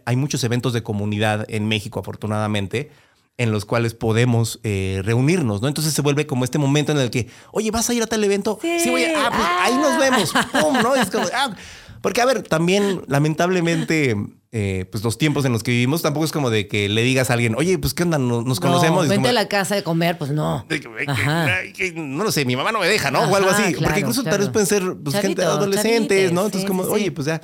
hay, 0.04 0.16
muchos 0.16 0.42
eventos 0.42 0.72
de 0.72 0.82
comunidad 0.82 1.46
en 1.48 1.68
México, 1.68 2.00
afortunadamente, 2.00 2.90
en 3.36 3.52
los 3.52 3.64
cuales 3.66 3.94
podemos 3.94 4.58
eh, 4.64 5.00
reunirnos, 5.04 5.62
¿no? 5.62 5.68
Entonces 5.68 5.94
se 5.94 6.02
vuelve 6.02 6.26
como 6.26 6.42
este 6.42 6.58
momento 6.58 6.90
en 6.90 6.98
el 6.98 7.12
que, 7.12 7.28
oye, 7.52 7.70
¿vas 7.70 7.88
a 7.88 7.94
ir 7.94 8.02
a 8.02 8.08
tal 8.08 8.24
evento? 8.24 8.58
Sí. 8.60 8.90
voy 8.90 9.04
a, 9.04 9.28
ah, 9.28 9.30
pues 9.30 9.46
ahí 9.60 9.74
nos 9.76 10.00
vemos, 10.00 10.32
¡pum! 10.60 10.82
¿no? 10.82 10.96
Y 10.96 10.98
es 10.98 11.10
como, 11.10 11.26
ah, 11.32 11.54
porque, 12.02 12.20
a 12.20 12.24
ver, 12.24 12.42
también, 12.42 13.02
lamentablemente, 13.06 14.16
eh, 14.52 14.84
pues 14.90 15.04
los 15.04 15.16
tiempos 15.16 15.44
en 15.44 15.52
los 15.52 15.62
que 15.62 15.70
vivimos, 15.70 16.02
tampoco 16.02 16.24
es 16.24 16.32
como 16.32 16.50
de 16.50 16.66
que 16.66 16.88
le 16.88 17.02
digas 17.02 17.30
a 17.30 17.34
alguien, 17.34 17.54
oye, 17.56 17.78
pues 17.78 17.94
qué 17.94 18.02
onda, 18.02 18.18
nos, 18.18 18.44
nos 18.44 18.58
conocemos. 18.58 19.04
No, 19.04 19.08
vente 19.10 19.16
como, 19.16 19.28
a 19.28 19.32
la 19.32 19.48
casa 19.48 19.76
de 19.76 19.82
comer, 19.84 20.18
pues 20.18 20.32
no. 20.32 20.66
"Ay, 20.68 20.80
que- 20.80 21.04
Ajá. 21.10 21.46
No 21.94 22.24
lo 22.24 22.32
sé, 22.32 22.44
mi 22.44 22.56
mamá 22.56 22.72
no 22.72 22.80
me 22.80 22.88
deja, 22.88 23.10
¿no? 23.12 23.20
o 23.20 23.36
algo 23.36 23.48
así. 23.50 23.72
claro, 23.72 23.80
Porque 23.84 24.00
incluso 24.00 24.24
tal 24.24 24.40
vez 24.40 24.48
pueden 24.48 24.66
ser 24.66 24.82
pues, 25.02 25.14
gente 25.16 25.42
Chavito, 25.42 25.58
adolescentes, 25.58 26.08
chavites, 26.08 26.32
¿no? 26.32 26.40
Entonces, 26.46 26.62
sí, 26.62 26.66
como, 26.66 26.84
sí, 26.84 26.90
oye, 26.90 27.12
pues 27.12 27.26
ya. 27.28 27.40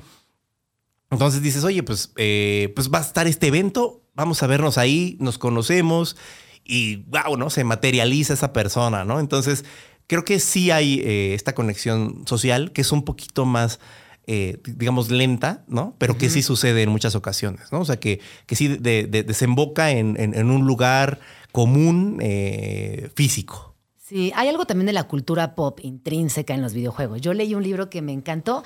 Entonces 1.11 1.41
dices, 1.43 1.63
oye, 1.65 1.83
pues, 1.83 2.11
eh, 2.17 2.73
pues 2.75 2.91
va 2.91 2.99
a 2.99 3.03
estar 3.03 3.27
este 3.29 3.47
evento, 3.47 4.03
vamos 4.15 4.43
a 4.43 4.47
vernos 4.49 4.77
ahí, 4.77 5.17
nos 5.21 5.39
conocemos 5.39 6.17
y 6.65 6.97
wow, 7.09 7.37
¿no? 7.37 7.49
Se 7.51 7.63
materializa 7.63 8.35
esa 8.35 8.53
persona, 8.53 9.05
¿no? 9.05 9.21
Entonces, 9.21 9.65
creo 10.09 10.25
que 10.25 10.41
sí 10.41 10.73
hay 10.73 11.01
eh, 11.05 11.35
esta 11.35 11.55
conexión 11.55 12.25
social 12.27 12.73
que 12.73 12.81
es 12.81 12.91
un 12.91 13.05
poquito 13.05 13.45
más, 13.45 13.79
eh, 14.27 14.59
digamos, 14.64 15.11
lenta, 15.11 15.64
¿no? 15.68 15.95
Pero 15.99 16.18
que 16.18 16.29
sí 16.31 16.43
sucede 16.43 16.83
en 16.83 16.91
muchas 16.91 17.14
ocasiones, 17.14 17.70
¿no? 17.72 17.81
O 17.81 17.85
sea, 17.85 17.99
que, 18.01 18.20
que 18.47 18.57
sí 18.57 18.68
de- 18.68 19.07
de- 19.07 19.22
desemboca 19.22 19.91
en, 19.93 20.16
en- 20.20 20.35
en 20.35 20.51
un 20.51 20.66
lugar 20.66 21.20
común 21.53 22.18
eh, 22.20 23.09
físico. 23.14 23.74
Sí, 23.99 24.33
hay 24.37 24.49
algo 24.49 24.66
también 24.66 24.87
de 24.87 24.93
la 24.93 25.05
cultura 25.05 25.55
pop 25.55 25.81
intrínseca 25.83 26.55
en 26.55 26.62
los 26.62 26.74
videojuegos. 26.74 27.20
Yo 27.20 27.35
leí 27.35 27.55
un 27.55 27.62
libro 27.62 27.89
que 27.91 28.03
me 28.03 28.12
encantó, 28.12 28.62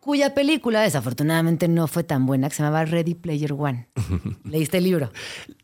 cuya 0.00 0.34
película 0.34 0.80
desafortunadamente 0.82 1.66
no 1.66 1.88
fue 1.88 2.04
tan 2.04 2.26
buena, 2.26 2.48
que 2.48 2.54
se 2.54 2.62
llamaba 2.62 2.84
Ready 2.84 3.14
Player 3.14 3.52
One. 3.52 3.88
¿Leíste 4.44 4.78
el 4.78 4.84
libro? 4.84 5.10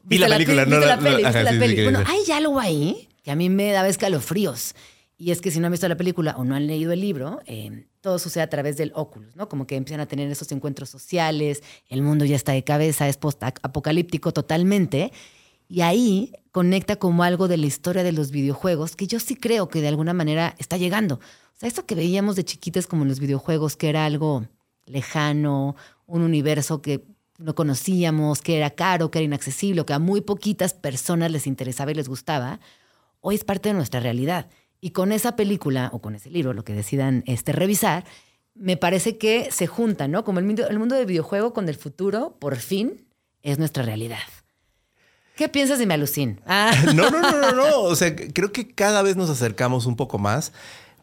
Vi 0.03 0.19
la 0.19 0.27
¿Viste 0.27 0.53
película, 0.55 0.65
pe- 0.65 0.71
no 0.71 0.77
¿Viste 0.77 0.87
la- 0.89 0.97
la 0.97 1.03
peli? 1.03 1.17
¿Viste 1.23 1.29
ajá, 1.29 1.43
la 1.43 1.51
sí, 1.67 1.83
Bueno, 1.85 2.03
hay 2.07 2.33
algo 2.33 2.59
ahí 2.59 3.09
que 3.23 3.31
a 3.31 3.37
mí 3.37 3.49
me 3.49 3.71
daba 3.71 3.87
escalofríos. 3.89 4.75
Y 5.23 5.31
es 5.31 5.41
que 5.41 5.53
si 5.53 5.61
no 5.61 5.67
han 5.67 5.71
visto 5.71 5.89
la 5.89 5.97
película 5.97 6.35
o 6.37 6.43
no 6.43 6.57
han 6.57 6.67
leído 6.67 6.91
el 6.91 7.01
libro, 7.01 7.39
eh, 7.47 7.87
todo 8.01 8.19
sucede 8.19 8.43
a 8.43 8.51
través 8.51 8.77
del 8.77 8.91
Oculus, 8.97 9.37
¿no? 9.37 9.49
Como 9.49 9.69
que 9.69 9.77
empiezan 9.77 10.01
a 10.01 10.07
tener 10.07 10.29
esos 10.29 10.51
encuentros 10.51 10.89
sociales, 10.89 11.63
el 11.89 12.03
mundo 12.03 12.25
ya 12.25 12.35
está 12.35 12.51
de 12.51 12.65
cabeza, 12.65 13.07
es 13.07 13.19
post-apocalíptico 13.19 14.33
totalmente. 14.33 15.13
Y 15.69 15.83
ahí 15.83 16.33
conecta 16.51 16.97
como 16.97 17.23
algo 17.23 17.47
de 17.47 17.57
la 17.57 17.67
historia 17.67 18.03
de 18.03 18.11
los 18.11 18.33
videojuegos, 18.33 18.97
que 18.97 19.07
yo 19.07 19.21
sí 19.21 19.37
creo 19.37 19.69
que 19.69 19.81
de 19.81 19.87
alguna 19.87 20.13
manera 20.13 20.57
está 20.59 20.77
llegando. 20.77 21.21
O 21.63 21.71
sea, 21.71 21.71
que 21.71 21.95
veíamos 21.95 22.35
de 22.35 22.43
chiquitas 22.43 22.89
como 22.89 23.03
en 23.03 23.09
los 23.09 23.21
videojuegos, 23.21 23.77
que 23.77 23.91
era 23.91 24.05
algo 24.05 24.49
lejano, 24.87 25.77
un 26.07 26.23
universo 26.23 26.83
que 26.83 27.05
no 27.39 27.55
conocíamos, 27.55 28.43
que 28.43 28.57
era 28.57 28.71
caro, 28.71 29.13
que 29.13 29.21
era 29.21 29.27
inaccesible, 29.27 29.85
que 29.85 29.93
a 29.93 30.01
muy 30.01 30.21
poquitas 30.21 30.75
personas 30.75 31.31
les 31.31 31.47
interesaba 31.47 31.93
y 31.93 31.95
les 31.95 32.09
gustaba, 32.09 32.59
hoy 33.21 33.37
es 33.37 33.45
parte 33.45 33.69
de 33.69 33.77
nuestra 33.77 34.01
realidad. 34.01 34.49
Y 34.85 34.91
con 34.91 35.13
esa 35.13 35.37
película 35.37 35.91
o 35.93 36.01
con 36.01 36.17
ese 36.17 36.29
libro, 36.29 36.55
lo 36.55 36.65
que 36.65 36.73
decidan 36.75 37.23
este, 37.29 37.53
revisar, 37.53 38.05
me 38.57 38.77
parece 38.77 39.17
que 39.17 39.49
se 39.53 39.69
juntan, 39.69 40.11
¿no? 40.11 40.25
Como 40.25 40.41
el 40.41 40.45
mundo, 40.45 40.67
el 40.69 40.81
mundo 40.81 40.97
del 40.97 41.07
videojuego 41.07 41.53
con 41.53 41.69
el 41.69 41.77
futuro, 41.77 42.37
por 42.41 42.57
fin, 42.57 43.07
es 43.45 43.61
nuestra 43.61 43.85
realidad. 43.85 44.19
¿Qué 45.37 45.49
piensas 45.49 45.79
de 45.79 45.87
mi 45.87 45.95
alucín? 45.95 46.41
Ah, 46.47 46.73
No, 46.97 47.11
no, 47.11 47.21
no, 47.21 47.41
no, 47.41 47.53
no. 47.53 47.81
O 47.83 47.95
sea, 47.95 48.17
creo 48.17 48.51
que 48.51 48.75
cada 48.75 49.03
vez 49.03 49.15
nos 49.15 49.31
acercamos 49.31 49.87
un 49.87 49.95
poco 49.95 50.19
más. 50.19 50.53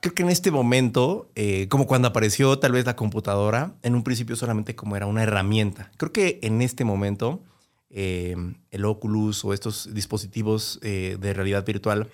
Creo 0.01 0.13
que 0.13 0.23
en 0.23 0.29
este 0.29 0.51
momento, 0.51 1.31
eh, 1.35 1.69
como 1.69 1.87
cuando 1.87 2.09
apareció 2.09 2.59
tal 2.59 2.73
vez 2.73 2.85
la 2.85 2.97
computadora, 2.97 3.75
en 3.81 3.95
un 3.95 4.03
principio 4.03 4.35
solamente 4.35 4.75
como 4.75 4.97
era 4.97 5.05
una 5.05 5.23
herramienta. 5.23 5.89
Creo 5.95 6.11
que 6.11 6.39
en 6.41 6.61
este 6.61 6.83
momento, 6.83 7.41
eh, 7.89 8.35
el 8.71 8.83
Oculus 8.83 9.45
o 9.45 9.53
estos 9.53 9.93
dispositivos 9.93 10.79
eh, 10.83 11.15
de 11.17 11.33
realidad 11.33 11.65
virtual 11.65 12.09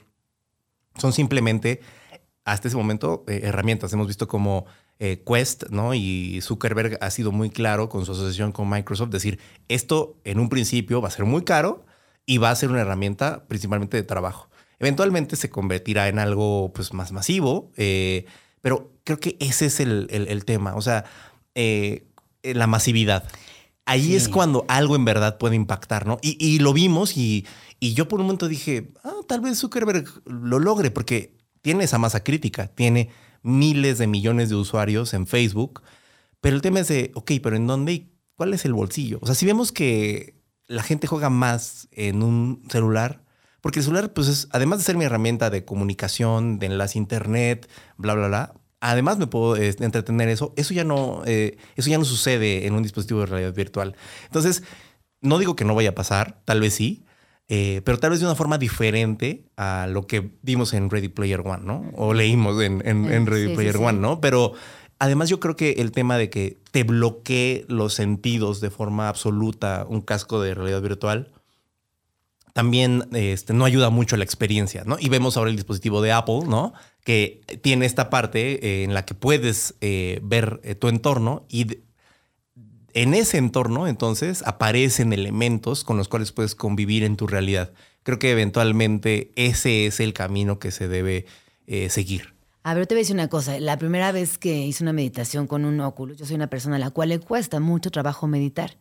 son 0.97 1.13
simplemente, 1.13 1.81
hasta 2.43 2.67
ese 2.67 2.77
momento, 2.77 3.23
eh, 3.27 3.41
herramientas. 3.43 3.91
Hemos 3.93 4.07
visto 4.07 4.27
como 4.27 4.65
eh, 4.99 5.23
Quest, 5.27 5.65
¿no? 5.71 5.93
Y 5.93 6.39
Zuckerberg 6.41 6.97
ha 7.01 7.09
sido 7.11 7.31
muy 7.31 7.49
claro 7.49 7.89
con 7.89 8.05
su 8.05 8.13
asociación 8.13 8.51
con 8.51 8.69
Microsoft, 8.69 9.09
decir, 9.09 9.39
esto 9.67 10.15
en 10.23 10.39
un 10.39 10.49
principio 10.49 11.01
va 11.01 11.07
a 11.09 11.11
ser 11.11 11.25
muy 11.25 11.43
caro 11.43 11.85
y 12.25 12.37
va 12.37 12.49
a 12.51 12.55
ser 12.55 12.69
una 12.71 12.81
herramienta 12.81 13.45
principalmente 13.47 13.97
de 13.97 14.03
trabajo. 14.03 14.49
Eventualmente 14.79 15.35
se 15.35 15.49
convertirá 15.49 16.07
en 16.07 16.19
algo 16.19 16.71
pues, 16.73 16.93
más 16.93 17.11
masivo, 17.11 17.71
eh, 17.77 18.25
pero 18.61 18.91
creo 19.03 19.19
que 19.19 19.37
ese 19.39 19.67
es 19.67 19.79
el, 19.79 20.07
el- 20.11 20.27
el 20.27 20.43
tema, 20.45 20.75
o 20.75 20.81
sea, 20.81 21.05
eh, 21.55 22.05
la 22.43 22.67
masividad. 22.67 23.27
Ahí 23.87 24.15
es 24.15 24.29
cuando 24.29 24.65
algo 24.67 24.95
en 24.95 25.05
verdad 25.05 25.37
puede 25.37 25.55
impactar, 25.55 26.07
¿no? 26.07 26.17
Y, 26.23 26.37
y 26.43 26.57
lo 26.57 26.73
vimos 26.73 27.15
y, 27.17 27.45
y 27.79 27.93
yo 27.93 28.07
por 28.07 28.19
un 28.19 28.27
momento 28.27 28.47
dije, 28.47 28.91
ah, 29.03 29.13
tal 29.27 29.41
vez 29.41 29.59
Zuckerberg 29.59 30.05
lo 30.25 30.59
logre, 30.59 30.91
porque 30.91 31.37
tiene 31.61 31.83
esa 31.83 31.97
masa 31.97 32.23
crítica, 32.23 32.67
tiene 32.67 33.09
miles 33.41 33.97
de 33.97 34.07
millones 34.07 34.49
de 34.49 34.55
usuarios 34.55 35.13
en 35.13 35.27
Facebook, 35.27 35.81
pero 36.41 36.55
el 36.55 36.61
tema 36.61 36.79
es 36.79 36.87
de, 36.87 37.11
ok, 37.15 37.31
pero 37.41 37.55
¿en 37.55 37.67
dónde 37.67 37.93
y 37.93 38.11
cuál 38.35 38.53
es 38.53 38.65
el 38.65 38.73
bolsillo? 38.73 39.19
O 39.21 39.25
sea, 39.25 39.35
si 39.35 39.45
vemos 39.45 39.71
que 39.71 40.35
la 40.67 40.83
gente 40.83 41.07
juega 41.07 41.29
más 41.29 41.87
en 41.91 42.23
un 42.23 42.63
celular, 42.69 43.23
porque 43.61 43.79
el 43.79 43.85
celular, 43.85 44.13
pues 44.13 44.27
es, 44.27 44.47
además 44.51 44.79
de 44.79 44.85
ser 44.85 44.97
mi 44.97 45.05
herramienta 45.05 45.49
de 45.49 45.65
comunicación, 45.65 46.59
de 46.59 46.67
enlace 46.67 46.99
internet, 46.99 47.69
bla, 47.97 48.13
bla, 48.13 48.27
bla, 48.27 48.53
además 48.79 49.17
me 49.17 49.27
puedo 49.27 49.55
eh, 49.57 49.75
entretener 49.79 50.29
eso, 50.29 50.53
eso 50.55 50.73
ya 50.73 50.83
no, 50.83 51.23
eh, 51.25 51.57
eso 51.75 51.89
ya 51.89 51.97
no 51.97 52.05
sucede 52.05 52.67
en 52.67 52.73
un 52.73 52.83
dispositivo 52.83 53.21
de 53.21 53.25
realidad 53.27 53.53
virtual. 53.53 53.95
Entonces, 54.25 54.63
no 55.21 55.39
digo 55.39 55.55
que 55.55 55.65
no 55.65 55.75
vaya 55.75 55.89
a 55.89 55.95
pasar, 55.95 56.41
tal 56.45 56.61
vez 56.61 56.75
sí, 56.75 57.04
eh, 57.47 57.81
pero 57.85 57.99
tal 57.99 58.09
vez 58.11 58.19
de 58.19 58.25
una 58.25 58.35
forma 58.35 58.57
diferente 58.57 59.45
a 59.57 59.87
lo 59.89 60.07
que 60.07 60.31
vimos 60.41 60.73
en 60.73 60.89
Ready 60.89 61.09
Player 61.09 61.41
One, 61.41 61.63
¿no? 61.63 61.91
O 61.95 62.13
leímos 62.13 62.61
en, 62.63 62.81
en- 62.87 63.05
en 63.11 63.25
Sí, 63.25 63.29
Ready 63.31 63.47
sí, 63.49 63.53
Player 63.55 63.77
sí. 63.77 63.83
One, 63.83 63.99
¿no? 63.99 64.19
Pero 64.19 64.53
además 64.97 65.29
yo 65.29 65.39
creo 65.39 65.55
que 65.55 65.71
el 65.73 65.91
tema 65.91 66.17
de 66.17 66.29
que 66.29 66.57
te 66.71 66.83
bloquee 66.83 67.65
los 67.67 67.93
sentidos 67.93 68.61
de 68.61 68.71
forma 68.71 69.09
absoluta 69.09 69.85
un 69.87 70.01
casco 70.01 70.41
de 70.41 70.55
realidad 70.55 70.81
virtual 70.81 71.31
también 72.53 73.03
este, 73.11 73.53
no 73.53 73.65
ayuda 73.65 73.89
mucho 73.89 74.15
a 74.15 74.17
la 74.17 74.23
experiencia, 74.23 74.83
¿no? 74.85 74.95
Y 74.97 75.09
vemos 75.09 75.35
ahora 75.35 75.49
el 75.49 75.57
dispositivo 75.57 76.01
de 76.01 76.13
Apple, 76.13 76.41
¿no? 76.47 76.73
Que 77.03 77.41
tiene 77.61 77.85
esta 77.85 78.09
parte 78.09 78.65
eh, 78.65 78.83
en 78.85 78.93
la 78.93 79.03
que 79.03 79.13
puedes 79.13 79.75
eh, 79.81 80.19
ver 80.23 80.61
tu 80.79 80.87
entorno 80.87 81.45
y 81.49 81.79
en 82.95 83.13
ese 83.13 83.37
entorno 83.37 83.87
entonces 83.87 84.41
aparecen 84.47 85.13
elementos 85.13 85.83
con 85.83 85.97
los 85.97 86.07
cuales 86.07 86.31
puedes 86.31 86.55
convivir 86.55 87.03
en 87.03 87.17
tu 87.17 87.27
realidad. 87.27 87.73
Creo 88.03 88.19
que 88.19 88.31
eventualmente 88.31 89.31
ese 89.35 89.85
es 89.85 89.99
el 89.99 90.13
camino 90.13 90.59
que 90.59 90.71
se 90.71 90.87
debe 90.87 91.25
eh, 91.67 91.89
seguir. 91.89 92.33
A 92.63 92.73
ver, 92.73 92.87
te 92.87 92.95
voy 92.95 92.99
a 92.99 93.03
decir 93.03 93.15
una 93.15 93.27
cosa. 93.27 93.59
La 93.59 93.77
primera 93.77 94.11
vez 94.13 94.37
que 94.37 94.65
hice 94.65 94.83
una 94.83 94.93
meditación 94.93 95.45
con 95.45 95.65
un 95.65 95.79
Oculus, 95.81 96.17
yo 96.17 96.25
soy 96.25 96.35
una 96.35 96.49
persona 96.49 96.77
a 96.77 96.79
la 96.79 96.89
cual 96.89 97.09
le 97.09 97.19
cuesta 97.19 97.59
mucho 97.59 97.91
trabajo 97.91 98.27
meditar. 98.27 98.77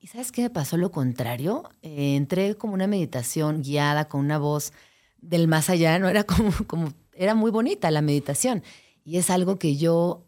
¿Y 0.00 0.08
sabes 0.08 0.32
qué 0.32 0.42
me 0.42 0.50
pasó 0.50 0.76
lo 0.76 0.90
contrario? 0.90 1.62
Eh, 1.82 2.16
entré 2.16 2.56
como 2.56 2.74
una 2.74 2.86
meditación 2.88 3.62
guiada 3.62 4.08
con 4.08 4.20
una 4.20 4.38
voz 4.38 4.72
del 5.20 5.46
más 5.46 5.70
allá, 5.70 5.98
no 6.00 6.08
era 6.08 6.24
como, 6.24 6.52
como, 6.66 6.92
era 7.12 7.36
muy 7.36 7.52
bonita 7.52 7.90
la 7.92 8.02
meditación. 8.02 8.64
Y 9.04 9.16
es 9.16 9.30
algo 9.30 9.58
que 9.58 9.76
yo 9.76 10.27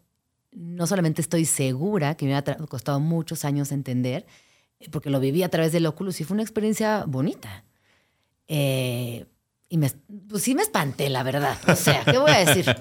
no 0.51 0.87
solamente 0.87 1.21
estoy 1.21 1.45
segura, 1.45 2.15
que 2.15 2.25
me 2.25 2.35
ha 2.35 2.43
costado 2.67 2.99
muchos 2.99 3.45
años 3.45 3.71
entender, 3.71 4.25
eh, 4.79 4.89
porque 4.91 5.09
lo 5.09 5.19
viví 5.19 5.43
a 5.43 5.49
través 5.49 5.71
del 5.71 5.85
Oculus 5.85 6.21
y 6.21 6.23
fue 6.23 6.35
una 6.35 6.43
experiencia 6.43 7.05
bonita. 7.05 7.63
Eh, 8.47 9.25
y 9.73 9.77
me, 9.77 9.89
pues 10.27 10.43
sí 10.43 10.53
me 10.53 10.63
espanté, 10.63 11.09
la 11.09 11.23
verdad. 11.23 11.57
O 11.65 11.77
sea, 11.77 12.03
¿qué 12.03 12.17
voy 12.17 12.29
a 12.29 12.43
decir? 12.43 12.65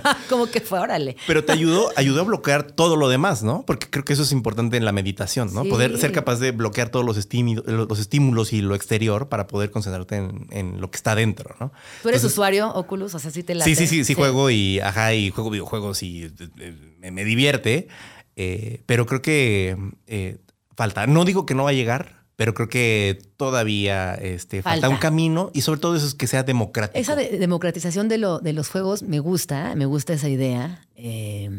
como 0.30 0.46
que 0.46 0.60
fue, 0.60 0.78
órale. 0.78 1.16
Pero 1.26 1.44
te 1.44 1.50
ayudó, 1.50 1.90
ayudó 1.96 2.20
a 2.20 2.24
bloquear 2.24 2.70
todo 2.70 2.94
lo 2.94 3.08
demás, 3.08 3.42
¿no? 3.42 3.64
Porque 3.66 3.90
creo 3.90 4.04
que 4.04 4.12
eso 4.12 4.22
es 4.22 4.30
importante 4.30 4.76
en 4.76 4.84
la 4.84 4.92
meditación, 4.92 5.52
¿no? 5.52 5.64
Sí. 5.64 5.70
Poder 5.70 5.98
ser 5.98 6.12
capaz 6.12 6.36
de 6.36 6.52
bloquear 6.52 6.90
todos 6.90 7.04
los, 7.04 7.16
estímulos, 7.16 7.66
los 7.66 7.98
estímulos 7.98 8.52
y 8.52 8.62
lo 8.62 8.76
exterior 8.76 9.28
para 9.28 9.48
poder 9.48 9.72
concentrarte 9.72 10.18
en, 10.18 10.46
en 10.50 10.80
lo 10.80 10.88
que 10.88 10.96
está 10.96 11.16
dentro, 11.16 11.56
¿no? 11.58 11.72
¿Tú 12.02 12.10
eres 12.10 12.20
Entonces, 12.20 12.32
usuario 12.32 12.68
Oculus? 12.74 13.12
O 13.16 13.18
sea, 13.18 13.32
sí 13.32 13.42
te 13.42 13.56
la 13.56 13.64
Sí, 13.64 13.74
sí, 13.74 13.88
sí, 13.88 14.04
sí, 14.04 14.14
juego 14.14 14.48
y 14.48 14.78
ajá, 14.78 15.14
y 15.14 15.30
juego 15.30 15.50
videojuegos 15.50 16.04
y 16.04 16.26
eh, 16.60 16.74
me, 17.00 17.10
me 17.10 17.24
divierte. 17.24 17.88
eh, 18.36 18.84
pero 18.86 19.04
creo 19.04 19.20
que 19.20 19.76
eh, 20.06 20.38
falta. 20.76 21.08
No 21.08 21.24
digo 21.24 21.44
que 21.44 21.56
no 21.56 21.64
va 21.64 21.70
a 21.70 21.72
llegar, 21.72 22.25
pero 22.36 22.54
creo 22.54 22.68
que 22.68 23.18
todavía 23.36 24.14
este, 24.14 24.62
falta. 24.62 24.82
Falta. 24.82 24.88
un 24.90 24.96
camino 25.00 25.50
y 25.54 25.62
sobre 25.62 25.80
todo 25.80 25.96
eso 25.96 26.06
es 26.06 26.14
que 26.14 26.26
sea 26.26 26.42
democrático. 26.42 26.98
Esa 26.98 27.16
de- 27.16 27.38
democratización 27.38 28.08
de, 28.08 28.18
lo, 28.18 28.38
de 28.40 28.52
los 28.52 28.68
juegos 28.68 29.02
me 29.02 29.18
gusta, 29.20 29.74
me 29.74 29.86
gusta 29.86 30.12
esa 30.12 30.28
idea. 30.28 30.86
Eh, 30.94 31.50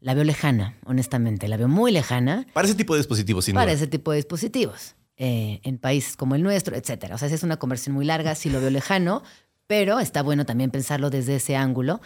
la 0.00 0.14
veo 0.14 0.24
lejana, 0.24 0.76
honestamente, 0.84 1.48
la 1.48 1.56
veo 1.56 1.68
muy 1.68 1.90
lejana 1.92 2.46
Para 2.52 2.66
ese 2.66 2.74
tipo 2.76 2.94
de 2.94 3.00
dispositivos, 3.00 3.44
sin 3.46 3.54
para 3.54 3.66
duda. 3.66 3.74
ese 3.74 3.86
tipo 3.86 4.10
de 4.12 4.16
dispositivos. 4.16 4.94
eh, 5.16 5.60
en 5.62 5.78
países 5.78 6.16
como 6.16 6.34
el 6.34 6.42
nuestro, 6.42 6.74
etcétera. 6.76 7.14
O 7.14 7.18
sea, 7.18 7.28
sí 7.28 7.34
es 7.36 7.42
una 7.42 7.56
conversión 7.58 7.94
muy 7.94 8.04
larga, 8.04 8.34
sí 8.34 8.50
lo 8.50 8.60
veo 8.60 8.70
lejano, 8.70 9.22
pero 9.66 10.00
está 10.00 10.22
bueno 10.22 10.44
también 10.44 10.70
pensarlo 10.70 11.08
desde 11.08 11.36
ese 11.36 11.54
ángulo, 11.56 12.00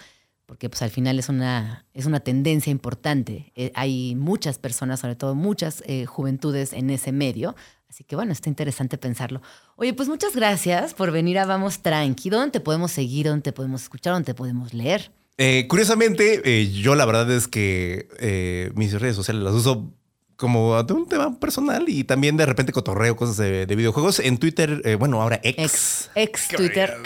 porque 0.49 0.71
pues 0.71 0.81
al 0.81 0.89
final 0.89 1.19
es 1.19 1.29
una, 1.29 1.85
es 1.93 2.07
una 2.07 2.21
tendencia 2.21 2.71
importante. 2.71 3.53
Eh, 3.55 3.71
hay 3.75 4.15
muchas 4.15 4.59
personas, 4.59 4.99
sobre 5.01 5.15
todo 5.15 5.35
muchas 5.35 5.85
eh, 5.87 6.07
juventudes 6.07 6.73
en 6.73 6.89
ese 6.89 7.13
medio, 7.13 7.55
así 7.91 8.03
que 8.03 8.17
bueno, 8.17 8.33
está 8.33 8.49
interesante 8.49 8.97
pensarlo. 8.97 9.43
Oye, 9.77 9.93
pues 9.93 10.09
muchas 10.09 10.35
gracias 10.35 10.95
por 10.95 11.13
venir 11.13 11.39
a 11.39 11.45
Vamos 11.45 11.83
Tranqui. 11.83 12.31
¿Dónde 12.31 12.51
te 12.51 12.61
podemos 12.61 12.93
seguir? 12.93 13.27
¿Dónde 13.27 13.43
te 13.43 13.53
podemos 13.53 13.83
escuchar? 13.83 14.15
¿Dónde 14.15 14.25
te 14.25 14.35
podemos 14.35 14.73
leer? 14.73 15.13
Eh, 15.37 15.67
curiosamente, 15.69 16.71
yo 16.73 16.95
la 16.95 17.05
verdad 17.05 17.31
es 17.31 17.47
que 17.47 18.73
mis 18.75 18.99
redes 18.99 19.17
sociales 19.17 19.43
las 19.43 19.53
uso 19.53 19.93
como 20.39 20.81
de 20.85 20.95
un 20.95 21.07
tema 21.09 21.39
personal 21.39 21.89
y 21.89 22.05
también 22.05 22.37
de 22.37 22.47
repente 22.47 22.73
cotorreo 22.73 23.17
cosas 23.17 23.37
de, 23.39 23.67
de 23.67 23.77
videojuegos. 23.77 24.21
En 24.21 24.39
Twitter, 24.39 24.81
eh, 24.85 24.95
bueno, 24.95 25.21
ahora. 25.21 25.41
Ex, 25.43 26.11
ex 26.15 26.49
Twitter. 26.49 26.97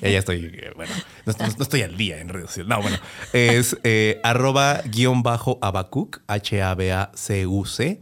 Ya, 0.00 0.10
ya 0.10 0.18
estoy, 0.20 0.44
eh, 0.54 0.70
bueno, 0.76 0.92
no, 1.26 1.32
no- 1.40 1.46
no 1.56 1.62
estoy 1.64 1.82
al 1.82 1.96
día 1.96 2.20
en 2.20 2.28
redes 2.28 2.50
sociales. 2.50 2.68
No, 2.70 2.80
bueno, 2.80 2.98
es 3.32 3.76
eh, 3.82 4.20
arroba 4.22 4.80
guion 4.84 5.24
bajo 5.24 5.58
abacuc, 5.60 6.20
H-A-B-A-C-U-C. 6.28 7.98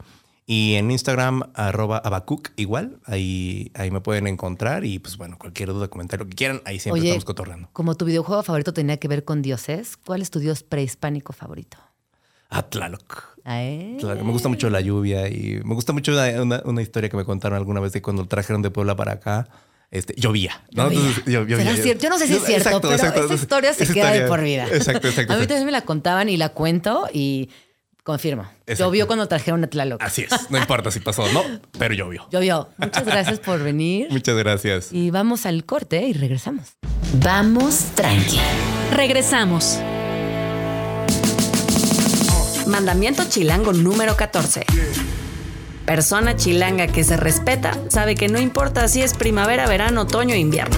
Y 0.49 0.75
en 0.75 0.91
Instagram, 0.91 1.43
arroba 1.55 1.97
abacuc, 1.99 2.51
igual. 2.57 3.01
Ahí, 3.05 3.73
ahí 3.75 3.91
me 3.91 4.01
pueden 4.01 4.27
encontrar. 4.27 4.85
Y 4.85 4.99
pues 4.99 5.17
bueno, 5.17 5.39
cualquier 5.39 5.71
duda, 5.71 5.89
comentario 5.89 6.29
que 6.29 6.35
quieran, 6.37 6.61
ahí 6.67 6.79
siempre 6.79 7.01
Oye, 7.01 7.09
estamos 7.11 7.25
cotorreando. 7.25 7.69
como 7.73 7.95
tu 7.97 8.05
videojuego 8.05 8.43
favorito 8.43 8.73
tenía 8.75 8.99
que 8.99 9.09
ver 9.09 9.25
con 9.25 9.41
dioses, 9.43 9.97
¿cuál 9.97 10.21
es 10.23 10.31
tu 10.31 10.39
dios 10.39 10.62
prehispánico 10.62 11.33
favorito? 11.33 11.79
Atlaloc. 12.51 13.36
Claro, 14.01 14.24
me 14.24 14.32
gusta 14.32 14.49
mucho 14.49 14.68
la 14.70 14.80
lluvia 14.80 15.28
y 15.28 15.61
me 15.64 15.74
gusta 15.74 15.92
mucho 15.92 16.12
una, 16.12 16.42
una- 16.42 16.62
una 16.64 16.82
historia 16.82 17.09
que 17.09 17.16
me 17.16 17.24
contaron 17.24 17.57
alguna 17.57 17.80
vez 17.80 17.92
de 17.92 18.03
cuando 18.03 18.26
trajeron 18.26 18.61
de 18.62 18.70
Puebla 18.70 18.97
para 18.97 19.12
acá. 19.12 19.49
Este, 19.92 20.14
llovía. 20.16 20.64
¿no? 20.72 20.84
Llovía. 20.90 20.99
Entonces, 20.99 21.24
llo- 21.26 21.47
llovía. 21.47 21.57
¿Será 21.59 21.76
cierto? 21.76 22.03
Yo 22.03 22.11
no 22.11 22.18
sé 22.18 22.26
si 22.26 22.32
es 22.34 22.44
cierto, 22.44 22.68
Exacto, 22.68 22.88
pero 22.88 22.94
exacto. 22.94 23.24
esa 23.26 23.34
historia 23.34 23.72
se 23.72 23.84
Esa 23.84 23.94
queda 23.94 24.07
de 24.11 24.16
historia- 24.16 24.28
por 24.28 24.42
vida. 24.42 24.66
Exacto, 24.72 25.07
exacto. 25.09 25.32
A 25.34 25.36
mí 25.36 25.47
también 25.47 25.64
me 25.66 25.70
la 25.72 25.82
contaban 25.82 26.28
y 26.28 26.36
la 26.36 26.49
cuento 26.49 27.07
y 27.12 27.51
confirmo. 28.03 28.42
Exacto. 28.66 28.84
Llovió 28.84 29.07
cuando 29.07 29.28
trajeron 29.28 29.62
a 29.62 29.68
Tlaloc. 29.68 30.03
Así 30.03 30.22
es. 30.22 30.51
No 30.51 30.59
importa 30.59 30.90
si 30.90 30.99
pasó 30.99 31.22
o 31.22 31.32
no, 31.32 31.42
pero 31.78 31.94
llovió. 31.94 32.26
Llovió. 32.32 32.68
Muchas 32.78 33.05
gracias 33.07 33.38
por 33.38 33.62
venir. 33.62 34.09
Muchas 34.11 34.36
gracias. 34.36 34.92
Y 34.92 35.11
vamos 35.11 35.47
al 35.47 35.64
corte 35.64 36.03
y 36.05 36.12
regresamos. 36.14 36.72
Vamos 37.22 37.84
tranqui. 37.94 38.40
Regresamos. 38.92 39.78
Mandamiento 42.67 43.25
chilango 43.29 43.73
número 43.73 44.17
14. 44.17 44.64
Persona 45.85 46.35
chilanga 46.35 46.89
que 46.89 47.05
se 47.05 47.17
respeta 47.17 47.79
sabe 47.89 48.17
que 48.17 48.29
no 48.29 48.41
importa 48.41 48.89
si 48.89 49.03
es 49.03 49.14
primavera, 49.14 49.69
verano, 49.69 50.03
otoño 50.03 50.35
o 50.35 50.37
invierno. 50.37 50.77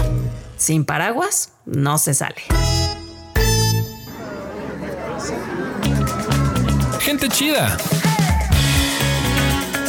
Sin 0.55 0.85
paraguas, 0.85 1.51
no 1.65 1.97
se 1.97 2.13
sale. 2.13 2.41
Gente 6.99 7.27
chida. 7.29 7.75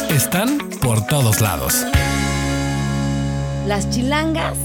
Están 0.09 0.57
por 0.81 1.05
todos 1.05 1.39
lados. 1.39 1.85
Las 3.67 3.89
chilangas 3.91 4.57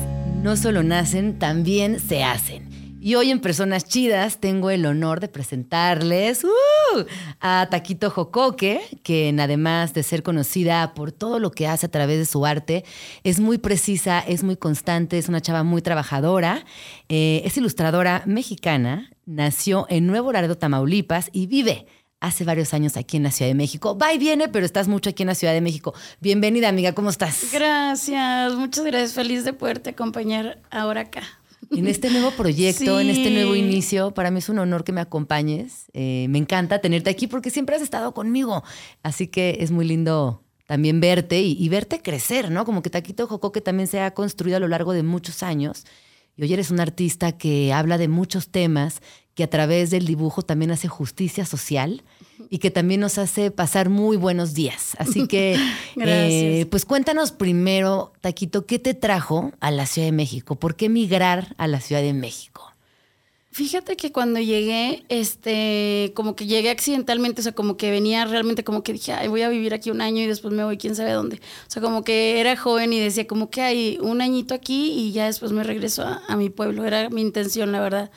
no 0.43 0.57
solo 0.57 0.83
nacen, 0.83 1.39
también 1.39 2.01
se 2.01 2.25
hacen. 2.25 2.66
Y 3.07 3.15
hoy 3.15 3.31
en 3.31 3.39
Personas 3.39 3.85
Chidas 3.85 4.41
tengo 4.41 4.69
el 4.69 4.85
honor 4.85 5.21
de 5.21 5.29
presentarles 5.29 6.43
¡uh! 6.43 7.05
a 7.41 7.69
Taquito 7.71 8.11
Jocoque, 8.11 8.81
quien 9.05 9.39
además 9.39 9.95
de 9.95 10.03
ser 10.03 10.25
conocida 10.25 10.93
por 10.93 11.13
todo 11.13 11.39
lo 11.39 11.53
que 11.53 11.69
hace 11.69 11.87
a 11.87 11.89
través 11.89 12.19
de 12.19 12.27
su 12.27 12.45
arte, 12.45 12.85
es 13.23 13.39
muy 13.39 13.59
precisa, 13.59 14.19
es 14.19 14.43
muy 14.43 14.57
constante, 14.57 15.19
es 15.19 15.29
una 15.29 15.41
chava 15.41 15.63
muy 15.63 15.83
trabajadora, 15.83 16.65
eh, 17.09 17.43
es 17.45 17.57
ilustradora 17.57 18.25
mexicana, 18.27 19.13
nació 19.25 19.87
en 19.89 20.09
Nuevo 20.09 20.33
Laredo, 20.33 20.59
Tamaulipas 20.59 21.31
y 21.33 21.47
vive 21.47 21.87
hace 22.19 22.43
varios 22.43 22.75
años 22.75 22.97
aquí 22.97 23.19
en 23.19 23.23
la 23.23 23.31
Ciudad 23.31 23.49
de 23.49 23.55
México. 23.55 23.97
Va 23.97 24.15
y 24.15 24.19
viene, 24.19 24.49
pero 24.49 24.67
estás 24.67 24.89
mucho 24.89 25.11
aquí 25.11 25.23
en 25.23 25.29
la 25.29 25.37
Ciudad 25.37 25.53
de 25.53 25.61
México. 25.61 25.95
Bienvenida, 26.21 26.69
amiga, 26.69 26.93
¿cómo 26.93 27.11
estás? 27.11 27.51
Gracias, 27.53 28.57
muchas 28.57 28.85
gracias. 28.85 29.13
Feliz 29.13 29.45
de 29.45 29.53
poderte 29.53 29.91
acompañar 29.91 30.59
ahora 30.73 31.03
acá. 31.03 31.23
En 31.71 31.87
este 31.87 32.11
nuevo 32.11 32.31
proyecto, 32.33 33.01
en 33.01 33.11
este 33.11 33.29
Sí. 33.29 33.35
nuevo 33.35 33.55
inicio, 33.57 34.13
para 34.13 34.31
mí 34.31 34.39
es 34.39 34.49
un 34.49 34.59
honor 34.59 34.85
que 34.85 34.93
me 34.93 35.01
acompañes. 35.01 35.87
Eh, 35.93 36.27
me 36.29 36.39
encanta 36.39 36.81
tenerte 36.81 37.11
aquí 37.11 37.27
porque 37.27 37.51
siempre 37.51 37.77
has 37.77 37.83
estado 37.83 38.13
conmigo. 38.15 38.63
Así 39.03 39.27
que 39.29 39.59
es 39.61 39.71
muy 39.71 39.87
lindo 39.87 40.43
también 40.67 41.01
verte 41.01 41.41
y, 41.43 41.53
y 41.59 41.69
verte 41.69 42.03
crecer, 42.03 42.51
¿no? 42.51 42.65
Como 42.65 42.83
que 42.83 42.91
Taquito 42.91 43.27
Joco 43.27 43.53
que 43.53 43.61
también 43.61 43.87
se 43.87 44.01
ha 44.01 44.13
construido 44.15 44.57
a 44.57 44.61
lo 44.61 44.69
largo 44.69 44.93
de 44.93 45.03
muchos 45.03 45.43
años. 45.43 45.85
y 46.39 46.43
hoy 46.43 46.53
eres 46.53 46.71
un 46.71 46.81
artista 46.81 47.33
que 47.33 47.73
habla 47.73 47.97
de 47.97 48.09
muchos 48.09 48.51
temas, 48.51 49.01
que 49.35 49.43
a 49.43 49.49
través 49.49 49.91
del 49.91 50.05
dibujo 50.07 50.43
también 50.43 50.71
hace 50.71 50.87
justicia 50.87 51.47
social 51.47 52.03
y 52.51 52.59
que 52.59 52.71
también 52.71 53.01
nos 53.01 53.19
hace 53.19 53.51
pasar 53.51 53.89
muy 53.89 54.17
buenos 54.17 54.55
días. 54.55 54.97
Así 54.99 55.27
que, 55.27 55.57
eh, 56.01 56.67
pues 56.71 56.85
cuéntanos 56.85 57.33
primero, 57.33 58.13
Taquito, 58.21 58.67
¿qué 58.67 58.79
te 58.79 58.95
trajo 58.95 59.53
a 59.61 59.71
la 59.71 59.87
Ciudad 59.87 60.09
de 60.09 60.13
México? 60.13 60.57
¿Por 60.57 60.77
qué 60.77 60.87
emigrar 60.87 61.55
a 61.59 61.67
la 61.67 61.81
Ciudad 61.81 62.03
de 62.03 62.13
México? 62.13 62.73
Fíjate 63.57 63.97
que 63.97 64.13
cuando 64.13 64.39
llegué, 64.39 65.05
este, 65.09 66.13
como 66.15 66.37
que 66.37 66.47
llegué 66.47 66.69
accidentalmente, 66.69 67.41
o 67.41 67.43
sea, 67.43 67.53
como 67.53 67.79
que 67.79 67.91
venía 67.91 68.27
realmente 68.27 68.65
como 68.65 68.83
que 68.83 68.93
dije, 68.93 69.15
ay, 69.15 69.29
voy 69.29 69.41
a 69.41 69.49
vivir 69.49 69.73
aquí 69.73 69.91
un 69.91 70.03
año 70.03 70.21
y 70.23 70.27
después 70.27 70.53
me 70.53 70.63
voy 70.63 70.77
quién 70.77 70.95
sabe 70.95 71.13
dónde. 71.13 71.37
O 71.37 71.71
sea, 71.71 71.81
como 71.81 72.05
que 72.05 72.39
era 72.39 72.55
joven 72.55 72.93
y 72.93 73.01
decía, 73.01 73.27
como 73.27 73.49
que 73.49 73.63
hay 73.63 73.99
un 74.03 74.21
añito 74.21 74.53
aquí 74.53 74.93
y 74.93 75.13
ya 75.13 75.25
después 75.25 75.53
me 75.53 75.63
regreso 75.63 76.03
a, 76.03 76.23
a 76.29 76.37
mi 76.37 76.51
pueblo. 76.51 76.85
Era 76.85 77.09
mi 77.09 77.23
intención, 77.23 77.73
la 77.73 77.81
verdad. 77.81 78.11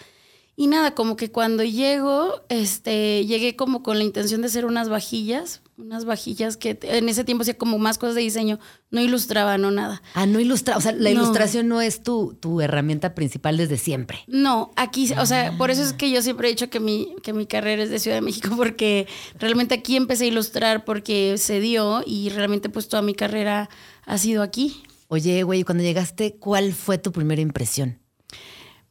Y 0.62 0.68
nada, 0.68 0.94
como 0.94 1.16
que 1.16 1.32
cuando 1.32 1.64
llego, 1.64 2.42
este, 2.50 3.26
llegué 3.26 3.56
como 3.56 3.82
con 3.82 3.98
la 3.98 4.04
intención 4.04 4.42
de 4.42 4.48
hacer 4.48 4.66
unas 4.66 4.90
vajillas, 4.90 5.62
unas 5.78 6.04
vajillas 6.04 6.58
que 6.58 6.78
en 6.82 7.08
ese 7.08 7.24
tiempo 7.24 7.44
hacía 7.44 7.58
como 7.58 7.78
más 7.78 7.98
cosas 7.98 8.16
de 8.16 8.22
diseño, 8.24 8.60
no 8.92 9.00
ilustraba, 9.00 9.58
no 9.58 9.72
nada. 9.72 10.02
Ah, 10.16 10.26
no 10.26 10.38
ilustra, 10.38 10.76
o 10.76 10.82
sea, 10.82 10.92
la 10.92 11.12
No. 11.12 11.22
ilustración 11.22 11.70
no 11.70 11.80
es 11.80 12.04
tu, 12.04 12.34
tu 12.42 12.60
herramienta 12.60 13.16
principal 13.16 13.56
desde 13.56 13.78
siempre. 13.78 14.20
No, 14.28 14.72
aquí, 14.76 15.10
o 15.18 15.26
sea, 15.26 15.58
por 15.58 15.72
eso 15.72 15.82
es 15.82 15.94
que 15.94 16.12
yo 16.12 16.22
siempre 16.22 16.50
he 16.50 16.52
dicho 16.52 16.70
que 16.70 16.82
mi, 16.82 17.16
que 17.24 17.32
mi 17.32 17.46
carrera 17.46 17.84
es 17.84 17.90
de 17.90 18.00
Ciudad 18.00 18.18
de 18.18 18.22
México, 18.22 18.50
porque 18.58 19.08
realmente 19.40 19.76
aquí 19.76 19.96
empecé 19.96 20.26
a 20.26 20.28
ilustrar 20.28 20.84
porque 20.84 21.36
se 21.38 21.62
dio 21.62 22.04
y 22.06 22.28
realmente 22.32 22.68
pues 22.68 22.90
toda 22.90 23.02
mi 23.02 23.14
carrera 23.16 23.70
ha 24.06 24.18
sido 24.18 24.44
aquí. 24.44 24.84
Oye, 25.08 25.44
güey, 25.44 25.64
cuando 25.64 25.86
llegaste, 25.86 26.36
¿cuál 26.36 26.74
fue 26.74 26.98
tu 26.98 27.14
primera 27.14 27.40
impresión? 27.42 27.98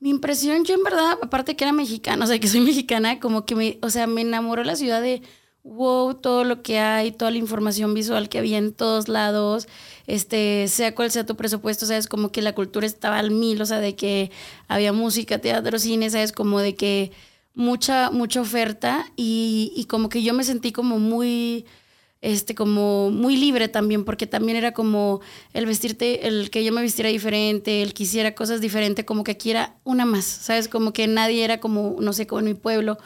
Mi 0.00 0.10
impresión, 0.10 0.64
yo 0.64 0.74
en 0.74 0.84
verdad, 0.84 1.18
aparte 1.22 1.56
que 1.56 1.64
era 1.64 1.72
mexicana, 1.72 2.24
o 2.24 2.28
sea, 2.28 2.38
que 2.38 2.48
soy 2.48 2.60
mexicana, 2.72 3.18
como 3.20 3.44
que 3.44 3.54
me, 3.54 3.78
o 3.82 3.90
sea, 3.90 4.06
me 4.06 4.20
enamoró 4.20 4.62
la 4.64 4.76
ciudad 4.76 5.02
de, 5.02 5.22
wow, 5.64 6.14
todo 6.14 6.44
lo 6.44 6.62
que 6.62 6.78
hay, 6.78 7.12
toda 7.12 7.30
la 7.30 7.38
información 7.38 7.94
visual 7.94 8.28
que 8.28 8.38
había 8.38 8.58
en 8.58 8.72
todos 8.72 9.08
lados, 9.08 9.66
este, 10.06 10.68
sea 10.68 10.94
cual 10.94 11.10
sea 11.10 11.26
tu 11.26 11.36
presupuesto, 11.36 11.86
sabes, 11.86 12.06
como 12.06 12.30
que 12.30 12.42
la 12.42 12.54
cultura 12.54 12.86
estaba 12.86 13.18
al 13.18 13.30
mil, 13.30 13.60
o 13.60 13.66
sea, 13.66 13.80
de 13.80 13.96
que 13.96 14.30
había 14.68 14.92
música, 14.92 15.38
teatro, 15.38 15.78
cine, 15.78 16.10
sabes, 16.10 16.32
como 16.32 16.60
de 16.60 16.76
que 16.76 17.12
mucha, 17.54 18.10
mucha 18.10 18.40
oferta 18.40 19.06
y, 19.16 19.72
y 19.76 19.86
como 19.86 20.08
que 20.08 20.22
yo 20.22 20.32
me 20.32 20.44
sentí 20.44 20.72
como 20.72 20.98
muy 20.98 21.66
este 22.20 22.54
como 22.54 23.10
muy 23.10 23.36
libre 23.36 23.68
también 23.68 24.04
porque 24.04 24.26
también 24.26 24.56
era 24.56 24.72
como 24.72 25.20
el 25.52 25.66
vestirte 25.66 26.26
el 26.26 26.50
que 26.50 26.64
yo 26.64 26.72
me 26.72 26.82
vistiera 26.82 27.10
diferente 27.10 27.82
el 27.82 27.94
que 27.94 28.02
hiciera 28.02 28.34
cosas 28.34 28.60
diferentes 28.60 29.04
como 29.04 29.22
que 29.22 29.32
aquí 29.32 29.50
era 29.50 29.76
una 29.84 30.04
más 30.04 30.24
sabes 30.24 30.68
como 30.68 30.92
que 30.92 31.06
nadie 31.06 31.44
era 31.44 31.60
como 31.60 31.96
no 32.00 32.12
sé 32.12 32.26
como 32.26 32.40
en 32.40 32.46
mi 32.46 32.54
pueblo 32.54 32.98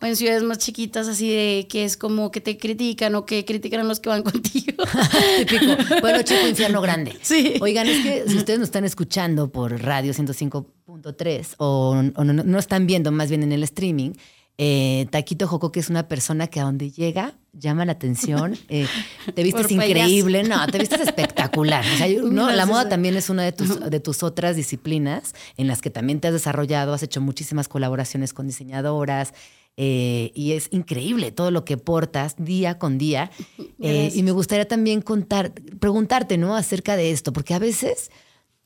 o 0.00 0.06
en 0.06 0.16
ciudades 0.16 0.44
más 0.44 0.58
chiquitas 0.58 1.08
así 1.08 1.28
de 1.28 1.66
que 1.68 1.84
es 1.84 1.96
como 1.96 2.30
que 2.30 2.40
te 2.40 2.56
critican 2.58 3.14
o 3.16 3.26
que 3.26 3.44
critican 3.44 3.80
a 3.80 3.84
los 3.84 3.98
que 3.98 4.08
van 4.08 4.22
contigo 4.30 4.84
Típico. 5.38 5.76
Bueno, 6.00 6.22
chico, 6.22 6.46
infierno 6.48 6.80
grande. 6.82 7.16
Sí. 7.22 7.54
Oigan, 7.60 7.86
es 7.86 8.02
que 8.02 8.24
si 8.28 8.36
ustedes 8.36 8.58
nos 8.58 8.68
están 8.68 8.84
escuchando 8.84 9.50
por 9.50 9.80
radio 9.82 10.12
105.3 10.12 11.54
o, 11.58 12.02
o 12.14 12.24
no, 12.24 12.32
no 12.32 12.58
están 12.58 12.86
viendo 12.86 13.12
más 13.12 13.28
bien 13.28 13.42
en 13.42 13.52
el 13.52 13.62
streaming, 13.62 14.12
eh, 14.62 15.06
Taquito 15.10 15.48
Joco, 15.48 15.72
que 15.72 15.80
es 15.80 15.88
una 15.88 16.06
persona 16.06 16.46
que 16.48 16.60
a 16.60 16.64
donde 16.64 16.90
llega 16.90 17.34
llama 17.54 17.86
la 17.86 17.92
atención. 17.92 18.58
eh, 18.68 18.86
te 19.34 19.42
vistes 19.42 19.66
Por 19.66 19.74
payaso. 19.76 19.90
increíble, 19.90 20.42
no, 20.44 20.66
te 20.66 20.78
vistes 20.78 21.00
espectacular. 21.00 21.82
O 21.94 21.96
sea, 21.96 22.06
yo- 22.08 22.22
no, 22.30 22.50
la 22.50 22.66
moda 22.66 22.86
también 22.88 23.16
es 23.16 23.30
una 23.30 23.42
de 23.42 23.52
tus, 23.52 23.80
de 23.90 24.00
tus 24.00 24.22
otras 24.22 24.56
disciplinas 24.56 25.34
en 25.56 25.66
las 25.66 25.80
que 25.80 25.88
también 25.88 26.20
te 26.20 26.28
has 26.28 26.34
desarrollado, 26.34 26.92
has 26.92 27.02
hecho 27.02 27.22
muchísimas 27.22 27.68
colaboraciones 27.68 28.34
con 28.34 28.46
diseñadoras. 28.48 29.32
eh, 29.78 30.30
y 30.34 30.52
es 30.52 30.68
increíble 30.72 31.32
todo 31.32 31.50
lo 31.50 31.64
que 31.64 31.78
portas 31.78 32.34
día 32.36 32.78
con 32.78 32.98
día. 32.98 33.30
Y 33.78 34.22
me 34.22 34.32
gustaría 34.32 34.68
también 34.68 35.00
contar, 35.00 35.52
preguntarte, 35.80 36.36
¿no? 36.36 36.54
Acerca 36.54 36.96
de 36.96 37.12
esto, 37.12 37.32
porque 37.32 37.54
a 37.54 37.58
veces 37.58 38.10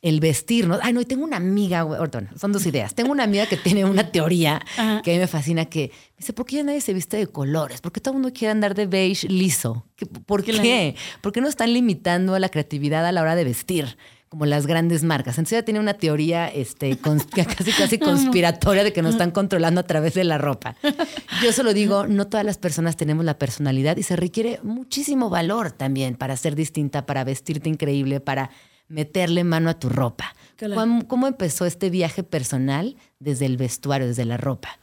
el 0.04 0.20
vestirnos. 0.20 0.78
Ay, 0.82 0.92
no, 0.92 1.00
y 1.00 1.06
tengo 1.06 1.24
una 1.24 1.38
amiga, 1.38 1.88
perdón, 1.88 2.28
son 2.38 2.52
dos 2.52 2.66
ideas. 2.66 2.94
Tengo 2.94 3.10
una 3.10 3.24
amiga 3.24 3.46
que 3.46 3.56
tiene 3.56 3.84
una 3.86 4.12
teoría 4.12 4.60
Ajá. 4.76 5.00
que 5.02 5.10
a 5.10 5.14
mí 5.14 5.18
me 5.18 5.26
fascina, 5.26 5.64
que 5.64 5.88
me 5.90 6.16
dice, 6.18 6.32
¿por 6.34 6.44
qué 6.44 6.56
ya 6.56 6.62
nadie 6.62 6.82
se 6.82 6.92
viste 6.92 7.16
de 7.16 7.26
colores? 7.26 7.80
¿Por 7.80 7.90
qué 7.90 8.00
todo 8.00 8.12
el 8.14 8.20
mundo 8.20 8.36
quiere 8.36 8.52
andar 8.52 8.74
de 8.74 8.84
beige 8.86 9.26
liso? 9.28 9.86
¿Qué- 9.96 10.04
¿Por 10.06 10.44
qué? 10.44 10.94
¿Por 11.22 11.32
qué 11.32 11.40
no 11.40 11.48
están 11.48 11.72
limitando 11.72 12.34
a 12.34 12.38
la 12.38 12.50
creatividad 12.50 13.06
a 13.06 13.12
la 13.12 13.22
hora 13.22 13.34
de 13.34 13.44
vestir? 13.44 13.96
Como 14.28 14.46
las 14.46 14.66
grandes 14.66 15.04
marcas. 15.04 15.38
Entonces 15.38 15.52
ella 15.58 15.64
tiene 15.64 15.78
una 15.80 15.94
teoría 15.94 16.48
este, 16.48 16.98
casi, 17.46 17.70
casi 17.72 17.98
conspiratoria 17.98 18.82
de 18.84 18.92
que 18.92 19.00
nos 19.00 19.12
están 19.12 19.30
controlando 19.30 19.80
a 19.80 19.84
través 19.84 20.12
de 20.14 20.24
la 20.24 20.38
ropa. 20.38 20.74
Yo 21.42 21.52
solo 21.52 21.72
digo, 21.72 22.06
no 22.08 22.26
todas 22.26 22.44
las 22.44 22.58
personas 22.58 22.96
tenemos 22.96 23.24
la 23.24 23.38
personalidad 23.38 23.96
y 23.96 24.02
se 24.02 24.16
requiere 24.16 24.58
muchísimo 24.64 25.30
valor 25.30 25.70
también 25.70 26.16
para 26.16 26.36
ser 26.36 26.56
distinta, 26.56 27.06
para 27.06 27.22
vestirte 27.24 27.68
increíble, 27.70 28.18
para 28.20 28.50
meterle 28.88 29.44
mano 29.44 29.70
a 29.70 29.78
tu 29.78 29.88
ropa. 29.88 30.34
Claro. 30.56 30.74
¿Cómo, 30.74 31.08
cómo 31.08 31.26
empezó 31.26 31.66
este 31.66 31.90
viaje 31.90 32.22
personal 32.22 32.96
desde 33.18 33.46
el 33.46 33.56
vestuario, 33.56 34.06
desde 34.06 34.24
la 34.24 34.36
ropa? 34.36 34.78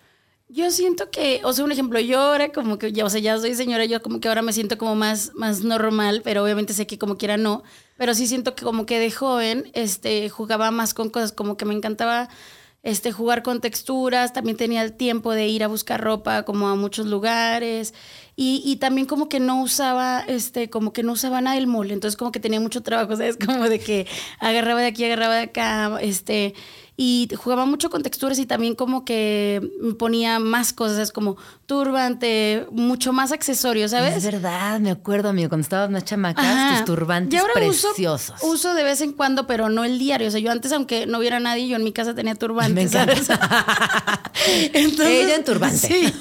Yo 0.54 0.70
siento 0.70 1.10
que, 1.12 1.40
o 1.46 1.54
sea, 1.54 1.64
un 1.64 1.72
ejemplo, 1.72 1.98
yo 2.02 2.20
ahora 2.20 2.52
como 2.52 2.78
que 2.78 2.92
ya, 2.92 3.06
o 3.06 3.10
sea, 3.10 3.22
ya 3.22 3.38
soy 3.38 3.56
señora, 3.56 3.86
yo 3.86 4.02
como 4.02 4.20
que 4.20 4.28
ahora 4.28 4.42
me 4.42 4.52
siento 4.52 4.78
como 4.78 4.96
más, 4.96 5.32
más 5.34 5.64
normal, 5.64 6.20
pero 6.26 6.44
obviamente 6.44 6.74
sé 6.74 6.86
que 6.86 6.98
como 6.98 7.18
quiera 7.18 7.38
no, 7.38 7.64
pero 7.96 8.14
sí 8.14 8.28
siento 8.28 8.54
que 8.54 8.66
como 8.66 8.86
que 8.86 9.00
de 9.00 9.12
joven, 9.12 9.72
este, 9.74 10.28
jugaba 10.28 10.70
más 10.70 10.94
con 10.94 11.10
cosas, 11.10 11.32
como 11.32 11.56
que 11.56 11.64
me 11.64 11.74
encantaba, 11.74 12.28
este, 12.84 13.14
jugar 13.14 13.44
con 13.44 13.62
texturas, 13.62 14.34
también 14.34 14.58
tenía 14.58 14.82
el 14.82 14.92
tiempo 14.92 15.32
de 15.32 15.48
ir 15.48 15.64
a 15.64 15.68
buscar 15.68 16.02
ropa 16.02 16.44
como 16.44 16.68
a 16.68 16.76
muchos 16.76 17.06
lugares 17.06 17.94
y, 18.44 18.64
y 18.66 18.78
también 18.78 19.06
como 19.06 19.30
que 19.30 19.40
no 19.40 19.62
usaba, 19.62 20.22
este, 20.22 20.68
como 20.68 20.94
que 20.94 21.04
no 21.04 21.12
usaba 21.12 21.42
nada 21.42 21.56
del 21.58 21.68
mole, 21.68 21.94
entonces 21.94 22.18
como 22.18 22.32
que 22.32 22.40
tenía 22.40 22.60
mucho 22.60 22.82
trabajo, 22.82 23.16
¿sabes? 23.16 23.38
Como 23.46 23.70
de 23.70 23.80
que 23.80 24.08
agarraba 24.40 24.82
de 24.82 24.88
aquí, 24.88 25.06
agarraba 25.06 25.36
de 25.36 25.44
acá, 25.44 26.00
este, 26.02 26.56
y 26.98 27.30
jugaba 27.36 27.66
mucho 27.66 27.90
con 27.90 28.04
texturas 28.04 28.38
y 28.40 28.46
también 28.46 28.76
como 28.76 29.06
que 29.06 29.62
ponía 29.98 30.40
más 30.40 30.72
cosas, 30.74 31.12
como 31.12 31.38
turbante, 31.66 32.68
mucho 32.72 33.12
más 33.14 33.32
accesorios, 33.32 33.92
Es 33.94 33.98
¿sabes? 34.00 34.24
verdad, 34.24 34.80
me 34.80 34.92
acuerdo, 34.92 35.30
amigo, 35.30 35.50
cuando 35.50 35.64
estabas 35.64 35.90
más 35.90 36.04
chamacas, 36.04 36.46
Ajá. 36.46 36.76
tus 36.78 36.86
turbantes 36.86 37.34
Y 37.34 37.38
ahora 37.42 37.54
preciosos. 37.54 38.36
Uso, 38.42 38.48
uso 38.52 38.74
de 38.76 38.84
vez 38.84 39.02
en 39.02 39.14
cuando, 39.14 39.48
pero 39.48 39.70
no 39.70 39.84
el 39.84 39.98
diario. 39.98 40.28
O 40.28 40.32
sea, 40.32 40.40
yo 40.40 40.52
antes, 40.52 40.72
aunque 40.74 41.06
no 41.08 41.18
hubiera 41.20 41.40
nadie, 41.40 41.68
yo 41.68 41.76
en 41.76 41.84
mi 41.84 41.92
casa 41.92 42.14
tenía 42.14 42.36
turbante. 42.36 42.74
Me 42.74 42.82
encanta. 42.84 43.16
¿sabes? 43.24 43.40
Ella 45.00 45.36
en 45.36 45.44
turbante. 45.44 45.78
Sí. 45.78 46.14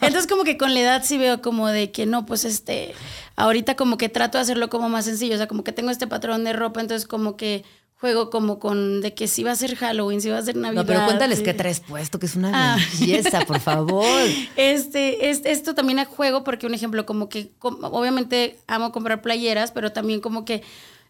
Entonces, 0.00 0.26
como 0.26 0.44
que 0.44 0.56
con 0.58 0.74
la 0.74 0.80
edad 0.80 1.02
sí 1.04 1.18
veo 1.18 1.40
como 1.40 1.65
de 1.68 1.90
que 1.92 2.06
no, 2.06 2.26
pues 2.26 2.44
este. 2.44 2.94
Ahorita 3.36 3.76
como 3.76 3.98
que 3.98 4.08
trato 4.08 4.38
de 4.38 4.42
hacerlo 4.42 4.68
como 4.68 4.88
más 4.88 5.04
sencillo. 5.04 5.34
O 5.34 5.38
sea, 5.38 5.48
como 5.48 5.64
que 5.64 5.72
tengo 5.72 5.90
este 5.90 6.06
patrón 6.06 6.44
de 6.44 6.52
ropa, 6.52 6.80
entonces 6.80 7.06
como 7.06 7.36
que 7.36 7.64
juego 7.98 8.28
como 8.28 8.58
con 8.58 9.00
de 9.00 9.14
que 9.14 9.26
si 9.26 9.42
va 9.42 9.52
a 9.52 9.56
ser 9.56 9.74
Halloween, 9.74 10.20
si 10.20 10.28
va 10.28 10.36
a 10.38 10.42
ser 10.42 10.54
Navidad. 10.56 10.82
No, 10.82 10.86
pero 10.86 11.04
cuéntales 11.06 11.38
sí. 11.38 11.44
qué 11.44 11.54
traes 11.54 11.80
puesto, 11.80 12.18
que 12.18 12.26
es 12.26 12.36
una 12.36 12.50
Ah. 12.52 12.76
belleza, 13.00 13.40
por 13.46 13.58
favor. 13.60 14.04
Este, 14.56 15.30
es- 15.30 15.42
esto 15.46 15.74
también 15.74 15.98
a 15.98 16.04
juego, 16.04 16.44
porque 16.44 16.66
un 16.66 16.74
ejemplo, 16.74 17.06
como 17.06 17.28
que 17.30 17.52
obviamente 17.60 18.58
amo 18.66 18.92
comprar 18.92 19.22
playeras, 19.22 19.70
pero 19.72 19.92
también 19.92 20.20
como 20.20 20.44
que 20.44 20.62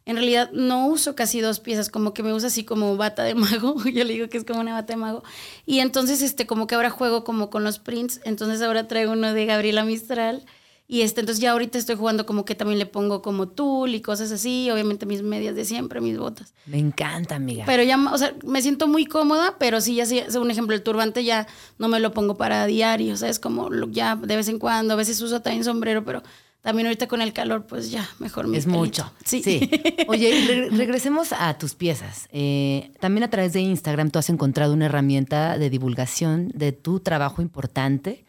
en 0.06 0.14
realidad 0.14 0.50
no 0.52 0.86
uso 0.86 1.16
casi 1.16 1.40
dos 1.40 1.58
piezas, 1.58 1.90
como 1.90 2.14
que 2.14 2.22
me 2.22 2.32
uso 2.32 2.46
así 2.46 2.64
como 2.64 2.96
bata 2.96 3.24
de 3.24 3.34
mago, 3.34 3.76
yo 3.84 4.04
le 4.04 4.14
digo 4.14 4.28
que 4.28 4.38
es 4.38 4.44
como 4.44 4.60
una 4.60 4.72
bata 4.72 4.92
de 4.92 4.96
mago. 4.96 5.22
Y 5.66 5.80
entonces, 5.80 6.22
este, 6.22 6.46
como 6.46 6.66
que 6.68 6.76
ahora 6.76 6.90
juego 6.90 7.24
como 7.24 7.50
con 7.50 7.64
los 7.64 7.80
prints, 7.80 8.20
entonces 8.24 8.62
ahora 8.62 8.88
traigo 8.88 9.12
uno 9.12 9.34
de 9.34 9.44
Gabriela 9.44 9.84
Mistral. 9.84 10.46
Y 10.88 11.00
este, 11.00 11.18
entonces 11.18 11.42
ya 11.42 11.50
ahorita 11.50 11.78
estoy 11.78 11.96
jugando 11.96 12.26
como 12.26 12.44
que 12.44 12.54
también 12.54 12.78
le 12.78 12.86
pongo 12.86 13.20
como 13.20 13.48
tul 13.48 13.92
y 13.92 14.00
cosas 14.00 14.30
así, 14.30 14.70
obviamente 14.70 15.04
mis 15.04 15.20
medias 15.20 15.56
de 15.56 15.64
siempre, 15.64 16.00
mis 16.00 16.16
botas. 16.16 16.54
Me 16.64 16.78
encanta, 16.78 17.34
amiga. 17.34 17.64
Pero 17.66 17.82
ya, 17.82 17.98
o 18.12 18.16
sea, 18.16 18.36
me 18.44 18.62
siento 18.62 18.86
muy 18.86 19.04
cómoda, 19.04 19.56
pero 19.58 19.80
sí, 19.80 19.96
ya 19.96 20.06
sí, 20.06 20.22
un 20.38 20.48
ejemplo, 20.48 20.76
el 20.76 20.84
turbante 20.84 21.24
ya 21.24 21.48
no 21.78 21.88
me 21.88 21.98
lo 21.98 22.12
pongo 22.12 22.36
para 22.36 22.66
diario, 22.66 23.14
o 23.14 23.16
sea, 23.16 23.28
es 23.28 23.40
como 23.40 23.68
ya 23.86 24.14
de 24.14 24.36
vez 24.36 24.46
en 24.46 24.60
cuando, 24.60 24.94
a 24.94 24.96
veces 24.96 25.20
uso 25.20 25.42
también 25.42 25.64
sombrero, 25.64 26.04
pero 26.04 26.22
también 26.66 26.88
ahorita 26.88 27.06
con 27.06 27.22
el 27.22 27.32
calor, 27.32 27.64
pues 27.66 27.92
ya, 27.92 28.08
mejor 28.18 28.48
mi 28.48 28.56
Es 28.56 28.64
pelito. 28.64 28.80
mucho. 28.80 29.12
Sí. 29.24 29.40
Oye, 30.08 30.44
re- 30.48 30.70
regresemos 30.70 31.32
a 31.32 31.56
tus 31.58 31.76
piezas. 31.76 32.26
Eh, 32.32 32.90
también 32.98 33.22
a 33.22 33.30
través 33.30 33.52
de 33.52 33.60
Instagram 33.60 34.10
tú 34.10 34.18
has 34.18 34.28
encontrado 34.30 34.72
una 34.74 34.86
herramienta 34.86 35.58
de 35.58 35.70
divulgación 35.70 36.50
de 36.56 36.72
tu 36.72 36.98
trabajo 36.98 37.40
importante. 37.40 38.24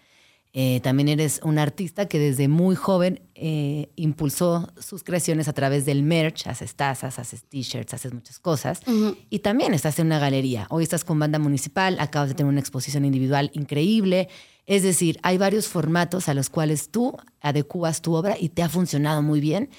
Eh, 0.54 0.80
también 0.82 1.10
eres 1.10 1.40
un 1.44 1.58
artista 1.58 2.08
que 2.08 2.20
desde 2.20 2.48
muy 2.48 2.76
joven 2.76 3.22
eh, 3.34 3.90
impulsó 3.96 4.72
sus 4.80 5.04
creaciones 5.04 5.48
a 5.48 5.54
través 5.54 5.86
del 5.86 6.04
merch, 6.04 6.46
haces 6.46 6.76
tazas, 6.76 7.18
haces 7.20 7.44
t-shirts, 7.44 7.96
haces 7.96 8.14
muchas 8.14 8.38
cosas. 8.40 8.82
Y 9.32 9.40
también 9.40 9.74
estás 9.74 9.98
en 9.98 10.06
una 10.08 10.20
galería. 10.20 10.68
Hoy 10.70 10.84
estás 10.84 11.04
con 11.04 11.18
banda 11.18 11.40
municipal, 11.40 11.98
acabas 12.00 12.30
de 12.30 12.36
tener 12.36 12.50
una 12.52 12.60
exposición 12.60 13.04
individual 13.04 13.50
increíble. 13.54 14.30
Es 14.68 14.84
decir, 14.84 15.18
hay 15.24 15.38
varios 15.38 15.68
formatos 15.68 16.28
a 16.28 16.34
los 16.34 16.50
cuales 16.50 16.90
tú 16.90 17.16
adecuas 17.42 18.02
tu 18.02 18.14
obra 18.16 18.36
y 18.38 18.50
te 18.50 18.62
ha 18.64 18.70
funcionado 18.70 19.24
muy 19.24 19.40
bien. 19.40 19.70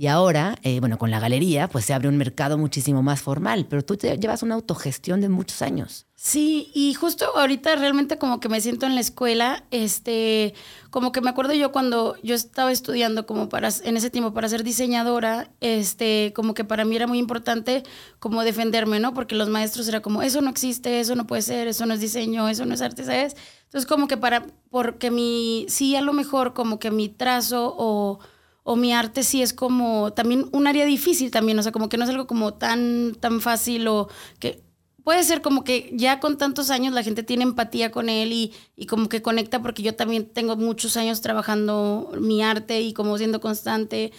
Y 0.00 0.06
ahora, 0.06 0.56
eh, 0.62 0.80
bueno, 0.80 0.96
con 0.96 1.10
la 1.10 1.20
galería, 1.20 1.68
pues 1.68 1.84
se 1.84 1.92
abre 1.92 2.08
un 2.08 2.16
mercado 2.16 2.56
muchísimo 2.56 3.02
más 3.02 3.20
formal, 3.20 3.66
pero 3.68 3.84
tú 3.84 3.98
te 3.98 4.16
llevas 4.16 4.42
una 4.42 4.54
autogestión 4.54 5.20
de 5.20 5.28
muchos 5.28 5.60
años. 5.60 6.06
Sí, 6.14 6.70
y 6.72 6.94
justo 6.94 7.26
ahorita 7.36 7.76
realmente 7.76 8.16
como 8.16 8.40
que 8.40 8.48
me 8.48 8.62
siento 8.62 8.86
en 8.86 8.94
la 8.94 9.02
escuela, 9.02 9.62
este, 9.70 10.54
como 10.88 11.12
que 11.12 11.20
me 11.20 11.28
acuerdo 11.28 11.52
yo 11.52 11.70
cuando 11.70 12.16
yo 12.22 12.34
estaba 12.34 12.72
estudiando 12.72 13.26
como 13.26 13.50
para, 13.50 13.68
en 13.84 13.98
ese 13.98 14.08
tiempo 14.08 14.32
para 14.32 14.48
ser 14.48 14.64
diseñadora, 14.64 15.50
este, 15.60 16.32
como 16.34 16.54
que 16.54 16.64
para 16.64 16.86
mí 16.86 16.96
era 16.96 17.06
muy 17.06 17.18
importante 17.18 17.82
como 18.20 18.42
defenderme, 18.42 19.00
¿no? 19.00 19.12
Porque 19.12 19.34
los 19.34 19.50
maestros 19.50 19.86
era 19.86 20.00
como, 20.00 20.22
eso 20.22 20.40
no 20.40 20.48
existe, 20.48 21.00
eso 21.00 21.14
no 21.14 21.26
puede 21.26 21.42
ser, 21.42 21.68
eso 21.68 21.84
no 21.84 21.92
es 21.92 22.00
diseño, 22.00 22.48
eso 22.48 22.64
no 22.64 22.72
es 22.72 22.80
arte, 22.80 23.04
¿sabes? 23.04 23.36
Entonces 23.64 23.86
como 23.86 24.08
que 24.08 24.16
para, 24.16 24.46
porque 24.70 25.10
mi, 25.10 25.66
sí 25.68 25.94
a 25.94 26.00
lo 26.00 26.14
mejor 26.14 26.54
como 26.54 26.78
que 26.78 26.90
mi 26.90 27.10
trazo 27.10 27.74
o, 27.76 28.18
o 28.62 28.76
mi 28.76 28.92
arte 28.92 29.22
sí 29.22 29.42
es 29.42 29.52
como 29.52 30.12
también 30.12 30.48
un 30.52 30.66
área 30.66 30.84
difícil 30.84 31.30
también, 31.30 31.58
o 31.58 31.62
sea, 31.62 31.72
como 31.72 31.88
que 31.88 31.96
no 31.96 32.04
es 32.04 32.10
algo 32.10 32.26
como 32.26 32.54
tan, 32.54 33.16
tan 33.18 33.40
fácil 33.40 33.88
o 33.88 34.08
que 34.38 34.62
puede 35.02 35.24
ser 35.24 35.42
como 35.42 35.64
que 35.64 35.90
ya 35.94 36.20
con 36.20 36.38
tantos 36.38 36.70
años 36.70 36.92
la 36.92 37.02
gente 37.02 37.22
tiene 37.22 37.42
empatía 37.42 37.90
con 37.90 38.08
él 38.08 38.32
y, 38.32 38.52
y, 38.76 38.86
como 38.86 39.08
que 39.08 39.22
conecta 39.22 39.62
porque 39.62 39.82
yo 39.82 39.94
también 39.94 40.26
tengo 40.26 40.56
muchos 40.56 40.96
años 40.96 41.20
trabajando 41.20 42.12
mi 42.20 42.42
arte 42.42 42.80
y 42.80 42.92
como 42.92 43.18
siendo 43.18 43.40
constante. 43.40 44.12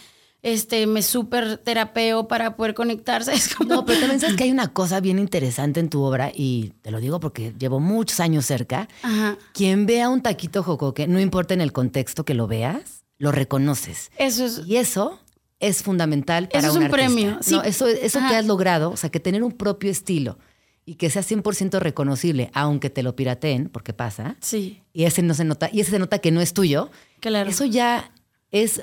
Este, 0.44 0.88
me 0.88 1.04
súper 1.04 1.60
terapeo 1.60 2.28
para 2.28 2.56
poder 2.56 2.74
conectarse. 2.74 3.32
Es 3.34 3.54
como... 3.54 3.70
No, 3.70 3.86
pero 3.86 4.00
también 4.00 4.20
sabes 4.20 4.36
que 4.36 4.46
hay 4.46 4.52
una 4.52 4.74
cosa 4.74 5.00
bien 5.00 5.20
interesante 5.20 5.80
en 5.80 5.90
tu 5.90 6.02
obra 6.02 6.32
y 6.34 6.74
te 6.82 6.90
lo 6.90 7.00
digo 7.00 7.20
porque 7.20 7.54
llevo 7.60 7.80
muchos 7.80 8.20
años 8.20 8.46
cerca. 8.46 8.90
Ajá. 9.04 9.38
Quien 9.54 9.86
vea 9.86 10.10
un 10.10 10.22
taquito 10.22 10.64
jocoque, 10.64 11.08
no 11.08 11.20
importa 11.20 11.54
en 11.54 11.62
el 11.62 11.72
contexto 11.72 12.26
que 12.26 12.34
lo 12.34 12.48
veas, 12.48 13.01
lo 13.22 13.32
reconoces. 13.32 14.12
Eso 14.18 14.46
es... 14.46 14.64
Y 14.66 14.78
eso 14.78 15.20
es 15.60 15.84
fundamental 15.84 16.50
para 16.50 16.68
Eso 16.68 16.80
es 16.80 16.86
un, 16.86 16.90
premio, 16.90 17.38
sí. 17.42 17.54
No, 17.54 17.62
eso 17.62 17.88
eso 17.88 18.20
que 18.28 18.36
has 18.36 18.46
logrado, 18.48 18.90
o 18.90 18.98
sea, 18.98 19.12
que 19.12 19.20
tener 19.20 19.44
un 19.44 19.52
propio 19.52 19.92
estilo 19.92 20.40
y 20.86 20.96
que 20.96 21.12
sea 21.12 21.22
100% 21.22 21.80
reconocible, 21.80 22.50
aunque 22.56 22.90
te 22.90 23.04
lo 23.04 23.16
pirateen, 23.16 23.70
porque 23.70 23.94
pasa, 23.94 24.38
Sí, 24.42 24.82
y 24.92 25.04
ese 25.04 25.22
no 25.22 25.36
se 25.36 25.44
nota, 25.44 25.70
y 25.72 25.82
ese 25.82 25.92
se 25.92 26.00
nota 26.00 26.18
que 26.18 26.32
no 26.32 26.42
es 26.42 26.54
tuyo, 26.54 26.90
claro. 27.20 27.48
eso 27.48 27.66
ya 27.66 28.12
es 28.50 28.82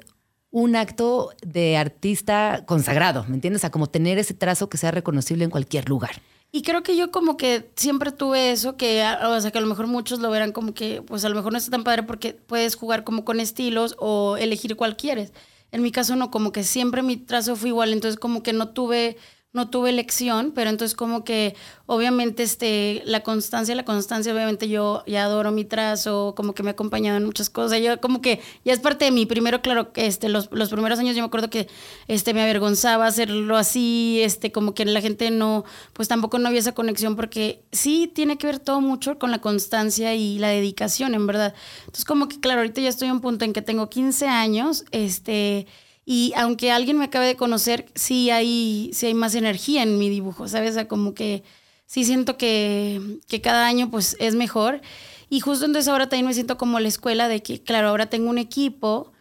un 0.52 0.76
acto 0.76 1.32
de 1.44 1.76
artista 1.76 2.62
consagrado, 2.64 3.24
¿me 3.28 3.34
entiendes? 3.34 3.58
O 3.58 3.62
sea, 3.62 3.70
como 3.70 3.88
tener 3.88 4.18
ese 4.18 4.34
trazo 4.34 4.68
que 4.68 4.78
sea 4.78 4.92
reconocible 4.92 5.42
en 5.42 5.50
cualquier 5.50 5.88
lugar. 5.88 6.22
Y 6.50 6.62
creo 6.62 6.82
que 6.82 6.96
yo 6.96 7.10
como 7.10 7.36
que 7.36 7.70
siempre 7.76 8.10
tuve 8.10 8.50
eso, 8.52 8.76
que, 8.76 9.02
a- 9.02 9.28
o 9.28 9.40
sea, 9.40 9.50
que 9.50 9.58
a 9.58 9.60
lo 9.60 9.66
mejor 9.66 9.86
muchos 9.86 10.20
lo 10.20 10.30
verán 10.30 10.52
como 10.52 10.72
que, 10.74 11.02
pues 11.02 11.24
a 11.24 11.28
lo 11.28 11.34
mejor 11.34 11.52
no 11.52 11.58
está 11.58 11.70
tan 11.70 11.84
padre 11.84 12.04
porque 12.04 12.32
puedes 12.34 12.74
jugar 12.74 13.04
como 13.04 13.24
con 13.24 13.38
estilos 13.40 13.94
o 13.98 14.36
elegir 14.38 14.74
cuál 14.76 14.96
quieres. 14.96 15.32
En 15.72 15.82
mi 15.82 15.92
caso 15.92 16.16
no, 16.16 16.30
como 16.30 16.50
que 16.52 16.64
siempre 16.64 17.02
mi 17.02 17.18
trazo 17.18 17.54
fue 17.54 17.68
igual, 17.68 17.92
entonces 17.92 18.18
como 18.18 18.42
que 18.42 18.54
no 18.54 18.70
tuve, 18.70 19.18
no 19.54 19.70
tuve 19.70 19.88
elección, 19.88 20.52
pero 20.54 20.68
entonces 20.68 20.94
como 20.94 21.24
que 21.24 21.56
obviamente 21.86 22.42
este, 22.42 23.02
la 23.06 23.22
constancia, 23.22 23.74
la 23.74 23.84
constancia, 23.84 24.32
obviamente 24.34 24.68
yo 24.68 25.02
ya 25.06 25.24
adoro 25.24 25.50
mi 25.52 25.64
trazo, 25.64 26.34
como 26.36 26.52
que 26.54 26.62
me 26.62 26.68
ha 26.70 26.72
acompañado 26.72 27.16
en 27.16 27.24
muchas 27.24 27.48
cosas, 27.48 27.80
yo 27.80 27.98
como 27.98 28.20
que 28.20 28.40
ya 28.64 28.74
es 28.74 28.80
parte 28.80 29.06
de 29.06 29.10
mí. 29.10 29.24
Primero, 29.24 29.62
claro, 29.62 29.90
este, 29.94 30.28
los, 30.28 30.50
los 30.52 30.68
primeros 30.68 30.98
años 30.98 31.16
yo 31.16 31.22
me 31.22 31.26
acuerdo 31.26 31.48
que 31.48 31.66
este, 32.08 32.34
me 32.34 32.42
avergonzaba 32.42 33.06
hacerlo 33.06 33.56
así, 33.56 34.20
este, 34.22 34.52
como 34.52 34.74
que 34.74 34.84
la 34.84 35.00
gente 35.00 35.30
no, 35.30 35.64
pues 35.94 36.08
tampoco 36.08 36.38
no 36.38 36.48
había 36.48 36.60
esa 36.60 36.72
conexión 36.72 37.16
porque 37.16 37.62
sí 37.72 38.10
tiene 38.14 38.36
que 38.36 38.46
ver 38.46 38.58
todo 38.58 38.82
mucho 38.82 39.18
con 39.18 39.30
la 39.30 39.40
constancia 39.40 40.14
y 40.14 40.38
la 40.38 40.48
dedicación, 40.48 41.14
en 41.14 41.26
verdad. 41.26 41.54
Entonces 41.80 42.04
como 42.04 42.28
que 42.28 42.38
claro, 42.38 42.60
ahorita 42.60 42.82
ya 42.82 42.90
estoy 42.90 43.08
en 43.08 43.14
un 43.14 43.20
punto 43.22 43.46
en 43.46 43.54
que 43.54 43.62
tengo 43.62 43.88
15 43.88 44.26
años, 44.28 44.84
este... 44.90 45.66
Y 46.10 46.32
aunque 46.36 46.70
alguien 46.70 46.96
me 46.96 47.04
acabe 47.04 47.26
de 47.26 47.36
conocer, 47.36 47.84
sí 47.94 48.30
hay, 48.30 48.88
sí 48.94 49.04
hay 49.04 49.12
más 49.12 49.34
energía 49.34 49.82
en 49.82 49.98
mi 49.98 50.08
dibujo, 50.08 50.48
¿sabes? 50.48 50.70
O 50.70 50.72
sea, 50.72 50.88
como 50.88 51.12
que 51.12 51.42
sí 51.84 52.02
siento 52.02 52.38
que, 52.38 53.18
que 53.28 53.42
cada 53.42 53.66
año 53.66 53.90
pues 53.90 54.16
es 54.18 54.34
mejor. 54.34 54.80
Y 55.28 55.40
justo 55.40 55.66
entonces 55.66 55.86
ahora 55.86 56.08
también 56.08 56.24
me 56.24 56.32
siento 56.32 56.56
como 56.56 56.80
la 56.80 56.88
escuela 56.88 57.28
de 57.28 57.42
que, 57.42 57.62
claro, 57.62 57.88
ahora 57.90 58.06
tengo 58.06 58.30
un 58.30 58.38
equipo, 58.38 59.12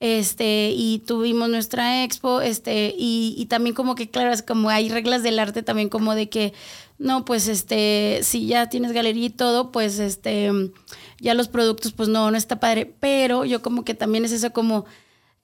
este, 0.00 0.72
y 0.74 1.04
tuvimos 1.06 1.48
nuestra 1.48 2.02
expo, 2.02 2.40
este, 2.40 2.92
y, 2.98 3.36
y 3.38 3.46
también 3.46 3.76
como 3.76 3.94
que, 3.94 4.10
claro, 4.10 4.32
es 4.32 4.42
como 4.42 4.68
hay 4.68 4.88
reglas 4.88 5.22
del 5.22 5.38
arte 5.38 5.62
también 5.62 5.88
como 5.88 6.16
de 6.16 6.28
que, 6.28 6.52
no, 6.98 7.24
pues, 7.24 7.46
este, 7.46 8.18
si 8.24 8.46
ya 8.48 8.68
tienes 8.68 8.90
galería 8.90 9.26
y 9.26 9.30
todo, 9.30 9.70
pues, 9.70 10.00
este, 10.00 10.50
ya 11.20 11.34
los 11.34 11.46
productos, 11.46 11.92
pues 11.92 12.08
no, 12.08 12.32
no 12.32 12.36
está 12.36 12.58
padre, 12.58 12.92
pero 12.98 13.44
yo 13.44 13.62
como 13.62 13.84
que 13.84 13.94
también 13.94 14.24
es 14.24 14.32
eso 14.32 14.52
como 14.52 14.86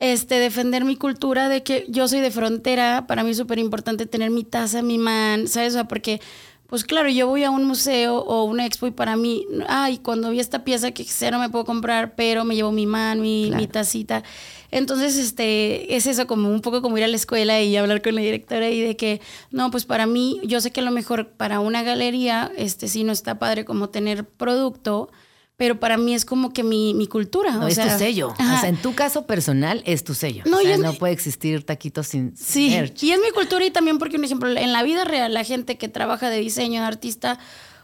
este, 0.01 0.37
defender 0.39 0.85
mi 0.85 0.97
cultura 0.97 1.49
de 1.49 1.62
que 1.62 1.85
yo 1.89 2.07
soy 2.09 2.20
de 2.20 2.31
frontera, 2.31 3.07
para 3.07 3.25
mí 3.25 3.31
es 3.31 3.37
súper 3.37 3.59
importante 3.59 4.07
tener 4.07 4.31
mi 4.31 4.45
taza, 4.45 4.83
mi 4.83 4.99
man, 4.99 5.49
¿sabes? 5.49 5.70
O 5.70 5.79
sea, 5.79 5.89
porque, 5.89 6.20
pues 6.69 6.85
claro, 6.85 7.09
yo 7.09 7.27
voy 7.27 7.43
a 7.45 7.51
un 7.51 7.65
museo 7.65 8.19
o 8.19 8.45
una 8.45 8.65
expo 8.65 8.87
y 8.87 8.91
para 8.93 9.16
mí, 9.16 9.45
ay, 9.69 9.99
cuando 9.99 10.31
vi 10.31 10.39
esta 10.39 10.62
pieza 10.65 10.93
que 10.93 11.03
quizá 11.05 11.31
no 11.31 11.41
me 11.41 11.49
puedo 11.49 11.65
comprar, 11.65 12.15
pero 12.15 12.45
me 12.45 12.55
llevo 12.55 12.70
mi 12.70 12.87
man, 12.87 13.20
mi, 13.20 13.47
Claro. 13.49 13.61
mi 13.61 13.66
tacita. 13.66 14.23
Entonces, 14.70 15.16
este, 15.16 15.97
es 15.97 16.07
eso, 16.07 16.27
como 16.27 16.49
un 16.51 16.61
poco 16.61 16.83
como 16.83 16.97
ir 16.99 17.05
a 17.05 17.09
la 17.09 17.16
escuela 17.16 17.61
y 17.61 17.75
hablar 17.77 18.03
con 18.03 18.15
la 18.15 18.20
directora 18.20 18.69
y 18.69 18.81
de 18.81 18.97
que, 18.97 19.20
no, 19.51 19.70
pues 19.70 19.85
para 19.87 20.07
mí, 20.07 20.41
yo 20.45 20.61
sé 20.61 20.70
que 20.70 20.81
a 20.81 20.85
lo 20.85 20.91
mejor 20.91 21.31
para 21.31 21.59
una 21.61 21.83
galería, 21.83 22.53
este, 22.57 22.87
sí 22.87 23.03
no 23.03 23.12
está 23.12 23.39
padre 23.39 23.65
como 23.65 23.89
tener 23.89 24.25
producto, 24.27 25.11
pero 25.59 25.79
para 25.81 25.99
mí 25.99 26.15
es 26.15 26.25
como 26.25 26.53
que 26.53 26.63
mi, 26.63 26.95
mi 26.95 27.07
cultura. 27.09 27.51
No, 27.51 27.65
o 27.65 27.69
es 27.69 27.75
sea, 27.75 27.93
tu 27.93 27.99
sello. 27.99 28.33
ajá. 28.39 28.55
O 28.57 28.61
sea, 28.61 28.69
en 28.71 28.77
tu 28.81 28.95
caso 28.95 29.27
personal 29.27 29.83
es 29.85 30.05
tu 30.05 30.15
sello. 30.15 30.45
No, 30.47 30.59
o 30.59 30.61
sea, 30.61 30.79
no 30.79 30.95
puede 30.95 31.13
existir 31.13 31.67
taquitos 31.67 32.07
sin 32.07 32.35
Sí, 32.37 32.71
merch. 32.71 33.03
y 33.03 33.11
es 33.13 33.19
mi 33.21 33.31
cultura 33.33 33.67
y 33.67 33.71
también 33.73 33.99
porque, 33.99 34.17
un 34.17 34.25
ejemplo, 34.25 34.49
en 34.49 34.73
la 34.73 34.83
vida 34.85 35.05
real, 35.05 35.35
la 35.35 35.43
gente 35.45 35.77
que 35.77 35.89
trabaja 35.89 36.31
de 36.31 36.39
diseño, 36.39 36.81
de 36.81 36.87
artista 36.87 37.39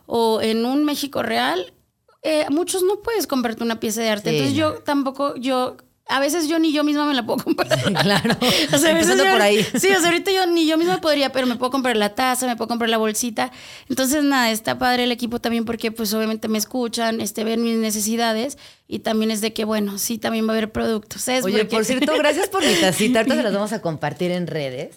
o 0.06 0.40
en 0.40 0.64
un 0.64 0.84
México 0.84 1.22
real, 1.24 1.74
eh, 2.22 2.46
muchos 2.48 2.84
no 2.84 3.02
puedes 3.02 3.26
comprarte 3.26 3.64
una 3.64 3.80
pieza 3.80 4.00
de 4.02 4.08
arte. 4.08 4.30
Sí, 4.30 4.36
Entonces 4.36 4.56
yo 4.56 4.74
tampoco, 4.84 5.34
yo, 5.36 5.76
a 6.06 6.20
veces 6.20 6.48
yo 6.48 6.58
ni 6.58 6.72
yo 6.72 6.84
misma 6.84 7.06
me 7.06 7.14
la 7.14 7.24
puedo 7.24 7.38
comprar. 7.44 7.68
claro. 7.94 8.36
O 8.72 8.78
sea, 8.78 8.90
a 8.90 8.94
veces 8.94 9.10
Empezando 9.10 9.24
yo- 9.24 9.30
por 9.32 9.42
ahí. 9.42 9.62
Sí, 9.78 9.88
o 9.88 9.98
sea, 10.00 10.06
ahorita 10.06 10.30
yo 10.30 10.46
ni 10.46 10.66
yo 10.66 10.76
misma 10.76 11.00
podría, 11.00 11.30
pero 11.32 11.46
me 11.46 11.56
puedo 11.56 11.70
comprar 11.70 11.96
la 11.96 12.14
taza, 12.14 12.46
me 12.46 12.56
puedo 12.56 12.68
comprar 12.68 12.90
la 12.90 12.98
bolsita. 12.98 13.50
Entonces, 13.88 14.22
nada, 14.24 14.50
está 14.50 14.78
padre 14.78 15.04
el 15.04 15.12
equipo 15.12 15.40
también 15.40 15.64
porque, 15.64 15.90
pues, 15.92 16.12
obviamente 16.14 16.48
me 16.48 16.58
escuchan, 16.58 17.20
este, 17.20 17.44
ven 17.44 17.62
mis 17.62 17.76
necesidades 17.78 18.58
y 18.88 18.98
también 19.00 19.30
es 19.30 19.40
de 19.40 19.52
que, 19.52 19.64
bueno, 19.64 19.98
sí, 19.98 20.18
también 20.18 20.46
va 20.46 20.50
a 20.52 20.56
haber 20.56 20.72
productos. 20.72 21.22
¿sabes? 21.22 21.44
Oye, 21.44 21.58
Porque- 21.58 21.76
por 21.76 21.84
cierto, 21.84 22.12
gracias 22.18 22.48
por 22.48 22.64
mi 22.64 22.74
tacita. 22.74 23.20
Ahorita 23.20 23.36
se 23.36 23.42
las 23.42 23.52
vamos 23.54 23.72
a 23.72 23.80
compartir 23.80 24.30
en 24.30 24.46
redes. 24.46 24.96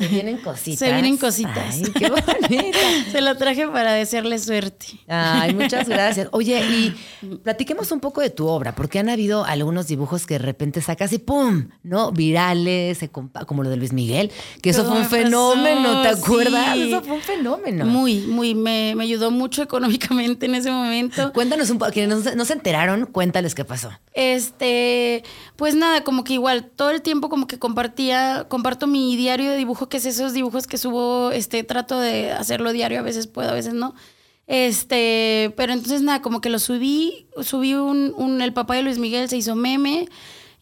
Se 0.00 0.08
vienen 0.08 0.38
cositas. 0.38 0.78
Se 0.78 0.90
vienen 0.92 1.16
cositas. 1.18 1.74
Ay, 1.74 1.82
qué 1.92 2.08
bonita. 2.08 2.78
Se 3.12 3.20
la 3.20 3.36
traje 3.36 3.68
para 3.68 3.92
desearle 3.92 4.38
suerte. 4.38 4.86
Ay, 5.06 5.54
muchas 5.54 5.88
gracias. 5.88 6.28
Oye, 6.32 6.60
y 6.60 7.36
platiquemos 7.44 7.92
un 7.92 8.00
poco 8.00 8.22
de 8.22 8.30
tu 8.30 8.46
obra, 8.46 8.74
porque 8.74 8.98
han 8.98 9.10
habido 9.10 9.44
algunos 9.44 9.86
dibujos 9.88 10.26
que 10.26 10.34
de 10.34 10.38
repente 10.38 10.80
sacas 10.80 11.12
y 11.12 11.18
¡pum! 11.18 11.68
¿No? 11.82 12.12
Virales, 12.12 12.98
como 13.46 13.62
lo 13.62 13.68
de 13.68 13.76
Luis 13.76 13.92
Miguel, 13.92 14.30
que 14.62 14.70
eso 14.70 14.84
fue 14.84 14.94
un 14.96 15.02
me 15.02 15.08
fenómeno, 15.08 16.02
¿te 16.02 16.08
acuerdas? 16.08 16.74
sí. 16.74 16.82
Eso 16.92 17.02
fue 17.02 17.16
un 17.16 17.22
fenómeno. 17.22 17.84
Muy, 17.84 18.20
muy, 18.22 18.54
me, 18.54 18.94
me 18.96 19.04
ayudó 19.04 19.30
mucho 19.30 19.62
económicamente 19.62 20.46
en 20.46 20.54
ese 20.54 20.70
momento. 20.70 21.32
Cuéntanos 21.32 21.68
un 21.68 21.78
poco, 21.78 21.92
quienes 21.92 22.34
no 22.34 22.44
se 22.44 22.52
enteraron, 22.54 23.06
cuéntales 23.06 23.54
qué 23.54 23.64
pasó. 23.64 23.90
Este, 24.14 25.22
pues 25.56 25.74
nada, 25.74 26.04
como 26.04 26.24
que 26.24 26.32
igual, 26.32 26.70
todo 26.74 26.90
el 26.90 27.02
tiempo 27.02 27.28
como 27.28 27.46
que 27.46 27.58
compartía, 27.58 28.46
comparto 28.48 28.86
mi 28.86 29.16
diario 29.16 29.50
de 29.50 29.56
dibujo, 29.56 29.88
que 29.90 29.98
es 29.98 30.06
esos 30.06 30.32
dibujos 30.32 30.66
que 30.66 30.78
subo, 30.78 31.30
este, 31.32 31.62
trato 31.64 32.00
de 32.00 32.32
hacerlo 32.32 32.72
diario, 32.72 33.00
a 33.00 33.02
veces 33.02 33.26
puedo, 33.26 33.50
a 33.50 33.54
veces 33.54 33.74
no. 33.74 33.94
Este, 34.46 35.52
pero 35.56 35.72
entonces 35.72 36.02
nada, 36.02 36.22
como 36.22 36.40
que 36.40 36.48
lo 36.50 36.58
subí, 36.58 37.26
subí 37.42 37.74
un, 37.74 38.12
un 38.16 38.42
el 38.42 38.52
papá 38.52 38.74
de 38.74 38.82
Luis 38.82 38.98
Miguel 38.98 39.28
se 39.28 39.36
hizo 39.36 39.54
meme. 39.54 40.08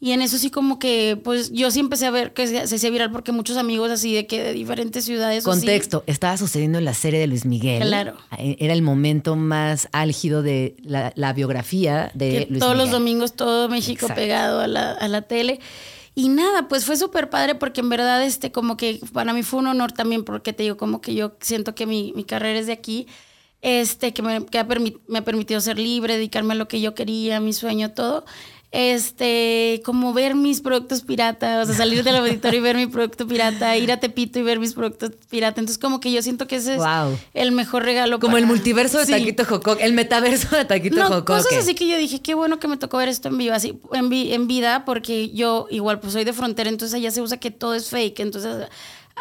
Y 0.01 0.13
en 0.13 0.23
eso 0.23 0.39
sí 0.39 0.49
como 0.51 0.79
que, 0.79 1.19
pues 1.25 1.51
yo 1.51 1.73
sí 1.73 1.81
empecé 1.81 2.07
a 2.07 2.13
ver 2.13 2.33
que 2.33 2.47
se, 2.47 2.59
hacía 2.77 2.89
viral 2.91 3.11
porque 3.11 3.33
muchos 3.33 3.57
amigos 3.57 3.91
así 3.91 4.15
de 4.15 4.29
que 4.29 4.41
de 4.41 4.53
diferentes 4.53 5.05
ciudades. 5.05 5.43
Contexto, 5.43 6.05
estaba 6.07 6.37
sucediendo 6.37 6.79
en 6.79 6.85
la 6.85 6.95
serie 6.95 7.19
de 7.19 7.27
Luis 7.27 7.45
Miguel. 7.45 7.83
Claro. 7.83 8.15
Eh, 8.39 8.57
Era 8.61 8.75
el 8.75 8.83
momento 8.83 9.35
más 9.35 9.89
álgido 9.91 10.43
de 10.43 10.77
la, 10.85 11.13
la 11.17 11.33
biografía 11.33 12.13
de 12.15 12.31
que 12.31 12.47
Luis 12.49 12.61
todos 12.61 12.77
los 12.77 12.87
Miguel. 12.89 13.01
domingos 13.01 13.33
todo 13.33 13.69
México 13.69 14.03
Exacto. 14.07 14.21
pegado 14.21 14.61
a 14.61 14.69
la, 14.69 14.93
a 14.93 15.09
la 15.09 15.23
tele. 15.23 15.59
Y 16.19 16.29
nada, 16.31 16.67
pues 16.67 16.85
fue 16.85 16.97
súper 16.97 17.31
padre 17.31 17.55
porque 17.55 17.81
en 17.81 17.91
verdad, 17.91 18.25
este, 18.25 18.51
como 18.51 18.77
que 18.77 18.99
para 19.13 19.33
mí 19.33 19.45
fue 19.45 19.61
un 19.61 19.69
honor 19.69 19.93
también, 19.93 20.25
porque 20.25 20.53
te 20.53 20.65
digo, 20.65 20.77
como 20.77 21.01
que 21.01 21.15
yo 21.15 21.37
siento 21.41 21.77
que 21.77 21.87
mi, 21.87 22.13
mi 22.17 22.25
carrera 22.25 22.59
es 22.59 22.67
de 22.67 22.73
aquí, 22.73 23.07
este, 23.63 24.13
que, 24.13 24.23
me, 24.23 24.45
que 24.45 24.59
ha, 24.59 24.67
me 25.07 25.19
ha 25.21 25.25
permitido 25.25 25.61
ser 25.61 25.79
libre, 25.79 26.15
dedicarme 26.15 26.55
a 26.55 26.57
lo 26.57 26.67
que 26.67 26.81
yo 26.81 26.93
quería, 26.93 27.39
mi 27.39 27.53
sueño, 27.53 27.93
todo. 27.93 28.25
Este, 28.71 29.81
como 29.85 30.13
ver 30.13 30.35
mis 30.35 30.61
productos 30.61 31.03
pirata, 31.03 31.63
o 31.63 31.67
sea, 31.67 31.75
salir 31.75 32.05
del 32.05 32.17
auditorio 32.17 32.61
y 32.61 32.63
ver 32.63 32.77
mi 32.77 32.87
producto 32.87 33.27
pirata, 33.27 33.77
ir 33.77 33.91
a 33.93 33.99
Tepito 33.99 34.39
y 34.39 34.43
ver 34.43 34.59
mis 34.59 34.75
productos 34.75 35.13
pirata. 35.31 35.61
Entonces, 35.61 35.79
como 35.81 36.01
que 36.01 36.13
yo 36.13 36.23
siento 36.23 36.47
que 36.47 36.57
ese 36.57 36.75
es 36.77 36.83
el 37.35 37.53
mejor 37.53 37.85
regalo. 37.85 38.19
Como 38.19 38.37
el 38.37 38.47
multiverso 38.47 38.99
de 38.99 39.07
Sí. 39.07 39.13
Taquito 39.13 39.45
Jocoque, 39.45 39.85
el 39.85 39.93
metaverso 39.95 40.55
de 40.57 40.65
Taquito 40.65 40.97
No, 41.09 41.25
cosas 41.25 41.53
así 41.59 41.75
que 41.75 41.87
yo 41.89 41.97
dije, 41.97 42.21
qué 42.21 42.35
bueno 42.35 42.59
que 42.59 42.69
me 42.69 42.77
tocó 42.77 42.99
ver 42.99 43.09
esto 43.09 43.29
en 43.29 43.39
vivo, 43.39 43.55
así, 43.55 43.79
en, 43.93 44.09
vi- 44.09 44.33
en 44.33 44.47
vida, 44.49 44.85
porque 44.85 45.31
yo 45.31 45.67
igual 45.71 46.01
pues 46.01 46.13
soy 46.13 46.25
de 46.25 46.33
frontera, 46.33 46.69
entonces 46.69 46.95
allá 46.95 47.11
se 47.11 47.23
usa 47.23 47.39
que 47.39 47.51
todo 47.51 47.75
es 47.75 47.89
fake, 47.89 48.21
entonces 48.21 48.69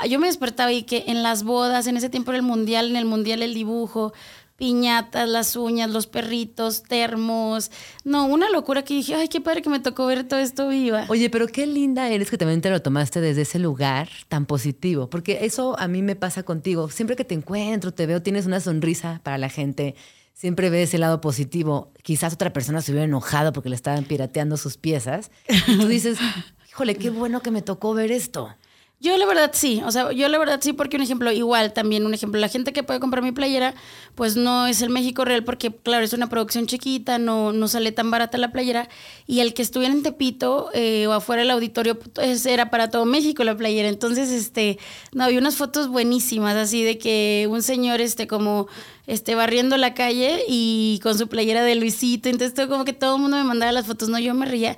yo 0.09 0.19
me 0.19 0.27
despertaba 0.27 0.71
y 0.73 0.83
que 0.83 1.05
en 1.07 1.23
las 1.23 1.43
bodas, 1.43 1.87
en 1.87 1.97
ese 1.97 2.09
tiempo 2.09 2.31
era 2.31 2.37
el 2.37 2.43
mundial, 2.43 2.89
en 2.89 2.95
el 2.97 3.05
mundial 3.05 3.41
el 3.41 3.53
dibujo, 3.53 4.13
piñatas, 4.57 5.29
las 5.29 5.55
uñas, 5.55 5.89
los 5.89 6.07
perritos, 6.07 6.83
termos, 6.83 7.71
no, 8.03 8.25
una 8.25 8.49
locura 8.49 8.83
que 8.83 8.95
dije, 8.95 9.15
ay, 9.15 9.27
qué 9.27 9.39
padre 9.39 9.61
que 9.61 9.69
me 9.69 9.79
tocó 9.79 10.07
ver 10.07 10.27
todo 10.27 10.39
esto 10.39 10.67
viva. 10.67 11.05
Oye, 11.09 11.29
pero 11.29 11.47
qué 11.47 11.67
linda 11.67 12.09
eres 12.09 12.29
que 12.29 12.37
también 12.37 12.61
te 12.61 12.71
lo 12.71 12.81
tomaste 12.81 13.21
desde 13.21 13.43
ese 13.43 13.59
lugar 13.59 14.09
tan 14.27 14.45
positivo, 14.45 15.09
porque 15.09 15.39
eso 15.45 15.79
a 15.79 15.87
mí 15.87 16.01
me 16.01 16.15
pasa 16.15 16.43
contigo. 16.43 16.89
Siempre 16.89 17.15
que 17.15 17.23
te 17.23 17.35
encuentro, 17.35 17.93
te 17.93 18.07
veo, 18.07 18.21
tienes 18.21 18.47
una 18.47 18.59
sonrisa 18.59 19.21
para 19.23 19.37
la 19.37 19.49
gente, 19.49 19.95
siempre 20.33 20.71
ves 20.71 20.93
el 20.95 21.01
lado 21.01 21.21
positivo. 21.21 21.91
Quizás 22.01 22.33
otra 22.33 22.51
persona 22.51 22.81
se 22.81 22.91
hubiera 22.91 23.05
enojado 23.05 23.53
porque 23.53 23.69
le 23.69 23.75
estaban 23.75 24.05
pirateando 24.05 24.57
sus 24.57 24.77
piezas. 24.77 25.29
Y 25.67 25.77
tú 25.77 25.87
dices, 25.87 26.17
híjole, 26.69 26.95
qué 26.95 27.11
bueno 27.11 27.41
que 27.41 27.51
me 27.51 27.61
tocó 27.61 27.93
ver 27.93 28.11
esto. 28.11 28.49
Yo 28.99 29.15
la 29.15 29.27
verdad 29.27 29.51
sí, 29.53 29.79
o 29.85 29.91
sea, 29.91 30.11
yo 30.11 30.27
la 30.27 30.39
verdad 30.39 30.59
sí, 30.59 30.73
porque 30.73 30.97
un 30.97 31.03
ejemplo, 31.03 31.31
igual 31.31 31.71
también 31.71 32.03
un 32.07 32.15
ejemplo, 32.15 32.39
la 32.41 32.47
gente 32.47 32.73
que 32.73 32.81
puede 32.81 32.99
comprar 32.99 33.23
mi 33.23 33.31
playera, 33.31 33.75
pues 34.15 34.35
no 34.35 34.65
es 34.65 34.81
el 34.81 34.89
México 34.89 35.23
real, 35.23 35.43
porque 35.43 35.71
claro, 35.71 36.03
es 36.03 36.13
una 36.13 36.29
producción 36.29 36.65
chiquita, 36.65 37.19
no, 37.19 37.53
no 37.53 37.67
sale 37.67 37.91
tan 37.91 38.09
barata 38.09 38.39
la 38.39 38.51
playera, 38.51 38.89
y 39.27 39.41
el 39.41 39.53
que 39.53 39.61
estuviera 39.61 39.93
en 39.93 40.01
Tepito 40.01 40.71
eh, 40.73 41.05
o 41.05 41.13
afuera 41.13 41.43
del 41.43 41.51
auditorio, 41.51 41.99
pues, 41.99 42.47
era 42.47 42.71
para 42.71 42.89
todo 42.89 43.05
México 43.05 43.43
la 43.43 43.55
playera, 43.55 43.87
entonces, 43.87 44.31
este, 44.31 44.79
no, 45.13 45.25
había 45.25 45.37
unas 45.37 45.57
fotos 45.57 45.89
buenísimas, 45.89 46.55
así 46.55 46.81
de 46.81 46.97
que 46.97 47.47
un 47.51 47.61
señor, 47.61 48.01
este, 48.01 48.25
como, 48.25 48.67
este, 49.05 49.35
barriendo 49.35 49.77
la 49.77 49.93
calle 49.93 50.43
y 50.47 50.99
con 51.03 51.19
su 51.19 51.27
playera 51.27 51.63
de 51.63 51.75
Luisito, 51.75 52.29
entonces 52.29 52.55
todo, 52.55 52.67
como 52.67 52.83
que 52.83 52.93
todo 52.93 53.17
el 53.17 53.21
mundo 53.21 53.37
me 53.37 53.43
mandaba 53.43 53.71
las 53.71 53.85
fotos, 53.85 54.09
no, 54.09 54.17
yo 54.17 54.33
me 54.33 54.47
reía. 54.47 54.75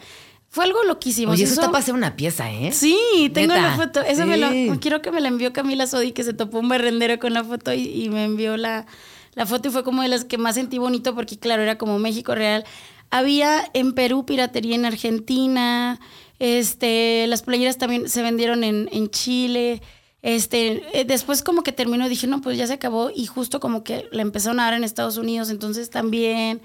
Fue 0.50 0.66
algo 0.66 0.84
loquísimo. 0.84 1.32
Oye, 1.32 1.44
o 1.44 1.46
sea, 1.46 1.54
eso 1.54 1.62
está 1.62 1.72
para 1.72 1.84
hacer 1.84 1.94
una 1.94 2.16
pieza, 2.16 2.52
¿eh? 2.52 2.72
Sí, 2.72 3.32
tengo 3.34 3.54
Neta. 3.54 3.70
la 3.70 3.76
foto. 3.76 4.02
Eso 4.02 4.26
me 4.26 4.38
lo, 4.38 4.80
quiero 4.80 5.02
que 5.02 5.12
me 5.12 5.22
la 5.22 5.28
envió 5.28 5.54
Camila 5.54 5.86
Sodi, 5.86 6.12
que 6.12 6.24
se 6.24 6.34
topó 6.34 6.60
un 6.60 6.70
berrendero 6.70 7.20
con 7.20 7.34
la 7.34 7.44
foto 7.44 7.72
y, 7.74 8.04
y 8.04 8.10
me 8.10 8.26
envió 8.26 8.58
la, 8.58 8.88
la 9.36 9.46
foto 9.46 9.70
y 9.70 9.72
fue 9.72 9.84
como 9.84 10.02
de 10.02 10.08
las 10.08 10.26
que 10.26 10.38
más 10.38 10.56
sentí 10.56 10.80
bonito 10.80 11.14
porque 11.14 11.38
claro, 11.38 11.62
era 11.62 11.78
como 11.78 12.00
México 12.00 12.34
real. 12.34 12.66
Había 13.12 13.70
en 13.74 13.94
Perú 13.94 14.26
piratería 14.26 14.76
en 14.76 14.86
Argentina, 14.86 16.00
este, 16.40 17.28
las 17.28 17.42
playeras 17.44 17.78
también 17.78 18.10
se 18.10 18.22
vendieron 18.22 18.64
en, 18.64 18.90
en 18.92 19.10
Chile. 19.10 19.82
Este, 20.22 20.84
eh, 21.00 21.06
después 21.06 21.44
como 21.44 21.64
que 21.64 21.72
terminó 21.72 22.10
dije, 22.10 22.28
no, 22.28 22.42
pues 22.42 22.58
ya 22.58 22.68
se 22.68 22.74
acabó 22.74 23.10
y 23.16 23.26
justo 23.26 23.60
como 23.60 23.84
que 23.84 24.08
la 24.12 24.22
empezaron 24.22 24.60
a 24.60 24.66
dar 24.66 24.74
en 24.74 24.84
Estados 24.84 25.18
Unidos, 25.18 25.50
entonces 25.50 25.90
también, 25.90 26.62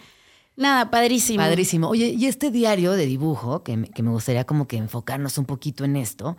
nada, 0.56 0.90
padrísimo. 0.90 1.39
Padrísimo. 1.39 1.89
Oye, 1.89 2.14
y 2.16 2.26
este 2.26 2.51
diario 2.51 2.93
de 2.93 3.06
dibujo, 3.06 3.62
que 3.62 3.76
me, 3.76 3.89
que 3.89 4.02
me 4.02 4.10
gustaría 4.10 4.44
como 4.44 4.66
que 4.66 4.76
enfocarnos 4.76 5.39
un 5.39 5.44
poquito 5.44 5.85
en 5.85 5.97
esto, 5.97 6.36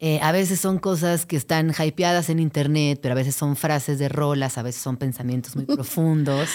eh, 0.00 0.20
a 0.22 0.30
veces 0.30 0.60
son 0.60 0.78
cosas 0.78 1.26
que 1.26 1.36
están 1.36 1.74
hypeadas 1.76 2.30
en 2.30 2.38
internet, 2.38 3.00
pero 3.02 3.12
a 3.12 3.16
veces 3.16 3.34
son 3.34 3.56
frases 3.56 3.98
de 3.98 4.08
rolas, 4.08 4.56
a 4.56 4.62
veces 4.62 4.80
son 4.80 4.96
pensamientos 4.96 5.56
muy 5.56 5.64
profundos. 5.66 6.48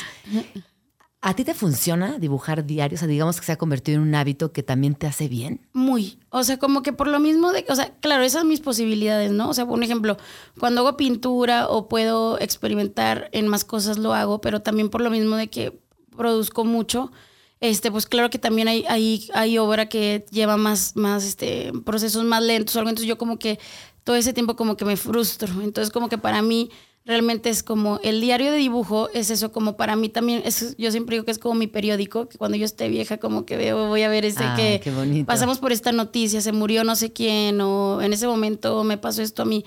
¿A 1.26 1.34
ti 1.36 1.44
te 1.44 1.54
funciona 1.54 2.20
dibujar 2.20 2.66
diarios? 2.66 3.00
O 3.00 3.02
sea, 3.02 3.08
digamos 3.08 3.40
que 3.40 3.46
se 3.46 3.54
ha 3.54 3.58
convertido 3.58 3.98
en 3.98 4.08
un 4.08 4.16
hábito 4.16 4.52
que 4.52 4.64
también 4.64 4.96
te 4.96 5.08
hace 5.08 5.28
bien. 5.28 5.68
Muy. 5.74 6.20
O 6.30 6.44
sea, 6.44 6.58
como 6.58 6.84
que 6.84 6.92
por 6.92 7.08
lo 7.08 7.20
mismo 7.20 7.52
de, 7.52 7.66
o 7.70 7.76
sea, 7.76 7.94
claro, 8.00 8.24
esas 8.24 8.42
son 8.42 8.50
mis 8.50 8.60
posibilidades, 8.60 9.32
¿no? 9.32 9.50
O 9.50 9.54
sea, 9.54 9.66
por 9.66 9.78
un 9.78 9.84
ejemplo, 9.84 10.18
cuando 10.60 10.82
hago 10.82 10.98
pintura 10.98 11.70
o 11.70 11.88
puedo 11.88 12.40
experimentar 12.40 13.30
en 13.32 13.48
más 13.48 13.64
cosas 13.64 13.98
lo 13.98 14.14
hago, 14.14 14.42
pero 14.42 14.62
también 14.62 14.90
por 14.90 15.00
lo 15.00 15.10
mismo 15.10 15.38
de 15.38 15.50
que 15.50 15.80
produzco 16.14 16.66
mucho, 16.66 17.12
este, 17.60 17.92
pues 17.92 18.06
claro 18.06 18.30
que 18.30 18.40
también 18.40 18.68
hay, 18.68 18.84
hay, 18.90 19.30
hay 19.34 19.58
obra 19.58 19.88
que 19.88 20.26
lleva 20.32 20.58
más, 20.58 20.96
más, 20.96 21.24
este, 21.24 21.72
procesos 21.86 22.24
más 22.26 22.44
lentos 22.44 22.76
o 22.76 22.80
algo, 22.80 22.90
entonces 22.90 23.08
yo 23.08 23.18
como 23.18 23.40
que 23.40 23.60
todo 24.04 24.16
ese 24.16 24.34
tiempo 24.34 24.56
como 24.56 24.78
que 24.78 24.86
me 24.86 24.98
frustro. 24.98 25.62
Entonces 25.62 25.92
como 25.92 26.10
que 26.10 26.18
para 26.18 26.42
mí 26.42 26.70
realmente 27.06 27.50
es 27.50 27.64
como 27.64 28.00
el 28.04 28.22
diario 28.22 28.52
de 28.52 28.58
dibujo 28.58 29.10
es 29.14 29.30
eso 29.30 29.52
como 29.52 29.76
para 29.76 29.96
mí 29.98 30.08
también 30.08 30.42
es, 30.46 30.76
yo 30.78 30.90
siempre 30.90 31.16
digo 31.16 31.26
que 31.26 31.32
es 31.32 31.40
como 31.40 31.56
mi 31.56 31.68
periódico 31.68 32.30
que 32.30 32.38
cuando 32.38 32.56
yo 32.56 32.64
esté 32.64 32.88
vieja 32.88 33.18
como 33.18 33.46
que 33.46 33.58
veo 33.58 33.90
voy 33.90 34.04
a 34.04 34.10
ver 34.10 34.24
ese 34.24 34.46
Ay, 34.46 34.80
que 34.80 34.92
qué 34.92 35.24
pasamos 35.26 35.60
por 35.60 35.74
esta 35.74 35.92
noticia 35.92 36.40
se 36.40 36.54
murió 36.54 36.86
no 36.86 36.96
sé 36.96 37.12
quién 37.12 37.60
o 37.60 38.02
en 38.02 38.14
ese 38.14 38.26
momento 38.26 38.86
me 38.86 38.98
pasó 38.98 39.22
esto 39.22 39.42
a 39.42 39.46
mí 39.46 39.66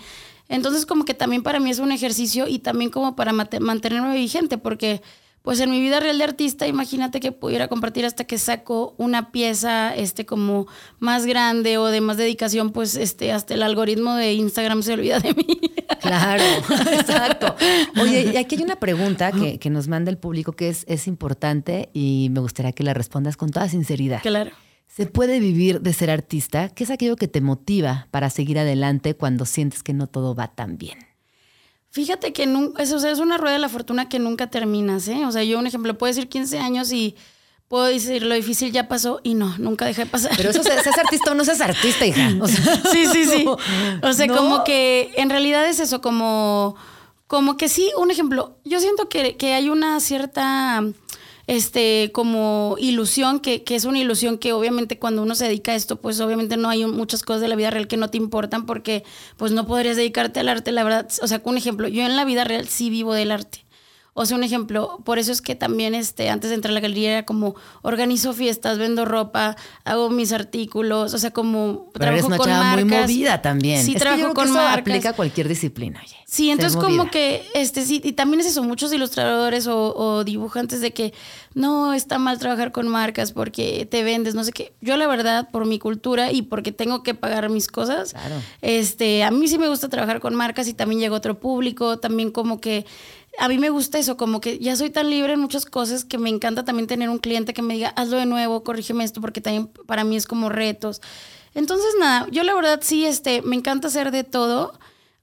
entonces 0.49 0.87
como 0.87 1.05
que 1.05 1.13
también 1.13 1.43
para 1.43 1.61
mí 1.61 1.69
es 1.69 1.79
un 1.79 1.93
ejercicio 1.93 2.49
y 2.49 2.59
también 2.59 2.91
como 2.91 3.17
para 3.17 3.35
mantenerme 3.35 4.15
vigente 4.15 4.57
porque 4.57 5.03
pues 5.47 5.61
en 5.61 5.71
mi 5.71 5.81
vida 5.81 6.01
real 6.01 6.19
de 6.19 6.25
artista, 6.25 6.67
imagínate 6.67 7.21
que 7.21 7.31
pudiera 7.31 7.69
compartir 7.69 8.05
hasta 8.05 8.25
que 8.25 8.37
saco 8.37 8.97
una 8.99 9.31
pieza 9.31 9.95
este 9.95 10.27
como 10.27 10.67
más 10.99 11.25
grande 11.25 11.79
o 11.79 11.87
de 11.87 12.01
más 12.01 12.17
dedicación, 12.17 12.73
pues 12.73 12.97
este 12.97 13.31
hasta 13.31 13.55
el 13.55 13.63
algoritmo 13.63 14.17
de 14.17 14.33
Instagram 14.33 14.83
se 14.83 14.95
olvida 14.95 15.21
de 15.21 15.35
mí. 15.35 15.47
Claro, 16.01 16.43
exacto. 16.93 17.55
Oye, 18.01 18.33
y 18.33 18.37
aquí 18.37 18.57
hay 18.57 18.63
una 18.63 18.77
pregunta 18.77 19.31
que, 19.31 19.59
que 19.59 19.71
nos 19.71 19.87
manda 19.87 20.11
el 20.11 20.19
público 20.19 20.53
que 20.53 20.69
es, 20.69 20.85
es 20.89 21.07
importante 21.07 21.91
y 21.93 22.29
me 22.33 22.41
gustaría 22.41 22.73
que 22.73 22.83
la 22.83 22.93
respondas 22.93 23.37
con 23.37 23.51
toda 23.51 23.69
sinceridad. 23.69 24.21
claro. 24.23 24.51
¿Se 24.89 25.07
puede 25.07 25.39
vivir 25.39 25.81
de 25.81 25.93
ser 25.93 26.11
artista? 26.11 26.71
¿Qué 26.71 26.85
es 26.85 26.91
aquello 26.91 27.17
que 27.17 27.29
te 27.29 27.41
motiva 27.41 28.09
para 28.11 28.31
seguir 28.31 28.59
adelante 28.59 29.15
cuando 29.15 29.45
sientes 29.45 29.83
que 29.83 29.93
no 29.93 30.07
todo 30.09 30.35
va 30.35 30.49
tan 30.49 30.77
bien? 30.77 31.06
Fíjate 31.97 32.35
que 32.35 32.47
nun- 32.47 32.75
es, 32.79 32.93
o 32.93 32.99
sea, 32.99 33.11
es 33.11 33.21
una 33.21 33.39
rueda 33.39 33.55
de 33.55 33.59
la 33.59 33.71
fortuna 33.71 34.07
que 34.07 34.19
nunca 34.19 34.49
terminas, 34.49 35.09
¿eh? 35.09 35.25
O 35.25 35.33
sea, 35.33 35.43
yo 35.45 35.59
un 35.59 35.67
ejemplo, 35.67 35.97
puedo 35.97 36.11
decir 36.13 36.29
15 36.29 36.59
años 36.59 36.93
y 36.93 37.17
puedo 37.69 37.85
decir 37.87 38.23
lo 38.23 38.35
difícil 38.35 38.71
ya 38.71 38.87
pasó 38.87 39.21
y 39.23 39.33
no, 39.33 39.57
nunca 39.57 39.87
deja 39.87 40.05
de 40.05 40.11
pasar. 40.11 40.33
Pero 40.37 40.51
eso, 40.51 40.63
seas 40.63 40.87
artista 40.99 41.31
o 41.31 41.35
no 41.35 41.43
seas 41.47 41.63
artista, 41.63 42.05
hija. 42.05 42.35
O 42.43 42.47
sea, 42.47 42.83
sí, 42.93 43.07
sí, 43.07 43.25
sí. 43.25 43.47
O 44.03 44.13
sea, 44.13 44.27
¿No? 44.27 44.37
como 44.37 44.63
que 44.63 45.11
en 45.17 45.31
realidad 45.31 45.67
es 45.67 45.81
eso, 45.81 46.03
como, 46.03 46.77
como 47.29 47.57
que 47.57 47.71
sí, 47.71 47.91
un 47.97 48.11
ejemplo, 48.11 48.59
yo 48.67 48.79
siento 48.79 49.09
que, 49.09 49.39
que 49.39 49.55
hay 49.55 49.71
una 49.71 49.99
cierta, 50.01 50.85
este, 51.47 52.11
como 52.13 52.77
ilusión, 52.79 53.41
que, 53.41 53.63
que 53.63 53.77
es 53.77 53.85
una 53.85 53.99
ilusión 53.99 54.39
que 54.39 54.53
obviamente 54.53 54.99
cuando 54.99 55.23
uno 55.23 55.35
se 55.35 55.45
dedica 55.47 55.73
a 55.73 55.75
esto, 55.77 55.97
pues 56.01 56.21
obviamente 56.21 56.57
no 56.57 56.69
hay 56.69 56.85
muchas 56.87 57.23
cosas 57.23 57.43
de 57.43 57.49
la 57.49 57.57
vida 57.57 57.71
real 57.71 57.89
que 57.89 57.97
no 57.97 58.11
te 58.11 58.19
importan 58.19 58.67
porque 58.67 59.05
pues 59.37 59.53
no 59.53 59.67
podrías 59.67 59.97
dedicarte 59.97 60.41
al 60.41 60.49
arte, 60.49 60.73
la 60.73 60.85
verdad. 60.85 61.09
O 61.23 61.27
sea, 61.27 61.41
un 61.45 61.57
ejemplo, 61.57 61.89
yo 61.89 62.03
en 62.03 62.17
la 62.17 62.25
vida 62.25 62.45
real 62.45 62.67
sí 62.67 62.91
vivo 62.91 63.15
del 63.15 63.31
arte. 63.31 63.66
O 64.19 64.27
sea, 64.27 64.37
un 64.37 64.43
ejemplo, 64.45 64.99
por 65.05 65.19
eso 65.19 65.31
es 65.31 65.43
que 65.43 65.55
también 65.55 65.95
este, 65.95 66.31
antes 66.31 66.49
de 66.51 66.57
entrar 66.57 66.71
a 66.73 66.75
la 66.75 66.81
galería 66.81 67.13
era 67.13 67.27
como 67.27 67.55
organizo 67.83 68.33
fiestas, 68.33 68.79
vendo 68.79 69.05
ropa, 69.05 69.57
hago 69.85 70.09
mis 70.11 70.33
artículos, 70.33 71.13
o 71.15 71.19
sea, 71.19 71.31
como 71.33 71.91
Pero 71.93 72.07
eres 72.07 72.21
trabajo 72.23 72.27
una 72.29 72.37
con 72.39 72.47
chava 72.49 72.73
muy 72.77 72.85
marcas. 72.87 73.11
movida 73.11 73.43
también. 73.43 73.83
Sí, 73.83 73.83
Es 73.83 73.87
que 73.89 73.93
yo 73.95 73.99
trabajo 74.01 74.21
creo 74.23 74.29
que 74.31 74.35
con 74.35 74.45
eso 74.47 74.55
marcas. 74.55 74.79
aplica 74.81 75.13
cualquier 75.13 75.49
disciplina, 75.49 76.01
oye. 76.05 76.17
Sí, 76.27 76.51
entonces 76.51 76.77
como 76.77 76.97
movida. 76.97 77.11
que, 77.11 77.47
este, 77.55 77.85
sí, 77.85 78.01
y 78.03 78.13
también 78.15 78.41
es 78.41 78.47
eso, 78.47 78.65
muchos 78.65 78.93
ilustradores 78.93 79.67
o, 79.67 79.95
o 79.95 80.25
dibujantes 80.25 80.81
de 80.81 80.93
que 80.93 81.13
no 81.55 81.93
está 81.95 82.19
mal 82.19 82.39
trabajar 82.39 82.73
con 82.73 82.89
marcas 82.89 83.33
porque 83.33 83.87
te 83.91 84.03
vendes, 84.03 84.35
no 84.35 84.45
sé 84.45 84.53
qué. 84.53 84.73
Yo 84.81 84.97
la 84.97 85.07
verdad, 85.07 85.49
por 85.51 85.67
mi 85.67 85.79
cultura 85.79 86.33
y 86.33 86.43
porque 86.43 86.73
tengo 86.73 87.03
que 87.03 87.15
pagar 87.15 87.49
mis 87.49 87.69
cosas, 87.69 88.13
Claro. 88.13 88.37
este, 88.63 89.23
a 89.25 89.31
mí 89.31 89.47
sí 89.49 89.59
me 89.59 89.69
gusta 89.69 89.89
trabajar 89.89 90.21
con 90.21 90.35
marcas 90.35 90.69
y 90.69 90.75
también 90.75 91.01
llega 91.01 91.15
otro 91.15 91.39
público, 91.39 91.99
también 91.99 92.31
como 92.31 92.61
que 92.61 92.85
a 93.39 93.49
mí 93.49 93.59
me 93.59 93.71
gusta 93.71 93.99
eso, 93.99 94.17
como 94.17 94.41
que 94.41 94.59
ya 94.59 94.77
soy 94.77 94.91
tan 94.91 95.11
libre 95.11 95.35
en 95.35 95.41
muchas 95.41 95.65
cosas 95.67 96.05
que 96.05 96.19
me 96.19 96.31
encanta 96.31 96.65
también 96.65 96.87
tener 96.87 97.09
un 97.11 97.19
cliente 97.19 97.53
que 97.55 97.63
me 97.63 97.75
diga, 97.75 97.89
hazlo 97.91 98.17
de 98.19 98.27
nuevo, 98.27 98.63
corrígeme 98.63 99.05
esto, 99.05 99.21
porque 99.21 99.41
también 99.41 99.69
para 99.87 100.05
mí 100.05 100.17
es 100.17 100.27
como 100.27 100.49
retos. 100.49 101.01
Entonces, 101.55 101.89
nada, 101.99 102.27
yo 102.31 102.43
la 102.43 102.55
verdad 102.55 102.81
sí, 102.83 103.07
este, 103.07 103.43
me 103.43 103.57
encanta 103.57 103.89
hacer 103.89 104.11
de 104.11 104.25
todo. 104.25 104.79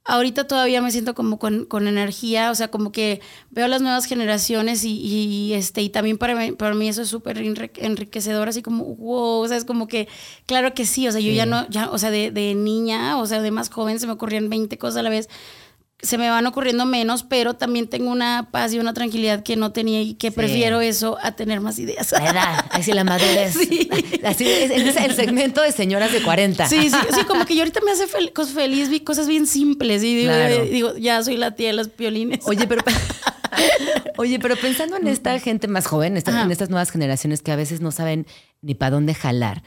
Ahorita 0.06 0.46
todavía 0.46 0.82
me 0.82 0.90
siento 0.90 1.14
como 1.14 1.38
con, 1.38 1.64
con 1.64 1.88
energía, 1.88 2.50
o 2.50 2.54
sea, 2.54 2.68
como 2.68 2.92
que 2.92 3.22
veo 3.50 3.68
las 3.68 3.80
nuevas 3.80 4.04
generaciones 4.04 4.84
y, 4.84 4.98
y, 5.00 5.54
este, 5.54 5.80
y 5.80 5.88
también 5.88 6.18
para 6.18 6.34
mí, 6.34 6.52
para 6.52 6.74
mí 6.74 6.86
eso 6.88 7.00
es 7.00 7.08
súper 7.08 7.38
enri- 7.38 7.70
enriquecedor, 7.76 8.48
así 8.50 8.60
como, 8.60 8.84
wow, 8.96 9.40
o 9.40 9.48
sea, 9.48 9.56
es 9.56 9.64
como 9.64 9.88
que, 9.88 10.06
claro 10.44 10.74
que 10.74 10.84
sí, 10.84 11.08
o 11.08 11.12
sea, 11.12 11.22
yo 11.22 11.32
ya 11.32 11.46
no, 11.46 11.66
ya, 11.70 11.88
o 11.90 11.96
sea, 11.96 12.10
de, 12.10 12.30
de 12.30 12.54
niña, 12.54 13.16
o 13.16 13.24
sea, 13.26 13.40
de 13.40 13.50
más 13.50 13.70
joven 13.70 13.98
se 13.98 14.06
me 14.06 14.12
ocurrían 14.12 14.50
20 14.50 14.76
cosas 14.76 14.98
a 14.98 15.02
la 15.02 15.08
vez, 15.08 15.30
se 16.04 16.18
me 16.18 16.30
van 16.30 16.46
ocurriendo 16.46 16.84
menos, 16.86 17.22
pero 17.24 17.54
también 17.54 17.88
tengo 17.88 18.10
una 18.10 18.48
paz 18.50 18.72
y 18.72 18.78
una 18.78 18.94
tranquilidad 18.94 19.42
que 19.42 19.56
no 19.56 19.72
tenía 19.72 20.00
y 20.02 20.14
que 20.14 20.28
Sí. 20.30 20.36
prefiero 20.36 20.80
eso 20.80 21.18
a 21.22 21.32
tener 21.32 21.60
más 21.60 21.78
ideas. 21.78 22.12
La 22.12 22.30
edad, 22.30 22.64
así 22.70 22.92
la 22.92 23.04
madurez. 23.04 23.54
Sí. 23.54 23.88
Así 24.24 24.46
es, 24.48 24.70
es 24.70 24.96
el 24.96 25.14
segmento 25.14 25.60
de 25.62 25.72
señoras 25.72 26.12
de 26.12 26.22
40. 26.22 26.68
Sí, 26.68 26.90
sí, 26.90 26.96
sí, 27.14 27.24
como 27.24 27.44
que 27.46 27.54
yo 27.54 27.62
ahorita 27.62 27.80
me 27.84 27.90
hace 27.92 28.06
fel- 28.06 28.32
feliz, 28.46 28.88
vi 28.90 29.00
cosas 29.00 29.26
bien 29.26 29.46
simples 29.46 30.02
y 30.02 30.14
digo, 30.14 30.32
Claro. 30.32 30.54
eh, 30.54 30.68
digo, 30.70 30.96
ya 30.96 31.22
soy 31.22 31.36
la 31.36 31.52
tía 31.56 31.68
de 31.68 31.72
los 31.74 31.96
violines. 31.96 32.40
Oye, 32.44 32.66
pero 32.66 32.82
Oye, 34.16 34.38
pero 34.38 34.56
pensando 34.56 34.96
en 34.96 35.06
esta 35.08 35.38
gente 35.38 35.68
más 35.68 35.86
joven, 35.86 36.16
esta- 36.16 36.42
en 36.42 36.50
estas 36.50 36.70
nuevas 36.70 36.90
generaciones 36.90 37.42
que 37.42 37.52
a 37.52 37.56
veces 37.56 37.80
no 37.80 37.90
saben 37.92 38.26
ni 38.62 38.74
para 38.74 38.90
dónde 38.92 39.14
jalar. 39.14 39.62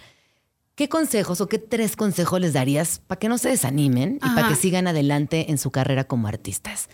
¿Qué 0.77 0.89
consejos 0.89 1.41
o 1.41 1.47
qué 1.47 1.57
tres 1.57 1.95
consejos 1.95 2.39
les 2.39 2.53
darías 2.53 3.01
para 3.07 3.17
que 3.17 3.29
no 3.29 3.39
se 3.39 3.49
desanimen 3.49 4.19
y 4.23 4.35
para 4.35 4.47
que 4.47 4.53
sigan 4.55 4.85
adelante 4.85 5.49
en 5.49 5.57
su 5.57 5.71
carrera 5.71 6.03
como 6.03 6.27
artistas? 6.27 6.87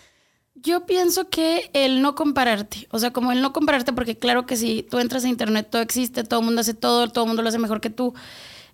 Yo 0.56 0.86
pienso 0.86 1.30
que 1.30 1.70
el 1.74 2.02
no 2.02 2.16
compararte, 2.16 2.88
o 2.92 3.00
sea, 3.00 3.12
como 3.12 3.34
el 3.34 3.42
no 3.42 3.52
compararte, 3.52 3.92
porque 3.92 4.18
claro 4.18 4.46
que 4.46 4.56
si 4.56 4.84
tú 4.84 5.00
entras 5.00 5.26
a 5.26 5.28
internet, 5.28 5.68
todo 5.70 5.82
existe, 5.82 6.24
todo 6.24 6.40
el 6.40 6.46
mundo 6.46 6.62
hace 6.62 6.74
todo, 6.74 7.10
todo 7.10 7.26
el 7.26 7.28
mundo 7.28 7.44
lo 7.44 7.50
hace 7.50 7.60
mejor 7.60 7.82
que 7.82 7.90
tú. 7.90 8.14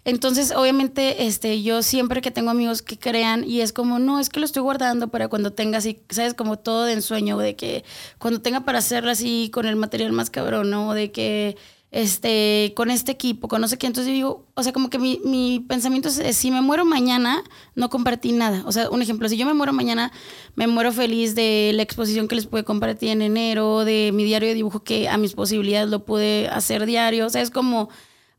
Entonces, 0.05 0.53
obviamente, 0.55 1.25
este, 1.25 1.63
yo 1.63 1.81
siempre 1.81 2.21
que 2.21 2.29
tengo 2.29 2.51
amigos 2.51 2.83
que 2.83 2.99
crean 2.99 3.43
y 3.43 3.61
es 3.61 3.73
como, 3.73 3.97
no, 3.97 4.19
es 4.19 4.29
que 4.29 4.39
lo 4.39 4.45
estoy 4.45 4.61
guardando 4.61 5.07
para 5.07 5.27
cuando 5.27 5.53
tenga 5.53 5.79
así, 5.79 6.03
sabes, 6.09 6.35
como 6.35 6.59
todo 6.59 6.83
de 6.85 6.93
ensueño, 6.93 7.35
de 7.39 7.55
que 7.55 7.83
cuando 8.19 8.41
tenga 8.41 8.59
para 8.59 8.77
hacerlo 8.77 9.09
así 9.09 9.49
con 9.51 9.65
el 9.65 9.75
material 9.75 10.11
más 10.11 10.29
cabrón, 10.29 10.69
¿no? 10.69 10.93
De 10.93 11.11
que, 11.11 11.57
este, 11.91 12.73
con 12.75 12.91
este 12.91 13.11
equipo, 13.11 13.47
con 13.47 13.61
no 13.61 13.67
sé 13.67 13.77
qué. 13.77 13.87
Entonces 13.87 14.09
yo 14.09 14.13
digo, 14.13 14.47
o 14.53 14.63
sea, 14.63 14.73
como 14.73 14.89
que 14.89 14.99
mi, 14.99 15.19
mi 15.25 15.65
pensamiento 15.67 16.09
es, 16.09 16.37
si 16.37 16.51
me 16.51 16.61
muero 16.61 16.85
mañana, 16.85 17.43
no 17.75 17.89
compartí 17.89 18.31
nada. 18.31 18.63
O 18.65 18.71
sea, 18.71 18.89
un 18.89 19.01
ejemplo, 19.01 19.27
si 19.27 19.37
yo 19.37 19.45
me 19.45 19.53
muero 19.53 19.73
mañana, 19.73 20.11
me 20.55 20.67
muero 20.67 20.91
feliz 20.91 21.35
de 21.35 21.71
la 21.73 21.81
exposición 21.81 22.27
que 22.27 22.35
les 22.35 22.45
pude 22.45 22.63
compartir 22.63 23.09
en 23.09 23.21
enero, 23.21 23.85
de 23.85 24.11
mi 24.13 24.23
diario 24.23 24.49
de 24.49 24.55
dibujo 24.55 24.83
que 24.83 25.09
a 25.09 25.17
mis 25.17 25.33
posibilidades 25.33 25.89
lo 25.89 26.05
pude 26.05 26.47
hacer 26.49 26.85
diario. 26.85 27.25
O 27.25 27.29
sea, 27.29 27.41
es 27.41 27.49
como, 27.49 27.89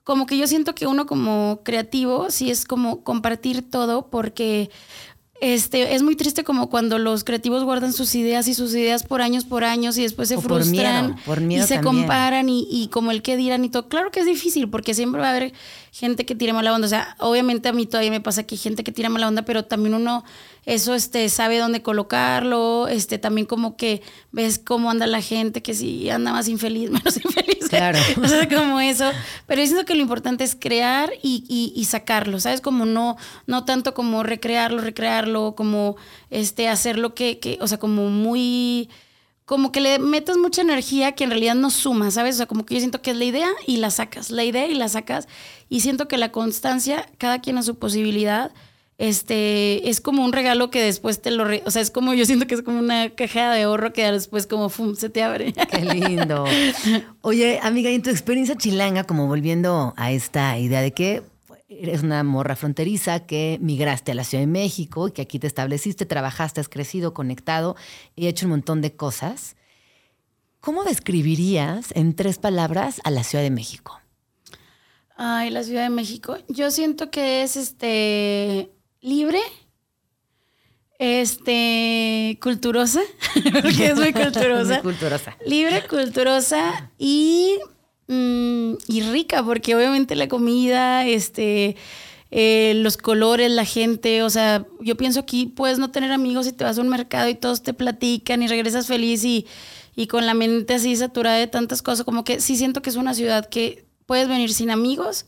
como 0.05 0.27
que 0.27 0.39
yo 0.39 0.47
siento 0.47 0.74
que 0.74 0.86
uno 0.86 1.06
como 1.06 1.60
creativo, 1.64 2.31
sí 2.31 2.51
es 2.51 2.64
como 2.64 3.02
compartir 3.02 3.68
todo 3.68 4.10
porque... 4.10 4.70
Este, 5.41 5.95
es 5.95 6.03
muy 6.03 6.17
triste 6.17 6.45
como 6.45 6.69
cuando 6.69 6.99
los 6.99 7.25
creativos 7.25 7.65
guardan 7.65 7.93
sus 7.95 8.15
ideas 8.15 8.47
y 8.47 8.55
sus 8.55 8.75
ideas 8.75 9.05
por 9.05 9.23
años, 9.23 9.45
por 9.45 9.65
años 9.65 9.97
y 9.97 10.03
después 10.03 10.29
se 10.29 10.37
O 10.37 10.43
por 10.43 10.62
frustran 10.62 11.07
miedo, 11.07 11.19
por 11.25 11.41
miedo 11.41 11.65
y 11.65 11.67
se 11.67 11.77
también. 11.77 11.97
comparan 12.03 12.49
y, 12.51 12.67
y 12.71 12.89
como 12.89 13.11
el 13.11 13.23
que 13.23 13.37
dirán 13.39 13.65
y 13.65 13.71
todo. 13.71 13.89
Claro 13.89 14.11
que 14.11 14.21
es 14.21 14.27
difícil 14.27 14.69
porque 14.69 14.93
siempre 14.93 15.21
va 15.21 15.29
a 15.29 15.31
haber 15.37 15.53
gente 15.93 16.25
que 16.27 16.35
tire 16.35 16.53
mala 16.53 16.73
onda. 16.75 16.87
O 16.87 16.89
sea, 16.91 17.17
obviamente 17.19 17.69
a 17.69 17.73
mí 17.73 17.87
todavía 17.87 18.11
me 18.11 18.21
pasa 18.21 18.45
que 18.45 18.55
hay 18.55 18.59
gente 18.61 18.85
que 18.85 18.93
tira 18.93 19.09
mala 19.09 19.29
onda, 19.29 19.43
pero 19.43 19.65
también 19.65 19.95
uno 19.95 20.25
eso 20.67 20.95
este, 20.95 21.29
sabe 21.29 21.59
dónde 21.59 21.83
colocarlo. 21.83 22.87
Este, 22.89 23.19
también 23.19 23.47
como 23.47 23.77
que 23.77 24.03
ves 24.33 24.59
cómo 24.59 24.91
anda 24.91 25.07
la 25.07 25.21
gente, 25.23 25.62
que 25.62 25.75
si 25.75 26.09
anda 26.11 26.33
más 26.33 26.49
infeliz, 26.49 26.91
menos 26.91 27.17
infeliz. 27.17 27.69
Claro. 27.69 27.99
o 28.23 28.29
sea, 28.29 28.49
como 28.49 28.81
eso. 28.81 29.11
Pero 29.47 29.61
yo 29.62 29.67
siento 29.67 29.85
que 29.87 29.95
lo 29.95 30.03
importante 30.03 30.45
es 30.45 30.55
crear 30.59 31.12
y, 31.23 31.45
y- 31.49 31.73
y 31.75 31.85
sacarlo, 31.87 32.41
¿sabes? 32.41 32.61
Como 32.61 32.85
no, 32.87 33.17
no 33.47 33.65
tanto 33.65 33.95
como 33.95 34.23
recrearlo, 34.23 34.81
recrearlo, 34.83 35.55
como 35.57 35.97
este, 36.31 36.69
hacer 36.69 36.99
lo 36.99 37.15
que, 37.15 37.39
que, 37.39 37.59
o 37.61 37.67
sea, 37.67 37.79
como 37.79 38.09
muy 38.11 38.89
como 39.51 39.72
que 39.72 39.81
le 39.81 39.98
metes 39.98 40.36
mucha 40.36 40.62
energía 40.62 41.10
que 41.10 41.24
en 41.24 41.31
realidad 41.31 41.56
no 41.56 41.70
suma, 41.70 42.12
¿sabes? 42.12 42.36
O 42.36 42.39
sea, 42.39 42.47
como 42.47 42.64
que 42.64 42.74
yo 42.74 42.78
siento 42.81 43.02
que 43.02 43.10
es 43.10 43.16
la 43.16 43.24
idea 43.24 43.48
y 43.66 43.78
la 43.78 43.90
sacas, 43.90 44.31
la 44.31 44.44
idea 44.44 44.68
y 44.68 44.74
la 44.74 44.89
sacas. 44.89 45.27
Y 45.68 45.81
siento 45.81 46.06
que 46.06 46.18
la 46.18 46.31
constancia, 46.31 47.05
cada 47.18 47.40
quien 47.40 47.59
a 47.59 47.64
su 47.64 47.74
posibilidad, 47.74 48.52
este, 48.97 49.89
es 49.90 50.01
como 50.01 50.24
un 50.24 50.32
regalo 50.32 50.70
que 50.70 50.81
después 50.85 51.20
te 51.20 51.32
lo... 51.32 51.44
re- 51.47 51.64
o 51.66 51.70
sea, 51.72 51.82
es 51.82 51.90
como, 51.90 52.14
yo 52.14 52.24
siento 52.27 52.47
que 52.47 52.55
es 52.55 52.62
como 52.62 52.78
una 52.78 53.10
caja 53.10 53.52
de 53.52 53.62
ahorro 53.62 53.93
que 53.93 54.09
después 54.12 54.47
como, 54.47 54.68
fum, 54.68 54.94
se 54.94 55.09
te 55.09 55.22
abre. 55.24 55.52
Qué 55.52 55.81
lindo. 55.85 56.44
Oye, 57.22 57.59
amiga, 57.60 57.90
y 57.90 57.97
en 57.97 58.02
tu 58.02 58.10
experiencia 58.10 58.55
chilanga, 58.56 59.02
como 59.02 59.27
volviendo 59.27 59.94
a 59.97 60.12
esta 60.12 60.56
idea 60.59 60.81
de 60.81 60.93
que 60.93 61.22
eres 61.70 62.02
una 62.02 62.22
morra 62.24 62.56
fronteriza, 62.56 63.20
que 63.20 63.59
migraste 63.60 64.12
a 64.12 64.14
la 64.14 64.24
Ciudad 64.24 64.42
de 64.42 64.48
México, 64.48 65.09
y 65.09 65.12
que 65.12 65.22
aquí 65.22 65.38
te 65.38 65.47
estableciste, 65.47 66.05
trabajaste, 66.05 66.60
has 66.60 66.68
crecido, 66.68 67.14
conectado 67.14 67.76
y 68.16 68.26
hecho 68.26 68.47
un 68.47 68.51
montón 68.51 68.80
de 68.80 68.94
cosas. 68.94 69.56
¿Cómo 70.60 70.84
describirías 70.84 71.92
en 71.94 72.14
tres 72.14 72.38
palabras 72.38 73.01
a 73.05 73.10
la 73.10 73.24
Ciudad 73.24 73.44
de 73.44 73.51
México? 73.51 74.01
Ay, 75.16 75.51
la 75.51 75.62
Ciudad 75.62 75.82
de 75.82 75.90
México. 75.90 76.36
Yo 76.48 76.70
siento 76.70 77.10
que 77.10 77.42
es 77.42 77.56
este 77.56 78.70
libre, 79.01 79.38
este 80.98 82.38
culturosa, 82.42 83.01
porque 83.62 83.86
es 83.86 83.97
muy 83.97 84.12
culturosa. 84.14 84.74
Muy 84.74 84.82
culturosa. 84.82 85.36
Libre, 85.47 85.86
culturosa 85.86 86.90
y, 86.98 87.59
mm, 88.11 88.74
y 88.89 89.03
rica, 89.03 89.43
porque 89.45 89.74
obviamente 89.77 90.16
la 90.16 90.28
comida, 90.28 91.07
este, 91.07 91.77
eh, 92.32 92.74
los 92.77 92.97
colores, 92.97 93.51
la 93.51 93.65
gente, 93.65 94.23
o 94.23 94.31
sea, 94.31 94.66
yo 94.81 94.97
pienso 94.97 95.20
aquí 95.20 95.47
puedes 95.47 95.78
no 95.78 95.91
tener 95.91 96.12
amigos 96.12 96.47
y 96.47 96.53
te 96.53 96.65
vas 96.65 96.78
a 96.78 96.81
un 96.81 96.89
mercado 96.89 97.28
y 97.28 97.35
todos 97.35 97.62
te 97.62 97.73
platican 97.73 98.43
y 98.43 98.49
regresas 98.49 98.87
feliz 98.87 99.24
y, 99.24 99.47
y 99.95 100.09
con 100.09 100.27
la 100.27 100.35
mente 100.35 100.74
así 100.74 100.95
saturada 100.97 101.37
de 101.37 101.47
tantas 101.47 101.82
cosas, 101.82 102.05
como 102.05 102.24
que 102.24 102.41
sí 102.41 102.57
siento 102.57 102.82
que 102.82 102.91
es 102.91 102.97
una 102.97 103.15
ciudad 103.15 103.49
que 103.49 103.85
puedes 104.07 104.28
venir 104.28 104.53
sin 104.53 104.70
amigos. 104.70 105.27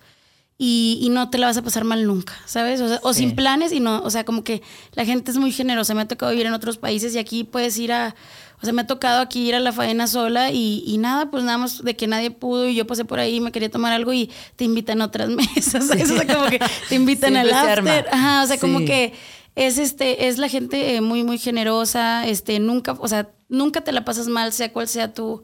Y, 0.59 1.01
y 1.03 1.09
no 1.09 1.29
te 1.29 1.39
la 1.39 1.49
vas 1.49 1.57
a 1.57 1.63
pasar 1.63 1.83
mal 1.83 2.07
nunca, 2.07 2.35
¿sabes? 2.47 2.81
O, 2.81 2.87
sea, 2.87 3.01
o 3.03 3.13
sin 3.15 3.35
planes 3.35 3.73
y 3.73 3.81
no, 3.81 4.01
o 4.03 4.11
sea, 4.11 4.25
como 4.25 4.45
que 4.45 4.63
la 4.93 5.05
gente 5.05 5.33
es 5.33 5.37
muy 5.37 5.51
generosa. 5.51 5.93
Me 5.93 6.03
ha 6.03 6.07
tocado 6.07 6.31
vivir 6.31 6.47
en 6.47 6.53
otros 6.53 6.79
países 6.79 7.13
y 7.17 7.19
aquí 7.19 7.43
puedes 7.43 7.77
ir 7.79 7.91
a, 7.91 8.15
o 8.63 8.65
sea, 8.65 8.73
me 8.73 8.83
ha 8.83 8.87
tocado 8.87 9.21
aquí 9.21 9.49
ir 9.49 9.55
a 9.57 9.61
la 9.61 9.73
faena 9.73 10.07
sola 10.07 10.51
y, 10.53 10.85
y 10.87 10.97
nada, 10.99 11.31
pues 11.31 11.43
nada 11.43 11.59
más 11.59 11.83
de 11.83 11.97
que 11.97 12.07
nadie 12.07 12.31
pudo 12.31 12.69
y 12.69 12.75
yo 12.77 12.87
pasé 12.87 13.05
por 13.05 13.19
ahí 13.19 13.37
y 13.37 13.41
me 13.41 13.51
quería 13.53 13.71
tomar 13.71 13.93
algo 13.93 14.13
y 14.13 14.31
te 14.57 14.65
invitan 14.65 15.03
a 15.03 15.07
otras 15.07 15.29
mesas, 15.57 15.89
¿sabes? 15.89 16.11
O 16.11 16.17
sea, 16.17 16.27
como 16.27 16.49
que 16.49 16.61
te 16.89 16.95
invitan 16.95 17.37
al 17.37 17.53
arma. 17.53 17.97
after. 17.99 18.15
Ajá, 18.15 18.43
o 18.45 18.47
sea, 18.47 18.59
como 18.59 18.79
Sí. 18.79 18.85
que 18.87 19.13
es 19.57 19.79
este, 19.79 20.29
es 20.29 20.39
la 20.39 20.49
gente 20.49 20.95
eh, 20.95 21.01
muy, 21.01 21.25
muy 21.25 21.37
generosa, 21.39 22.27
este, 22.27 22.59
nunca, 22.59 22.97
o 22.99 23.09
sea, 23.09 23.29
nunca 23.49 23.83
te 23.83 23.93
la 23.93 24.05
pasas 24.05 24.29
mal, 24.29 24.53
sea 24.53 24.73
cual 24.73 24.89
sea 24.89 25.13
tu, 25.13 25.43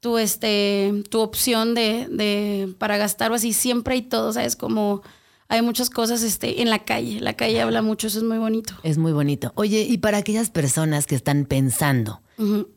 tu, 0.00 0.18
este, 0.18 1.04
tu 1.10 1.20
opción 1.20 1.74
de, 1.74 2.08
de, 2.10 2.74
para 2.78 2.96
gastar 2.96 3.30
o 3.30 3.34
así, 3.34 3.52
siempre 3.52 3.94
hay 3.94 4.02
todo, 4.02 4.32
¿sabes? 4.32 4.56
Como 4.56 5.02
hay 5.48 5.62
muchas 5.62 5.88
cosas 5.90 6.22
este, 6.22 6.62
en 6.62 6.70
la 6.70 6.80
calle, 6.80 7.20
la 7.20 7.34
calle 7.34 7.60
habla 7.60 7.80
mucho, 7.82 8.06
eso 8.08 8.18
es 8.18 8.24
muy 8.24 8.38
bonito. 8.38 8.74
Es 8.82 8.98
muy 8.98 9.12
bonito. 9.12 9.52
Oye, 9.54 9.82
y 9.88 9.98
para 9.98 10.16
aquellas 10.18 10.50
personas 10.50 11.06
que 11.06 11.14
están 11.14 11.44
pensando 11.44 12.22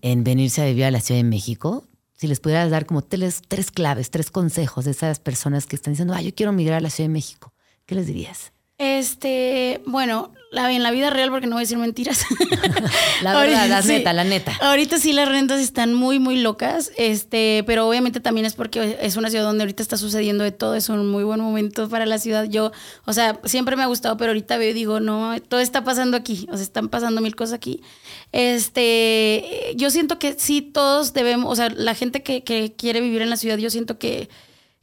En 0.01 0.23
venirse 0.23 0.61
a 0.61 0.65
vivir 0.65 0.85
a 0.85 0.91
la 0.91 1.01
Ciudad 1.01 1.19
de 1.19 1.27
México, 1.27 1.85
si 2.13 2.27
les 2.27 2.39
pudieras 2.39 2.71
dar 2.71 2.85
como 2.85 3.03
tres, 3.03 3.41
tres 3.47 3.71
claves, 3.71 4.09
tres 4.11 4.31
consejos 4.31 4.85
de 4.85 4.91
esas 4.91 5.19
personas 5.19 5.65
que 5.65 5.75
están 5.75 5.93
diciendo, 5.93 6.13
ah, 6.13 6.21
yo 6.21 6.33
quiero 6.33 6.51
migrar 6.51 6.77
a 6.77 6.81
la 6.81 6.89
Ciudad 6.89 7.09
de 7.09 7.13
México, 7.13 7.53
¿qué 7.85 7.95
les 7.95 8.07
dirías? 8.07 8.53
Este, 8.77 9.81
bueno, 9.85 10.33
la, 10.51 10.71
en 10.71 10.83
la 10.83 10.91
vida 10.91 11.09
real, 11.09 11.29
porque 11.29 11.47
no 11.47 11.55
voy 11.55 11.61
a 11.61 11.63
decir 11.63 11.77
mentiras. 11.77 12.25
La 13.21 13.33
verdad, 13.39 13.63
Ahorita 13.63 13.67
la 13.67 13.81
sí. 13.81 13.87
neta, 13.89 14.13
la 14.13 14.23
neta. 14.23 14.57
Ahorita 14.61 14.97
sí 14.99 15.11
las 15.11 15.27
rentas 15.27 15.59
están 15.59 15.93
muy, 15.93 16.19
muy 16.19 16.37
locas, 16.37 16.91
este, 16.97 17.63
pero 17.65 17.87
obviamente 17.87 18.19
también 18.19 18.45
es 18.45 18.53
porque 18.53 18.97
es 19.01 19.17
una 19.17 19.29
ciudad 19.29 19.43
donde 19.43 19.63
ahorita 19.63 19.81
está 19.81 19.97
sucediendo 19.97 20.43
de 20.43 20.51
todo, 20.51 20.75
es 20.75 20.89
un 20.89 21.09
muy 21.09 21.23
buen 21.23 21.39
momento 21.39 21.89
para 21.89 22.05
la 22.05 22.19
ciudad. 22.19 22.45
Yo, 22.45 22.71
o 23.05 23.13
sea, 23.13 23.39
siempre 23.45 23.75
me 23.75 23.83
ha 23.83 23.87
gustado, 23.87 24.17
pero 24.17 24.29
ahorita 24.31 24.57
veo 24.57 24.69
y 24.69 24.73
digo, 24.73 24.99
no, 24.99 25.39
todo 25.41 25.59
está 25.59 25.83
pasando 25.83 26.15
aquí, 26.15 26.47
o 26.51 26.55
sea, 26.55 26.63
están 26.63 26.89
pasando 26.89 27.21
mil 27.21 27.35
cosas 27.35 27.53
aquí. 27.53 27.81
Este, 28.31 29.73
yo 29.75 29.89
siento 29.89 30.19
que 30.19 30.35
sí 30.37 30.61
todos 30.61 31.13
debemos, 31.13 31.51
o 31.51 31.55
sea, 31.55 31.69
la 31.69 31.95
gente 31.95 32.21
que, 32.23 32.43
que 32.43 32.73
quiere 32.77 33.01
vivir 33.01 33.21
en 33.21 33.29
la 33.29 33.37
ciudad, 33.37 33.57
yo 33.57 33.69
siento 33.69 33.97
que 33.97 34.29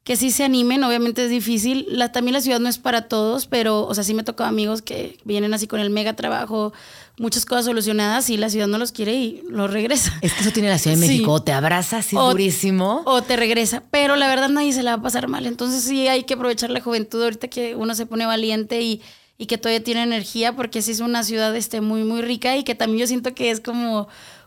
que 0.05 0.17
sí 0.17 0.31
se 0.31 0.45
animen, 0.45 0.85
obviamente 0.85 1.25
es 1.25 1.31
difícil. 1.31 1.87
La, 1.89 2.13
también 2.13 2.35
la 2.35 2.41
ciudad 2.43 2.61
no 2.61 2.69
es 2.69 2.77
para 2.79 3.09
todos, 3.09 3.47
pero, 3.47 3.87
o 3.87 3.95
sea, 3.95 4.05
sí 4.05 4.13
me 4.15 4.23
tocó 4.23 4.45
amigos 4.45 4.83
que 4.83 5.19
vienen 5.25 5.55
así 5.55 5.67
con 5.67 5.81
el 5.81 5.89
mega 5.89 6.15
trabajo, 6.15 6.75
muchas 7.19 7.47
cosas 7.47 7.65
solucionadas 7.65 8.29
y 8.29 8.37
la 8.37 8.51
ciudad 8.51 8.67
no 8.67 8.77
los 8.77 8.93
quiere 8.93 9.15
y 9.15 9.43
los 9.49 9.73
regresa. 9.73 10.13
Es 10.21 10.35
que 10.35 10.43
eso 10.43 10.51
tiene 10.53 10.69
la 10.69 10.77
Ciudad 10.79 10.97
de 10.99 11.03
Sí. 11.07 11.09
México, 11.09 11.33
o 11.33 11.43
te 11.43 11.53
abraza 11.53 11.99
así 11.99 12.17
O- 12.17 12.31
durísimo. 12.33 13.03
O 13.07 13.23
te 13.23 13.37
regresa, 13.37 13.83
pero 13.91 14.15
la 14.17 14.29
verdad 14.29 14.51
nadie 14.51 14.73
se 14.75 14.83
la 14.83 14.97
va 14.97 15.01
a 15.01 15.03
pasar 15.03 15.27
mal. 15.29 15.47
Entonces 15.47 15.83
sí 15.85 16.07
hay 16.07 16.25
que 16.25 16.35
aprovechar 16.35 16.69
la 16.71 16.81
juventud 16.83 17.23
ahorita 17.23 17.49
que 17.49 17.75
uno 17.75 17.95
se 17.95 18.05
pone 18.05 18.27
valiente 18.27 18.83
y, 18.83 19.01
y 19.39 19.47
que 19.47 19.57
todavía 19.57 19.83
tiene 19.83 20.03
energía, 20.03 20.55
porque 20.55 20.83
sí 20.83 20.91
es 20.91 21.01
una 21.01 21.23
ciudad 21.23 21.57
este, 21.57 21.81
muy, 21.81 22.05
muy 22.05 22.21
rica 22.21 22.57
y 22.59 22.63
que 22.65 22.75
también 22.75 22.99
yo 23.01 23.07
siento 23.07 23.35
que 23.35 23.51
es 23.51 23.61
como 23.61 24.07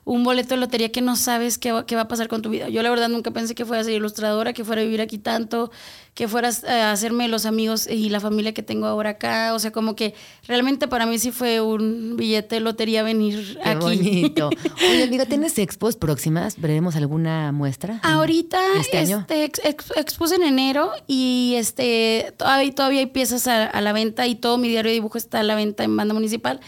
un 0.09 0.23
boleto 0.23 0.55
de 0.55 0.61
lotería 0.61 0.89
que 0.89 1.01
no 1.01 1.17
sabes 1.17 1.57
qué 1.57 1.73
va, 1.73 1.85
qué 1.85 1.95
va 1.97 2.03
a 2.03 2.07
pasar 2.07 2.29
con 2.29 2.41
tu 2.41 2.49
vida. 2.49 2.69
Yo 2.69 2.81
la 2.81 2.89
verdad 2.89 3.09
nunca 3.09 3.31
pensé 3.31 3.55
que 3.55 3.65
fuera 3.65 3.81
a 3.81 3.83
ser 3.83 3.93
ilustradora, 3.93 4.53
que 4.53 4.63
fuera 4.63 4.81
a 4.81 4.85
vivir 4.85 5.01
aquí 5.01 5.17
tanto, 5.17 5.69
que 6.13 6.29
fueras 6.29 6.63
a 6.63 6.93
hacerme 6.93 7.27
los 7.27 7.45
amigos 7.45 7.87
y 7.87 8.07
la 8.09 8.21
familia 8.21 8.53
que 8.53 8.63
tengo 8.63 8.85
ahora 8.87 9.11
acá. 9.11 9.53
O 9.53 9.59
sea, 9.59 9.71
como 9.71 9.97
que 9.97 10.15
realmente 10.47 10.87
para 10.87 11.05
mí 11.05 11.19
sí 11.19 11.31
fue 11.31 11.59
un 11.59 12.15
billete 12.15 12.55
de 12.55 12.61
lotería 12.61 13.03
venir 13.03 13.59
Qué 13.61 13.69
aquí. 13.69 13.79
bonito. 13.79 14.49
Oye, 14.89 15.03
amiga, 15.03 15.25
¿tienes 15.25 15.59
expos 15.59 15.97
próximas? 15.97 16.55
¿Veremos 16.59 16.95
alguna 16.95 17.51
muestra? 17.51 17.99
Ahorita 18.01 18.59
¿Este 18.79 18.99
año? 18.99 19.19
este, 19.19 19.43
ex- 19.43 19.61
ex- 19.65 19.91
expuse 19.97 20.35
en 20.35 20.43
enero 20.43 20.89
y 21.05 21.55
este 21.57 22.33
todavía, 22.37 22.73
todavía 22.73 22.99
hay 23.01 23.07
piezas 23.07 23.45
a, 23.47 23.65
a 23.65 23.81
la 23.81 23.91
venta 23.91 24.25
y 24.25 24.35
todo 24.35 24.57
mi 24.57 24.69
diario 24.69 24.89
de 24.89 24.93
dibujo 24.93 25.17
está 25.17 25.41
a 25.41 25.43
la 25.43 25.55
venta 25.55 25.83
en 25.83 25.97
banda 25.97 26.13
municipal. 26.13 26.61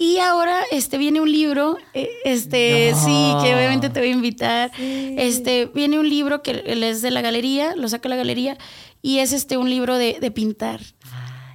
Y 0.00 0.18
ahora 0.18 0.60
este 0.70 0.96
viene 0.96 1.20
un 1.20 1.30
libro, 1.30 1.76
eh, 1.92 2.08
este 2.24 2.92
No. 2.92 3.04
sí, 3.04 3.44
que 3.44 3.54
obviamente 3.54 3.90
te 3.90 3.98
voy 3.98 4.10
a 4.10 4.12
invitar. 4.12 4.70
Este 4.78 5.66
viene 5.74 5.98
un 5.98 6.08
libro 6.08 6.40
que 6.42 6.62
es 6.66 7.02
de 7.02 7.10
la 7.10 7.20
galería, 7.20 7.74
lo 7.74 7.88
saca 7.88 8.08
la 8.08 8.14
galería 8.16 8.56
y 9.02 9.18
es 9.18 9.32
este 9.32 9.56
un 9.56 9.68
libro 9.68 9.98
de, 9.98 10.18
de 10.20 10.30
pintar. 10.30 10.80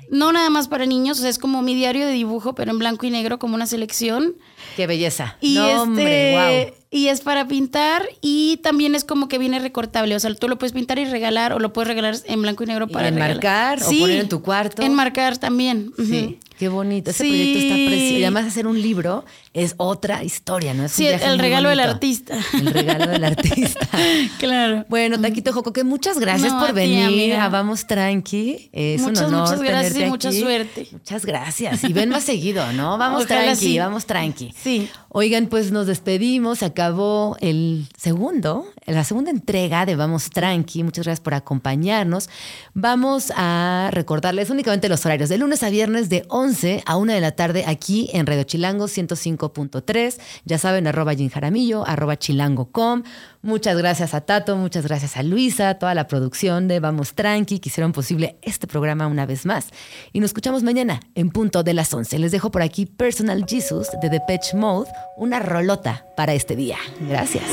No 0.10 0.32
nada 0.32 0.49
más 0.52 0.68
para 0.68 0.86
niños, 0.86 1.18
o 1.18 1.22
sea, 1.22 1.30
es 1.30 1.40
como 1.40 1.61
mi 1.64 1.74
diario 1.74 2.06
de 2.06 2.11
dibujo, 2.11 2.53
pero 2.53 2.70
en 2.72 2.78
blanco 2.78 3.06
y 3.07 3.10
negro, 3.10 3.40
como 3.40 3.56
una 3.56 3.65
selección. 3.65 4.36
Qué 4.76 4.86
belleza. 4.86 5.38
Y 5.41 5.56
no, 5.56 5.65
este, 5.68 5.80
hombre, 5.80 6.32
wow. 6.68 6.74
Y 6.91 7.07
es 7.07 7.22
para 7.22 7.48
pintar 7.48 8.07
y 8.22 8.57
también 8.57 8.94
es 8.94 9.06
como 9.06 9.28
que 9.28 9.40
viene 9.40 9.57
recortable. 9.60 10.15
O 10.15 10.20
sea, 10.20 10.36
tú 10.36 10.48
lo 10.48 10.60
puedes 10.60 10.74
pintar 10.74 10.99
y 10.99 11.06
regalar 11.06 11.53
o 11.53 11.60
lo 11.60 11.74
puedes 11.74 11.88
regalar 11.88 12.15
en 12.26 12.41
blanco 12.44 12.64
y 12.64 12.68
negro 12.68 12.86
Y 12.88 12.94
para 12.94 13.07
enmarcar 13.07 13.80
regalar. 13.80 13.84
o 13.84 13.99
poner 14.02 14.20
en 14.20 14.30
tu 14.30 14.41
cuarto. 14.44 14.84
Enmarcar 14.84 15.40
también. 15.40 15.91
Sí, 15.98 16.38
qué 16.64 16.69
bonito. 16.69 17.11
Ese 17.11 17.23
Sí. 17.23 17.30
proyecto 17.30 17.60
está 17.60 17.76
precioso. 17.76 18.14
Y 18.19 18.23
además 18.23 18.45
hacer 18.45 18.68
un 18.68 18.81
libro 18.81 19.26
es 19.53 19.76
otra 19.77 20.23
historia, 20.23 20.73
¿no? 20.73 20.85
Es 20.85 20.91
un 20.94 20.98
Sí, 20.98 21.03
viaje 21.03 21.26
el 21.26 21.40
regalo 21.40 21.69
del 21.69 21.80
artista. 21.81 22.38
El 22.53 22.68
regalo 22.68 23.07
del 23.11 23.23
artista. 23.23 23.88
Claro. 24.40 24.85
Bueno, 24.90 25.19
Taquito 25.19 25.53
Joco, 25.53 25.72
que 25.73 25.84
muchas 25.84 26.19
gracias 26.19 26.52
No, 26.53 26.60
por 26.60 26.69
a 26.69 26.72
venir 26.73 27.35
a 27.35 27.49
Vamos 27.49 27.85
Tranqui. 27.88 28.69
Es 28.73 29.02
Muchas, 29.02 29.27
un 29.27 29.34
honor 29.35 29.41
muchas 29.49 29.61
gracias 29.61 29.98
y 29.98 30.06
mucha 30.10 30.31
suerte. 30.31 30.88
Muchas 30.91 31.26
gracias. 31.26 31.84
Y 31.84 31.94
ven 31.94 32.10
más 32.10 32.23
seguido, 32.23 32.72
¿no? 32.73 32.98
Vamos 33.03 33.23
Ojalá 33.26 33.44
tranqui, 33.45 33.65
sí. 33.65 33.80
vamos 33.80 34.06
tranqui. 34.06 34.53
Sí. 34.61 34.90
Oigan, 35.10 35.48
pues 35.48 35.72
nos 35.72 35.88
despedimos. 35.88 36.60
Se 36.60 36.65
acabó 36.65 37.38
el 37.40 37.88
segundo, 37.98 38.65
la 38.85 39.03
segunda 39.03 39.31
entrega 39.31 39.85
de 39.85 39.95
Vamos 39.95 40.30
Tranqui. 40.30 40.84
Muchas 40.84 41.06
gracias 41.06 41.22
por 41.23 41.34
acompañarnos. 41.35 42.30
Vamos 42.73 43.31
a 43.35 43.90
recordarles 43.91 44.49
únicamente 44.49 44.90
los 44.90 45.06
horarios. 45.06 45.30
De 45.30 45.38
lunes 45.38 45.61
a 45.64 45.69
viernes 45.69 46.10
de 46.10 46.26
11 46.53 46.84
a 46.85 46.97
1 46.97 47.13
de 47.13 47.19
la 47.19 47.31
tarde 47.31 47.63
aquí 47.65 48.11
en 48.13 48.27
Radio 48.27 48.43
Chilango 48.43 48.85
105.3. 48.85 50.19
Ya 50.45 50.59
saben, 50.59 50.85
arroba 50.85 51.15
Jim 51.15 51.30
Jaramillo, 51.30 51.84
arroba 51.88 52.17
chilango.com. 52.17 53.01
Muchas 53.41 53.75
gracias 53.75 54.13
a 54.13 54.21
Tato, 54.21 54.55
muchas 54.55 54.85
gracias 54.85 55.17
a 55.17 55.23
Luisa, 55.23 55.73
toda 55.80 55.95
la 55.95 56.07
producción 56.07 56.67
de 56.67 56.80
Vamos 56.80 57.15
Tranqui 57.15 57.57
que 57.57 57.69
hicieron 57.69 57.91
posible 57.91 58.38
este 58.43 58.67
programa 58.67 59.07
una 59.07 59.25
vez 59.25 59.47
más. 59.47 59.69
Y 60.11 60.19
nos 60.19 60.30
escuchamos 60.30 60.61
mañana 60.61 60.99
en 61.15 61.31
punto 61.31 61.63
de 61.63 61.73
las 61.73 61.91
11. 61.91 62.19
Les 62.19 62.31
dejo 62.31 62.51
por 62.51 62.61
aquí 62.61 62.85
Personal 62.85 63.45
Jesus 63.47 63.88
de 63.99 64.09
Depeche 64.09 64.55
Mode, 64.55 64.91
una 65.17 65.39
rolota 65.39 66.05
para 66.15 66.35
este 66.35 66.55
día. 66.55 66.77
Gracias. 67.09 67.43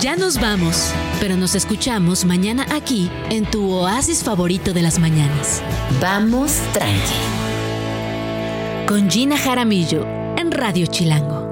Ya 0.00 0.16
nos 0.16 0.40
vamos, 0.40 0.92
pero 1.22 1.36
nos 1.36 1.54
escuchamos 1.54 2.24
mañana 2.24 2.66
aquí 2.74 3.08
en 3.30 3.48
tu 3.48 3.70
oasis 3.70 4.24
favorito 4.24 4.72
de 4.72 4.82
las 4.82 4.98
mañanas. 4.98 5.62
Vamos 6.00 6.58
Tranqui. 6.72 7.14
Con 8.88 9.08
Gina 9.08 9.38
Jaramillo 9.38 10.04
en 10.36 10.50
Radio 10.50 10.86
Chilango. 10.86 11.51